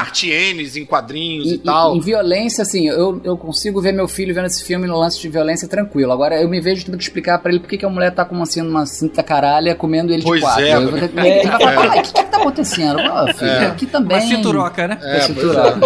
Em 0.77 0.85
quadrinhos 0.87 1.49
e, 1.51 1.55
E, 1.55 1.59
tal. 1.59 1.97
em 1.97 2.01
violência, 2.01 2.63
assim, 2.63 2.89
eu, 2.89 3.21
eu 3.25 3.37
consigo 3.37 3.81
ver 3.83 3.93
meu 3.93 4.07
filho 4.07 4.33
vendo 4.33 4.47
esse 4.47 4.63
filme 4.65 4.87
no 4.87 4.97
lance 4.97 5.21
de 5.21 5.29
violência 5.29 5.67
tranquilo. 5.67 6.13
Agora, 6.13 6.41
eu 6.41 6.49
me 6.49 6.61
vejo 6.61 6.87
tendo 6.87 6.97
que 6.97 7.03
explicar 7.03 7.39
pra 7.41 7.51
ele 7.51 7.59
por 7.61 7.69
que 7.69 7.77
que 7.77 7.85
a 7.85 7.89
mulher 7.91 8.13
tá 8.13 8.25
com 8.25 8.41
assim, 8.41 8.63
uma 8.63 8.87
cinta 8.87 9.21
caralha 9.21 9.75
comendo 9.75 10.13
ele 10.13 10.23
Pois 10.23 10.41
de 10.41 10.47
quatro. 10.47 10.65
é, 10.65 10.75
eu 10.77 10.91
vou 10.91 11.01
ter 11.01 11.09
que- 11.09 11.19
ele 11.19 11.49
vai 11.49 11.59
falar, 11.61 11.75
"Pai, 11.75 11.99
o 11.99 12.03
que 12.03 12.13
que 12.13 12.25
tá 12.25 12.37
acontecendo? 12.39 12.99
Ó, 13.01 13.27
filho, 13.35 13.51
É. 13.51 13.67
aqui 13.67 13.87
também. 13.87 14.17
Uma 14.17 14.27
cinturoca, 14.37 14.87
né? 14.89 14.99
É, 15.03 15.21
cinturoca. 15.23 15.81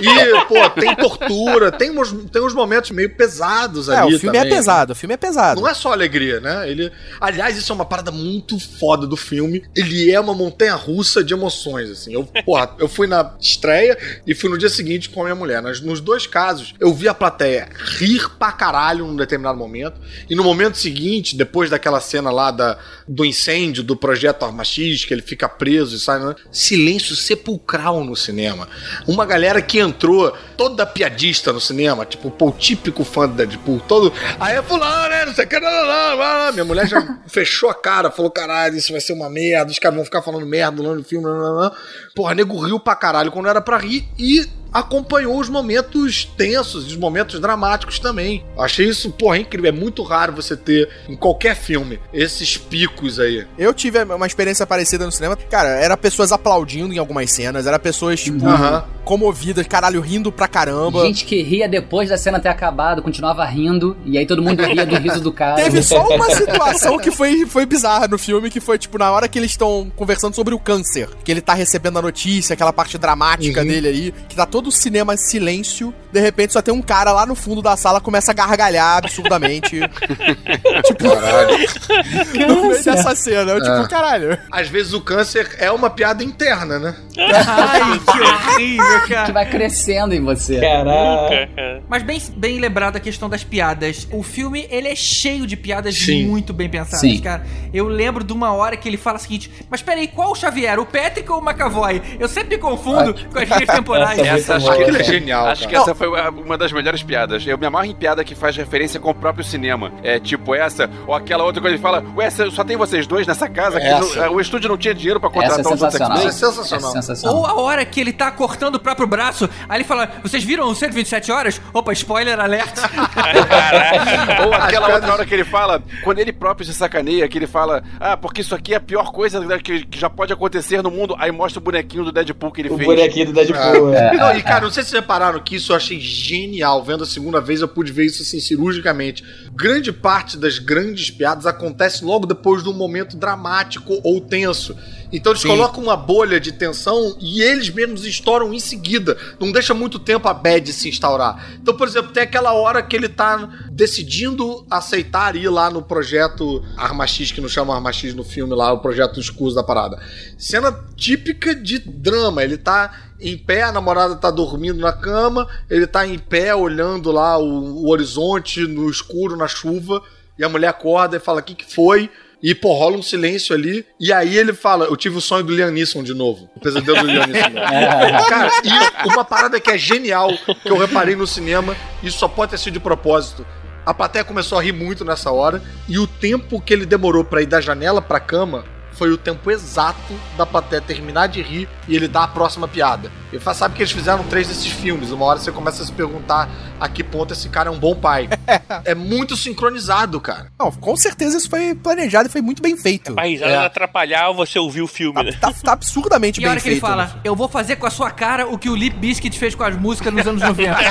E, 0.00 0.44
pô, 0.46 0.70
tem 0.70 0.94
tortura, 0.96 1.70
tem 1.72 1.90
uns, 1.90 2.12
tem 2.30 2.42
uns 2.42 2.54
momentos 2.54 2.90
meio 2.90 3.14
pesados 3.14 3.88
É, 3.88 3.96
ali 3.96 4.14
o 4.14 4.18
filme 4.20 4.36
também. 4.38 4.52
é 4.52 4.56
pesado, 4.56 4.92
o 4.92 4.96
filme 4.96 5.14
é 5.14 5.16
pesado. 5.16 5.60
Não 5.60 5.68
é 5.68 5.74
só 5.74 5.92
alegria, 5.92 6.40
né? 6.40 6.68
Ele, 6.70 6.90
aliás, 7.20 7.56
isso 7.56 7.70
é 7.72 7.74
uma 7.74 7.84
parada 7.84 8.10
muito 8.10 8.58
foda 8.58 9.06
do 9.06 9.16
filme. 9.16 9.62
Ele 9.74 10.10
é 10.10 10.18
uma 10.20 10.34
montanha 10.34 10.74
russa 10.74 11.22
de 11.22 11.34
emoções, 11.34 11.90
assim. 11.90 12.12
Eu, 12.14 12.24
porra, 12.44 12.70
eu 12.78 12.88
fui 12.88 13.06
na 13.06 13.34
estreia 13.40 13.96
e 14.26 14.34
fui 14.34 14.48
no 14.50 14.58
dia 14.58 14.68
seguinte 14.68 15.10
com 15.10 15.20
a 15.20 15.24
minha 15.24 15.34
mulher. 15.34 15.62
Nas, 15.62 15.80
nos 15.80 16.00
dois 16.00 16.26
casos, 16.26 16.74
eu 16.80 16.92
vi 16.94 17.08
a 17.08 17.14
plateia 17.14 17.68
rir 17.98 18.28
pra 18.38 18.52
caralho 18.52 19.06
num 19.06 19.16
determinado 19.16 19.58
momento. 19.58 20.00
E 20.28 20.34
no 20.34 20.42
momento 20.44 20.76
seguinte, 20.78 21.36
depois 21.36 21.70
daquela 21.70 22.00
cena 22.00 22.30
lá 22.30 22.50
da, 22.50 22.78
do 23.06 23.24
incêndio 23.24 23.82
do 23.82 23.96
projeto 23.96 24.44
Arma 24.44 24.64
X, 24.64 25.04
que 25.04 25.12
ele 25.14 25.22
fica 25.22 25.48
preso 25.48 25.96
e 25.96 25.98
sai, 26.00 26.18
né? 26.18 26.34
silêncio 26.50 27.14
sepulcral 27.16 28.04
no 28.04 28.14
cinema. 28.16 28.68
Uma 29.06 29.24
galera 29.26 29.60
que 29.62 29.78
entrou 29.90 30.32
toda 30.56 30.86
piadista 30.86 31.52
no 31.52 31.60
cinema, 31.60 32.06
tipo, 32.06 32.30
pô, 32.30 32.48
o 32.48 32.52
típico 32.52 33.04
fã 33.04 33.28
do 33.28 33.34
Deadpool, 33.34 33.80
todo. 33.86 34.12
Aí 34.38 34.56
é 34.56 34.62
fulano, 34.62 35.08
né? 35.10 35.26
Não 35.26 35.34
sei 35.34 35.44
o 35.44 35.48
que, 35.48 35.58
lá, 35.58 35.70
lá, 35.70 36.14
lá, 36.14 36.36
lá. 36.36 36.52
Minha 36.52 36.64
mulher 36.64 36.86
já 36.86 37.18
fechou 37.28 37.68
a 37.68 37.74
cara, 37.74 38.10
falou: 38.10 38.30
caralho, 38.30 38.76
isso 38.76 38.92
vai 38.92 39.00
ser 39.00 39.12
uma 39.12 39.28
merda, 39.28 39.70
os 39.70 39.78
caras 39.78 39.96
vão 39.96 40.04
ficar 40.04 40.22
falando 40.22 40.46
merda 40.46 40.82
lá 40.82 40.94
no 40.94 41.04
filme, 41.04 41.26
lá, 41.26 41.32
lá, 41.32 41.50
lá. 41.50 41.72
Porra, 42.14 42.34
nego 42.34 42.58
riu 42.58 42.80
pra 42.80 42.96
caralho 42.96 43.30
quando 43.30 43.48
era 43.48 43.60
pra 43.60 43.76
rir 43.76 44.08
e 44.18 44.48
acompanhou 44.72 45.38
os 45.38 45.48
momentos 45.48 46.24
tensos, 46.36 46.86
os 46.86 46.96
momentos 46.96 47.40
dramáticos 47.40 47.98
também. 47.98 48.44
Achei 48.58 48.86
isso, 48.88 49.10
porra, 49.10 49.38
incrível. 49.38 49.68
É 49.68 49.72
muito 49.72 50.02
raro 50.02 50.32
você 50.32 50.56
ter 50.56 50.88
em 51.08 51.16
qualquer 51.16 51.54
filme 51.56 51.98
esses 52.12 52.56
picos 52.56 53.18
aí. 53.18 53.46
Eu 53.58 53.72
tive 53.74 54.02
uma 54.04 54.26
experiência 54.26 54.66
parecida 54.66 55.04
no 55.06 55.12
cinema. 55.12 55.36
Cara, 55.36 55.68
era 55.70 55.96
pessoas 55.96 56.32
aplaudindo 56.32 56.92
em 56.94 56.98
algumas 56.98 57.30
cenas, 57.30 57.66
era 57.66 57.78
pessoas, 57.78 58.20
tipo, 58.20 58.46
Aham. 58.46 58.84
comovidas, 59.04 59.66
caralho, 59.66 60.00
rindo 60.00 60.30
pra 60.30 60.46
caramba. 60.48 61.02
Gente 61.06 61.24
que 61.24 61.42
ria 61.42 61.68
depois 61.68 62.08
da 62.08 62.16
cena 62.16 62.38
ter 62.38 62.48
acabado, 62.48 63.02
continuava 63.02 63.44
rindo, 63.44 63.96
e 64.04 64.16
aí 64.18 64.26
todo 64.26 64.42
mundo 64.42 64.62
ria 64.62 64.86
do 64.86 64.96
riso 64.96 65.20
do 65.20 65.32
cara. 65.32 65.56
Teve 65.56 65.82
só 65.82 66.06
uma 66.06 66.30
situação 66.34 66.98
que 66.98 67.10
foi, 67.10 67.44
foi 67.46 67.66
bizarra 67.66 68.06
no 68.08 68.18
filme, 68.18 68.50
que 68.50 68.60
foi, 68.60 68.78
tipo, 68.78 68.98
na 68.98 69.10
hora 69.10 69.28
que 69.28 69.38
eles 69.38 69.50
estão 69.52 69.90
conversando 69.96 70.34
sobre 70.34 70.54
o 70.54 70.58
câncer, 70.58 71.08
que 71.24 71.30
ele 71.30 71.40
tá 71.40 71.54
recebendo 71.54 71.98
a 71.98 72.02
notícia, 72.02 72.54
aquela 72.54 72.72
parte 72.72 72.96
dramática 72.98 73.60
Uhum. 73.60 73.66
dele 73.66 73.88
aí, 73.88 74.14
que 74.28 74.36
tá 74.36 74.44
todo 74.46 74.59
o 74.68 74.72
cinema 74.72 75.16
silêncio, 75.16 75.94
de 76.12 76.20
repente 76.20 76.52
só 76.52 76.60
tem 76.62 76.72
um 76.74 76.82
cara 76.82 77.12
lá 77.12 77.24
no 77.26 77.34
fundo 77.34 77.62
da 77.62 77.76
sala 77.76 78.00
começa 78.00 78.30
a 78.32 78.34
gargalhar 78.34 78.98
absurdamente. 78.98 79.80
tipo, 80.84 81.04
no 82.48 82.68
meio 82.68 82.82
dessa 82.84 83.14
cena. 83.14 83.52
Eu, 83.52 83.60
tipo, 83.62 83.74
É. 83.84 83.88
caralho. 83.88 84.38
Às 84.50 84.68
vezes 84.68 84.92
o 84.92 85.00
câncer 85.00 85.56
é 85.58 85.70
uma 85.70 85.90
piada 85.90 86.22
interna, 86.24 86.78
né? 86.78 86.96
Ai, 87.18 87.98
que 88.00 88.20
horrível, 88.20 89.00
Que 89.06 89.14
cara. 89.14 89.32
vai 89.32 89.48
crescendo 89.48 90.14
em 90.14 90.20
você. 90.22 90.60
Caraca. 90.60 91.48
Mas 91.88 92.02
bem, 92.02 92.20
bem 92.36 92.58
lembrado 92.58 92.96
a 92.96 93.00
questão 93.00 93.28
das 93.28 93.44
piadas. 93.44 94.06
O 94.10 94.22
filme, 94.22 94.66
ele 94.70 94.88
é 94.88 94.94
cheio 94.96 95.46
de 95.46 95.56
piadas 95.56 95.94
Sim. 95.96 96.26
muito 96.26 96.52
bem 96.52 96.68
pensadas, 96.68 97.00
Sim. 97.00 97.20
cara. 97.20 97.44
Eu 97.72 97.86
lembro 97.88 98.24
de 98.24 98.32
uma 98.32 98.52
hora 98.52 98.76
que 98.76 98.88
ele 98.88 98.96
fala 98.96 99.16
o 99.16 99.20
seguinte, 99.20 99.50
mas 99.70 99.82
peraí, 99.82 100.08
qual 100.08 100.32
o 100.32 100.34
Xavier? 100.34 100.78
O 100.78 100.86
Patrick 100.86 101.30
ou 101.30 101.38
o 101.40 101.44
McAvoy? 101.44 102.00
Eu 102.18 102.28
sempre 102.28 102.56
me 102.56 102.58
confundo 102.58 103.14
com 103.14 103.38
as 103.38 103.48
linhas 103.48 103.68
temporais. 103.74 104.18
Essa 104.18 104.28
é 104.30 104.38
Essa 104.40 104.56
acho 104.56 104.66
boa, 104.66 104.76
que, 104.84 104.96
é 105.00 105.04
genial, 105.04 105.46
acho 105.46 105.62
cara. 105.62 105.70
que 105.70 105.76
essa 105.76 105.94
foi 106.00 106.08
uma 106.30 106.56
das 106.56 106.72
melhores 106.72 107.02
piadas. 107.02 107.46
Eu 107.46 107.58
me 107.58 107.66
amarro 107.66 107.84
em 107.84 107.94
piada 107.94 108.24
que 108.24 108.34
faz 108.34 108.56
referência 108.56 108.98
com 108.98 109.10
o 109.10 109.14
próprio 109.14 109.44
cinema. 109.44 109.92
É 110.02 110.18
tipo 110.18 110.54
essa, 110.54 110.88
ou 111.06 111.14
aquela 111.14 111.44
outra 111.44 111.60
coisa 111.60 111.74
ele 111.76 111.82
fala, 111.82 112.02
ué, 112.16 112.30
só 112.30 112.64
tem 112.64 112.74
vocês 112.74 113.06
dois 113.06 113.26
nessa 113.26 113.46
casa? 113.50 113.78
Que 113.78 113.86
Essa. 113.86 114.26
não- 114.26 114.34
o 114.36 114.40
estúdio 114.40 114.70
não 114.70 114.78
tinha 114.78 114.94
dinheiro 114.94 115.20
pra 115.20 115.28
Essa 115.28 115.38
é 115.38 115.42
contratar 115.42 115.60
os 115.60 115.66
outros 115.82 115.92
sensacional. 115.92 116.16
É 116.26 116.32
sensacional. 116.32 116.90
É 116.90 116.92
sensacional. 117.02 117.36
Ou 117.36 117.46
a 117.46 117.54
hora 117.60 117.84
que 117.84 118.00
ele 118.00 118.14
tá 118.14 118.30
cortando 118.30 118.76
o 118.76 118.80
próprio 118.80 119.06
braço, 119.06 119.46
aí 119.68 119.76
ele 119.76 119.84
fala, 119.84 120.08
vocês 120.22 120.42
viram 120.42 120.68
o 120.70 120.74
127 120.74 121.30
horas? 121.30 121.60
Opa, 121.74 121.92
spoiler 121.92 122.40
alert. 122.40 122.70
Ou 124.46 124.54
aquela 124.54 124.88
As 124.88 124.94
outra 124.94 125.12
hora 125.12 125.26
que 125.26 125.34
ele 125.34 125.44
fala, 125.44 125.82
quando 126.02 126.18
ele 126.18 126.32
próprio 126.32 126.66
se 126.66 126.72
sacaneia, 126.72 127.28
que 127.28 127.36
ele 127.36 127.46
fala, 127.46 127.82
ah, 127.98 128.16
porque 128.16 128.40
isso 128.40 128.54
aqui 128.54 128.72
é 128.72 128.76
a 128.76 128.80
pior 128.80 129.12
coisa 129.12 129.40
que, 129.58 129.84
que 129.84 129.98
já 129.98 130.08
pode 130.08 130.32
acontecer 130.32 130.82
no 130.82 130.90
mundo, 130.90 131.14
aí 131.18 131.30
mostra 131.30 131.58
o 131.60 131.62
bonequinho 131.62 132.04
do 132.04 132.12
Deadpool 132.12 132.50
que 132.52 132.62
ele 132.62 132.70
O 132.70 132.76
fez. 132.76 132.86
bonequinho 132.88 133.26
do 133.26 133.32
Deadpool. 133.34 133.94
é. 133.94 134.14
E, 134.14 134.16
não, 134.16 134.34
e, 134.36 134.42
cara, 134.42 134.62
não 134.62 134.70
sei 134.70 134.82
se 134.82 134.90
vocês 134.90 135.00
repararam 135.02 135.38
que 135.40 135.56
isso 135.56 135.72
eu 135.72 135.76
achei 135.76 135.89
genial. 135.98 136.84
Vendo 136.84 137.04
a 137.04 137.06
segunda 137.06 137.40
vez, 137.40 137.60
eu 137.60 137.68
pude 137.68 137.90
ver 137.90 138.06
isso 138.06 138.22
assim 138.22 138.38
cirurgicamente. 138.38 139.24
Grande 139.52 139.92
parte 139.92 140.36
das 140.36 140.58
grandes 140.58 141.10
piadas 141.10 141.46
acontece 141.46 142.04
logo 142.04 142.26
depois 142.26 142.62
de 142.62 142.68
um 142.68 142.74
momento 142.74 143.16
dramático 143.16 143.98
ou 144.04 144.20
tenso. 144.20 144.76
Então 145.12 145.32
eles 145.32 145.42
Sim. 145.42 145.48
colocam 145.48 145.82
uma 145.82 145.96
bolha 145.96 146.38
de 146.38 146.52
tensão 146.52 147.16
e 147.20 147.42
eles 147.42 147.68
mesmos 147.70 148.04
estouram 148.04 148.52
em 148.54 148.60
seguida. 148.60 149.16
Não 149.40 149.50
deixa 149.50 149.74
muito 149.74 149.98
tempo 149.98 150.28
a 150.28 150.34
bad 150.34 150.72
se 150.72 150.88
instaurar. 150.88 151.54
Então, 151.60 151.76
por 151.76 151.88
exemplo, 151.88 152.12
tem 152.12 152.22
aquela 152.22 152.52
hora 152.52 152.82
que 152.82 152.94
ele 152.94 153.08
tá 153.08 153.48
decidindo 153.72 154.64
aceitar 154.70 155.34
ir 155.34 155.48
lá 155.48 155.70
no 155.70 155.82
projeto 155.82 156.62
Arma 156.76 157.06
X, 157.06 157.32
que 157.32 157.40
não 157.40 157.48
chama 157.48 157.74
Arma 157.74 157.92
X 157.92 158.14
no 158.14 158.22
filme 158.22 158.54
lá, 158.54 158.72
o 158.72 158.78
projeto 158.78 159.18
escuso 159.18 159.56
da 159.56 159.62
parada. 159.62 160.00
Cena 160.38 160.72
típica 160.96 161.54
de 161.54 161.78
drama. 161.78 162.44
Ele 162.44 162.56
tá 162.56 163.09
em 163.20 163.36
pé, 163.36 163.62
a 163.62 163.72
namorada 163.72 164.16
tá 164.16 164.30
dormindo 164.30 164.78
na 164.78 164.92
cama, 164.92 165.46
ele 165.68 165.86
tá 165.86 166.06
em 166.06 166.18
pé 166.18 166.54
olhando 166.54 167.10
lá 167.10 167.38
o, 167.38 167.84
o 167.84 167.90
horizonte 167.90 168.60
no 168.66 168.88
escuro, 168.90 169.36
na 169.36 169.46
chuva, 169.46 170.02
e 170.38 170.44
a 170.44 170.48
mulher 170.48 170.68
acorda 170.68 171.16
e 171.16 171.20
fala: 171.20 171.40
O 171.40 171.42
que, 171.42 171.54
que 171.54 171.72
foi? 171.72 172.10
E, 172.42 172.54
pô, 172.54 172.72
rola 172.72 172.96
um 172.96 173.02
silêncio 173.02 173.54
ali. 173.54 173.84
E 174.00 174.12
aí 174.12 174.36
ele 174.36 174.54
fala: 174.54 174.86
Eu 174.86 174.96
tive 174.96 175.18
o 175.18 175.20
sonho 175.20 175.44
do 175.44 175.54
Liam 175.54 175.70
Neeson 175.70 176.02
de 176.02 176.14
novo. 176.14 176.48
O 176.56 176.60
pesadelo 176.60 177.00
do 177.00 177.06
Liam 177.06 177.26
Neeson. 177.26 177.50
novo. 177.50 178.24
Cara, 178.28 178.50
e 178.64 179.08
uma 179.08 179.24
parada 179.24 179.60
que 179.60 179.70
é 179.70 179.76
genial, 179.76 180.30
que 180.62 180.70
eu 180.70 180.78
reparei 180.78 181.14
no 181.14 181.26
cinema, 181.26 181.76
isso 182.02 182.18
só 182.18 182.28
pode 182.28 182.52
ter 182.52 182.58
sido 182.58 182.74
de 182.74 182.80
propósito. 182.80 183.46
A 183.84 183.92
plateia 183.92 184.24
começou 184.24 184.58
a 184.58 184.62
rir 184.62 184.72
muito 184.72 185.04
nessa 185.04 185.30
hora, 185.30 185.62
e 185.88 185.98
o 185.98 186.06
tempo 186.06 186.60
que 186.60 186.72
ele 186.72 186.86
demorou 186.86 187.24
pra 187.24 187.42
ir 187.42 187.46
da 187.46 187.60
janela 187.60 188.00
pra 188.00 188.20
cama 188.20 188.64
foi 189.00 189.10
o 189.10 189.16
tempo 189.16 189.50
exato 189.50 190.12
da 190.36 190.44
plateia 190.44 190.82
terminar 190.82 191.26
de 191.26 191.40
rir 191.40 191.66
e 191.88 191.96
ele 191.96 192.06
dar 192.06 192.24
a 192.24 192.28
próxima 192.28 192.68
piada. 192.68 193.10
E 193.32 193.40
sabe 193.54 193.74
que 193.76 193.80
eles 193.80 193.92
fizeram 193.92 194.22
três 194.24 194.46
desses 194.48 194.66
filmes. 194.66 195.10
Uma 195.10 195.24
hora 195.24 195.38
você 195.38 195.50
começa 195.50 195.82
a 195.82 195.86
se 195.86 195.92
perguntar 195.92 196.50
a 196.78 196.86
que 196.86 197.02
ponto 197.02 197.32
esse 197.32 197.48
cara 197.48 197.70
é 197.70 197.72
um 197.72 197.78
bom 197.78 197.94
pai. 197.94 198.28
é 198.84 198.94
muito 198.94 199.36
sincronizado, 199.38 200.20
cara. 200.20 200.48
Não, 200.58 200.70
com 200.70 200.94
certeza 200.96 201.38
isso 201.38 201.48
foi 201.48 201.74
planejado 201.74 202.28
e 202.28 202.30
foi 202.32 202.42
muito 202.42 202.60
bem 202.60 202.76
feito. 202.76 203.14
Risada 203.18 203.50
É. 203.52 203.56
atrapalhar 203.64 204.30
você 204.32 204.58
ouvir 204.58 204.82
o 204.82 204.86
filme, 204.86 205.22
né? 205.22 205.32
Tá, 205.40 205.50
tá 205.50 205.72
absurdamente 205.72 206.40
E 206.40 206.44
a 206.44 206.48
bem 206.48 206.50
hora 206.50 206.60
que 206.60 206.68
ele 206.68 206.80
feito. 206.80 206.86
fala, 206.90 207.18
eu 207.24 207.34
vou 207.34 207.48
fazer 207.48 207.76
com 207.76 207.86
a 207.86 207.90
sua 207.90 208.10
cara 208.10 208.46
o 208.46 208.58
que 208.58 208.68
o 208.68 208.76
Lip 208.76 208.96
Biscuit 208.96 209.38
fez 209.38 209.54
com 209.54 209.64
as 209.64 209.76
músicas 209.76 210.12
nos 210.12 210.26
anos 210.26 210.42
90. 210.42 210.76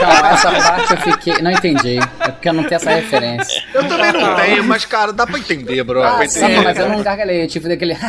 Então, 0.00 0.26
essa 0.26 0.50
parte 0.50 0.90
eu 0.92 0.96
fiquei. 1.12 1.42
Não 1.42 1.50
entendi. 1.50 1.98
É 2.20 2.28
porque 2.30 2.48
eu 2.48 2.52
não 2.52 2.64
tenho 2.64 2.76
essa 2.76 2.90
referência. 2.90 3.62
Eu 3.74 3.86
também 3.86 4.12
não 4.12 4.34
tenho, 4.36 4.64
mas, 4.64 4.84
cara, 4.84 5.12
dá 5.12 5.26
pra 5.26 5.38
entender, 5.38 5.82
bro. 5.84 6.02
Ah, 6.02 6.10
Dá 6.10 6.16
pra 6.16 6.28
sim, 6.28 6.44
entender. 6.44 6.62
mas 6.62 6.78
eu 6.80 6.88
não 6.88 7.02
gargalhei. 7.02 7.42
Eu 7.44 7.48
tive 7.48 7.68
daquele. 7.68 7.96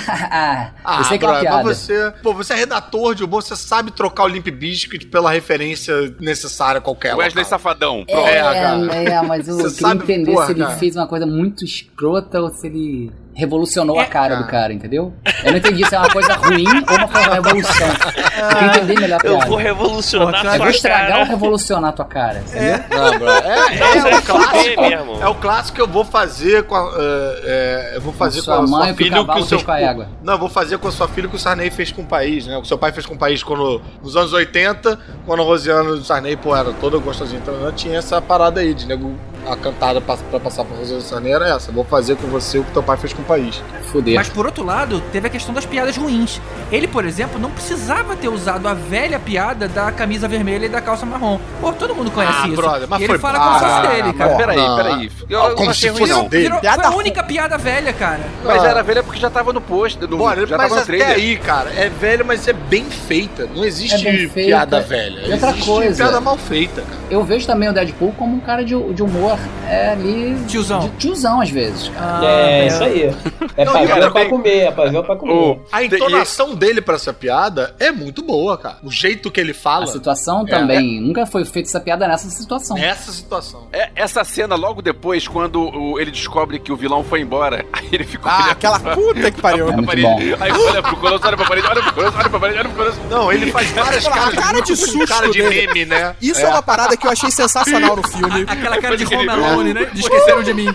Ah, 0.83 0.97
eu 0.99 1.03
sei 1.05 1.17
que 1.17 1.25
é 1.25 1.27
uma 1.27 1.39
piada. 1.39 1.63
mas 1.63 1.77
você, 1.77 2.13
pô, 2.23 2.33
você 2.33 2.53
é 2.53 2.55
redator 2.55 3.13
de 3.13 3.23
humor, 3.23 3.43
você 3.43 3.55
sabe 3.55 3.91
trocar 3.91 4.23
o 4.23 4.27
Limp 4.27 4.47
Bizkit 4.47 5.07
pela 5.07 5.31
referência 5.31 5.93
necessária 6.19 6.79
qualquer 6.81 7.15
Wesley 7.15 7.43
local. 7.43 7.59
Safadão. 7.59 8.05
É, 8.07 8.13
Pronto. 8.13 8.27
É, 8.27 8.41
cara. 8.41 8.95
é, 8.95 9.21
mas 9.21 9.47
eu 9.47 9.55
Você 9.55 9.75
queria 9.75 9.79
sabe, 9.89 10.03
entender 10.03 10.31
porra, 10.33 10.45
se 10.45 10.51
ele 10.53 10.63
cara. 10.63 10.75
fez 10.77 10.95
uma 10.95 11.07
coisa 11.07 11.25
muito 11.25 11.63
escrota 11.65 12.41
ou 12.41 12.49
se 12.49 12.67
ele 12.67 13.11
revolucionou 13.33 13.97
É, 13.97 14.03
a 14.03 14.05
cara 14.05 14.29
cara. 14.35 14.41
do 14.43 14.47
cara, 14.49 14.73
entendeu? 14.73 15.13
Eu 15.43 15.51
não 15.51 15.57
entendi 15.57 15.85
se 15.87 15.95
é 15.95 15.97
uma 15.99 16.09
coisa 16.09 16.33
ruim 16.33 16.65
ou 16.67 16.95
uma 16.97 17.07
coisa 17.07 17.33
revolução. 17.33 17.87
Eu 17.87 18.47
queria 18.49 18.67
entender 18.67 18.99
melhor 18.99 19.19
a 19.23 19.27
Eu 19.27 19.33
piada. 19.35 19.49
vou 19.49 19.57
revolucionar 19.57 20.31
Pô, 20.31 20.37
Eu 20.47 20.49
sua 20.51 20.57
vou 20.57 20.69
estragar 20.69 21.07
cara. 21.07 21.19
ou 21.19 21.25
revolucionar 21.25 21.89
a 21.89 21.93
tua 21.93 22.05
cara, 22.05 22.39
entendeu? 22.39 22.79
Não, 22.89 23.19
bro, 23.19 23.29
é, 23.29 23.97
é, 23.97 24.03
o 24.03 24.07
é 24.07 24.21
clássico. 24.21 24.81
mesmo. 24.81 25.13
É 25.21 25.27
o 25.27 25.35
clássico 25.35 25.75
que 25.75 25.81
eu 25.81 25.87
vou 25.87 26.03
fazer 26.05 26.63
com 26.63 26.75
a. 26.75 26.91
é, 26.97 27.91
é, 27.93 27.97
eu 27.97 28.01
vou 28.01 28.13
fazer 28.13 28.39
Com 28.39 28.45
sua 28.45 28.57
com 28.57 28.63
a 28.63 28.67
mãe, 28.67 28.69
sua 28.69 28.91
o 28.91 28.95
que 28.95 29.03
o 29.03 29.05
filha 29.05 29.21
o 29.21 29.25
que 29.25 29.31
o 29.39 29.43
seu. 29.43 29.47
fez 29.57 29.63
com 29.63 29.71
a 29.71 29.79
égua. 29.81 30.07
Não, 30.23 30.33
eu 30.33 30.39
vou 30.39 30.49
fazer 30.49 30.77
com 30.77 30.87
a 30.87 30.91
sua 30.91 31.07
filha 31.07 31.27
o 31.27 31.29
que 31.29 31.35
o 31.35 31.39
Sarney 31.39 31.69
fez 31.71 31.91
com 31.91 32.01
o 32.01 32.05
país, 32.05 32.45
né? 32.45 32.55
O 32.57 32.61
que 32.61 32.65
o 32.65 32.67
seu 32.67 32.77
pai 32.77 32.91
fez 32.91 33.05
com 33.05 33.15
o 33.15 33.17
país 33.17 33.43
quando. 33.43 33.81
Nos 34.03 34.15
anos 34.15 34.33
80, 34.33 34.99
quando 35.25 35.41
a 35.41 35.45
Rosiana 35.45 35.91
do 35.95 36.03
Sarney, 36.03 36.35
pô, 36.35 36.55
era 36.55 36.71
toda 36.73 36.97
gostosinha. 36.97 37.39
Então 37.41 37.53
eu 37.55 37.71
tinha 37.71 37.97
essa 37.97 38.21
parada 38.21 38.59
aí 38.59 38.73
de 38.73 38.85
nego. 38.85 39.15
A 39.49 39.55
cantada 39.55 39.99
pra, 39.99 40.15
pra 40.17 40.39
passar 40.39 40.63
pra 40.63 40.77
Rosiana 40.77 41.01
do 41.01 41.03
Sarney 41.07 41.31
era 41.33 41.49
essa. 41.49 41.71
Eu 41.71 41.73
vou 41.73 41.83
fazer 41.83 42.15
com 42.15 42.27
você 42.27 42.59
o 42.59 42.63
que 42.63 42.71
teu 42.71 42.83
pai 42.83 42.95
fez 42.97 43.11
com 43.11 43.20
o 43.21 43.25
país. 43.25 43.61
Fuder. 43.91 44.15
Mas 44.15 44.29
por 44.29 44.45
outro 44.45 44.63
lado, 44.63 45.01
teve 45.11 45.27
a 45.27 45.29
questão 45.29 45.53
das 45.53 45.65
piadas 45.65 45.97
ruins. 45.97 46.39
Ele, 46.71 46.87
por 46.87 47.03
exemplo, 47.05 47.37
não 47.39 47.51
precisava 47.51 48.15
ter 48.15 48.29
usado 48.29 48.67
a 48.67 48.73
velha 48.73 49.19
piada 49.19 49.67
da 49.67 49.91
camisa 49.91 50.27
vermelha 50.29 50.65
e 50.65 50.69
da 50.69 50.79
calça 50.79 51.05
marrom. 51.05 51.39
Pô, 51.59 51.73
todo 51.73 51.93
mundo 51.93 52.09
conhece 52.09 52.37
Ah, 52.43 52.47
isso. 52.47 52.55
brother, 52.55 52.87
mas 52.87 53.01
e 53.01 53.05
foi- 53.05 53.15
ele 53.15 53.21
fala 53.21 53.39
como 53.39 53.59
se 53.59 53.65
fosse 53.65 53.87
dele, 53.95 54.13
cara. 54.13 54.35
Peraí, 54.35 54.57
Não. 54.57 54.75
peraí. 54.77 55.11
Eu, 55.29 55.39
eu 55.39 55.55
como 55.55 55.73
se 55.73 55.89
fosse 55.89 56.05
não. 56.07 56.27
dele. 56.29 56.43
Virou, 56.43 56.59
foi 56.59 56.85
a 56.85 56.89
única 56.91 57.23
piada 57.23 57.57
velha, 57.57 57.91
cara. 57.91 58.21
Mas 58.45 58.63
Ah. 58.63 58.67
era 58.69 58.83
velha 58.83 59.03
porque 59.03 59.19
já 59.19 59.29
tava 59.29 59.51
no 59.51 59.59
post, 59.59 59.99
no, 59.99 60.17
Bora, 60.17 60.47
já 60.47 60.55
mas 60.57 60.69
tava 60.69 60.75
no 60.85 60.95
até 60.95 61.05
aí, 61.13 61.35
cara, 61.37 61.69
é 61.75 61.89
velho, 61.89 62.25
mas 62.25 62.47
é 62.47 62.53
bem 62.53 62.85
feita. 62.85 63.47
Não 63.53 63.65
existe 63.65 64.07
É 64.07 64.11
feita. 64.29 64.33
piada 64.33 64.79
velha. 64.79 65.19
E 65.27 65.31
outra 65.33 65.49
existe 65.49 65.65
coisa- 65.69 66.03
piada 66.03 66.21
mal 66.21 66.37
feita, 66.37 66.81
cara. 66.81 67.01
Eu 67.09 67.23
vejo 67.25 67.45
também 67.45 67.67
o 67.67 67.73
Deadpool 67.73 68.13
como 68.17 68.37
um 68.37 68.39
cara 68.39 68.63
de, 68.63 68.73
de 68.93 69.03
humor 69.03 69.37
é, 69.67 69.89
ali. 69.91 70.37
Tiozão. 70.47 70.79
De 70.79 70.89
tiozão, 70.91 71.41
às 71.41 71.49
vezes, 71.49 71.89
cara. 71.89 72.19
Ah, 72.21 72.25
É, 72.25 72.67
isso 72.67 72.83
aí. 72.83 73.10
Comer. 73.13 73.51
É 73.57 73.65
Não, 73.65 73.71
pra 73.73 73.81
e 73.83 73.85
ver 73.85 73.93
cara, 73.93 74.05
ou 74.05 74.11
pra 74.11 74.25
comer, 74.29 74.57
é 74.59 74.71
pra 74.71 74.85
ver 74.89 74.97
ou 74.97 75.03
pra 75.03 75.15
comer. 75.15 75.59
A 75.71 75.83
entonação 75.83 76.55
dele 76.55 76.81
pra 76.81 76.95
essa 76.95 77.13
piada 77.13 77.75
é 77.79 77.91
muito 77.91 78.21
boa, 78.23 78.57
cara. 78.57 78.77
O 78.83 78.91
jeito 78.91 79.29
que 79.31 79.39
ele 79.39 79.53
fala. 79.53 79.83
A 79.85 79.87
situação 79.87 80.45
É. 80.47 80.49
também. 80.51 80.99
Nunca 81.01 81.25
foi 81.25 81.43
feita 81.45 81.69
essa 81.69 81.79
piada 81.79 82.07
nessa 82.07 82.29
situação. 82.29 82.77
Nessa 82.77 83.11
situação. 83.11 83.67
É, 83.73 83.89
essa 83.95 84.23
cena 84.23 84.55
logo 84.55 84.81
depois, 84.81 85.27
quando 85.27 85.61
o- 85.61 85.99
ele 85.99 86.11
descobre 86.11 86.59
que 86.59 86.71
o 86.71 86.75
vilão 86.75 87.03
foi 87.03 87.21
embora, 87.21 87.65
aí 87.73 87.87
ele 87.91 88.03
ficou 88.03 88.31
Ah, 88.31 88.51
aquela 88.51 88.79
pra- 88.79 88.95
puta 88.95 89.31
que 89.31 89.41
pariu. 89.41 89.69
É 89.69 89.71
muito 89.71 89.85
parede. 89.87 90.07
bom. 90.35 90.43
Aí 90.43 90.51
olha 90.51 90.81
pro 90.81 90.95
Colosso, 90.97 91.27
olha 91.27 91.37
pra 91.37 91.45
parede, 91.45 91.67
olha 91.67 91.81
pro 91.83 91.93
Colosso, 91.93 92.17
olha 92.17 92.29
pra 92.29 92.39
parede, 92.39 92.59
olha 92.59 92.69
pro 92.69 92.77
Colosso. 92.77 92.99
Não, 93.09 93.31
ele 93.31 93.51
faz 93.51 93.69
várias 93.71 94.07
caras. 94.07 94.35
cara 94.35 94.61
de 94.61 94.75
susto 94.75 95.07
Cara 95.07 95.29
de 95.29 95.41
meme, 95.43 95.85
né? 95.85 96.15
Isso 96.21 96.41
é. 96.41 96.47
uma 96.49 96.61
parada 96.61 96.95
que 96.95 97.05
eu 97.05 97.11
achei 97.11 97.29
sensacional 97.31 97.95
no 97.95 98.07
filme. 98.07 98.45
Aquela 98.47 98.79
cara 98.79 98.95
de 98.97 99.05
Home 99.05 99.23
incrível. 99.23 99.45
Alone, 99.45 99.73
né? 99.73 99.85
De 99.93 99.99
esqueceram 100.01 100.43
de 100.43 100.53
mim. 100.53 100.67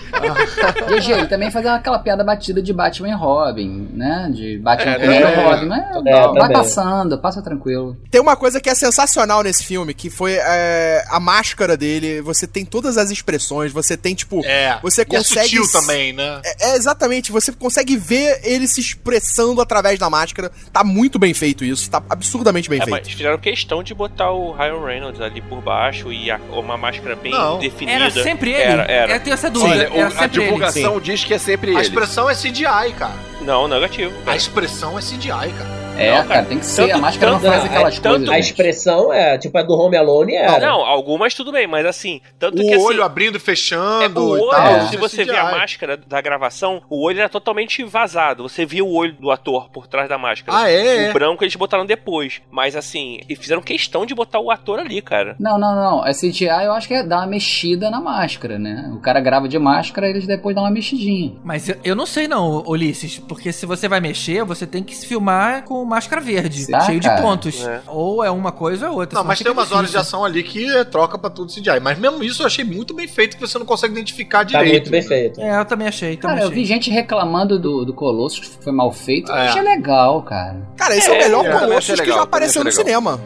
GG, 0.89 1.13
ele 1.13 1.27
também 1.27 1.51
faz 1.51 1.65
aquela 1.67 1.99
piada 1.99 2.25
batida 2.27 2.61
de 2.61 2.73
Batman 2.73 3.09
e 3.09 3.13
Robin, 3.15 3.89
né? 3.95 4.31
De 4.35 4.59
Batman 4.59 4.91
É, 4.93 4.99
contra 4.99 5.15
é, 5.31 5.45
Robin. 5.47 5.67
Mas 5.67 6.07
é, 6.07 6.27
vai 6.29 6.53
passando, 6.53 7.19
passa 7.19 7.41
tranquilo. 7.41 7.97
Tem 8.11 8.21
uma 8.21 8.37
coisa 8.37 8.61
que 8.61 8.69
é 8.69 8.75
sensacional 8.75 9.43
nesse 9.43 9.65
filme, 9.65 9.95
que 9.95 10.11
foi 10.11 10.35
é, 10.35 11.05
a 11.09 11.19
máscara 11.19 11.77
dele. 11.77 12.21
Você 12.21 12.47
tem 12.47 12.65
todas 12.65 12.99
as 12.99 13.11
expressões, 13.11 13.73
você 13.73 13.97
tem, 13.97 14.15
tipo. 14.15 14.45
É. 14.45 14.79
Você 14.83 15.01
E 15.01 15.03
é 15.03 15.05
consegue. 15.05 15.49
sutil 15.57 15.71
também, 15.73 16.13
né? 16.13 16.41
É, 16.45 16.73
é, 16.73 16.77
exatamente, 16.77 17.33
você 17.33 17.53
consegue 17.53 17.97
ver 17.97 18.41
ele 18.43 18.67
se 18.67 18.81
expressando 18.81 19.61
através 19.61 19.99
da 19.99 20.11
máscara. 20.11 20.51
Tá 20.73 20.83
muito 20.85 21.19
bem 21.19 21.33
feito 21.33 21.65
isso, 21.65 21.89
tá 21.91 22.03
absurdamente 22.11 22.69
bem 22.69 22.81
É, 22.81 22.85
feito. 22.85 22.99
mas 23.05 23.09
fizeram 23.09 23.39
questão 23.39 23.83
de 23.83 23.95
botar 23.95 24.31
o 24.33 24.53
Ryan 24.53 24.85
Reynolds 24.85 25.21
ali 25.21 25.41
por 25.41 25.61
baixo 25.63 26.13
e 26.13 26.31
a- 26.31 26.41
uma 26.53 26.77
máscara 26.77 27.15
bem 27.15 27.33
Não. 27.33 27.59
definida. 27.59 27.97
Era 27.97 28.11
sempre 28.11 28.51
ele? 28.51 28.63
Era, 28.63 28.83
era. 28.85 29.13
Eu 29.15 29.21
tenho 29.21 29.35
essa 29.35 29.49
dúvida. 29.51 29.85
Era 29.93 30.07
a 30.09 30.11
sempre 30.11 30.25
ele. 30.39 30.45
divulgação 30.45 31.01
diz 31.01 31.25
que 31.25 31.35
é 31.35 31.39
sempre 31.39 31.71
A 31.71 31.75
ele. 31.75 31.81
Expressão 32.17 32.31
é 32.31 32.35
CGI, 32.35 32.95
cara. 32.95 33.15
Não, 33.43 33.69
negativo. 33.69 34.17
A 34.23 34.25
cara. 34.25 34.37
expressão 34.37 34.99
é 34.99 35.03
CGI, 35.03 35.29
cara. 35.29 35.86
É, 35.97 36.11
Não, 36.11 36.17
cara, 36.19 36.29
cara, 36.29 36.45
tem 36.47 36.59
que 36.59 36.67
ser. 36.67 36.83
tanto- 36.83 36.95
a 36.95 36.99
máscara 36.99 37.33
não 37.33 37.41
tanto- 37.41 37.51
faz 37.53 37.65
é, 37.65 37.67
aquelas 37.69 37.95
tanto 37.99 38.09
coisas. 38.17 38.29
A 38.29 38.35
gente. 38.37 38.45
expressão 38.45 39.13
é, 39.13 39.39
tipo, 39.39 39.57
a 39.59 39.63
do 39.63 39.75
Home 39.75 39.97
Alone 39.97 40.35
era. 40.35 40.59
Não, 40.67 40.81
algumas 40.85 41.35
tudo 41.35 41.53
bem, 41.53 41.67
mas 41.67 41.87
assim, 41.87 42.21
tanto 42.39 42.59
O 42.61 42.65
que 42.65 42.75
assim, 42.75 42.85
olho 42.85 43.03
abrindo 43.03 43.35
e 43.35 43.37
é, 43.37 43.41
fechando 43.41 44.21
o 44.23 44.37
e 44.37 44.41
olho, 44.41 44.51
tal. 44.51 44.67
É. 44.77 44.87
se 44.89 44.97
você 44.97 45.25
vê 45.25 45.37
a 45.37 45.51
máscara 45.51 45.97
da 45.97 46.21
gravação, 46.21 46.83
o 46.91 47.05
olho 47.05 47.19
era 47.21 47.29
totalmente 47.29 47.83
vazado. 47.85 48.43
Você 48.49 48.65
via 48.67 48.85
o 48.85 48.93
olho 48.95 49.15
do 49.15 49.31
ator 49.31 49.69
por 49.71 49.87
trás 49.87 50.09
da 50.09 50.19
máscara. 50.19 50.59
Ah, 50.59 50.71
é? 50.71 51.11
O 51.11 51.13
branco 51.13 51.43
eles 51.45 51.55
botaram 51.57 51.87
depois. 51.87 52.41
Mas 52.51 52.77
assim, 52.77 53.21
e 53.29 53.35
fizeram 53.37 53.63
questão 53.63 54.05
de 54.07 54.15
botar 54.15 54.41
o 54.41 54.51
ator 54.51 54.79
ali, 54.79 55.01
cara. 55.03 55.35
Não, 55.39 55.59
não, 55.59 55.75
não. 55.75 56.03
A 56.05 56.11
CGI 56.13 56.65
eu 56.65 56.73
acho 56.73 56.89
que 56.89 56.95
é 56.95 57.03
dar 57.03 57.19
uma 57.19 57.27
mexida 57.27 57.91
na 57.91 58.01
máscara, 58.01 58.59
né? 58.59 58.91
O 58.95 59.01
cara 59.01 59.21
grava 59.21 59.49
de 59.49 59.59
máscara, 59.59 60.09
eles 60.09 60.27
depois 60.27 60.55
dão 60.55 60.65
uma 60.65 60.71
mexidinha. 60.71 61.33
Mas 61.45 61.69
eu, 61.69 61.77
eu 61.85 61.97
não 61.97 62.07
sei 62.07 62.29
não, 62.29 62.63
Ulisses, 62.67 63.19
porque 63.19 63.53
se 63.53 63.67
você 63.67 63.89
vai 63.89 64.01
mexer, 64.01 64.45
você 64.45 64.67
tem 64.67 64.83
que 64.83 64.95
se 64.95 65.07
filmar 65.07 65.63
com 65.65 65.86
máscara 65.87 66.21
verde, 66.21 66.65
Será, 66.65 66.81
cheio 66.81 67.01
de 67.01 67.09
cara? 67.09 67.23
pontos. 67.23 67.65
É. 67.65 67.81
Ou 67.87 68.23
é 68.25 68.31
uma 68.31 68.53
coisa 68.53 68.91
ou 68.91 68.99
outra. 68.99 69.19
Não, 69.19 69.25
mas 69.27 69.41
tem 69.41 69.51
umas 69.53 69.71
horas 69.73 69.91
de 69.91 69.97
ação 69.97 70.25
ali 70.25 70.43
que 70.43 70.69
é 70.77 70.85
troca 70.85 71.17
pra 71.19 71.31
tudo 71.31 71.53
CGI. 71.53 71.81
Mas 71.81 71.99
mesmo 71.99 72.23
isso 72.23 72.43
eu 72.43 72.47
achei 72.47 72.65
muito 72.65 72.93
bem 72.95 73.07
feito, 73.09 73.37
que 73.37 73.41
você 73.47 73.59
não 73.59 73.67
consegue 73.67 73.93
identificar 73.95 74.39
Tá 74.39 74.45
direito. 74.45 74.73
muito 74.73 74.91
bem 74.91 75.01
né? 75.03 75.07
feito. 75.09 75.41
É, 75.41 75.61
eu 75.61 75.65
também 75.65 75.89
achei. 75.89 76.17
Também 76.17 76.37
Cara, 76.37 76.41
eu 76.47 76.51
achei. 76.51 76.63
vi 76.63 76.65
gente 76.67 76.91
reclamando 76.91 77.59
do, 77.59 77.85
do 77.85 77.95
Colossus, 77.95 78.49
que 78.49 78.63
foi 78.65 78.73
mal 78.73 78.93
feito. 78.93 79.31
Eu 79.31 79.37
É. 79.37 79.49
achei 79.49 79.63
legal, 79.63 80.23
cara. 80.23 80.57
Cara, 80.77 80.97
esse 80.97 81.09
é, 81.09 81.13
o 81.13 81.19
melhor 81.19 81.45
eu 81.45 81.53
também 81.53 81.69
Colossus 81.69 81.95
que 81.95 82.01
legal, 82.01 82.17
já 82.19 82.23
apareceu 82.25 82.65
no 82.65 82.73
cinema. 82.73 83.21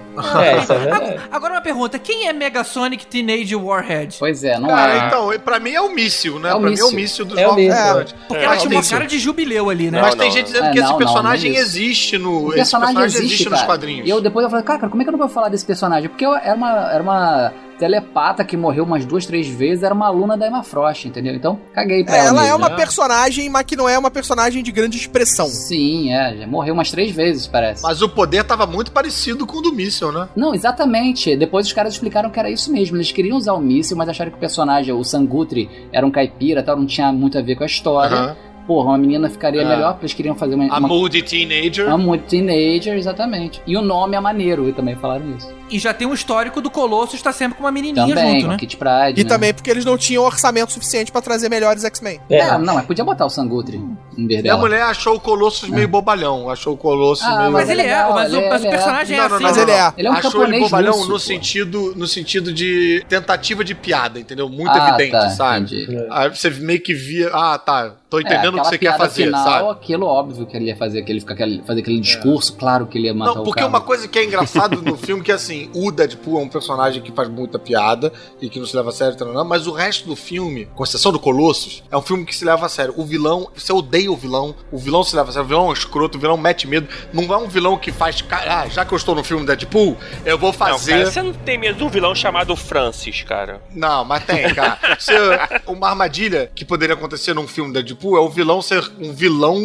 É, 0.45 0.59
isso 0.59 0.73
é 0.73 0.79
verdade. 0.79 1.21
Agora, 1.31 1.55
uma 1.55 1.61
pergunta: 1.61 1.99
quem 1.99 2.29
é 2.29 2.33
Megasonic 2.33 3.07
Teenage 3.07 3.55
Warhead? 3.57 4.17
Pois 4.19 4.45
é, 4.45 4.59
não 4.59 4.69
Cara, 4.69 4.95
é. 4.95 5.07
então, 5.07 5.31
pra 5.45 5.59
mim 5.59 5.71
é 5.73 5.81
o 5.81 5.95
míssil, 5.95 6.39
né? 6.39 6.51
É 6.51 6.55
o 6.55 6.61
pra 6.61 6.71
mim 6.71 6.79
é 6.79 6.83
o 6.85 6.93
míssil. 6.93 6.97
míssil 6.97 7.25
dos 7.25 7.39
É 7.39 7.47
o 7.47 7.51
novos 7.51 7.65
míssil. 7.65 7.85
mutantes. 7.87 8.15
Porque 8.29 8.43
É, 8.43 8.45
ela 8.47 8.57
tinha 8.57 8.69
tem, 8.71 8.79
uma 8.79 8.85
cara 8.89 9.07
de 9.07 9.19
jubileu 9.19 9.71
ali, 9.71 9.91
né? 9.91 10.01
Mas 10.01 10.15
tem 10.15 10.31
gente 10.31 10.47
dizendo 10.47 10.67
É, 10.67 10.73
que 10.73 10.79
esse 10.79 10.85
não, 10.85 10.91
não, 10.93 10.99
personagem 10.99 11.57
é 11.57 11.61
existe 11.61 12.19
no. 12.19 12.50
O 12.51 12.53
esse 12.53 12.71
personagem 12.71 13.03
existe, 13.05 13.25
existe 13.25 13.45
cara. 13.45 13.57
nos 13.57 13.65
quadrinhos. 13.67 14.07
E 14.07 14.11
eu 14.11 14.21
depois 14.21 14.45
eu 14.45 14.51
falei, 14.51 14.65
cara, 14.65 14.89
como 14.89 15.01
é 15.01 15.05
que 15.05 15.09
eu 15.09 15.13
não 15.13 15.19
vou 15.19 15.29
falar 15.29 15.49
desse 15.49 15.65
personagem? 15.65 16.09
Porque 16.09 16.25
eu, 16.27 16.35
era, 16.35 16.55
uma, 16.55 16.93
era 16.93 17.03
uma 17.03 17.53
telepata 17.79 18.45
que 18.45 18.57
morreu 18.59 18.85
umas 18.85 19.07
duas, 19.07 19.25
três 19.25 19.49
vezes, 19.49 19.83
era 19.83 19.95
uma 19.95 20.07
aluna 20.07 20.37
da 20.37 20.47
Emma 20.47 20.63
Frost, 20.63 21.07
entendeu? 21.07 21.35
Então, 21.35 21.59
caguei 21.73 22.05
pra 22.05 22.15
É, 22.15 22.19
ela. 22.19 22.29
ela 22.29 22.41
é 22.41 22.45
mesmo. 22.51 22.59
uma 22.59 22.71
personagem, 22.71 23.49
mas 23.49 23.65
que 23.65 23.75
não 23.75 23.89
é 23.89 23.99
uma 23.99 24.11
personagem 24.11 24.63
de 24.63 24.71
grande 24.71 24.99
expressão. 24.99 25.47
Sim, 25.47 26.13
é, 26.13 26.37
já 26.41 26.47
morreu 26.47 26.75
umas 26.75 26.91
três 26.91 27.11
vezes, 27.11 27.47
parece. 27.47 27.83
Mas 27.83 28.03
o 28.03 28.09
poder 28.09 28.45
tava 28.45 28.67
muito 28.67 28.93
parecido 28.93 29.47
com 29.47 29.59
o 29.59 29.63
do 29.63 29.73
míssil, 29.73 30.13
né? 30.13 30.29
Não, 30.37 30.55
exatamente. 30.55 31.35
Depois 31.37 31.67
os 31.67 31.73
caras 31.73 31.95
explicaram 31.95 32.29
que 32.29 32.39
era 32.39 32.51
isso 32.51 32.71
mesmo. 32.71 32.99
Eles 32.99 33.13
queriam 33.13 33.37
usar 33.39 33.55
o 33.55 33.61
míssil, 33.61 33.97
mas 33.97 34.09
acharam 34.11 34.31
que 34.31 34.37
o 34.37 34.41
personagem, 34.41 34.93
o 34.93 35.03
Sangutri, 35.03 35.71
era 35.91 36.07
um 36.07 36.11
caipira, 36.11 36.63
tal, 36.63 36.77
não 36.77 36.87
tinha 36.87 37.11
muito 37.13 37.39
a 37.39 37.43
ver 37.43 37.57
com 37.57 37.63
a 37.63 37.67
história. 37.67 38.15
Aham. 38.17 38.37
Porra, 38.67 38.91
uma 38.91 38.99
menina 38.99 39.29
ficaria 39.29 39.63
É. 39.63 39.65
melhor, 39.65 39.93
porque 39.93 40.07
eles 40.07 40.15
queriam 40.15 40.35
fazer 40.35 40.55
uma. 40.55 40.65
A 40.73 40.79
uma... 40.79 40.89
Moody 40.89 41.23
Teenager. 41.23 41.87
Uma 41.87 41.99
muito 41.99 42.27
teenager, 42.27 42.97
exatamente. 42.97 43.61
E 43.67 43.77
o 43.77 43.83
nome 43.83 44.17
é 44.17 44.21
maneiro, 44.21 44.69
e 44.69 44.73
também 44.73 44.95
falaram 44.97 45.25
isso. 45.37 45.60
E 45.71 45.79
já 45.79 45.95
tem 45.95 46.07
um 46.07 46.14
histórico 46.14 46.61
do 46.61 46.71
Colossus 46.71 47.14
estar 47.14 47.33
sempre 47.33 47.57
com 47.57 47.64
uma 47.64 47.71
menininha 47.73 48.07
Também, 48.14 48.41
junto, 48.41 48.49
né? 48.49 48.55
a 48.55 48.59
Kit 48.59 48.77
Pride. 48.77 49.21
E 49.21 49.25
né? 49.25 49.29
também 49.29 49.55
porque 49.55 49.71
eles 49.71 49.85
não 49.85 49.97
tinham 49.97 50.25
orçamento 50.25 50.73
suficiente 50.73 51.12
pra 51.12 51.21
trazer 51.21 51.49
melhores 51.49 51.85
X-Men. 51.85 52.21
É. 52.29 52.39
É, 52.39 52.59
não, 52.59 52.75
mas 52.75 52.85
podia 52.87 53.05
botar 53.05 53.27
o 53.27 53.31
Sangutri 53.31 53.81
em 54.18 54.27
vez 54.27 54.45
E 54.45 54.49
a 54.49 54.57
mulher 54.57 54.83
achou 54.83 55.14
o 55.16 55.21
Colossus 55.21 55.68
meio 55.68 55.87
bobalhão. 55.89 56.49
Achou 56.51 56.75
o 56.75 56.77
Colossus 56.77 57.25
Ah, 57.27 57.39
meio. 57.39 57.53
Mas 57.53 57.68
ele 57.68 57.83
é, 57.83 58.03
mas, 58.09 58.33
o, 58.33 58.37
ele 58.37 58.45
é, 58.45 58.51
mas 58.51 58.62
o 58.62 58.66
ele 58.66 58.75
é. 58.75 58.77
personagem 58.77 59.16
Não, 59.16 59.25
é 59.25 59.29
não, 59.29 59.37
assim. 59.37 59.45
não, 59.45 59.51
Mas 59.51 59.62
ele 59.62 59.71
é. 59.71 59.93
Ele 59.97 60.09
é 60.09 60.11
um 60.11 60.14
achou 60.14 60.31
ele 60.31 60.41
camponês 60.53 60.62
bobalhão 60.64 60.93
russo, 60.95 61.07
no 61.09 61.12
pô. 61.14 61.18
sentido, 61.18 61.93
no 61.97 62.07
sentido 62.07 62.53
de 62.53 63.05
tentativa 63.09 63.64
de 63.64 63.75
piada, 63.75 64.18
entendeu? 64.18 64.49
Muito 64.49 64.71
Ah, 64.71 64.89
evidente, 64.89 65.12
tá, 65.12 65.31
sabe? 65.31 65.83
entendi. 65.83 66.07
Aí 66.11 66.29
você 66.31 66.51
meio 66.51 66.81
que 66.81 66.95
via, 66.95 67.31
ah, 67.33 67.59
tá, 67.59 67.93
tô 68.09 68.18
É, 68.18 68.23
entendendo 68.23 68.57
o 68.57 68.62
que 68.62 68.68
você 68.68 68.79
quer 68.79 68.97
fazer, 68.97 69.25
final, 69.27 69.45
sabe? 69.45 69.71
aquilo 69.71 70.07
óbvio 70.07 70.47
que 70.47 70.57
ele 70.57 70.66
ia 70.66 70.77
fazer, 70.77 71.03
que 71.03 71.12
ele 71.12 71.21
fica 71.21 71.37
fazer 71.66 71.81
aquele 71.81 72.01
discurso, 72.01 72.55
claro 72.57 72.87
que 72.87 72.97
ele 72.99 73.07
ia 73.07 73.14
matar 73.14 73.35
Não, 73.35 73.43
o 73.43 73.45
porque 73.45 73.61
cara. 73.61 73.68
uma 73.68 73.81
coisa 73.81 74.09
que 74.09 74.18
é 74.18 74.25
engraçado 74.25 74.81
no 74.83 74.97
filme 74.99 75.23
que 75.23 75.33
assim, 75.33 75.60
o 75.75 75.91
Deadpool 75.91 76.41
é 76.41 76.43
um 76.43 76.49
personagem 76.49 77.03
que 77.03 77.13
faz 77.13 77.29
muita 77.29 77.59
piada 77.59 78.13
e 78.41 78.49
que 78.49 78.59
não 78.59 78.67
se 78.67 78.77
leva 78.77 78.91
a 78.91 78.93
sério, 78.93 79.17
tal, 79.17 79.45
mas 79.45 79.67
o 79.67 79.73
resto 79.73 80.07
do 80.07 80.17
filme, 80.17 80.67
com 80.75 80.85
exceção 80.85 81.13
do 81.13 81.19
Colossus, 81.19 81.83
é 81.91 81.97
um 81.97 82.03
filme 82.03 82.25
que 82.25 82.35
se 82.35 82.45
leva 82.45 82.67
a 82.67 82.69
sério. 82.69 82.95
O 82.97 83.05
vilão, 83.05 83.51
você 83.55 83.73
odeia 83.73 84.11
o 84.11 84.17
vilão, 84.17 84.55
o 84.71 84.79
vilão 84.79 85.03
se 85.03 85.17
leva 85.17 85.31
a 85.31 85.33
sério, 85.33 85.47
o 85.47 85.49
vilão 85.49 85.67
é 85.67 85.71
um 85.71 85.73
escroto, 85.73 86.19
o 86.19 86.21
vilão 86.21 86.37
mete 86.37 86.67
medo. 86.67 86.89
Não 87.13 87.25
é 87.33 87.37
um 87.37 87.49
vilão 87.49 87.77
que 87.77 87.91
faz, 87.93 88.25
ah, 88.31 88.69
já 88.69 88.85
que 88.85 88.93
eu 88.93 88.97
estou 88.97 89.15
no 89.15 89.25
filme 89.25 89.45
Deadpool, 89.45 89.97
eu 90.25 90.39
vou 90.39 90.53
Não, 90.53 90.59
cara, 90.59 90.73
fazer. 90.73 91.07
você 91.07 91.23
não 91.23 91.33
tem 91.33 91.59
medo 91.59 91.79
de 91.79 91.85
um 91.85 91.89
vilão 91.89 92.15
chamado 92.15 92.55
Francis, 92.57 93.23
cara. 93.23 93.61
Não, 93.75 94.05
mas 94.05 94.25
tem, 94.25 94.55
cara. 94.55 94.79
Uma 95.67 95.89
armadilha 95.89 96.51
que 96.55 96.65
poderia 96.65 96.95
acontecer 96.95 97.35
num 97.35 97.47
filme 97.47 97.73
Deadpool 97.73 98.17
é 98.17 98.21
o 98.21 98.29
vilão 98.29 98.61
ser 98.63 98.91
um 99.01 99.13
vilão 99.13 99.59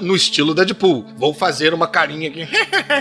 no 0.00 0.14
estilo 0.14 0.54
Deadpool. 0.54 1.06
Vou 1.16 1.32
fazer 1.32 1.72
uma 1.74 1.86
carinha 1.86 2.28
aqui. 2.28 2.48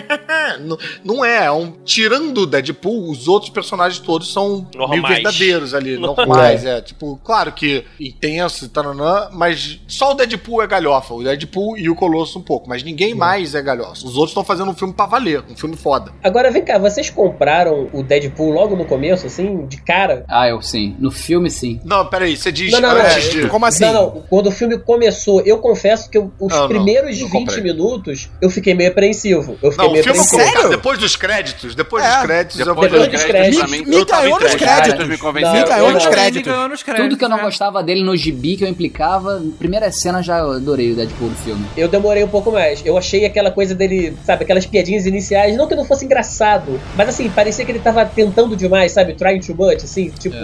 não, 0.62 0.78
não 1.04 1.26
é, 1.26 1.46
é 1.46 1.52
um, 1.52 1.72
tirando 1.84 2.31
o 2.40 2.46
Deadpool, 2.46 3.10
os 3.10 3.28
outros 3.28 3.50
personagens 3.52 4.00
todos 4.00 4.32
são 4.32 4.68
meio 4.76 4.88
Normais. 4.88 5.16
verdadeiros 5.16 5.74
ali, 5.74 5.98
normais, 6.00 6.66
é. 6.66 6.82
Tipo, 6.82 7.20
claro 7.24 7.52
que 7.52 7.84
intenso, 8.00 8.68
taranã, 8.70 9.30
mas 9.32 9.80
só 9.88 10.12
o 10.12 10.14
Deadpool 10.14 10.62
é 10.64 10.68
galhofa. 10.68 11.14
O 11.14 11.24
Deadpool 11.24 11.78
e 11.78 11.90
o 11.90 11.96
Colosso 11.96 12.40
um 12.40 12.42
pouco, 12.42 12.68
mas 12.70 12.84
ninguém 12.84 13.14
mais 13.14 13.54
é 13.56 13.62
galhofa. 13.62 14.06
Os 14.06 14.16
outros 14.16 14.30
estão 14.30 14.44
fazendo 14.44 14.72
um 14.72 14.76
filme 14.76 14.94
pra 14.94 15.06
valer, 15.06 15.44
um 15.50 15.56
filme 15.56 15.76
foda. 15.76 16.12
Agora 16.24 16.50
vem 16.52 16.64
cá, 16.64 16.78
vocês 16.78 17.10
compraram 17.10 17.90
o 17.94 18.04
Deadpool 18.04 18.52
logo 18.52 18.76
no 18.76 18.86
começo, 18.86 19.28
assim, 19.28 19.66
de 19.66 19.78
cara? 19.82 20.26
Ah, 20.28 20.48
eu 20.48 20.62
sim. 20.62 20.96
No 21.00 21.12
filme, 21.12 21.50
sim. 21.50 21.80
Não, 21.84 22.06
peraí, 22.06 22.36
você 22.38 22.52
diz 22.52 22.72
Não, 22.72 22.80
não, 22.82 22.94
não. 22.94 23.02
antes 23.06 23.30
de... 23.32 23.48
Como 23.48 23.66
assim? 23.66 23.84
Não, 23.86 23.94
não. 23.94 24.24
Quando 24.30 24.48
o 24.48 24.52
filme 24.52 24.78
começou, 24.80 25.42
eu 25.42 25.58
confesso 25.60 26.10
que 26.10 26.18
eu- 26.18 26.32
os 26.40 26.52
Não, 26.52 26.62
não, 26.62 26.68
primeiros 26.68 27.20
não 27.20 27.28
20 27.28 27.32
comprei. 27.46 27.64
minutos 27.64 28.30
eu 28.42 28.50
fiquei 28.50 28.74
meio 28.74 28.92
apreensivo. 28.92 29.58
Eu 29.62 29.72
fiquei 29.72 29.78
Não, 29.86 29.90
o 29.90 29.92
meio 29.94 30.04
filme 30.04 30.20
apreensivo. 30.20 30.52
Sério? 30.54 30.70
depois 30.70 30.98
dos 31.00 31.16
créditos, 31.16 31.76
depois 31.76 32.04
É. 32.04 32.16
dos 32.18 32.20
créditos, 32.22 32.59
eu 32.59 32.65
Depois 32.65 32.91
vou 32.91 32.99
dos 32.99 33.07
dos 33.09 33.24
créditos, 33.24 33.72
Me 33.72 34.05
tava 34.05 34.22
caiu 34.22 34.39
nos 34.39 34.55
créditos. 34.55 35.07
me 35.07 35.11
Me 35.11 35.63
caiu 35.65 35.91
nos 35.91 36.05
créditos. 36.07 36.51
ganhou 36.53 36.69
nos 36.69 36.84
créditos, 36.84 37.09
Tudo 37.09 37.17
que 37.17 37.26
eu 37.26 37.30
não 37.30 37.39
gostava 37.39 37.84
dele 37.84 38.03
no 38.03 38.15
gibi 38.15 38.55
que 38.57 38.63
eu 38.63 38.67
implicava, 38.67 39.41
primeira 39.59 39.91
cena 39.91 40.22
já 40.22 40.39
eu 40.39 40.51
adorei 40.51 40.91
o 40.91 40.95
Deadpool 40.95 41.30
no 41.30 41.36
filme. 41.36 41.65
Eu 41.78 41.88
demorei 41.88 42.24
um 42.24 42.28
pouco 42.28 42.51
mais. 42.51 42.82
Eu 42.86 42.97
achei 42.97 43.26
aquela 43.26 43.51
coisa 43.51 43.74
dele, 43.76 44.17
sabe, 44.26 44.43
aquelas 44.43 44.65
piadinhas 44.65 45.05
iniciais, 45.05 45.55
não 45.57 45.67
que 45.67 45.76
não 45.76 45.86
fosse 45.86 46.05
engraçado, 46.05 46.80
mas 46.95 47.09
assim, 47.09 47.30
parecia 47.30 47.65
que 47.65 47.72
ele 47.72 47.80
tava 47.80 48.05
tentando 48.05 48.55
demais, 48.55 48.91
sabe? 48.91 49.13
Trying 49.13 49.39
too 49.41 49.55
much, 49.55 49.84
assim, 49.84 50.09
tipo. 50.19 50.36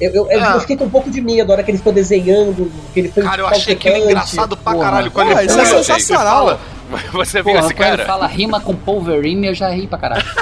Eu, 0.00 0.12
eu, 0.12 0.30
eu- 0.30 0.44
Ah. 0.44 0.52
eu 0.54 0.60
fiquei 0.60 0.76
com 0.76 0.84
um 0.84 0.90
pouco 0.90 1.10
de 1.10 1.20
medo 1.20 1.48
na 1.48 1.54
hora 1.54 1.62
que 1.64 1.72
ele 1.72 1.78
ficou 1.78 1.92
desenhando, 1.92 2.70
que 2.94 3.00
ele 3.00 3.08
foi 3.08 3.20
Cara, 3.24 3.42
eu 3.42 3.46
achei 3.48 3.74
aquilo 3.74 3.94
falsetante. 3.94 4.12
engraçado 4.12 4.56
pra 4.56 4.72
Porra. 4.72 4.84
caralho. 4.84 5.10
Quando 5.10 5.28
Porra, 5.30 5.42
ele 5.42 5.50
isso 5.50 5.58
é 5.60 5.64
sensacional. 5.64 6.60
Você 7.12 7.42
viu 7.42 7.52
Porra, 7.52 7.66
esse 7.66 7.74
quando 7.74 7.88
cara? 7.90 8.06
fala 8.06 8.26
rima 8.26 8.60
com 8.60 8.72
Wolverine, 8.74 9.48
eu 9.48 9.54
já 9.54 9.68
ri 9.70 9.86
pra 9.86 9.98
caralho. 9.98 10.24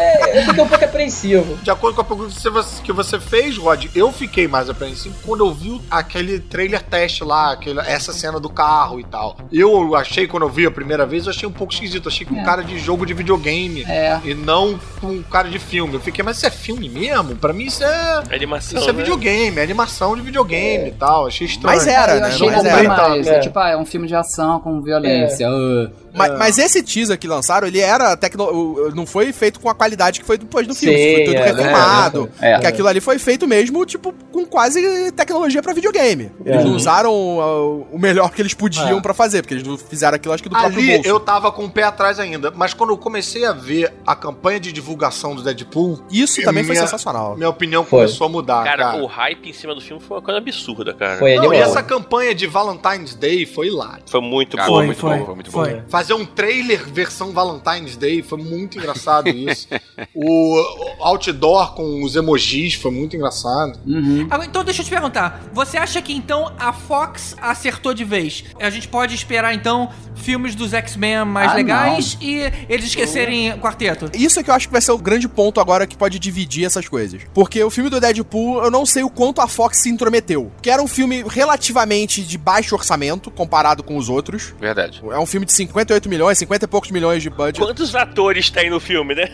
É, 0.00 0.38
eu 0.38 0.44
fiquei 0.46 0.64
um 0.64 0.68
pouco 0.68 0.84
apreensivo. 0.84 1.56
De 1.62 1.70
acordo 1.70 1.94
com 1.94 2.00
a 2.00 2.04
pergunta 2.04 2.34
que 2.34 2.48
você- 2.50 2.82
que 2.82 2.92
você 2.92 3.20
fez, 3.20 3.56
Rod, 3.56 3.86
eu 3.94 4.12
fiquei 4.12 4.46
mais 4.48 4.68
apreensivo 4.68 5.14
quando 5.24 5.44
eu 5.46 5.52
vi 5.54 5.80
aquele 5.90 6.38
trailer 6.40 6.82
teste 6.82 7.22
lá, 7.24 7.52
aquele, 7.52 7.80
essa 7.80 8.12
cena 8.12 8.38
do 8.40 8.48
carro 8.48 8.98
e 9.00 9.04
tal. 9.04 9.36
Eu 9.52 9.94
achei, 9.94 10.26
quando 10.26 10.42
eu 10.44 10.48
vi 10.48 10.66
a 10.66 10.70
primeira 10.70 11.06
vez, 11.06 11.24
eu 11.26 11.30
achei 11.30 11.48
um 11.48 11.52
pouco 11.52 11.72
esquisito. 11.72 12.08
Achei 12.08 12.26
com 12.26 12.38
É. 12.38 12.44
cara 12.44 12.62
de 12.62 12.78
jogo 12.78 13.06
de 13.06 13.14
videogame 13.14 13.84
É. 13.88 14.20
e 14.24 14.34
não 14.34 14.78
com 15.00 15.22
cara 15.22 15.48
de 15.48 15.58
filme. 15.58 15.94
Eu 15.94 16.00
fiquei, 16.00 16.24
mas 16.24 16.36
isso 16.38 16.46
é 16.46 16.50
filme 16.50 16.88
mesmo? 16.88 17.36
Pra 17.36 17.52
mim 17.52 17.64
isso 17.66 17.82
é. 17.84 18.22
Animação, 18.32 18.80
Isso 18.80 18.90
é 18.90 18.92
né? 18.92 18.98
videogame, 19.02 19.58
é 19.58 19.62
animação 19.62 20.14
de 20.16 20.22
videogame 20.22 20.88
e 20.88 20.92
tal. 20.92 21.26
Achei 21.26 21.46
estranho. 21.46 21.76
Mas 21.76 21.86
era, 21.86 22.14
eu 22.16 22.20
né? 22.20 22.28
achei. 22.28 22.48
É. 22.48 23.28
É. 23.36 23.40
Tipo, 23.40 23.58
ah, 23.58 23.70
é 23.70 23.76
um 23.76 23.86
filme 23.86 24.06
de 24.06 24.13
ação 24.14 24.60
com 24.60 24.80
violência. 24.80 25.48
ah. 25.48 26.03
Mas, 26.14 26.38
mas 26.38 26.58
esse 26.58 26.82
teaser 26.82 27.18
que 27.18 27.26
lançaram, 27.26 27.66
ele 27.66 27.80
era 27.80 28.16
tecno... 28.16 28.90
não 28.94 29.04
foi 29.06 29.32
feito 29.32 29.58
com 29.60 29.68
a 29.68 29.74
qualidade 29.74 30.20
que 30.20 30.26
foi 30.26 30.38
depois 30.38 30.66
do 30.66 30.74
filme. 30.74 30.96
Sim, 30.96 31.14
foi 31.16 31.24
tudo 31.24 31.36
é, 31.36 31.44
refilmado. 31.52 32.30
é, 32.40 32.52
é. 32.52 32.58
Que 32.60 32.66
aquilo 32.66 32.88
ali 32.88 33.00
foi 33.00 33.18
feito 33.18 33.46
mesmo, 33.46 33.84
tipo, 33.84 34.12
com 34.32 34.44
quase 34.46 35.10
tecnologia 35.12 35.62
pra 35.62 35.72
videogame. 35.72 36.30
Eles 36.44 36.60
É. 36.60 36.64
não 36.64 36.74
usaram 36.76 37.12
uh, 37.12 37.86
o 37.92 37.98
melhor 37.98 38.30
que 38.32 38.40
eles 38.42 38.54
podiam 38.54 38.98
É. 38.98 39.00
pra 39.00 39.12
fazer, 39.14 39.42
porque 39.42 39.54
eles 39.54 39.66
não 39.66 39.76
fizeram 39.76 40.16
aquilo, 40.16 40.32
acho 40.34 40.42
que 40.42 40.48
do 40.48 40.54
próprio 40.56 40.78
Ali 40.78 40.92
bolso. 40.94 41.08
eu 41.08 41.18
tava 41.20 41.50
com 41.50 41.64
o 41.64 41.70
pé 41.70 41.82
atrás 41.84 42.18
ainda, 42.18 42.50
mas 42.54 42.72
quando 42.74 42.90
eu 42.90 42.96
comecei 42.96 43.44
a 43.44 43.52
ver 43.52 43.92
a 44.06 44.14
campanha 44.14 44.60
de 44.60 44.72
divulgação 44.72 45.34
do 45.34 45.42
Deadpool, 45.42 46.00
Isso 46.10 46.42
também 46.42 46.62
foi 46.64 46.74
minha- 46.74 46.86
sensacional. 46.86 47.36
minha 47.36 47.48
opinião 47.48 47.84
Foi. 47.84 48.00
começou 48.00 48.26
a 48.26 48.30
mudar, 48.30 48.64
Cara, 48.64 48.84
cara. 48.84 49.02
o 49.02 49.06
hype 49.06 49.48
em 49.48 49.52
cima 49.52 49.74
do 49.74 49.80
filme 49.80 50.02
foi 50.02 50.16
uma 50.16 50.22
coisa 50.22 50.38
absurda, 50.38 50.94
cara. 50.94 51.18
Foi 51.18 51.34
Não, 51.36 51.52
e 51.52 51.56
essa 51.56 51.82
campanha 51.82 52.34
de 52.34 52.46
Valentine's 52.46 53.14
Day 53.14 53.44
foi 53.46 53.70
lá. 53.70 53.98
Foi 54.06 54.20
muito 54.20 54.56
Cara, 54.56 54.68
boa, 54.68 54.78
Foi, 54.80 54.86
muito 54.86 55.00
foi, 55.00 55.14
boa. 55.14 55.26
foi 55.26 55.34
muito 55.34 55.50
foi. 55.50 55.82
Fazer 56.04 56.12
um 56.12 56.26
trailer 56.26 56.84
versão 56.92 57.32
Valentine's 57.32 57.96
Day 57.96 58.22
foi 58.22 58.36
muito 58.36 58.76
engraçado 58.76 59.26
isso. 59.32 59.66
o 60.14 60.62
outdoor 61.00 61.74
com 61.74 62.04
os 62.04 62.14
emojis 62.14 62.74
foi 62.74 62.90
muito 62.90 63.16
engraçado. 63.16 63.78
Uhum. 63.86 64.28
Então 64.44 64.62
deixa 64.62 64.82
eu 64.82 64.84
te 64.84 64.90
perguntar, 64.90 65.42
você 65.54 65.78
acha 65.78 66.02
que 66.02 66.12
então 66.12 66.52
a 66.58 66.74
Fox 66.74 67.34
acertou 67.40 67.94
de 67.94 68.04
vez? 68.04 68.44
A 68.60 68.68
gente 68.68 68.86
pode 68.86 69.14
esperar 69.14 69.54
então 69.54 69.90
filmes 70.14 70.54
dos 70.54 70.74
X-Men 70.74 71.24
mais 71.24 71.52
Ah, 71.52 71.54
legais 71.54 72.18
e 72.20 72.52
eles 72.68 72.84
esquecerem 72.84 73.54
o 73.54 73.58
quarteto? 73.58 74.10
Isso 74.14 74.38
é 74.38 74.42
que 74.42 74.50
eu 74.50 74.54
acho 74.54 74.68
que 74.68 74.72
vai 74.72 74.82
ser 74.82 74.92
o 74.92 74.98
grande 74.98 75.26
ponto 75.26 75.58
agora 75.58 75.86
que 75.86 75.96
pode 75.96 76.18
dividir 76.18 76.66
essas 76.66 76.86
coisas. 76.86 77.22
Porque 77.32 77.64
o 77.64 77.70
filme 77.70 77.88
do 77.88 77.98
Deadpool, 77.98 78.62
eu 78.62 78.70
não 78.70 78.84
sei 78.84 79.02
o 79.04 79.08
quanto 79.08 79.40
a 79.40 79.48
Fox 79.48 79.78
se 79.78 79.88
intrometeu. 79.88 80.52
Que 80.60 80.68
era 80.68 80.82
um 80.82 80.86
filme 80.86 81.24
relativamente 81.26 82.22
de 82.22 82.36
baixo 82.36 82.74
orçamento, 82.74 83.30
comparado 83.30 83.82
com 83.82 83.96
os 83.96 84.10
outros. 84.10 84.54
Verdade. 84.60 85.02
É 85.10 85.18
um 85.18 85.26
filme 85.26 85.46
de 85.46 85.52
58 85.94 86.08
milhões, 86.08 86.38
50 86.38 86.64
e 86.64 86.68
poucos 86.68 86.90
milhões 86.90 87.22
de 87.22 87.30
budget. 87.30 87.58
Quantos 87.60 87.94
atores 87.94 88.50
tem 88.50 88.70
no 88.70 88.80
filme, 88.80 89.14
né? 89.14 89.28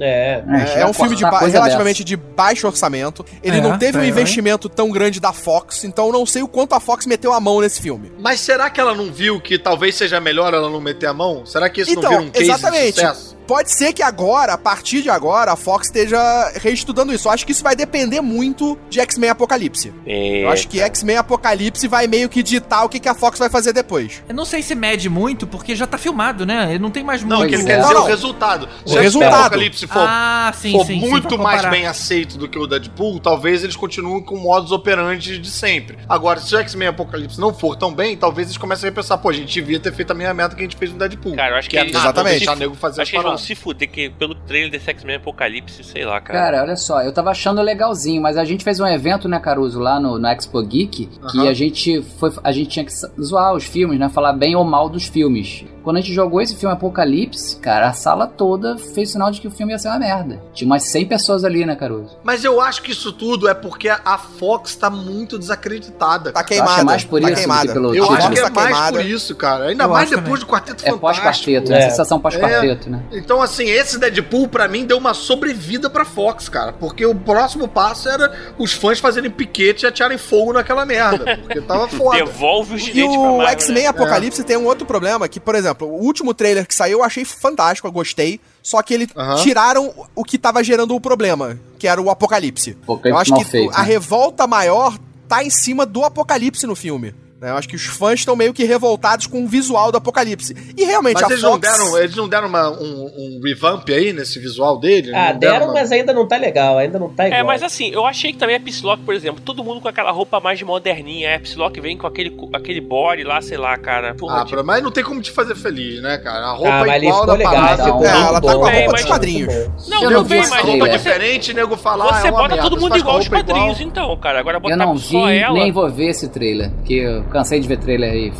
É. 0.00 0.42
É, 0.76 0.80
é 0.80 0.86
um 0.86 0.92
filme 0.92 1.16
de 1.16 1.24
relativamente 1.24 2.02
de 2.04 2.16
baixo 2.16 2.66
orçamento. 2.66 3.24
Ele 3.42 3.58
É, 3.58 3.60
não 3.60 3.78
teve 3.78 3.98
um 3.98 4.04
investimento 4.04 4.68
tão 4.68 4.90
grande 4.90 5.20
da 5.20 5.32
Fox, 5.32 5.84
então 5.84 6.06
eu 6.06 6.12
não 6.12 6.26
sei 6.26 6.42
o 6.42 6.48
quanto 6.48 6.74
a 6.74 6.80
Fox 6.80 7.06
meteu 7.06 7.32
a 7.32 7.40
mão 7.40 7.60
nesse 7.60 7.80
filme. 7.80 8.12
Mas 8.18 8.40
será 8.40 8.70
que 8.70 8.80
ela 8.80 8.94
não 8.94 9.12
viu 9.12 9.40
que 9.40 9.58
talvez 9.58 9.94
seja 9.94 10.20
melhor 10.20 10.54
ela 10.54 10.70
não 10.70 10.80
meter 10.80 11.06
a 11.06 11.14
mão? 11.14 11.44
Será 11.46 11.68
que 11.68 11.80
isso 11.82 11.94
não 11.94 12.00
Então, 12.00 12.10
vira 12.10 12.22
um 12.22 12.30
case 12.30 12.44
de 12.44 12.50
exatamente. 12.50 12.94
sucesso? 12.94 13.35
Pode 13.46 13.72
ser 13.72 13.92
que 13.92 14.02
agora, 14.02 14.54
a 14.54 14.58
partir 14.58 15.02
de 15.02 15.10
agora, 15.10 15.52
a 15.52 15.56
Fox 15.56 15.86
esteja 15.86 16.18
reestudando 16.56 17.12
isso. 17.12 17.28
Eu 17.28 17.32
acho 17.32 17.46
que 17.46 17.52
isso 17.52 17.62
vai 17.62 17.76
depender 17.76 18.20
muito 18.20 18.76
de 18.90 19.00
X-Men 19.00 19.30
Apocalipse. 19.30 19.92
É, 20.06 20.42
Eu 20.44 20.50
acho 20.50 20.66
que 20.68 20.80
X-Men 20.80 21.16
Apocalipse 21.18 21.86
vai 21.86 22.06
meio 22.06 22.28
que 22.28 22.42
ditar 22.42 22.84
o 22.84 22.88
que, 22.88 22.98
que 22.98 23.08
a 23.08 23.14
Fox 23.14 23.38
vai 23.38 23.48
fazer 23.48 23.72
depois. 23.72 24.22
Eu 24.28 24.34
não 24.34 24.44
sei 24.44 24.62
se 24.62 24.74
mede 24.74 25.08
muito, 25.08 25.46
porque 25.46 25.74
já 25.76 25.86
tá 25.86 25.96
filmado, 25.96 26.44
né? 26.44 26.70
Ele 26.70 26.78
não 26.80 26.90
tem 26.90 27.04
mais 27.04 27.22
Não, 27.22 27.38
muito. 27.38 27.50
que 27.50 27.54
ele 27.56 27.64
quer 27.64 27.78
é. 27.78 27.80
dizer 27.80 27.92
Não, 27.94 28.00
o 28.00 28.02
não. 28.02 28.06
resultado. 28.08 28.68
Se 28.84 28.94
o 28.96 29.00
resultado. 29.00 29.34
Apocalipse 29.34 29.86
for, 29.86 30.04
Ah, 30.08 30.52
sim, 30.56 30.72
for 30.72 30.86
sim, 30.86 31.00
sim, 31.00 31.08
muito 31.08 31.28
pra 31.28 31.38
mais 31.38 31.64
bem 31.66 31.86
aceito 31.86 32.36
do 32.36 32.48
que 32.48 32.58
o 32.58 32.66
Deadpool, 32.66 33.20
talvez 33.20 33.62
eles 33.62 33.76
continuem 33.76 34.22
com 34.22 34.36
modus 34.36 34.72
operandi 34.72 35.38
de 35.38 35.50
sempre. 35.50 35.98
Agora, 36.08 36.40
se 36.40 36.54
o 36.54 36.58
X-Men 36.58 36.88
Apocalipse 36.88 37.40
não 37.40 37.54
for 37.54 37.76
tão 37.76 37.94
bem, 37.94 38.16
talvez 38.16 38.48
eles 38.48 38.58
comecem 38.58 38.88
a 38.88 38.90
repensar, 38.90 39.18
pô, 39.18 39.28
a 39.28 39.32
gente 39.32 39.52
devia 39.52 39.78
ter 39.78 39.92
feito 39.92 40.10
a 40.10 40.14
mesma 40.14 40.34
meta 40.34 40.54
que 40.54 40.60
a 40.62 40.64
gente 40.64 40.76
fez 40.76 40.90
no 40.92 40.98
Deadpool. 40.98 41.36
Cara, 41.36 41.54
eu 41.54 41.58
acho 41.58 41.70
que 41.70 41.76
é 41.76 41.80
eles- 41.82 41.92
nada, 41.92 42.06
Exatamente. 42.06 42.36
deixar 42.38 42.56
nego 42.56 42.74
fazer 42.74 43.02
Acho 43.02 43.02
as 43.02 43.10
que 43.10 43.16
eles 43.16 43.24
vão 43.24 43.35
se 43.36 43.54
fuder 43.54 43.90
que 43.90 44.10
pelo 44.10 44.34
trailer 44.34 44.70
desse 44.70 44.88
X-Men 44.90 45.16
Apocalipse, 45.16 45.82
sei 45.84 46.04
lá, 46.04 46.20
cara. 46.20 46.38
Cara, 46.38 46.62
olha 46.62 46.76
só, 46.76 47.02
eu 47.02 47.12
tava 47.12 47.30
achando 47.30 47.60
legalzinho, 47.62 48.20
mas 48.22 48.36
a 48.36 48.44
gente 48.44 48.64
fez 48.64 48.80
um 48.80 48.86
evento, 48.86 49.28
né, 49.28 49.38
Caruso, 49.38 49.78
lá 49.80 49.98
no, 50.00 50.18
no 50.18 50.28
Expo 50.28 50.62
Geek, 50.62 51.06
que 51.06 51.38
Aham. 51.38 51.48
a 51.48 51.54
gente 51.54 52.02
foi, 52.18 52.32
a 52.42 52.52
gente 52.52 52.68
tinha 52.68 52.84
que 52.84 52.92
zoar 53.22 53.54
os 53.54 53.64
filmes, 53.64 53.98
né, 53.98 54.08
falar 54.08 54.32
bem 54.32 54.54
ou 54.56 54.64
mal 54.64 54.88
dos 54.88 55.04
filmes. 55.06 55.64
Quando 55.82 55.98
a 55.98 56.00
gente 56.00 56.12
jogou 56.12 56.40
esse 56.40 56.56
filme 56.56 56.74
Apocalipse, 56.74 57.60
cara, 57.60 57.88
a 57.88 57.92
sala 57.92 58.26
toda 58.26 58.76
fez 58.76 59.12
sinal 59.12 59.30
de 59.30 59.40
que 59.40 59.46
o 59.46 59.50
filme 59.52 59.72
ia 59.72 59.78
ser 59.78 59.86
uma 59.86 60.00
merda. 60.00 60.42
Tinha 60.52 60.66
umas 60.66 60.82
100 60.82 61.06
pessoas 61.06 61.44
ali, 61.44 61.64
né, 61.64 61.76
Caruso? 61.76 62.16
Mas 62.24 62.42
eu 62.44 62.60
acho 62.60 62.82
que 62.82 62.90
isso 62.90 63.12
tudo 63.12 63.48
é 63.48 63.54
porque 63.54 63.88
a 63.88 64.18
Fox 64.18 64.74
tá 64.74 64.90
muito 64.90 65.38
desacreditada. 65.38 66.32
Tá 66.32 66.42
cara. 66.42 66.44
Tu 66.44 66.52
acha 66.54 66.62
queimada. 66.64 66.84
mais 66.84 67.04
por 67.04 67.20
tá 67.20 67.26
isso 67.30 67.34
do 67.36 67.38
queimada. 67.38 67.66
que 67.68 67.72
pelo 67.72 67.94
Eu 67.94 68.02
título? 68.02 68.18
acho 68.18 68.30
que 68.30 68.38
é 68.38 68.42
Tá 68.42 68.50
mais 68.50 68.66
queimada. 68.66 68.96
por 68.98 69.06
isso, 69.06 69.34
cara. 69.36 69.64
Ainda 69.66 69.84
Eu 69.84 69.88
mais 69.90 70.02
acho 70.12 70.16
depois 70.20 70.40
também. 70.40 70.46
do 70.46 70.46
Quarteto 70.46 70.82
É 70.84 70.90
Fantástico. 70.90 71.00
pós-quarteto, 71.00 71.70
né? 71.70 71.78
É. 71.78 71.90
Sensação 71.90 72.18
pós-quarteto, 72.20 72.90
né? 72.90 73.02
Então, 73.26 73.42
assim, 73.42 73.64
esse 73.64 73.98
Deadpool, 73.98 74.46
pra 74.46 74.68
mim, 74.68 74.86
deu 74.86 74.96
uma 74.96 75.12
sobrevida 75.12 75.90
pra 75.90 76.04
Fox, 76.04 76.48
cara. 76.48 76.72
Porque 76.72 77.04
o 77.04 77.12
próximo 77.12 77.66
passo 77.66 78.08
era 78.08 78.32
os 78.56 78.72
fãs 78.72 79.00
fazerem 79.00 79.28
piquete 79.28 79.84
e 79.84 79.88
atirarem 79.88 80.16
fogo 80.16 80.52
naquela 80.52 80.86
merda. 80.86 81.36
Porque 81.38 81.60
tava 81.60 81.88
foda. 81.90 82.18
Devolve 82.18 82.76
os 82.76 82.82
E 82.82 82.92
direitos 82.92 83.16
pra 83.16 83.24
o 83.24 83.38
Marvel, 83.38 83.52
X-Men 83.54 83.82
né? 83.82 83.88
Apocalipse 83.88 84.44
tem 84.44 84.56
um 84.56 84.64
outro 84.64 84.86
problema, 84.86 85.26
que, 85.26 85.40
por 85.40 85.56
exemplo, 85.56 85.88
o 85.88 86.04
último 86.04 86.32
trailer 86.32 86.68
que 86.68 86.74
saiu 86.74 87.00
eu 87.00 87.04
achei 87.04 87.24
fantástico, 87.24 87.88
eu 87.88 87.92
gostei. 87.92 88.40
Só 88.62 88.80
que 88.80 88.94
eles 88.94 89.08
tiraram 89.42 89.92
o 90.14 90.22
que 90.22 90.38
tava 90.38 90.62
gerando 90.62 90.94
o 90.94 91.00
problema, 91.00 91.58
que 91.80 91.88
era 91.88 92.00
o 92.00 92.08
Apocalipse. 92.08 92.78
Apocalipse 92.84 93.10
eu 93.10 93.16
acho 93.18 93.34
que 93.34 93.50
feito, 93.50 93.74
a 93.74 93.80
né? 93.80 93.84
revolta 93.88 94.46
maior 94.46 94.96
tá 95.28 95.42
em 95.42 95.50
cima 95.50 95.84
do 95.84 96.04
Apocalipse 96.04 96.64
no 96.64 96.76
filme. 96.76 97.12
Né? 97.40 97.50
Eu 97.50 97.56
acho 97.56 97.68
que 97.68 97.76
os 97.76 97.84
fãs 97.84 98.20
estão 98.20 98.34
meio 98.36 98.52
que 98.54 98.64
revoltados 98.64 99.26
com 99.26 99.44
o 99.44 99.46
visual 99.46 99.90
do 99.92 99.98
Apocalipse. 99.98 100.54
E 100.76 100.84
realmente 100.84 101.14
Mas 101.20 101.24
a 101.24 101.26
eles 101.32 101.40
Fox... 101.40 101.52
não 101.52 101.58
deram, 101.58 101.98
eles 101.98 102.16
não 102.16 102.28
deram 102.28 102.48
uma- 102.48 102.70
um, 102.70 103.10
um 103.38 103.40
revamp 103.44 103.88
aí 103.90 104.12
nesse 104.12 104.38
visual 104.38 104.78
dele? 104.78 105.14
Ah, 105.14 105.32
Não 105.32 105.38
deram, 105.38 105.66
uma- 105.66 105.74
mas 105.74 105.92
ainda 105.92 106.12
não 106.12 106.26
tá 106.26 106.36
legal, 106.36 106.78
ainda 106.78 106.98
não 106.98 107.08
tá 107.08 107.26
igual. 107.26 107.40
É, 107.40 107.44
mas 107.44 107.62
assim, 107.62 107.90
eu 107.90 108.06
achei 108.06 108.32
que 108.32 108.38
também 108.38 108.56
a 108.56 108.60
Psylocke, 108.60 109.02
por 109.02 109.14
exemplo, 109.14 109.40
todo 109.44 109.62
mundo 109.62 109.80
com 109.80 109.88
aquela 109.88 110.10
roupa 110.10 110.40
mais 110.40 110.60
moderninha. 110.62 111.36
A 111.36 111.40
Psylocke 111.40 111.80
vem 111.80 111.96
com 111.96 112.06
aquele, 112.06 112.36
aquele 112.52 112.80
body 112.80 113.22
lá, 113.24 113.40
sei 113.40 113.58
lá, 113.58 113.76
cara. 113.76 114.14
Porra, 114.14 114.42
Ah, 114.42 114.44
tipo, 114.44 114.62
mas 114.64 114.82
não 114.82 114.90
tem 114.90 115.04
como 115.04 115.20
te 115.20 115.30
fazer 115.30 115.54
feliz, 115.54 116.00
né, 116.02 116.18
cara? 116.18 116.46
A 116.46 116.52
roupa 116.52 116.70
Ah, 116.72 116.84
mas 116.86 117.02
é 117.02 117.06
igual 117.06 117.20
ficou 117.20 117.26
da 117.26 117.32
legal, 117.34 117.52
parada. 117.54 117.84
ficou 117.84 118.04
É, 118.04 118.08
ela 118.10 118.32
tá 118.32 118.40
com 118.40 118.48
a 118.48 118.52
bom, 118.54 118.60
roupa 118.60 118.92
mas 118.92 119.00
dos 119.02 119.04
quadrinhos. 119.04 119.88
Não, 119.88 120.02
Eu 120.02 120.10
não 120.10 120.24
vi 120.24 120.36
mas 120.38 120.48
roupa 120.50 120.62
trailer. 120.62 120.92
diferente, 120.98 121.54
nego 121.54 121.76
falar. 121.76 122.20
você 122.20 122.28
é 122.28 122.30
uma 122.30 122.40
bota 122.42 122.54
merda. 122.54 122.70
todo 122.70 122.80
mundo 122.80 122.94
a 122.94 122.98
igual 122.98 123.16
aos 123.16 123.26
roupa 123.28 123.44
quadrinhos, 123.44 123.80
então, 123.80 124.16
cara. 124.16 124.40
Agora 124.40 124.58
botar 124.58 124.74
Eu 124.74 124.78
não 124.78 124.96
vi, 124.96 125.12
só 125.12 125.28
ela. 125.28 125.54
nem 125.54 125.70
vou 125.72 125.88
ver 125.90 126.08
esse 126.08 126.28
trailer, 126.28 126.70
porque 126.70 127.22
cansei 127.26 127.60
de 127.60 127.68
ver 127.68 127.78
trailer 127.78 128.12
aí, 128.12 128.32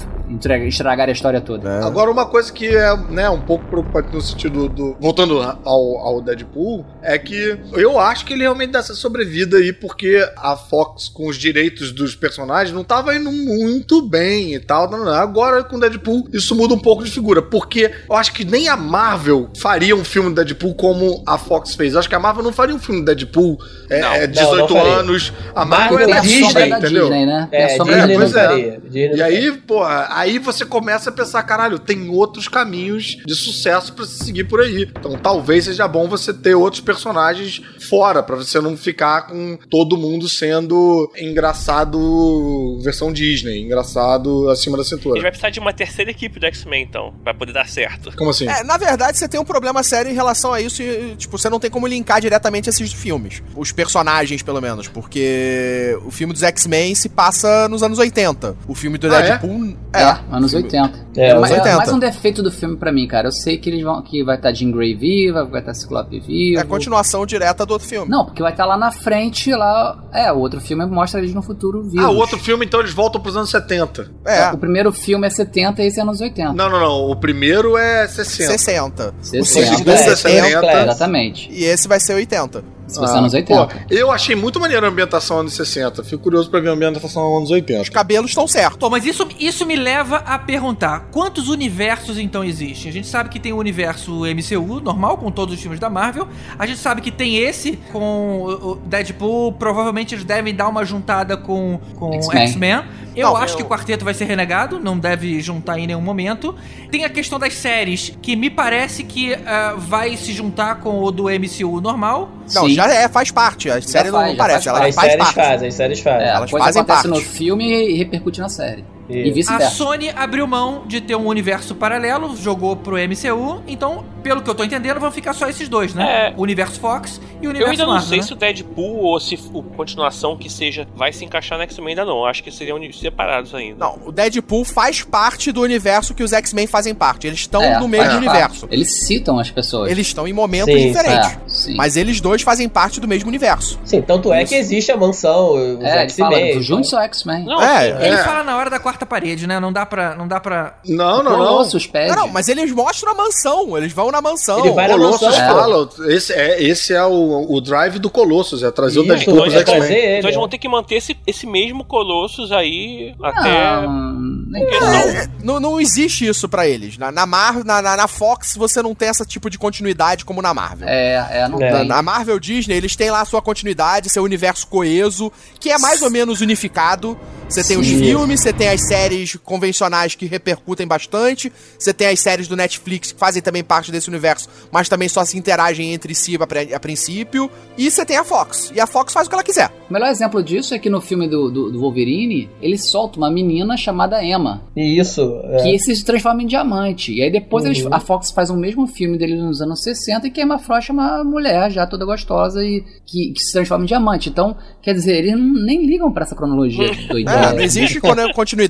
estragar 0.68 1.08
a 1.08 1.12
história 1.12 1.40
toda. 1.40 1.84
Agora, 1.86 2.10
uma 2.10 2.26
coisa 2.26 2.52
que 2.52 2.66
é 2.66 2.96
né, 3.10 3.28
um 3.30 3.40
pouco 3.40 3.64
preocupante 3.66 4.12
no 4.14 4.20
sentido 4.20 4.68
do. 4.68 4.96
Voltando 5.00 5.40
ao, 5.40 5.98
ao 5.98 6.20
Deadpool, 6.22 6.84
é 7.02 7.18
que 7.18 7.58
eu 7.74 7.98
acho 7.98 8.24
que 8.24 8.32
ele 8.32 8.42
realmente 8.42 8.70
dá 8.72 8.78
essa 8.80 8.94
sobrevida 8.94 9.58
aí, 9.58 9.72
porque 9.72 10.26
a 10.36 10.56
Fox, 10.56 11.08
com 11.08 11.28
os 11.28 11.36
direitos 11.36 11.92
dos 11.92 12.14
personagens, 12.14 12.74
não 12.74 12.84
tava 12.84 13.14
indo 13.14 13.30
muito 13.30 14.02
bem 14.02 14.54
e 14.54 14.60
tal. 14.60 14.90
não, 14.90 15.04
não. 15.04 15.12
Agora, 15.12 15.62
com 15.64 15.76
o 15.76 15.80
Deadpool, 15.80 16.28
isso 16.32 16.54
muda 16.54 16.74
um 16.74 16.78
pouco 16.78 17.04
de 17.04 17.10
figura, 17.10 17.40
porque 17.42 17.90
eu 18.08 18.16
acho 18.16 18.32
que 18.32 18.44
nem 18.44 18.68
a 18.68 18.76
Marvel 18.76 19.48
faria 19.56 19.94
um 19.94 20.04
filme 20.04 20.30
do 20.30 20.34
Deadpool 20.36 20.74
como 20.74 21.22
a 21.26 21.38
Fox 21.38 21.74
fez. 21.74 21.92
Eu 21.94 22.00
acho 22.00 22.08
que 22.08 22.14
a 22.14 22.20
Marvel 22.20 22.42
não 22.42 22.52
faria 22.52 22.74
um 22.74 22.78
filme 22.78 23.00
do 23.00 23.04
Deadpool 23.06 23.58
é, 23.88 24.00
Não. 24.00 24.12
é, 24.14 24.26
Não, 24.26 24.32
18 24.32 24.56
não 24.58 24.68
faria. 24.68 24.92
anos. 24.94 25.32
A 25.54 25.64
Marvel 25.64 25.98
Marvel 25.98 25.98
é 25.98 26.04
tem 26.06 26.14
da 26.14 26.20
Disney, 26.20 26.68
da 26.70 26.78
entendeu? 26.78 27.02
Disney, 27.04 27.26
né? 27.26 27.48
É, 27.52 27.64
a 27.64 27.76
sombra 27.76 27.94
Disney 27.96 28.12
não 28.12 28.20
pois 28.20 28.32
Disney. 28.32 28.40
é. 28.42 28.46
faria. 28.48 28.80
Disney 28.84 29.08
não 29.08 29.16
E 29.16 29.22
aí, 29.22 29.52
pô, 29.52 29.82
aí 30.16 30.38
você 30.38 30.64
começa 30.64 31.10
a 31.10 31.12
pensar, 31.12 31.42
caralho, 31.42 31.78
tem 31.78 32.08
outros 32.08 32.48
caminhos 32.48 33.16
de 33.24 33.34
sucesso 33.34 33.92
pra 33.92 34.04
se 34.06 34.24
seguir 34.24 34.44
por 34.44 34.60
aí. 34.60 34.88
Então 34.98 35.16
talvez 35.18 35.64
seja 35.64 35.86
bom 35.86 36.08
você 36.08 36.32
ter 36.32 36.54
outros 36.54 36.80
personagens 36.80 37.60
fora, 37.88 38.22
pra 38.22 38.36
você 38.36 38.60
não 38.60 38.76
ficar 38.76 39.26
com 39.28 39.58
todo 39.70 39.96
mundo 39.96 40.28
sendo 40.28 41.10
engraçado 41.16 42.78
versão 42.82 43.12
Disney, 43.12 43.60
engraçado 43.62 44.48
acima 44.50 44.76
da 44.76 44.82
A 44.82 44.84
gente 44.84 44.96
cintura. 44.96 45.20
vai 45.20 45.30
precisar 45.30 45.50
de 45.50 45.60
uma 45.60 45.72
terceira 45.72 46.10
equipe 46.10 46.38
do 46.40 46.46
X-Men, 46.46 46.82
então, 46.82 47.14
pra 47.22 47.34
poder 47.34 47.52
dar 47.52 47.68
certo. 47.68 48.14
Como 48.16 48.30
assim? 48.30 48.48
É, 48.48 48.62
na 48.64 48.76
verdade, 48.76 49.18
você 49.18 49.28
tem 49.28 49.38
um 49.40 49.44
problema 49.44 49.82
sério 49.82 50.10
em 50.10 50.14
relação 50.14 50.52
a 50.52 50.60
isso 50.60 50.82
e, 50.82 51.14
tipo, 51.16 51.36
você 51.38 51.48
não 51.50 51.58
tem 51.60 51.70
como 51.70 51.86
linkar 51.86 52.20
diretamente 52.20 52.68
esses 52.68 52.92
filmes. 52.92 53.42
Os 53.54 53.72
personagens, 53.72 54.42
pelo 54.42 54.60
menos, 54.60 54.88
porque 54.88 55.98
o 56.04 56.10
filme 56.10 56.32
dos 56.32 56.42
X-Men 56.42 56.94
se 56.94 57.08
passa 57.08 57.68
nos 57.68 57.82
anos 57.82 57.98
80. 57.98 58.56
O 58.66 58.74
filme 58.74 58.98
do 58.98 59.06
Ah, 59.12 59.18
é? 59.18 59.22
Deadpool... 59.22 59.76
É, 60.06 60.36
anos 60.36 60.54
80. 60.54 61.06
É, 61.16 61.34
mas, 61.34 61.50
anos 61.50 61.64
80. 61.64 61.76
mais 61.76 61.92
um 61.92 61.98
defeito 61.98 62.42
do 62.42 62.50
filme 62.50 62.76
pra 62.76 62.92
mim, 62.92 63.06
cara. 63.06 63.28
Eu 63.28 63.32
sei 63.32 63.56
que 63.58 63.70
eles 63.70 63.82
vão 63.82 64.02
que 64.02 64.22
vai 64.22 64.36
estar 64.36 64.52
Jean 64.52 64.70
Grey 64.70 64.94
viva, 64.94 65.44
vai 65.44 65.60
estar 65.60 65.74
Ciclope 65.74 66.20
vivo. 66.20 66.58
É 66.58 66.62
a 66.62 66.64
continuação 66.64 67.24
direta 67.26 67.64
do 67.64 67.72
outro 67.72 67.88
filme. 67.88 68.08
Não, 68.10 68.24
porque 68.24 68.42
vai 68.42 68.52
estar 68.52 68.66
lá 68.66 68.76
na 68.76 68.92
frente, 68.92 69.54
lá. 69.54 70.04
É, 70.12 70.32
o 70.32 70.38
outro 70.38 70.60
filme 70.60 70.84
mostra 70.86 71.20
eles 71.20 71.34
no 71.34 71.42
futuro 71.42 71.82
vivos. 71.82 72.04
Ah, 72.04 72.10
o 72.10 72.16
outro 72.16 72.38
filme, 72.38 72.64
então 72.64 72.80
eles 72.80 72.92
voltam 72.92 73.20
pros 73.20 73.36
anos 73.36 73.50
70. 73.50 74.10
É, 74.24 74.50
O 74.52 74.58
primeiro 74.58 74.92
filme 74.92 75.26
é 75.26 75.30
70 75.30 75.82
e 75.82 75.86
esse 75.86 75.98
é 75.98 76.02
anos 76.02 76.20
80. 76.20 76.52
Não, 76.52 76.70
não, 76.70 76.80
não. 76.80 77.10
O 77.10 77.16
primeiro 77.16 77.76
é 77.76 78.06
60. 78.06 78.52
60. 78.52 79.14
60. 79.22 79.44
segundo 79.44 79.90
é 79.90 79.94
é 79.94 80.16
70. 80.16 80.16
70. 80.16 80.82
Exatamente. 80.82 81.50
E 81.52 81.64
esse 81.64 81.88
vai 81.88 82.00
ser 82.00 82.14
80. 82.14 82.75
Esse 82.86 82.98
vai 83.00 83.08
ser 83.08 83.14
Ah, 83.14 83.18
anos 83.18 83.34
80. 83.34 83.66
pô, 83.66 83.72
eu 83.90 84.10
achei 84.12 84.36
muito 84.36 84.60
maneiro 84.60 84.86
a 84.86 84.88
ambientação 84.88 85.40
anos 85.40 85.54
60. 85.54 86.04
Fico 86.04 86.22
curioso 86.22 86.48
pra 86.50 86.60
ver 86.60 86.68
a 86.68 86.72
ambientação 86.72 87.36
anos 87.36 87.50
80. 87.50 87.82
Os 87.82 87.88
cabelos 87.88 88.30
estão 88.30 88.46
certos. 88.46 88.76
Pô, 88.78 88.88
mas 88.88 89.04
isso, 89.04 89.26
isso 89.40 89.66
me 89.66 89.74
leva 89.76 90.18
a 90.18 90.38
perguntar: 90.38 91.08
quantos 91.10 91.48
universos 91.48 92.18
então 92.18 92.44
existem? 92.44 92.88
A 92.90 92.92
gente 92.92 93.06
sabe 93.08 93.28
que 93.28 93.40
tem 93.40 93.52
o 93.52 93.56
universo 93.56 94.22
MCU, 94.24 94.80
normal, 94.80 95.18
com 95.18 95.30
todos 95.30 95.54
os 95.54 95.60
filmes 95.60 95.80
da 95.80 95.90
Marvel. 95.90 96.28
A 96.58 96.66
gente 96.66 96.78
sabe 96.78 97.00
que 97.00 97.10
tem 97.10 97.36
esse 97.38 97.78
com 97.92 98.44
o 98.44 98.74
Deadpool. 98.86 99.52
Provavelmente 99.52 100.14
eles 100.14 100.24
devem 100.24 100.54
dar 100.54 100.68
uma 100.68 100.84
juntada 100.84 101.36
com, 101.36 101.80
com 101.96 102.12
X-Men. 102.32 102.84
Eu 103.16 103.28
Não, 103.28 103.36
acho 103.36 103.54
eu- 103.54 103.56
que 103.58 103.62
o 103.62 103.66
quarteto 103.66 104.04
vai 104.04 104.12
ser 104.12 104.26
renegado, 104.26 104.78
não 104.78 104.98
deve 104.98 105.40
juntar 105.40 105.78
em 105.78 105.86
nenhum 105.86 106.02
momento. 106.02 106.54
Tem 106.90 107.02
a 107.04 107.08
questão 107.08 107.38
das 107.38 107.54
séries, 107.54 108.12
que 108.20 108.36
me 108.36 108.50
parece 108.50 109.04
que 109.04 109.32
ah, 109.34 109.74
vai 109.78 110.18
se 110.18 110.34
juntar 110.34 110.80
com 110.80 111.02
o 111.02 111.10
do 111.10 111.24
MCU 111.30 111.80
normal. 111.80 112.28
Não, 112.54 112.68
Sim. 112.68 112.74
Já 112.76 112.94
é, 112.94 113.08
faz 113.08 113.30
parte. 113.30 113.70
A 113.70 113.80
série 113.80 114.10
não 114.10 114.20
faz, 114.20 114.30
já 114.32 114.36
parece, 114.36 114.64
faz 114.64 114.66
ela 114.66 114.78
parte. 114.78 114.88
As 114.88 114.94
faz 114.94 115.10
séries 115.10 115.24
parte. 115.24 115.34
fazem, 115.34 115.68
as 115.68 115.74
séries 115.74 116.00
fazem. 116.00 116.26
É, 116.26 116.30
a 116.30 116.34
elas 116.36 116.50
coisa 116.50 116.66
fazem 116.66 116.82
acontece 116.82 117.08
parte. 117.08 117.24
no 117.24 117.30
filme 117.30 117.92
e 117.92 117.96
repercute 117.96 118.40
na 118.40 118.48
série. 118.48 118.84
E 119.08 119.38
Isso. 119.38 119.52
A. 119.52 119.60
Sony 119.70 120.10
abriu 120.10 120.46
mão 120.46 120.82
de 120.86 121.00
ter 121.00 121.14
um 121.14 121.26
universo 121.26 121.74
paralelo, 121.74 122.36
jogou 122.36 122.74
pro 122.76 122.96
MCU, 122.96 123.62
então, 123.66 124.04
pelo 124.22 124.42
que 124.42 124.50
eu 124.50 124.54
tô 124.54 124.64
entendendo, 124.64 124.98
vão 124.98 125.10
ficar 125.12 125.32
só 125.32 125.48
esses 125.48 125.68
dois, 125.68 125.94
né? 125.94 126.28
É. 126.28 126.34
O 126.36 126.42
universo 126.42 126.80
Fox 126.80 127.20
e 127.40 127.46
o 127.46 127.46
Eu 127.46 127.50
universo 127.50 127.70
ainda 127.72 127.84
não 127.86 127.92
Marvel, 127.92 128.08
sei 128.08 128.18
né? 128.18 128.24
se 128.24 128.32
o 128.32 128.36
Deadpool 128.36 128.96
ou 129.04 129.20
se 129.20 129.38
o 129.52 129.62
continuação 129.62 130.36
que 130.36 130.50
seja 130.50 130.86
vai 130.94 131.12
se 131.12 131.24
encaixar 131.24 131.58
no 131.58 131.64
X-Men 131.64 131.90
ainda 131.90 132.04
não. 132.04 132.24
Acho 132.24 132.42
que 132.42 132.50
seriam 132.50 132.78
separados 132.92 133.54
ainda. 133.54 133.76
Não, 133.78 133.98
o 134.04 134.12
Deadpool 134.12 134.64
faz 134.64 135.02
parte 135.02 135.52
do 135.52 135.60
universo 135.62 136.14
que 136.14 136.22
os 136.22 136.32
X-Men 136.32 136.66
fazem 136.66 136.94
parte. 136.94 137.26
Eles 137.26 137.40
estão 137.40 137.62
É, 137.62 137.78
no 137.78 137.86
mesmo 137.88 138.06
faz 138.06 138.16
universo. 138.16 138.60
parte. 138.62 138.74
Eles 138.74 139.06
citam 139.06 139.38
as 139.38 139.50
pessoas. 139.50 139.90
Eles 139.90 140.06
estão 140.06 140.26
em 140.26 140.32
momentos 140.32 140.74
Sim, 140.74 140.88
diferentes. 140.88 141.30
É, 141.32 141.38
sim. 141.46 141.76
Mas 141.76 141.96
eles 141.96 142.20
dois 142.20 142.42
fazem 142.42 142.68
parte 142.68 143.00
do 143.00 143.06
mesmo 143.08 143.28
universo. 143.28 143.78
Sim, 143.84 144.02
tanto 144.02 144.32
é 144.32 144.44
que 144.44 144.54
existe 144.54 144.90
a 144.90 144.96
mansão, 144.96 145.50
os 145.52 145.84
É, 145.84 146.02
ele 146.02 146.10
fala, 146.12 146.34
X-Men. 146.36 146.62
junte 146.62 146.88
seu 146.88 146.98
X-Men. 147.00 147.44
Não, 147.44 147.62
É, 147.62 148.06
Ele 148.06 148.14
É. 148.16 148.24
fala 148.24 148.42
na 148.42 148.56
hora 148.56 148.70
da 148.70 148.78
quarta 148.78 148.95
parede, 149.04 149.46
né? 149.46 149.58
Não 149.60 149.72
dá 149.72 149.84
pra. 149.84 150.14
Não 150.14 150.26
dá 150.28 150.40
pra. 150.40 150.78
Não, 150.86 151.22
não, 151.22 151.32
não. 151.32 151.38
Colossus 151.38 151.86
pede. 151.86 152.08
Não, 152.14 152.22
não, 152.26 152.28
mas 152.28 152.48
eles 152.48 152.70
mostram 152.72 153.12
a 153.12 153.14
mansão. 153.14 153.76
Eles 153.76 153.92
vão 153.92 154.10
na 154.10 154.22
mansão. 154.22 154.60
Ele 154.60 154.70
vai 154.70 154.88
na 154.88 154.94
Colossus 154.94 155.22
mansão, 155.22 155.42
é. 155.44 155.48
fala, 155.48 155.88
esse 156.08 156.32
é, 156.32 156.62
esse 156.62 156.94
é 156.94 157.04
o, 157.04 157.46
o 157.50 157.60
drive 157.60 157.98
do 157.98 158.08
Colossus, 158.08 158.62
é 158.62 158.70
trazer 158.70 159.00
o 159.00 159.02
Isso, 159.02 159.08
Deadpool 159.14 159.42
pros 159.42 159.54
X-Men. 159.54 159.82
Então 160.18 160.30
eles 160.30 160.36
vão 160.36 160.48
ter 160.48 160.58
que 160.58 160.68
manter 160.68 160.94
esse, 160.94 161.16
esse 161.26 161.46
mesmo 161.46 161.84
Colossus 161.84 162.52
aí 162.52 163.14
até. 163.22 163.82
Não, 163.82 164.60
Porque 164.60 165.28
não. 165.44 165.60
não- 165.60 165.80
existe 165.80 166.26
isso 166.26 166.48
pra 166.48 166.66
eles. 166.66 166.96
Na, 166.96 167.10
na, 167.12 167.26
Mar, 167.26 167.64
na, 167.64 167.82
na, 167.82 167.96
na 167.96 168.08
Fox 168.08 168.54
você 168.56 168.80
não 168.80 168.94
tem 168.94 169.08
esse 169.08 169.24
tipo 169.26 169.50
de 169.50 169.58
continuidade 169.58 170.24
como 170.24 170.40
na 170.40 170.54
Marvel. 170.54 170.88
É, 170.88 171.42
é, 171.42 171.48
não 171.48 171.60
É. 171.60 171.70
Na, 171.70 171.78
tem. 171.80 171.88
na 171.88 172.02
Marvel 172.02 172.38
Disney, 172.38 172.74
eles 172.76 172.94
têm 172.96 173.10
lá 173.10 173.20
a 173.20 173.24
sua 173.24 173.42
continuidade, 173.42 174.08
seu 174.08 174.22
universo 174.22 174.66
coeso, 174.66 175.30
que 175.60 175.70
é 175.70 175.78
mais 175.78 176.02
ou 176.02 176.10
menos 176.10 176.40
unificado. 176.40 177.18
Você 177.48 177.62
tem 177.62 177.78
os 177.78 177.86
filmes, 177.86 178.40
você 178.40 178.52
tem 178.52 178.68
as 178.68 178.85
séries 178.88 179.36
convencionais 179.44 180.14
que 180.14 180.26
repercutem 180.26 180.86
bastante, 180.86 181.52
você 181.78 181.92
tem 181.92 182.08
as 182.08 182.20
séries 182.20 182.48
do 182.48 182.56
Netflix 182.56 183.12
que 183.12 183.18
fazem 183.18 183.42
também 183.42 183.62
parte 183.64 183.90
desse 183.90 184.08
universo, 184.08 184.48
mas 184.70 184.88
também 184.88 185.08
só 185.08 185.24
se 185.24 185.36
interagem 185.38 185.92
entre 185.92 186.14
si 186.14 186.36
a, 186.40 186.46
pri- 186.46 186.74
a 186.74 186.80
princípio. 186.80 187.50
E 187.78 187.90
você 187.90 188.04
tem 188.04 188.16
a 188.16 188.24
Fox. 188.24 188.72
E 188.74 188.80
a 188.80 188.86
Fox 188.86 189.12
faz 189.12 189.26
o 189.26 189.30
que 189.30 189.34
ela 189.34 189.42
quiser. 189.44 189.70
O 189.88 189.92
melhor 189.92 190.08
exemplo 190.10 190.42
disso 190.42 190.74
é 190.74 190.78
que 190.78 190.88
no 190.90 191.00
filme 191.00 191.28
do, 191.28 191.50
do, 191.50 191.70
do 191.72 191.80
Wolverine, 191.80 192.48
ele 192.60 192.78
solta 192.78 193.18
uma 193.18 193.30
menina 193.30 193.76
chamada 193.76 194.22
Emma, 194.24 194.62
Isso. 194.76 195.40
é. 195.44 195.62
que 195.62 195.78
se 195.78 196.04
transforma 196.04 196.42
em 196.42 196.46
diamante. 196.46 197.12
E 197.12 197.22
aí 197.22 197.30
depois 197.30 197.64
eles, 197.64 197.76
Uhum. 197.84 197.92
a 197.94 198.00
Fox 198.00 198.30
faz 198.30 198.48
o 198.50 198.56
mesmo 198.56 198.86
filme 198.86 199.18
dele 199.18 199.36
nos 199.36 199.60
anos 199.60 199.82
60 199.82 200.26
e 200.26 200.30
que 200.30 200.40
a 200.40 200.44
Emma 200.44 200.58
Frost 200.58 200.88
é 200.90 200.92
uma 200.92 201.22
mulher 201.22 201.70
já 201.70 201.86
toda 201.86 202.04
gostosa 202.04 202.64
e 202.64 202.82
que, 203.04 203.32
que 203.32 203.40
se 203.40 203.52
transforma 203.52 203.84
em 203.84 203.86
diamante. 203.86 204.28
Então, 204.28 204.56
quer 204.82 204.94
dizer, 204.94 205.16
eles 205.18 205.34
nem 205.38 205.84
ligam 205.86 206.10
pra 206.10 206.24
essa 206.24 206.34
cronologia 206.34 206.90
doideira. 207.08 207.40
É, 207.50 207.52
não 207.52 207.60
existe 207.60 208.00
con- 208.00 208.08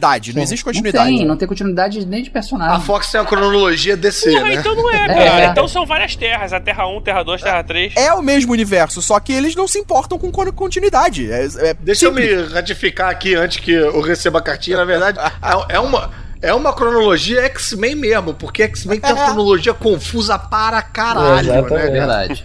continuidade, 0.06 0.34
não 0.34 0.42
existe 0.42 0.64
Não 0.64 0.72
continuidade. 0.72 1.16
tem, 1.16 1.26
não 1.26 1.36
tem 1.36 1.48
continuidade 1.48 2.06
nem 2.06 2.22
de 2.22 2.28
A 2.28 2.32
personagem. 2.32 2.80
Fox 2.82 3.10
tem 3.10 3.20
a 3.20 3.24
cronologia 3.24 3.96
DC, 3.96 4.30
Porra, 4.30 4.44
né? 4.44 4.54
então 4.54 4.74
não 4.74 4.90
é, 4.92 4.96
É. 5.06 5.24
cara. 5.24 5.44
Então 5.46 5.68
são 5.68 5.84
várias 5.86 6.14
terras. 6.16 6.52
A 6.52 6.60
Terra 6.60 6.86
1, 6.86 7.00
Terra 7.02 7.22
2, 7.22 7.42
Terra 7.42 7.62
3. 7.62 7.94
É 7.96 8.12
o 8.12 8.22
mesmo 8.22 8.52
universo, 8.52 9.00
só 9.02 9.18
que 9.20 9.32
eles 9.32 9.54
não 9.54 9.66
se 9.68 9.78
importam 9.78 10.18
com 10.18 10.30
con- 10.30 10.52
continuidade. 10.52 11.30
É, 11.30 11.44
é 11.44 11.74
Deixa 11.74 12.06
simples. 12.06 12.30
eu 12.30 12.46
me 12.46 12.52
ratificar 12.52 13.10
aqui 13.10 13.34
antes 13.34 13.58
que 13.58 13.72
eu 13.72 14.00
receba 14.00 14.38
a 14.38 14.42
cartinha. 14.42 14.76
Na 14.76 14.84
verdade, 14.84 15.18
é- 15.18 15.76
é 15.76 15.80
uma. 15.80 16.10
É 16.42 16.52
uma 16.52 16.72
cronologia 16.72 17.42
X-Men 17.44 17.94
mesmo, 17.94 18.34
porque 18.34 18.62
X-Men 18.64 19.00
tem 19.00 19.12
uma 19.12 19.24
cronologia 19.32 19.72
confusa 19.72 20.38
para 20.38 20.82
caralho, 20.82 21.48
Exatamente. 21.50 21.72
né? 21.74 21.86
É 21.86 21.90
verdade. 21.90 22.44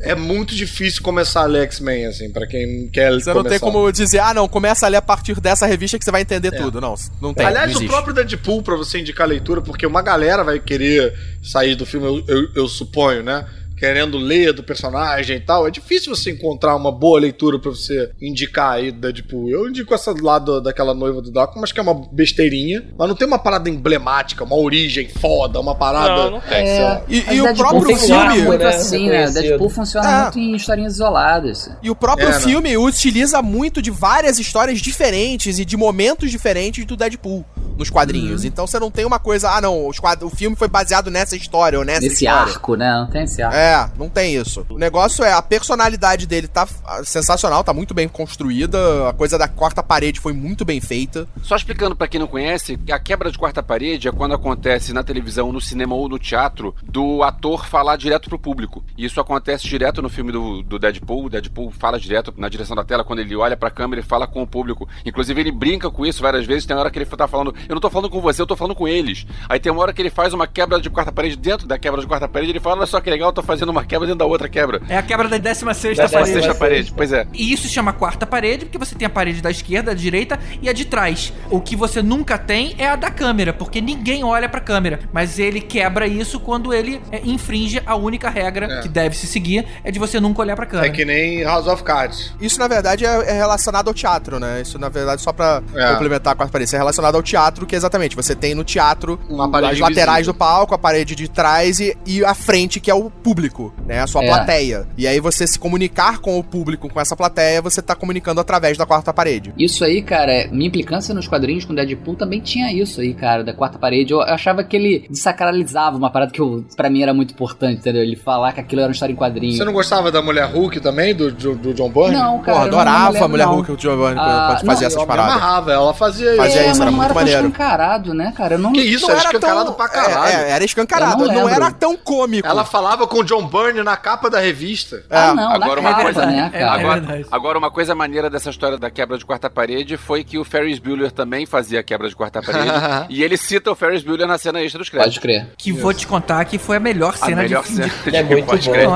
É 0.00 0.14
muito 0.14 0.54
difícil 0.54 1.02
começar 1.02 1.42
a 1.42 1.46
ler 1.46 1.62
X-Men, 1.64 2.06
assim, 2.06 2.30
pra 2.30 2.46
quem 2.46 2.88
quer 2.92 3.12
Você 3.12 3.28
não 3.34 3.42
tem 3.42 3.58
começar. 3.58 3.66
como 3.66 3.92
dizer, 3.92 4.20
ah, 4.20 4.32
não, 4.32 4.46
começa 4.48 4.86
a 4.86 4.88
ler 4.88 4.98
a 4.98 5.02
partir 5.02 5.40
dessa 5.40 5.66
revista 5.66 5.98
que 5.98 6.04
você 6.04 6.10
vai 6.12 6.22
entender 6.22 6.52
tudo. 6.52 6.80
Não, 6.80 6.94
não 7.20 7.34
tem. 7.34 7.44
Aliás, 7.44 7.74
não 7.74 7.82
o 7.82 7.86
próprio 7.86 8.14
Deadpool, 8.14 8.62
pra 8.62 8.76
você 8.76 9.00
indicar 9.00 9.26
a 9.26 9.28
leitura, 9.28 9.60
porque 9.60 9.84
uma 9.86 10.02
galera 10.02 10.44
vai 10.44 10.58
querer 10.60 11.12
sair 11.42 11.74
do 11.74 11.84
filme, 11.84 12.06
eu, 12.06 12.24
eu- 12.28 12.48
eu 12.54 12.68
suponho, 12.68 13.22
né? 13.22 13.44
Querendo 13.82 14.16
ler 14.16 14.52
do 14.52 14.62
personagem 14.62 15.38
e 15.38 15.40
tal. 15.40 15.66
É 15.66 15.70
difícil 15.72 16.14
você 16.14 16.30
encontrar 16.30 16.76
uma 16.76 16.92
boa 16.92 17.18
leitura 17.18 17.58
pra 17.58 17.68
você 17.70 18.12
indicar 18.22 18.74
aí 18.74 18.92
do 18.92 19.00
Deadpool. 19.00 19.48
Eu 19.50 19.68
indico 19.68 19.92
essa 19.92 20.14
lá 20.22 20.38
do- 20.38 20.60
daquela 20.60 20.94
noiva 20.94 21.20
do 21.20 21.32
Draco, 21.32 21.58
mas 21.58 21.72
que 21.72 21.80
é 21.80 21.82
uma 21.82 21.94
besteirinha. 22.12 22.84
Mas 22.96 23.08
não 23.08 23.16
tem 23.16 23.26
uma 23.26 23.40
parada 23.40 23.68
emblemática, 23.68 24.44
uma 24.44 24.54
origem 24.54 25.08
foda, 25.08 25.58
uma 25.58 25.74
parada. 25.74 26.24
Não, 26.26 26.30
não 26.32 26.40
tem. 26.40 26.80
lá. 26.80 27.02
E, 27.08 27.22
Mas 27.26 27.36
e 27.36 27.40
o 27.40 27.54
próprio 27.56 27.96
filme. 27.96 28.42
muito 28.42 28.58
né, 28.62 28.66
assim, 28.68 29.08
né? 29.08 29.28
Deadpool 29.30 29.68
funciona 29.68 30.08
É. 30.08 30.22
muito 30.22 30.38
em 30.38 30.54
historinhas 30.54 30.94
isoladas. 30.94 31.68
E 31.82 31.90
o 31.90 31.96
próprio 31.96 32.28
É, 32.28 32.32
né? 32.32 32.40
filme 32.40 32.76
utiliza 32.76 33.42
muito 33.42 33.82
de 33.82 33.90
várias 33.90 34.38
histórias 34.38 34.80
diferentes 34.80 35.58
e 35.58 35.64
de 35.64 35.76
momentos 35.76 36.30
diferentes 36.30 36.84
do 36.84 36.96
Deadpool 36.96 37.44
nos 37.76 37.88
Uhum. 37.88 37.94
quadrinhos. 37.94 38.44
Então 38.44 38.64
você 38.66 38.78
não 38.78 38.90
tem 38.92 39.04
uma 39.04 39.18
coisa, 39.18 39.50
ah 39.50 39.60
não, 39.60 39.88
os 39.88 39.98
quad- 39.98 40.22
o 40.22 40.30
filme 40.30 40.54
foi 40.54 40.68
baseado 40.68 41.10
nessa 41.10 41.34
história 41.34 41.78
ou 41.78 41.84
nessa 41.84 42.02
Nesse 42.02 42.24
história. 42.24 42.52
arco, 42.52 42.76
né? 42.76 42.92
Não 42.92 43.10
tem 43.10 43.24
esse 43.24 43.42
arco. 43.42 43.56
É, 43.56 43.71
não 43.96 44.08
tem 44.08 44.34
isso. 44.34 44.66
O 44.68 44.78
negócio 44.78 45.24
é, 45.24 45.32
a 45.32 45.42
personalidade 45.42 46.26
dele 46.26 46.48
tá 46.48 46.66
sensacional, 47.04 47.64
tá 47.64 47.72
muito 47.72 47.94
bem 47.94 48.08
construída, 48.08 49.08
a 49.08 49.12
coisa 49.12 49.38
da 49.38 49.48
quarta 49.48 49.82
parede 49.82 50.20
foi 50.20 50.32
muito 50.32 50.64
bem 50.64 50.80
feita. 50.80 51.26
Só 51.42 51.56
explicando 51.56 51.96
pra 51.96 52.08
quem 52.08 52.20
não 52.20 52.26
conhece, 52.26 52.78
a 52.90 52.98
quebra 52.98 53.30
de 53.30 53.38
quarta 53.38 53.62
parede 53.62 54.08
é 54.08 54.12
quando 54.12 54.34
acontece 54.34 54.92
na 54.92 55.02
televisão, 55.02 55.52
no 55.52 55.60
cinema 55.60 55.94
ou 55.94 56.08
no 56.08 56.18
teatro, 56.18 56.74
do 56.82 57.22
ator 57.22 57.66
falar 57.66 57.96
direto 57.96 58.28
pro 58.28 58.38
público. 58.38 58.84
E 58.96 59.04
isso 59.04 59.20
acontece 59.20 59.66
direto 59.68 60.02
no 60.02 60.08
filme 60.08 60.32
do, 60.32 60.62
do 60.62 60.78
Deadpool. 60.78 61.26
O 61.26 61.30
Deadpool 61.30 61.70
fala 61.70 61.98
direto 61.98 62.34
na 62.36 62.48
direção 62.48 62.76
da 62.76 62.84
tela, 62.84 63.04
quando 63.04 63.20
ele 63.20 63.36
olha 63.36 63.56
pra 63.56 63.70
câmera 63.70 64.00
e 64.00 64.04
fala 64.04 64.26
com 64.26 64.42
o 64.42 64.46
público. 64.46 64.88
Inclusive, 65.04 65.40
ele 65.40 65.52
brinca 65.52 65.90
com 65.90 66.04
isso 66.04 66.22
várias 66.22 66.46
vezes. 66.46 66.66
Tem 66.66 66.76
hora 66.76 66.90
que 66.90 66.98
ele 66.98 67.06
tá 67.06 67.28
falando, 67.28 67.54
eu 67.68 67.74
não 67.74 67.80
tô 67.80 67.90
falando 67.90 68.10
com 68.10 68.20
você, 68.20 68.42
eu 68.42 68.46
tô 68.46 68.56
falando 68.56 68.74
com 68.74 68.88
eles. 68.88 69.26
Aí 69.48 69.60
tem 69.60 69.70
uma 69.70 69.82
hora 69.82 69.92
que 69.92 70.02
ele 70.02 70.10
faz 70.10 70.32
uma 70.32 70.46
quebra 70.46 70.80
de 70.80 70.90
quarta 70.90 71.12
parede 71.12 71.36
dentro 71.36 71.66
da 71.66 71.78
quebra 71.78 72.00
de 72.00 72.06
quarta 72.06 72.28
parede. 72.28 72.52
Ele 72.52 72.60
fala, 72.60 72.76
olha 72.76 72.86
só 72.86 73.00
que 73.00 73.10
legal, 73.10 73.28
eu 73.28 73.32
tô 73.32 73.42
fazendo 73.42 73.61
uma 73.70 73.84
quebra 73.84 74.06
dentro 74.06 74.18
da 74.18 74.24
outra 74.26 74.48
quebra. 74.48 74.80
É 74.88 74.96
a 74.96 75.02
quebra 75.02 75.28
da 75.28 75.38
16 75.38 75.96
Da 75.96 76.08
parede. 76.08 76.32
sexta 76.32 76.54
parede, 76.54 76.92
pois 76.96 77.12
é. 77.12 77.26
E 77.32 77.52
isso 77.52 77.64
se 77.64 77.68
chama 77.70 77.92
quarta 77.92 78.26
parede, 78.26 78.64
porque 78.66 78.78
você 78.78 78.94
tem 78.94 79.06
a 79.06 79.10
parede 79.10 79.40
da 79.42 79.50
esquerda, 79.50 79.92
da 79.92 79.96
direita 79.98 80.38
e 80.60 80.68
a 80.68 80.72
de 80.72 80.84
trás. 80.84 81.32
O 81.50 81.60
que 81.60 81.74
você 81.76 82.02
nunca 82.02 82.38
tem 82.38 82.74
é 82.78 82.88
a 82.88 82.96
da 82.96 83.10
câmera, 83.10 83.52
porque 83.52 83.80
ninguém 83.80 84.24
olha 84.24 84.48
pra 84.48 84.60
câmera. 84.60 85.00
Mas 85.12 85.38
ele 85.38 85.60
quebra 85.60 86.06
isso 86.06 86.38
quando 86.40 86.72
ele 86.72 87.00
é, 87.10 87.20
infringe 87.24 87.82
a 87.86 87.94
única 87.96 88.28
regra 88.30 88.66
É. 88.66 88.80
que 88.82 88.88
deve 88.88 89.16
se 89.16 89.26
seguir, 89.26 89.66
é 89.84 89.90
de 89.90 89.98
você 89.98 90.18
nunca 90.20 90.40
olhar 90.40 90.56
pra 90.56 90.66
câmera. 90.66 90.88
É 90.88 90.90
que 90.90 91.04
nem 91.04 91.42
House 91.44 91.66
of 91.66 91.82
Cards. 91.82 92.32
Isso, 92.40 92.58
na 92.58 92.68
verdade, 92.68 93.04
é, 93.04 93.08
é 93.08 93.32
relacionado 93.32 93.88
ao 93.88 93.94
teatro, 93.94 94.38
né? 94.38 94.60
Isso, 94.62 94.78
na 94.78 94.88
verdade, 94.88 95.20
só 95.22 95.32
pra 95.32 95.62
É. 95.74 95.92
complementar 95.92 96.32
a 96.32 96.36
quarta 96.36 96.52
parede, 96.52 96.66
isso 96.68 96.76
é 96.76 96.78
relacionado 96.78 97.14
ao 97.16 97.22
teatro, 97.22 97.66
que 97.66 97.74
exatamente, 97.76 98.14
você 98.16 98.34
tem 98.34 98.54
no 98.54 98.64
teatro 98.64 99.18
Uma 99.28 99.50
parede 99.50 99.72
as 99.74 99.78
laterais 99.80 100.26
do 100.26 100.34
palco, 100.34 100.74
a 100.74 100.78
parede 100.78 101.14
de 101.14 101.28
trás 101.28 101.80
e, 101.80 101.96
e 102.06 102.24
a 102.24 102.34
frente, 102.34 102.78
que 102.80 102.90
é 102.90 102.94
o 102.94 103.10
público, 103.10 103.51
né? 103.86 104.00
A 104.00 104.06
sua 104.06 104.22
É. 104.22 104.26
plateia. 104.26 104.86
E 104.96 105.06
aí 105.06 105.20
você 105.20 105.46
se 105.46 105.58
comunicar 105.58 106.18
com 106.18 106.38
o 106.38 106.44
público, 106.44 106.88
com 106.88 107.00
essa 107.00 107.16
plateia, 107.16 107.60
você 107.60 107.82
tá 107.82 107.94
comunicando 107.94 108.40
através 108.40 108.78
da 108.78 108.86
quarta 108.86 109.12
parede. 109.12 109.52
Isso 109.58 109.84
aí, 109.84 110.02
cara, 110.02 110.32
é- 110.32 110.46
minha 110.48 110.68
implicância 110.68 111.14
nos 111.14 111.26
quadrinhos 111.28 111.64
com 111.64 111.74
Deadpool 111.74 112.14
também 112.16 112.40
tinha 112.40 112.72
isso 112.72 113.00
aí, 113.00 113.12
cara, 113.14 113.42
da 113.44 113.52
quarta 113.52 113.78
parede. 113.78 114.12
Eu 114.12 114.20
achava 114.22 114.62
que 114.64 114.76
ele 114.76 115.06
desacralizava 115.10 115.96
uma 115.96 116.10
parada 116.10 116.30
que 116.32 116.40
eu, 116.40 116.64
pra 116.76 116.88
mim 116.90 117.02
era 117.02 117.12
muito 117.14 117.32
importante, 117.34 117.78
entendeu? 117.80 118.02
Ele 118.02 118.16
falar 118.16 118.52
que 118.52 118.60
aquilo 118.60 118.80
era 118.80 118.88
uma 118.88 118.92
história 118.92 119.12
em 119.12 119.16
quadrinho. 119.16 119.56
Você 119.56 119.64
não 119.64 119.72
gostava 119.72 120.10
da 120.10 120.22
Mulher 120.22 120.46
Hulk 120.46 120.80
também, 120.80 121.14
do, 121.14 121.32
do, 121.32 121.54
do 121.56 121.74
John 121.74 121.90
Byrne? 121.90 122.12
Não, 122.16 122.38
cara. 122.40 122.58
Porra, 122.58 122.70
não 122.70 122.78
adorava 122.80 123.24
a 123.24 123.28
Mulher 123.28 123.46
não. 123.46 123.54
Hulk, 123.56 123.72
o 123.72 123.78
Giovanni, 123.78 124.18
Ah, 124.18 124.54
quando 124.58 124.66
fazia 124.66 124.86
essas 124.86 125.04
paradas. 125.04 125.32
amarrava, 125.34 125.72
ela 125.72 125.94
fazia 125.94 126.36
Fazia 126.36 126.60
É, 126.60 126.62
isso, 126.62 126.68
mas 126.68 126.80
era 126.80 126.90
não 126.90 126.92
muito 126.92 127.04
era 127.06 127.14
maneiro. 127.14 127.46
escancarado, 127.48 128.14
né, 128.14 128.32
cara? 128.36 128.54
Eu 128.54 128.58
não... 128.58 128.72
Que 128.72 128.80
isso, 128.80 129.06
Não 129.06 129.10
era 129.14 129.20
era 129.20 129.28
escancarado 129.30 129.64
tão- 129.66 129.74
pra 129.74 129.88
caralho. 129.88 130.32
É, 130.32 130.34
é, 130.34 130.50
era 130.52 130.64
escancarado, 130.64 131.22
Eu 131.24 131.28
não 131.28 131.34
não, 131.42 131.48
era 131.48 131.70
tão 131.70 131.96
cômico. 131.96 132.46
Ela 132.46 132.64
falava 132.64 133.06
com 133.06 133.18
o 133.18 133.24
John 133.24 133.41
Byrne 133.46 133.82
na 133.82 133.96
capa 133.96 134.28
da 134.30 134.38
revista. 134.40 135.02
Ah, 135.10 135.34
não, 135.34 135.52
Agora 135.52 135.80
uma 135.80 135.90
capa, 135.90 136.02
coisa, 136.02 136.26
né, 136.26 136.50
é, 136.52 136.58
cara? 136.58 136.72
agora, 136.80 137.00
verdade. 137.00 137.26
agora 137.30 137.58
uma 137.58 137.70
coisa 137.70 137.94
maneira 137.94 138.28
dessa 138.30 138.50
história 138.50 138.78
da 138.78 138.90
quebra 138.90 139.16
de 139.18 139.24
quarta 139.24 139.48
parede 139.50 139.96
foi 139.96 140.24
que 140.24 140.38
o 140.38 140.44
Ferris 140.44 140.78
Bueller 140.78 141.10
também 141.12 141.46
fazia 141.46 141.82
quebra 141.82 142.08
de 142.08 142.16
quarta 142.16 142.42
parede 142.42 142.70
e 143.08 143.22
ele 143.22 143.36
cita 143.36 143.70
o 143.70 143.74
Ferris 143.74 144.02
Bueller 144.02 144.26
na 144.26 144.38
cena 144.38 144.60
extra 144.62 144.78
dos 144.78 144.88
créditos. 144.88 145.14
Pode 145.16 145.20
crer. 145.20 145.48
Que 145.56 145.72
vou 145.72 145.92
te 145.92 146.06
contar 146.06 146.44
que 146.44 146.58
foi 146.58 146.76
a 146.76 146.80
melhor 146.80 147.14
A 147.14 147.26
cena 147.26 147.42
melhor 147.42 147.62
de 147.62 147.68
cena 147.74 147.88
de 148.06 148.16
É 148.16 148.22
muito 148.22 148.46
pode 148.46 148.66
bom, 148.66 148.72
crer. 148.72 148.88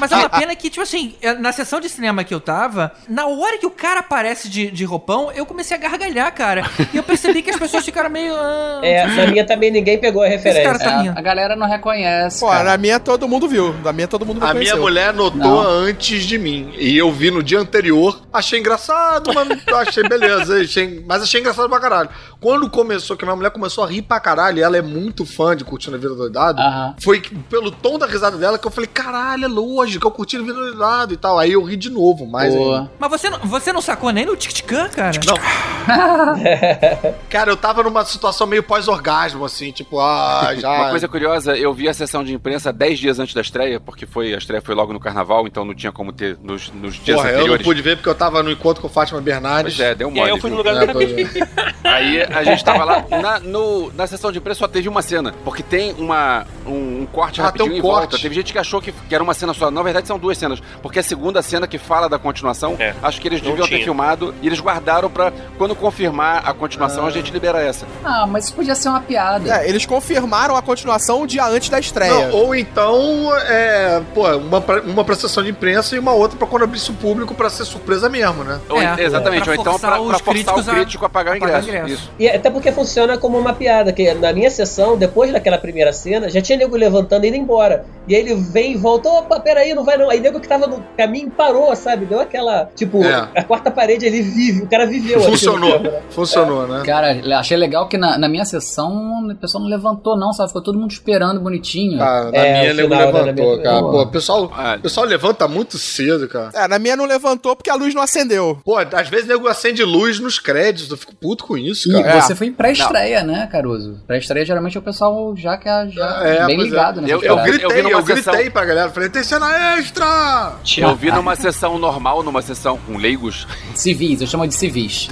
Mas 0.00 0.12
é 0.12 0.16
uma 0.16 0.28
pena 0.28 0.54
que, 0.56 0.70
tipo 0.70 0.82
assim, 0.82 1.14
na 1.40 1.52
sessão 1.52 1.80
de 1.80 1.88
cinema 1.88 2.24
que 2.24 2.34
eu 2.34 2.40
tava, 2.40 2.92
na 3.08 3.26
hora 3.26 3.58
que 3.58 3.66
o 3.66 3.70
cara 3.70 4.00
aparece 4.00 4.48
de, 4.48 4.70
de 4.70 4.84
roupão, 4.84 5.30
eu 5.32 5.44
comecei 5.46 5.76
a 5.76 5.80
gargalhar, 5.80 6.32
cara. 6.34 6.62
E 6.92 6.96
eu 6.96 7.02
percebi 7.02 7.42
que 7.42 7.50
as 7.50 7.56
pessoas 7.58 7.84
ficaram 7.84 8.10
meio. 8.10 8.34
ah, 8.34 8.80
É, 8.82 9.06
na 9.06 9.26
minha 9.26 9.44
também 9.46 9.70
ninguém 9.70 9.98
pegou 9.98 10.22
a 10.22 10.28
esse 10.28 10.42
cara 10.44 10.54
referência. 10.72 10.84
tá 10.84 11.04
É, 11.06 11.18
a 11.18 11.22
galera 11.22 11.56
não 11.56 11.66
reconhece, 11.68 12.40
Pô, 12.40 12.48
cara. 12.48 12.64
na 12.64 12.76
minha 12.76 12.98
todo 13.00 13.28
mundo 13.28 13.48
viu. 13.48 13.67
Na 13.84 13.92
minha 13.92 14.08
todo 14.08 14.24
mundo 14.26 14.42
A 14.42 14.48
reconheceu. 14.48 14.76
minha 14.76 14.82
mulher 14.82 15.12
notou 15.14 15.38
Não. 15.38 15.60
antes 15.60 16.24
de 16.24 16.38
mim. 16.38 16.72
E 16.78 16.96
eu 16.96 17.10
vi 17.12 17.30
no 17.30 17.42
dia 17.42 17.58
anterior, 17.60 18.20
achei 18.32 18.58
engraçado, 18.60 19.30
mas 19.34 19.48
achei 19.88 20.02
beleza. 20.08 20.60
Achei, 20.60 21.04
mas 21.06 21.22
achei 21.22 21.40
engraçado 21.40 21.68
pra 21.68 21.80
caralho. 21.80 22.08
Quando 22.40 22.70
começou, 22.70 23.16
que 23.16 23.24
a 23.24 23.26
minha 23.26 23.34
mulher 23.36 23.50
começou 23.50 23.82
a 23.82 23.86
rir 23.88 24.02
pra 24.02 24.20
caralho, 24.20 24.58
e 24.58 24.62
ela 24.62 24.76
é 24.76 24.82
muito 24.82 25.26
fã 25.26 25.56
de 25.56 25.64
Curtindo 25.64 25.96
a 25.96 25.98
Vida 25.98 26.14
Doidado, 26.14 26.60
Aham. 26.60 26.94
foi 27.02 27.20
pelo 27.50 27.70
tom 27.70 27.98
da 27.98 28.06
risada 28.06 28.36
dela 28.36 28.58
que 28.58 28.66
eu 28.66 28.70
falei, 28.70 28.88
caralho, 28.92 29.44
é 29.44 29.48
lógico, 29.48 30.06
eu 30.06 30.10
curti 30.10 30.36
a 30.36 30.40
Vida 30.40 30.52
Doidado 30.54 31.12
e 31.14 31.16
tal. 31.16 31.38
Aí 31.38 31.52
eu 31.52 31.62
ri 31.64 31.76
de 31.76 31.90
novo, 31.90 32.26
mas... 32.26 32.54
Boa. 32.54 32.90
Mas 32.98 33.10
você 33.10 33.28
não, 33.28 33.38
você 33.40 33.72
não 33.72 33.80
sacou 33.80 34.10
nem 34.10 34.24
no 34.24 34.36
tic-tic-can, 34.36 34.88
cara? 34.90 35.18
Não. 35.26 35.34
Cara, 37.28 37.50
eu 37.50 37.56
tava 37.56 37.82
numa 37.82 38.04
situação 38.04 38.46
meio 38.46 38.62
pós-orgasmo, 38.62 39.44
assim, 39.44 39.72
tipo, 39.72 40.00
ah, 40.00 40.54
já... 40.56 40.70
Uma 40.72 40.90
coisa 40.90 41.08
curiosa, 41.08 41.56
eu 41.56 41.72
vi 41.72 41.88
a 41.88 41.94
sessão 41.94 42.22
de 42.22 42.32
imprensa 42.34 42.72
10 42.72 42.98
dias 42.98 43.18
antes 43.18 43.34
da 43.34 43.40
estreia, 43.40 43.80
porque 43.80 44.06
foi, 44.06 44.34
a 44.34 44.38
estreia 44.38 44.62
foi 44.62 44.74
logo 44.74 44.92
no 44.92 45.00
carnaval, 45.00 45.46
então 45.46 45.64
não 45.64 45.74
tinha 45.74 45.92
como 45.92 46.12
ter 46.12 46.38
nos, 46.42 46.70
nos 46.72 46.94
dias 46.96 47.16
Porra, 47.16 47.28
eu 47.30 47.32
não 47.34 47.38
anteriores. 47.40 47.66
pude 47.66 47.82
ver 47.82 47.96
porque 47.96 48.08
eu 48.08 48.14
tava 48.14 48.42
no 48.42 48.50
encontro 48.50 48.80
com 48.82 48.88
Fátima 48.88 49.20
Bernardes. 49.20 49.76
Pois 49.76 49.88
é, 49.88 49.94
deu 49.94 50.08
E 50.08 50.12
mole. 50.12 50.22
aí 50.22 50.30
eu 50.30 50.40
fui 50.40 50.50
no 50.50 50.56
lugar 50.56 50.76
É, 50.76 50.86
do 50.86 50.92
pois 50.92 51.10
é. 51.10 51.48
Aí 51.84 52.27
a 52.32 52.44
gente 52.44 52.64
tava 52.64 52.84
lá, 52.84 53.04
na, 53.10 53.40
no- 53.40 53.92
na 53.94 54.06
sessão 54.06 54.30
de 54.32 54.38
imprensa 54.38 54.58
só 54.60 54.68
teve 54.68 54.88
uma 54.88 55.02
cena, 55.02 55.34
porque 55.44 55.62
tem 55.62 55.94
uma, 55.98 56.46
um, 56.66 57.02
um 57.02 57.06
corte 57.10 57.40
Ah, 57.40 57.44
rapidinho 57.44 57.72
um 57.72 57.76
em 57.76 57.80
volta. 57.80 58.08
corte. 58.08 58.22
Teve 58.22 58.34
gente 58.34 58.52
que 58.52 58.58
achou 58.58 58.80
que, 58.80 58.92
que 58.92 59.14
era 59.14 59.22
uma 59.22 59.34
cena 59.34 59.52
só. 59.54 59.70
Na 59.70 59.82
verdade 59.82 60.06
são 60.06 60.18
duas 60.18 60.36
cenas, 60.38 60.60
porque 60.82 60.98
a 60.98 61.02
segunda 61.02 61.42
cena 61.42 61.66
que 61.66 61.78
fala 61.78 62.08
da 62.08 62.18
continuação, 62.18 62.76
É, 62.78 62.94
acho 63.02 63.20
que 63.20 63.28
eles 63.28 63.40
não 63.42 63.50
deviam 63.50 63.68
ter 63.68 63.82
filmado 63.84 64.34
e 64.42 64.46
eles 64.46 64.60
guardaram 64.60 65.10
pra 65.10 65.32
quando 65.56 65.74
confirmar 65.74 66.42
a 66.48 66.52
continuação 66.52 67.06
a 67.06 67.10
gente 67.10 67.30
libera 67.32 67.60
essa. 67.62 67.86
Ah, 68.04 68.26
mas 68.26 68.44
isso 68.44 68.54
podia 68.54 68.74
ser 68.74 68.88
uma 68.88 69.00
piada. 69.00 69.52
É, 69.62 69.68
eles 69.68 69.84
confirmaram 69.86 70.56
a 70.56 70.62
continuação 70.62 71.22
um 71.22 71.26
dia 71.26 71.44
antes 71.46 71.68
da 71.68 71.78
estreia. 71.78 72.28
Não, 72.28 72.32
ou 72.32 72.54
então, 72.54 73.30
é, 73.46 74.00
pô, 74.14 74.26
uma, 74.36 74.60
pra- 74.60 74.80
uma 74.82 75.04
pra 75.04 75.14
sessão 75.14 75.42
de 75.42 75.50
imprensa 75.50 75.94
e 75.96 75.98
uma 75.98 76.12
outra 76.12 76.36
pra 76.38 76.46
quando 76.46 76.62
abrisse 76.64 76.90
o 76.90 76.94
público 76.94 77.34
pra 77.34 77.48
ser 77.50 77.64
surpresa 77.64 78.08
mesmo, 78.08 78.44
né? 78.44 78.60
Ou, 78.68 78.80
É, 78.80 79.02
exatamente, 79.02 79.48
ou 79.48 79.54
então 79.54 79.72
forçar 79.72 79.90
pra, 79.92 80.00
os 80.00 80.08
pra 80.08 80.18
forçar 80.18 80.32
críticos 80.34 80.66
o 80.66 80.70
a- 80.70 80.74
crítico 80.74 81.04
a 81.06 81.08
pagar 81.08 81.32
o 81.32 81.36
ingresso. 81.36 81.70
Isso. 81.86 82.10
E 82.18 82.28
até 82.28 82.50
porque 82.50 82.72
funciona 82.72 83.16
como 83.16 83.38
uma 83.38 83.52
piada, 83.52 83.92
que 83.92 84.12
na 84.14 84.32
minha 84.32 84.50
sessão, 84.50 84.96
depois 84.96 85.32
daquela 85.32 85.56
primeira 85.58 85.92
cena, 85.92 86.28
já 86.28 86.40
tinha 86.42 86.58
nego 86.58 86.76
levantando 86.76 87.24
e 87.24 87.28
indo 87.28 87.36
embora. 87.36 87.84
E 88.08 88.14
aí 88.14 88.22
ele 88.22 88.34
vem 88.34 88.72
e 88.72 88.76
volta, 88.76 89.08
opa, 89.08 89.38
peraí, 89.38 89.74
não 89.74 89.84
vai 89.84 89.96
não. 89.96 90.10
Aí 90.10 90.18
nego 90.18 90.40
que 90.40 90.48
tava 90.48 90.66
no 90.66 90.82
caminho 90.96 91.30
parou, 91.30 91.74
sabe? 91.76 92.06
Deu 92.06 92.18
aquela, 92.20 92.68
tipo, 92.74 93.04
É. 93.04 93.28
a 93.36 93.44
quarta 93.44 93.70
parede 93.70 94.04
ele 94.06 94.22
vive, 94.22 94.62
o 94.62 94.66
cara 94.66 94.86
viveu 94.86 95.16
aquilo, 95.18 95.30
Funcionou, 95.32 95.78
né? 95.80 96.00
funcionou, 96.10 96.66
né? 96.66 96.82
Cara, 96.84 97.20
achei 97.38 97.56
legal 97.56 97.86
que 97.88 97.96
na, 97.96 98.18
na 98.18 98.28
minha 98.28 98.44
sessão 98.44 99.28
o 99.30 99.36
pessoal 99.36 99.62
não 99.62 99.70
levantou, 99.70 100.16
não, 100.16 100.32
sabe? 100.32 100.48
Ficou 100.48 100.62
todo 100.62 100.78
mundo 100.78 100.90
esperando 100.90 101.40
bonitinho. 101.40 101.98
Cara, 101.98 102.30
na 102.32 102.38
É, 102.38 102.60
minha 102.60 102.72
o 102.72 102.76
nego 102.76 102.88
né, 102.94 103.04
levantou, 103.06 103.32
minha- 103.52 103.62
cara. 103.62 103.80
Pô. 103.80 104.02
O 104.02 104.06
pessoal, 104.10 104.50
Ah. 104.56 104.76
o 104.78 104.82
pessoal 104.82 105.06
levanta 105.06 105.46
muito 105.46 105.78
cedo, 105.78 106.26
cara. 106.28 106.50
É, 106.54 106.66
na 106.66 106.78
minha 106.78 106.96
não 106.96 107.04
levantou 107.04 107.54
porque 107.54 107.70
a 107.70 107.74
luz 107.74 107.94
não 107.94 108.02
acendeu. 108.02 108.58
Pô, 108.64 108.76
às 108.76 109.08
vezes 109.08 109.26
o 109.26 109.28
nego 109.28 109.46
acende 109.48 109.84
luz 109.84 110.18
nos 110.18 110.38
créditos, 110.38 110.90
eu 110.90 110.96
fico 110.96 111.14
puto 111.14 111.44
com 111.44 111.56
isso, 111.56 111.88
E 111.90 111.92
cara. 111.92 112.07
É. 112.16 112.20
você 112.20 112.34
foi 112.34 112.46
em 112.48 112.52
pré-estreia, 112.52 113.22
né, 113.22 113.48
Caruso? 113.50 114.00
Pré-estreia 114.06 114.44
geralmente 114.44 114.76
é 114.76 114.80
o 114.80 114.82
pessoal 114.82 115.34
já 115.36 115.56
que 115.56 115.68
é 115.68 115.88
já 115.88 116.20
É, 116.24 116.46
bem 116.46 116.58
é. 116.60 116.62
ligado 116.62 117.00
nessas 117.00 117.22
Eu- 117.22 117.28
Eu 117.28 117.42
gritei, 117.42 117.68
vi 117.68 117.78
eu, 117.78 117.82
numa 117.84 118.02
gritei 118.02 118.22
sessão- 118.22 118.50
pra 118.50 118.64
galera, 118.64 118.90
falei, 118.90 119.08
tem 119.08 119.22
cena 119.22 119.76
extra! 119.78 120.52
Eu 120.78 120.94
vi 120.94 121.10
numa 121.10 121.34
sessão 121.36 121.78
normal, 121.78 122.22
numa 122.22 122.42
sessão 122.42 122.78
com 122.86 122.96
leigos, 122.96 123.46
Civis, 123.74 124.20
eu 124.20 124.26
chamo 124.26 124.46
de 124.46 124.54
civis. 124.54 125.08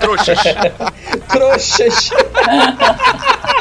Trouxas. 0.00 0.38
Trouxas. 1.28 2.10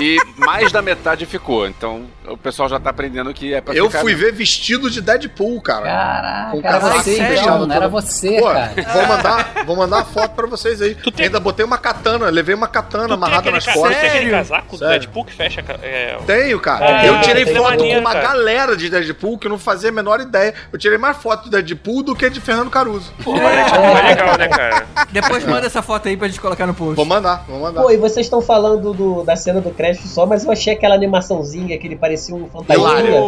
e 0.00 0.18
mais 0.36 0.72
da 0.72 0.80
metade 0.82 1.26
ficou. 1.26 1.66
Então 1.66 2.04
o 2.26 2.36
pessoal 2.36 2.68
já 2.68 2.78
tá 2.78 2.90
aprendendo 2.90 3.32
que 3.34 3.52
é 3.52 3.60
pra 3.60 3.74
Eu 3.74 3.86
ficar. 3.88 4.00
fui 4.00 4.14
ver 4.14 4.32
vestido 4.32 4.90
de 4.90 5.00
Deadpool, 5.00 5.60
cara. 5.60 5.84
Caraca, 5.84 6.50
Com 6.52 6.58
era 6.58 6.68
casaco 6.80 7.02
você, 7.02 7.16
fechado 7.16 7.40
então, 7.42 7.66
não 7.66 7.74
era 7.74 7.88
você, 7.88 8.38
Pô, 8.40 8.46
cara. 8.46 8.72
vou 8.92 9.06
mandar, 9.06 9.52
vou 9.66 9.76
mandar 9.76 9.98
a 10.00 10.04
foto 10.04 10.30
pra 10.34 10.46
vocês 10.46 10.80
aí. 10.80 10.94
tem- 10.94 11.26
Ainda 11.26 11.40
botei 11.40 11.64
uma 11.64 11.78
katana, 11.78 12.28
levei 12.30 12.54
uma 12.54 12.68
katana 12.68 13.14
amarrada 13.14 13.50
nas 13.50 13.64
costas. 13.66 13.96
tem 13.96 14.08
aquele 14.08 14.12
Sério? 14.12 14.30
casaco 14.30 14.76
do. 14.76 14.88
Deadpool 14.88 15.24
que 15.24 15.32
fecha. 15.32 15.64
É, 15.82 16.18
Tenho, 16.26 16.58
cara. 16.60 17.00
Ah, 17.00 17.06
eu 17.06 17.20
tirei 17.20 17.42
é 17.42 17.46
foto 17.46 17.62
maneiro, 17.62 17.94
com 17.94 18.00
uma 18.00 18.12
cara. 18.12 18.28
galera 18.28 18.76
de 18.76 18.88
Deadpool 18.88 19.38
que 19.38 19.46
eu 19.46 19.50
não 19.50 19.58
fazia 19.58 19.88
a 19.90 19.92
menor 19.92 20.20
ideia. 20.20 20.54
Eu 20.72 20.78
tirei 20.78 20.98
mais 20.98 21.16
foto 21.16 21.44
do 21.44 21.50
Deadpool 21.50 22.02
do 22.02 22.14
que 22.14 22.28
de 22.30 22.40
Fernando 22.40 22.70
Caruso. 22.70 23.12
Pô, 23.22 23.32
mas 23.32 23.44
é, 23.44 23.76
é 23.76 24.02
legal, 24.08 24.38
né, 24.38 24.48
cara? 24.48 24.86
Depois 25.10 25.44
manda 25.44 25.66
essa 25.66 25.82
foto 25.82 26.08
aí 26.08 26.16
pra 26.16 26.28
gente 26.28 26.40
colocar 26.40 26.66
no 26.66 26.74
post. 26.74 26.94
Vou 26.96 27.04
mandar, 27.04 27.44
vou 27.48 27.60
mandar. 27.60 27.82
Pô, 27.82 27.90
e 27.90 27.96
vocês 27.96 28.26
estão 28.26 28.40
falando 28.40 28.89
do- 28.92 29.22
da 29.24 29.36
cena 29.36 29.60
do 29.60 29.70
crédito 29.70 30.06
só, 30.08 30.26
mas 30.26 30.44
eu 30.44 30.50
achei 30.52 30.72
aquela 30.74 30.94
animaçãozinha 30.94 31.76
que 31.78 31.86
ele 31.86 31.96
parecia 31.96 32.34
um 32.34 32.46
fantasminha. 32.48 32.88
É 33.00 33.20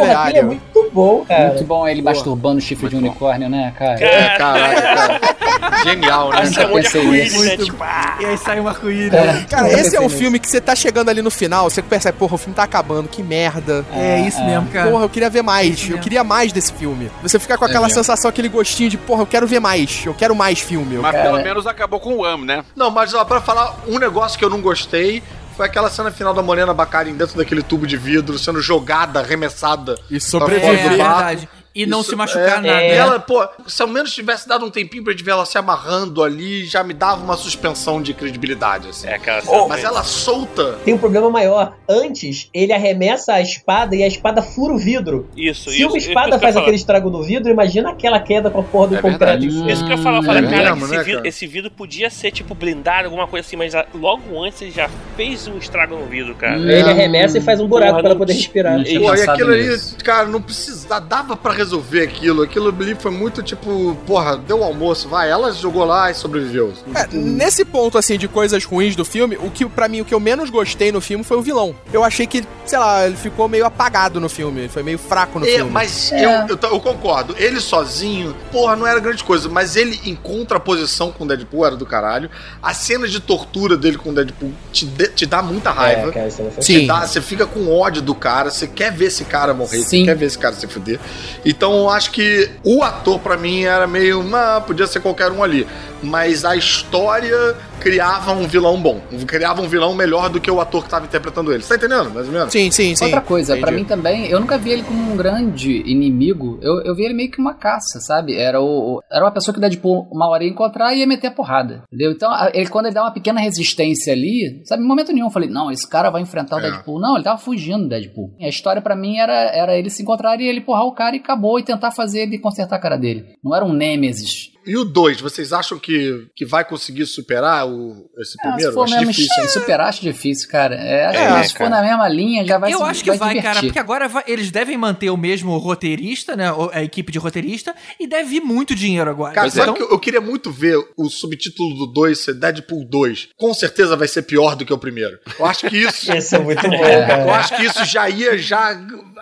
Porra, 0.00 0.30
é 0.38 0.42
muito 0.42 0.90
bom, 0.92 1.24
cara. 1.26 1.48
Muito 1.48 1.64
bom 1.64 1.86
ele 1.88 2.02
masturbando 2.02 2.58
o 2.58 2.60
chifre 2.60 2.88
de 2.88 2.96
unicórnio, 2.96 3.48
né, 3.48 3.72
cara? 3.78 4.00
É, 4.04 4.36
caraca, 4.36 4.82
cara. 4.82 5.20
Genial, 5.84 6.30
né? 6.30 6.42
Essa 6.42 6.62
é 6.62 6.66
muito 6.66 6.84
pensei 6.84 7.04
nisso. 7.06 7.44
né? 7.44 7.56
Tipo, 7.56 7.82
ah, 7.82 8.16
E 8.20 8.24
aí 8.26 8.36
sai 8.38 8.60
um 8.60 8.68
arco-íris. 8.68 9.12
É. 9.12 9.44
Cara, 9.48 9.68
Eu 9.70 9.78
esse 9.78 9.96
é 9.96 10.00
um 10.00 10.04
nisso. 10.04 10.16
filme 10.16 10.38
que 10.38 10.48
você 10.48 10.60
tá 10.60 10.74
chegando 10.74 11.08
ali 11.08 11.22
no 11.22 11.30
final, 11.30 11.68
você 11.70 11.80
percebe, 11.82 12.18
porra, 12.18 12.34
o 12.34 12.38
filme 12.38 12.54
tá 12.54 12.62
acabando, 12.64 13.08
que 13.08 13.22
merda. 13.22 13.84
É, 13.94 14.20
isso 14.20 14.42
mesmo, 14.44 14.68
cara. 14.68 14.90
Porra, 14.90 15.04
eu 15.04 15.08
queria 15.08 15.30
ver 15.30 15.42
mais. 15.42 15.88
Eu 15.88 15.98
queria 15.98 16.22
mais 16.24 16.52
desse 16.52 16.72
filme. 16.72 17.10
Você 17.22 17.38
fica 17.38 17.56
com 17.56 17.64
É 17.64 17.68
aquela 17.68 17.88
sensação, 17.88 18.28
aquele 18.28 18.48
gostinho 18.48 18.90
de, 18.90 18.96
porra, 18.98 19.22
eu 19.22 19.26
quero 19.26 19.46
ver 19.46 19.60
mais. 19.60 20.02
Eu 20.04 20.14
quero 20.14 20.34
mais 20.34 20.58
filme. 20.60 20.96
Eu 20.96 21.02
Mas 21.02 21.12
Cara, 21.12 21.30
pelo 21.30 21.42
menos 21.42 21.66
acabou 21.66 22.00
com 22.00 22.14
o 22.16 22.24
AM, 22.24 22.44
né? 22.44 22.64
Não, 22.76 22.90
mas 22.90 23.14
ó, 23.14 23.24
pra 23.24 23.40
falar 23.40 23.76
um 23.88 23.98
negócio 23.98 24.38
que 24.38 24.44
eu 24.44 24.50
não 24.50 24.60
gostei 24.60 25.09
foi 25.56 25.66
aquela 25.66 25.90
cena 25.90 26.10
final 26.10 26.32
da 26.32 26.42
Morena 26.42 26.72
Bacarin 26.72 27.14
dentro 27.14 27.36
daquele 27.36 27.62
tubo 27.62 27.86
de 27.86 27.96
vidro, 27.96 28.38
sendo 28.38 28.60
jogada, 28.62 29.20
arremessada. 29.20 29.96
E 30.10 30.16
É, 30.16 30.20
sobreviver. 30.20 30.90
Do 30.90 30.96
barco. 30.96 30.96
verdade. 30.98 31.48
E 31.74 31.86
não 31.86 32.00
Isso, 32.00 32.10
se 32.10 32.16
machucar 32.16 32.64
é, 32.64 32.68
nada. 32.68 32.84
E 32.84 32.88
né? 32.88 32.96
ela, 32.96 33.20
pô, 33.20 33.46
se 33.66 33.80
ao 33.80 33.86
menos 33.88 34.12
tivesse 34.12 34.48
dado 34.48 34.64
um 34.66 34.70
tempinho 34.70 35.04
pra 35.04 35.12
gente 35.12 35.22
ver 35.22 35.30
ela 35.30 35.46
se 35.46 35.56
amarrando 35.56 36.22
ali, 36.22 36.64
já 36.64 36.82
me 36.82 36.92
dava 36.92 37.22
uma 37.22 37.36
suspensão 37.36 38.02
de 38.02 38.12
credibilidade, 38.12 38.88
assim. 38.88 39.06
É, 39.06 39.18
cara. 39.18 39.42
Mas 39.68 39.84
ela 39.84 40.02
solta. 40.02 40.72
Tem 40.84 40.94
um 40.94 40.98
problema 40.98 41.30
maior. 41.30 41.74
Antes, 41.88 42.48
ele 42.52 42.72
arremessa 42.72 43.34
a 43.34 43.40
espada 43.40 43.94
e 43.94 44.02
a 44.02 44.06
espada 44.08 44.42
fura 44.42 44.74
o 44.74 44.78
vidro. 44.78 45.28
Isso, 45.36 45.70
Se 45.70 45.76
isso. 45.76 45.88
uma 45.88 45.96
isso 45.98 46.08
espada 46.08 46.38
faz 46.40 46.56
aquele 46.56 46.76
estrago 46.76 47.08
no 47.08 47.22
vidro, 47.22 47.50
imagina 47.50 47.90
aquela 47.90 48.18
queda 48.18 48.50
com 48.50 48.60
a 48.60 48.64
porra 48.64 48.88
do 48.88 48.96
É 48.96 49.00
concreto. 49.02 49.40
verdade. 49.40 49.46
Isso 49.72 49.84
que 49.86 49.92
eu 49.92 49.96
ia 49.96 50.02
falar, 50.02 50.16
eu 50.18 50.22
Hum, 50.22 50.26
falei, 50.26 50.44
é 50.44 50.50
cara, 50.50 50.74
mesmo, 50.74 50.84
esse, 50.86 50.96
né, 50.96 51.02
vidro, 51.04 51.18
cara? 51.18 51.28
esse 51.28 51.46
vidro 51.46 51.70
podia 51.70 52.10
ser, 52.10 52.32
tipo, 52.32 52.54
blindado, 52.54 53.04
alguma 53.06 53.26
coisa 53.28 53.46
assim, 53.46 53.56
mas 53.56 53.72
logo 53.94 54.42
antes 54.42 54.60
ele 54.62 54.70
já 54.72 54.90
fez 55.16 55.46
um 55.46 55.56
estrago 55.58 55.94
no 55.96 56.06
vidro, 56.06 56.34
cara. 56.34 56.58
Hum. 56.58 56.68
Ele 56.68 56.90
arremessa 56.90 57.38
e 57.38 57.40
faz 57.40 57.60
um 57.60 57.66
buraco 57.68 57.90
Porra, 57.92 58.02
pra 58.02 58.10
ela 58.10 58.18
poder 58.18 58.32
respirar. 58.32 58.76
Pô, 58.82 59.14
e 59.14 59.22
aquilo 59.22 59.52
ali, 59.52 59.68
cara, 60.02 60.26
não 60.28 60.42
precisava, 60.42 61.00
dava 61.00 61.36
pra 61.36 61.52
resolver 61.52 61.69
aquilo. 62.02 62.42
Aquilo 62.42 62.68
ali 62.68 62.94
foi 62.94 63.10
muito 63.10 63.42
tipo, 63.42 63.96
porra, 64.06 64.36
deu 64.36 64.60
o 64.60 64.64
almoço, 64.64 65.08
vai. 65.08 65.30
Ela 65.30 65.52
jogou 65.52 65.84
lá 65.84 66.10
e 66.10 66.14
sobreviveu. 66.14 66.72
É, 66.94 67.06
nesse 67.16 67.64
ponto, 67.64 67.96
assim, 67.98 68.18
de 68.18 68.28
coisas 68.28 68.64
ruins 68.64 68.96
do 68.96 69.04
filme, 69.04 69.36
o 69.40 69.50
que, 69.50 69.64
pra 69.66 69.88
mim, 69.88 70.00
o 70.00 70.04
que 70.04 70.14
eu 70.14 70.20
menos 70.20 70.50
gostei 70.50 70.90
no 70.92 71.00
filme 71.00 71.24
foi 71.24 71.36
o 71.36 71.42
vilão. 71.42 71.74
Eu 71.92 72.02
achei 72.04 72.26
que, 72.26 72.44
sei 72.66 72.78
lá, 72.78 73.06
ele 73.06 73.16
ficou 73.16 73.48
meio 73.48 73.64
apagado 73.66 74.20
no 74.20 74.28
filme. 74.28 74.68
Foi 74.68 74.82
meio 74.82 74.98
fraco 74.98 75.38
no 75.38 75.46
É, 75.46 75.56
filme. 75.56 75.70
mas 75.70 76.12
É. 76.12 76.24
eu, 76.24 76.30
eu, 76.48 76.58
eu 76.70 76.80
concordo. 76.80 77.34
Ele 77.38 77.60
sozinho, 77.60 78.34
porra, 78.50 78.76
não 78.76 78.86
era 78.86 78.98
grande 79.00 79.22
coisa. 79.24 79.48
Mas 79.48 79.76
ele, 79.76 80.00
em 80.04 80.14
contraposição 80.14 81.12
com 81.12 81.24
o 81.24 81.28
Deadpool, 81.28 81.66
era 81.66 81.76
do 81.76 81.86
caralho. 81.86 82.30
A 82.62 82.72
cena 82.74 83.06
de 83.06 83.20
tortura 83.20 83.76
dele 83.76 83.96
com 83.98 84.10
o 84.10 84.14
Deadpool 84.14 84.52
te, 84.72 84.84
de- 84.86 85.08
te 85.08 85.26
dá 85.26 85.42
muita 85.42 85.70
raiva. 85.70 86.08
É, 86.08 86.12
cara, 86.12 86.30
Sim. 86.60 86.80
Te 86.80 86.86
dá- 86.86 87.06
você 87.06 87.20
fica 87.20 87.46
com 87.46 87.70
ódio 87.70 88.02
do 88.02 88.14
cara, 88.14 88.50
você 88.50 88.66
quer 88.66 88.92
ver 88.92 89.06
esse 89.06 89.24
cara 89.24 89.52
morrer, 89.54 89.78
Sim. 89.78 90.00
você 90.00 90.04
quer 90.04 90.16
ver 90.16 90.26
esse 90.26 90.38
cara 90.38 90.54
se 90.54 90.66
fuder. 90.66 90.98
E, 91.44 91.49
Então 91.50 91.72
eu 91.74 91.90
acho 91.90 92.12
que 92.12 92.48
o 92.62 92.84
ator 92.84 93.18
pra 93.18 93.36
mim 93.36 93.64
era 93.64 93.84
meio, 93.84 94.24
ah, 94.36 94.62
podia 94.64 94.86
ser 94.86 95.00
qualquer 95.00 95.32
um 95.32 95.42
ali, 95.42 95.66
mas 96.00 96.44
a 96.44 96.54
história 96.54 97.56
criava 97.80 98.32
um 98.32 98.46
vilão 98.46 98.80
bom, 98.80 99.00
criava 99.26 99.62
um 99.62 99.68
vilão 99.68 99.94
melhor 99.94 100.28
do 100.28 100.40
que 100.40 100.50
o 100.50 100.60
ator 100.60 100.84
que 100.84 100.90
tava 100.90 101.06
interpretando 101.06 101.52
ele. 101.52 101.62
Você 101.62 101.76
tá 101.76 101.86
entendendo, 101.86 102.10
mais 102.12 102.26
ou 102.26 102.32
menos? 102.32 102.52
Sim, 102.52 102.70
sim, 102.70 102.94
sim. 102.94 103.04
Outra 103.06 103.20
coisa, 103.20 103.56
pra 103.56 103.70
Entendi. 103.70 103.76
mim 103.82 103.84
também, 103.88 104.26
eu 104.26 104.38
nunca 104.38 104.58
vi 104.58 104.70
ele 104.70 104.82
como 104.82 105.12
um 105.12 105.16
grande 105.16 105.82
inimigo. 105.90 106.58
Eu, 106.62 106.82
eu 106.82 106.94
vi 106.94 107.04
ele 107.04 107.14
meio 107.14 107.30
que 107.30 107.40
uma 107.40 107.54
caça, 107.54 108.00
sabe? 108.00 108.36
Era, 108.36 108.60
o, 108.60 109.02
era 109.10 109.24
uma 109.24 109.30
pessoa 109.32 109.52
que 109.52 109.58
o 109.58 109.60
Deadpool 109.60 110.08
uma 110.12 110.28
hora 110.28 110.44
ia 110.44 110.50
encontrar 110.50 110.94
e 110.94 110.98
ia 111.00 111.06
meter 111.06 111.28
a 111.28 111.30
porrada. 111.30 111.82
Entendeu? 111.92 112.12
Então, 112.12 112.30
ele, 112.52 112.68
quando 112.68 112.86
ele 112.86 112.94
dá 112.94 113.02
uma 113.02 113.12
pequena 113.12 113.40
resistência 113.40 114.12
ali, 114.12 114.62
sabe, 114.64 114.82
em 114.82 114.86
momento 114.86 115.12
nenhum 115.12 115.26
eu 115.26 115.30
falei, 115.32 115.48
não, 115.48 115.70
esse 115.70 115.88
cara 115.88 116.10
vai 116.10 116.22
enfrentar 116.22 116.56
o 116.56 116.58
É. 116.60 116.62
Deadpool. 116.70 117.00
Não, 117.00 117.14
ele 117.14 117.24
tava 117.24 117.38
fugindo 117.38 117.84
do 117.84 117.88
Deadpool. 117.88 118.30
A 118.40 118.48
história 118.48 118.82
pra 118.82 118.94
mim 118.94 119.16
era, 119.18 119.32
era 119.32 119.76
ele 119.76 119.90
se 119.90 120.02
encontrar 120.02 120.40
e 120.40 120.46
ele 120.46 120.60
porrar 120.60 120.84
o 120.84 120.92
cara 120.92 121.16
e 121.16 121.18
acabou 121.18 121.58
e 121.58 121.62
tentar 121.62 121.90
fazer 121.90 122.20
ele 122.22 122.38
consertar 122.38 122.76
a 122.76 122.80
cara 122.80 122.96
dele. 122.96 123.24
Não 123.42 123.54
era 123.54 123.64
um 123.64 123.72
Nêmesis. 123.72 124.49
E 124.66 124.76
o 124.76 124.84
2, 124.84 125.20
vocês 125.20 125.52
acham 125.52 125.78
que, 125.78 126.26
que 126.36 126.44
vai 126.44 126.64
conseguir 126.64 127.06
superar 127.06 127.66
o, 127.66 128.08
esse 128.18 128.36
Ah, 128.40 128.42
primeiro? 128.48 128.70
se 128.70 128.74
for 128.74 128.84
Acho 128.84 128.94
mesmo 128.96 129.12
difícil. 129.12 129.48
superar, 129.48 129.88
acho 129.88 130.02
difícil, 130.02 130.48
cara. 130.50 130.74
É, 130.74 131.06
acho 131.06 131.18
É, 131.18 131.40
que 131.40 131.46
se 131.48 131.52
for 131.54 131.58
cara. 131.58 131.70
na 131.70 131.82
mesma 131.82 132.08
linha, 132.08 132.44
já 132.44 132.58
vai 132.58 132.72
eu 132.72 132.78
se- 132.78 132.84
acho 132.84 133.04
que 133.04 133.10
vai, 133.12 133.18
cara, 133.36 133.40
divertir. 133.40 133.68
porque 133.68 133.78
agora 133.78 134.06
vai- 134.08 134.24
eles 134.26 134.50
devem 134.50 134.76
manter 134.76 135.08
o 135.10 135.16
mesmo 135.16 135.56
roteirista, 135.58 136.36
né? 136.36 136.46
A 136.72 136.82
equipe 136.82 137.10
de 137.10 137.18
roteirista, 137.18 137.74
e 137.98 138.06
deve 138.06 138.28
vir 138.30 138.40
muito 138.40 138.74
dinheiro 138.74 139.10
agora. 139.10 139.32
Cara, 139.34 139.48
Então, 139.48 139.74
que 139.74 139.82
eu, 139.82 139.90
eu 139.90 139.98
queria 139.98 140.20
muito 140.20 140.50
ver 140.50 140.76
o 140.96 141.08
subtítulo 141.08 141.74
do 141.76 141.86
2 141.86 142.18
ser 142.18 142.34
Deadpool 142.34 142.84
2. 142.84 143.28
Com 143.36 143.54
certeza 143.54 143.96
vai 143.96 144.08
ser 144.08 144.22
pior 144.22 144.54
do 144.56 144.64
que 144.64 144.72
o 144.72 144.78
primeiro. 144.78 145.18
Eu 145.38 145.46
acho 145.46 145.66
que 145.68 145.76
isso. 145.76 146.10
Ia 146.12 146.20
ser 146.20 146.38
muito 146.40 146.62
bom, 146.68 146.74
É. 146.84 147.06
cara. 147.06 147.22
Eu 147.22 147.30
acho 147.34 147.56
que 147.56 147.64
isso 147.64 147.84
já 147.84 148.08
ia 148.08 148.36
já 148.36 148.78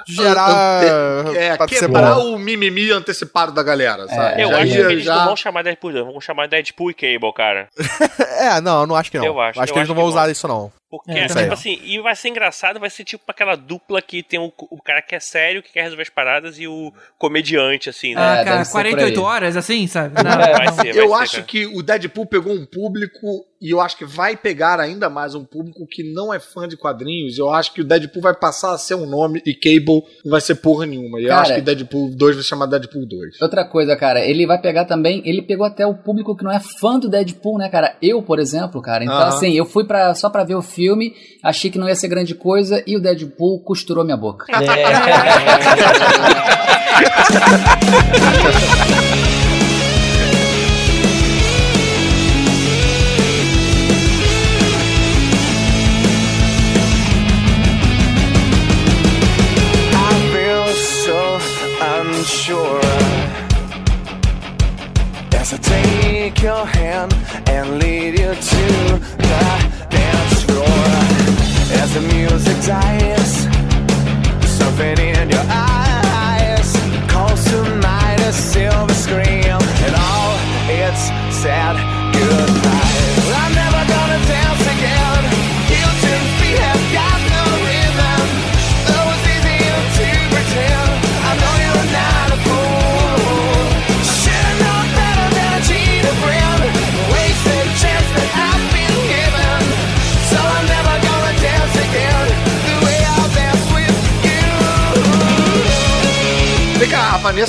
Gerar- 0.07 0.83
é, 1.35 1.57
pode 1.57 1.75
ser 1.75 1.81
quebrar 1.87 2.19
o 2.19 2.39
mimimi 2.39 2.91
antecipado 2.91 3.53
da 3.53 3.63
galera, 3.63 4.07
sabe? 4.09 4.43
Eu 4.43 4.49
já 4.51 4.57
acho 4.59 4.73
que 4.73 4.79
ia 4.79 4.85
eles 4.91 5.05
não 5.05 5.15
já 5.15 5.28
vão 5.29 5.37
chamar 5.37 5.63
Deadpool 5.63 5.93
2, 5.93 6.05
vão 6.07 6.21
chamar 6.21 6.49
Deadpool 6.49 6.91
e 6.91 6.95
Cable, 6.95 7.33
cara. 7.33 7.69
É, 8.39 8.61
não, 8.61 8.87
não 8.87 8.95
acho 8.95 9.11
que 9.11 9.19
não. 9.19 9.25
Eu 9.25 9.41
acho, 9.41 9.59
eu 9.59 9.65
que 9.65 9.73
eles 9.73 9.83
acho 9.83 9.89
não 9.89 9.97
vão 9.97 10.05
usar 10.05 10.31
isso, 10.31 10.47
não. 10.47 10.71
Porque, 10.91 11.11
É, 11.11 11.27
tipo 11.27 11.53
assim, 11.53 11.79
e 11.85 11.99
vai 12.01 12.17
ser 12.17 12.31
engraçado, 12.31 12.81
vai 12.81 12.89
ser 12.89 13.05
tipo 13.05 13.23
aquela 13.29 13.57
dupla 13.57 14.01
que 14.01 14.23
tem 14.23 14.41
o, 14.41 14.51
o 14.71 14.81
cara 14.83 15.03
que 15.03 15.15
é 15.15 15.21
sério, 15.21 15.63
que 15.63 15.71
quer 15.73 15.83
resolver 15.83 16.03
as 16.03 16.09
paradas, 16.09 16.59
e 16.59 16.67
o 16.67 16.91
comediante, 17.19 17.91
assim, 17.91 18.15
né? 18.15 18.21
ah, 18.23 18.37
É, 18.41 18.45
cara, 18.45 18.57
deve 18.57 18.65
ser 18.65 18.73
por 18.73 18.81
48 18.83 19.21
aí. 19.21 19.25
horas, 19.27 19.57
assim, 19.57 19.87
sabe? 19.87 20.15
Não, 20.23 20.31
Vai 20.31 20.67
não. 20.67 20.73
ser, 20.73 20.83
vai 20.95 21.03
Eu 21.03 21.09
ser, 21.09 21.15
acho 21.15 21.33
cara. 21.33 21.45
que 21.45 21.67
o 21.67 21.83
Deadpool 21.83 22.25
pegou 22.27 22.55
um 22.55 22.65
público 22.65 23.45
e 23.61 23.71
eu 23.71 23.81
acho 23.81 23.97
que 23.99 24.05
vai 24.05 24.37
pegar 24.37 24.79
ainda 24.81 25.11
mais 25.11 25.35
um 25.35 25.45
público 25.45 25.85
que 25.87 26.03
não 26.05 26.33
é 26.33 26.39
fã 26.39 26.67
de 26.67 26.77
quadrinhos. 26.77 27.37
Eu 27.39 27.51
acho 27.51 27.75
que 27.75 27.81
o 27.81 27.85
Deadpool 27.85 28.23
vai 28.23 28.33
passar 28.35 28.73
a 28.73 28.79
ser 28.79 28.95
um 28.95 29.05
nome 29.05 29.43
e 29.45 29.53
Cable 29.53 30.03
não 30.25 30.31
vai 30.31 30.41
ser 30.41 30.55
porra 30.55 30.87
nenhuma. 30.87 31.21
E 31.21 31.25
eu 31.25 31.29
Cara- 31.29 31.43
acho 31.43 31.55
que 31.57 31.61
Deadpool 31.61 32.11
2 32.17 32.37
vai 32.37 32.45
chamar 32.45 32.67
Deadpool 32.67 33.05
2. 33.05 33.43
Outra 33.43 33.65
coisa, 33.65 33.95
cara, 33.97 34.21
ele 34.25 34.47
vai 34.47 34.61
pegar 34.61 34.85
também. 34.87 35.21
Ele 35.25 35.43
pegou 35.43 35.67
até 35.67 35.85
o 35.85 35.93
público 35.95 36.37
que 36.37 36.45
não 36.45 36.53
é 36.53 36.61
fã 36.81 36.99
do 36.99 37.09
Deadpool, 37.11 37.59
né, 37.59 37.69
cara? 37.69 37.97
Eu, 38.01 38.23
por 38.23 38.39
exemplo, 38.39 38.81
cara. 38.81 39.03
Então, 39.05 39.17
Aham. 39.17 39.29
assim, 39.29 39.53
eu 39.53 39.67
fui 39.67 39.85
pra, 39.85 40.15
só 40.15 40.31
pra 40.31 40.45
ver 40.45 40.55
o 40.55 40.63
filme, 40.63 40.78
achei 41.43 41.71
que 41.71 41.79
não 41.79 41.89
ia 41.89 41.95
ser 41.95 42.09
grande 42.09 42.35
coisa 42.35 42.83
e 42.87 42.97
o 42.97 43.01
Deadpool 43.01 43.61
costurou 43.61 44.05
minha 44.05 44.17
boca. 44.17 44.47
I 44.51 44.65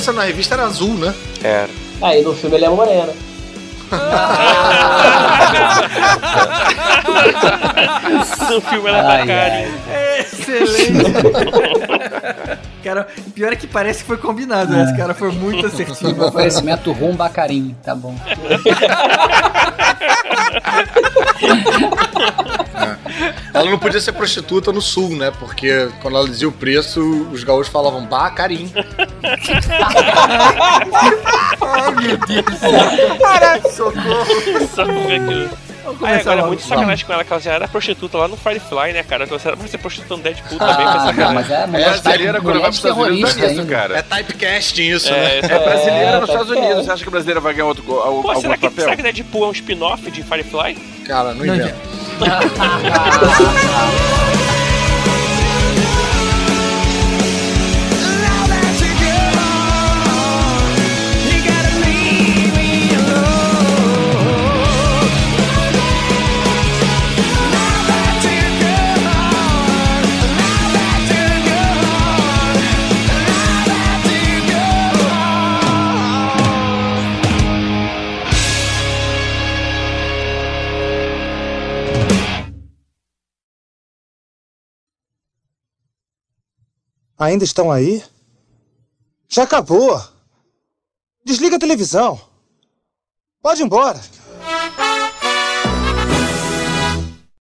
Vanessa 0.00 0.12
na 0.12 0.24
revista 0.24 0.54
era 0.54 0.64
azul, 0.64 0.94
né? 0.94 1.14
Era. 1.42 1.68
Aí 2.02 2.22
no 2.22 2.34
filme 2.34 2.56
ele 2.56 2.64
é 2.64 2.70
morena. 2.70 3.12
No 8.50 8.60
filme 8.60 8.88
ela 8.88 9.02
tá 9.02 9.26
cara. 9.26 9.68
Excelente. 10.18 11.12
cara, 12.82 13.06
o 13.26 13.30
pior 13.30 13.52
é 13.52 13.56
que 13.56 13.66
parece 13.66 14.00
que 14.00 14.06
foi 14.06 14.16
combinado, 14.16 14.72
né? 14.72 14.84
Esse 14.84 14.96
cara 14.96 15.14
foi 15.14 15.30
muito 15.30 15.66
assertivo. 15.66 16.24
Oferecimento 16.24 16.90
rum 16.92 17.14
bacarim, 17.14 17.76
tá 17.82 17.94
bom. 17.94 18.14
Ela 23.52 23.70
não 23.70 23.78
podia 23.78 24.00
ser 24.00 24.12
prostituta 24.12 24.72
no 24.72 24.80
sul, 24.80 25.10
né? 25.10 25.30
Porque 25.38 25.88
quando 26.00 26.16
ela 26.16 26.28
dizia 26.28 26.48
o 26.48 26.52
preço, 26.52 27.28
os 27.32 27.44
gaúchos 27.44 27.72
falavam 27.72 28.06
bah, 28.06 28.30
carim. 28.30 28.72
Ai, 31.60 31.94
meu 31.94 32.16
Deus. 32.16 32.44
Só 34.74 34.84
pra 34.84 34.92
ver 34.92 35.20
aquilo. 35.20 35.69
Aí 36.02 36.14
agora 36.20 36.32
é 36.32 36.34
logo. 36.36 36.48
muito 36.48 36.62
sacanagem 36.62 37.04
com 37.06 37.12
ela, 37.12 37.24
que 37.24 37.32
ela 37.32 37.42
já 37.42 37.52
era 37.52 37.68
prostituta 37.68 38.18
lá 38.18 38.28
no 38.28 38.36
Firefly, 38.36 38.92
né, 38.92 39.02
cara? 39.02 39.24
Então 39.24 39.38
ela 39.44 39.56
vai 39.56 39.68
ser 39.68 39.78
prostituta 39.78 40.16
no 40.16 40.22
Deadpool 40.22 40.58
também, 40.58 40.74
foi 40.74 40.84
Ah, 40.84 40.94
não, 40.94 41.06
sacanagem. 41.06 41.34
mas 41.34 41.50
é 41.50 41.62
É, 41.62 41.66
mulher, 41.66 41.90
brasileira, 42.00 42.40
quando 42.40 42.54
vai 42.60 42.62
pros 42.62 42.76
Estados 42.76 42.98
Unidos, 42.98 43.36
é 43.38 43.52
isso, 43.52 43.66
cara. 43.66 43.98
É 43.98 44.02
typecasting 44.02 44.82
isso, 44.90 45.08
É, 45.08 45.12
né? 45.12 45.38
É 45.42 45.58
brasileira 45.58 46.20
nos 46.20 46.26
tá 46.28 46.32
Estados. 46.34 46.50
Unidos. 46.56 46.84
Você 46.84 46.90
acha 46.92 47.02
que 47.02 47.08
a 47.08 47.12
brasileira 47.12 47.40
vai 47.40 47.54
ganhar 47.54 47.66
outro, 47.66 48.00
algum 48.00 48.22
Pô, 48.22 48.34
será 48.40 48.56
que, 48.56 48.68
papel? 48.68 48.84
será 48.84 48.96
que 48.96 49.02
Deadpool 49.02 49.44
é 49.44 49.48
um 49.48 49.52
spin-off 49.52 50.10
de 50.10 50.22
Firefly? 50.22 50.74
Cara, 51.06 51.34
não 51.34 51.44
Não 51.46 51.54
Ainda 87.20 87.44
estão 87.44 87.70
aí? 87.70 88.02
Já 89.28 89.42
acabou. 89.42 90.02
Desliga 91.22 91.56
a 91.56 91.60
televisão. 91.60 92.18
Pode 93.42 93.60
ir 93.60 93.66
embora. 93.66 94.00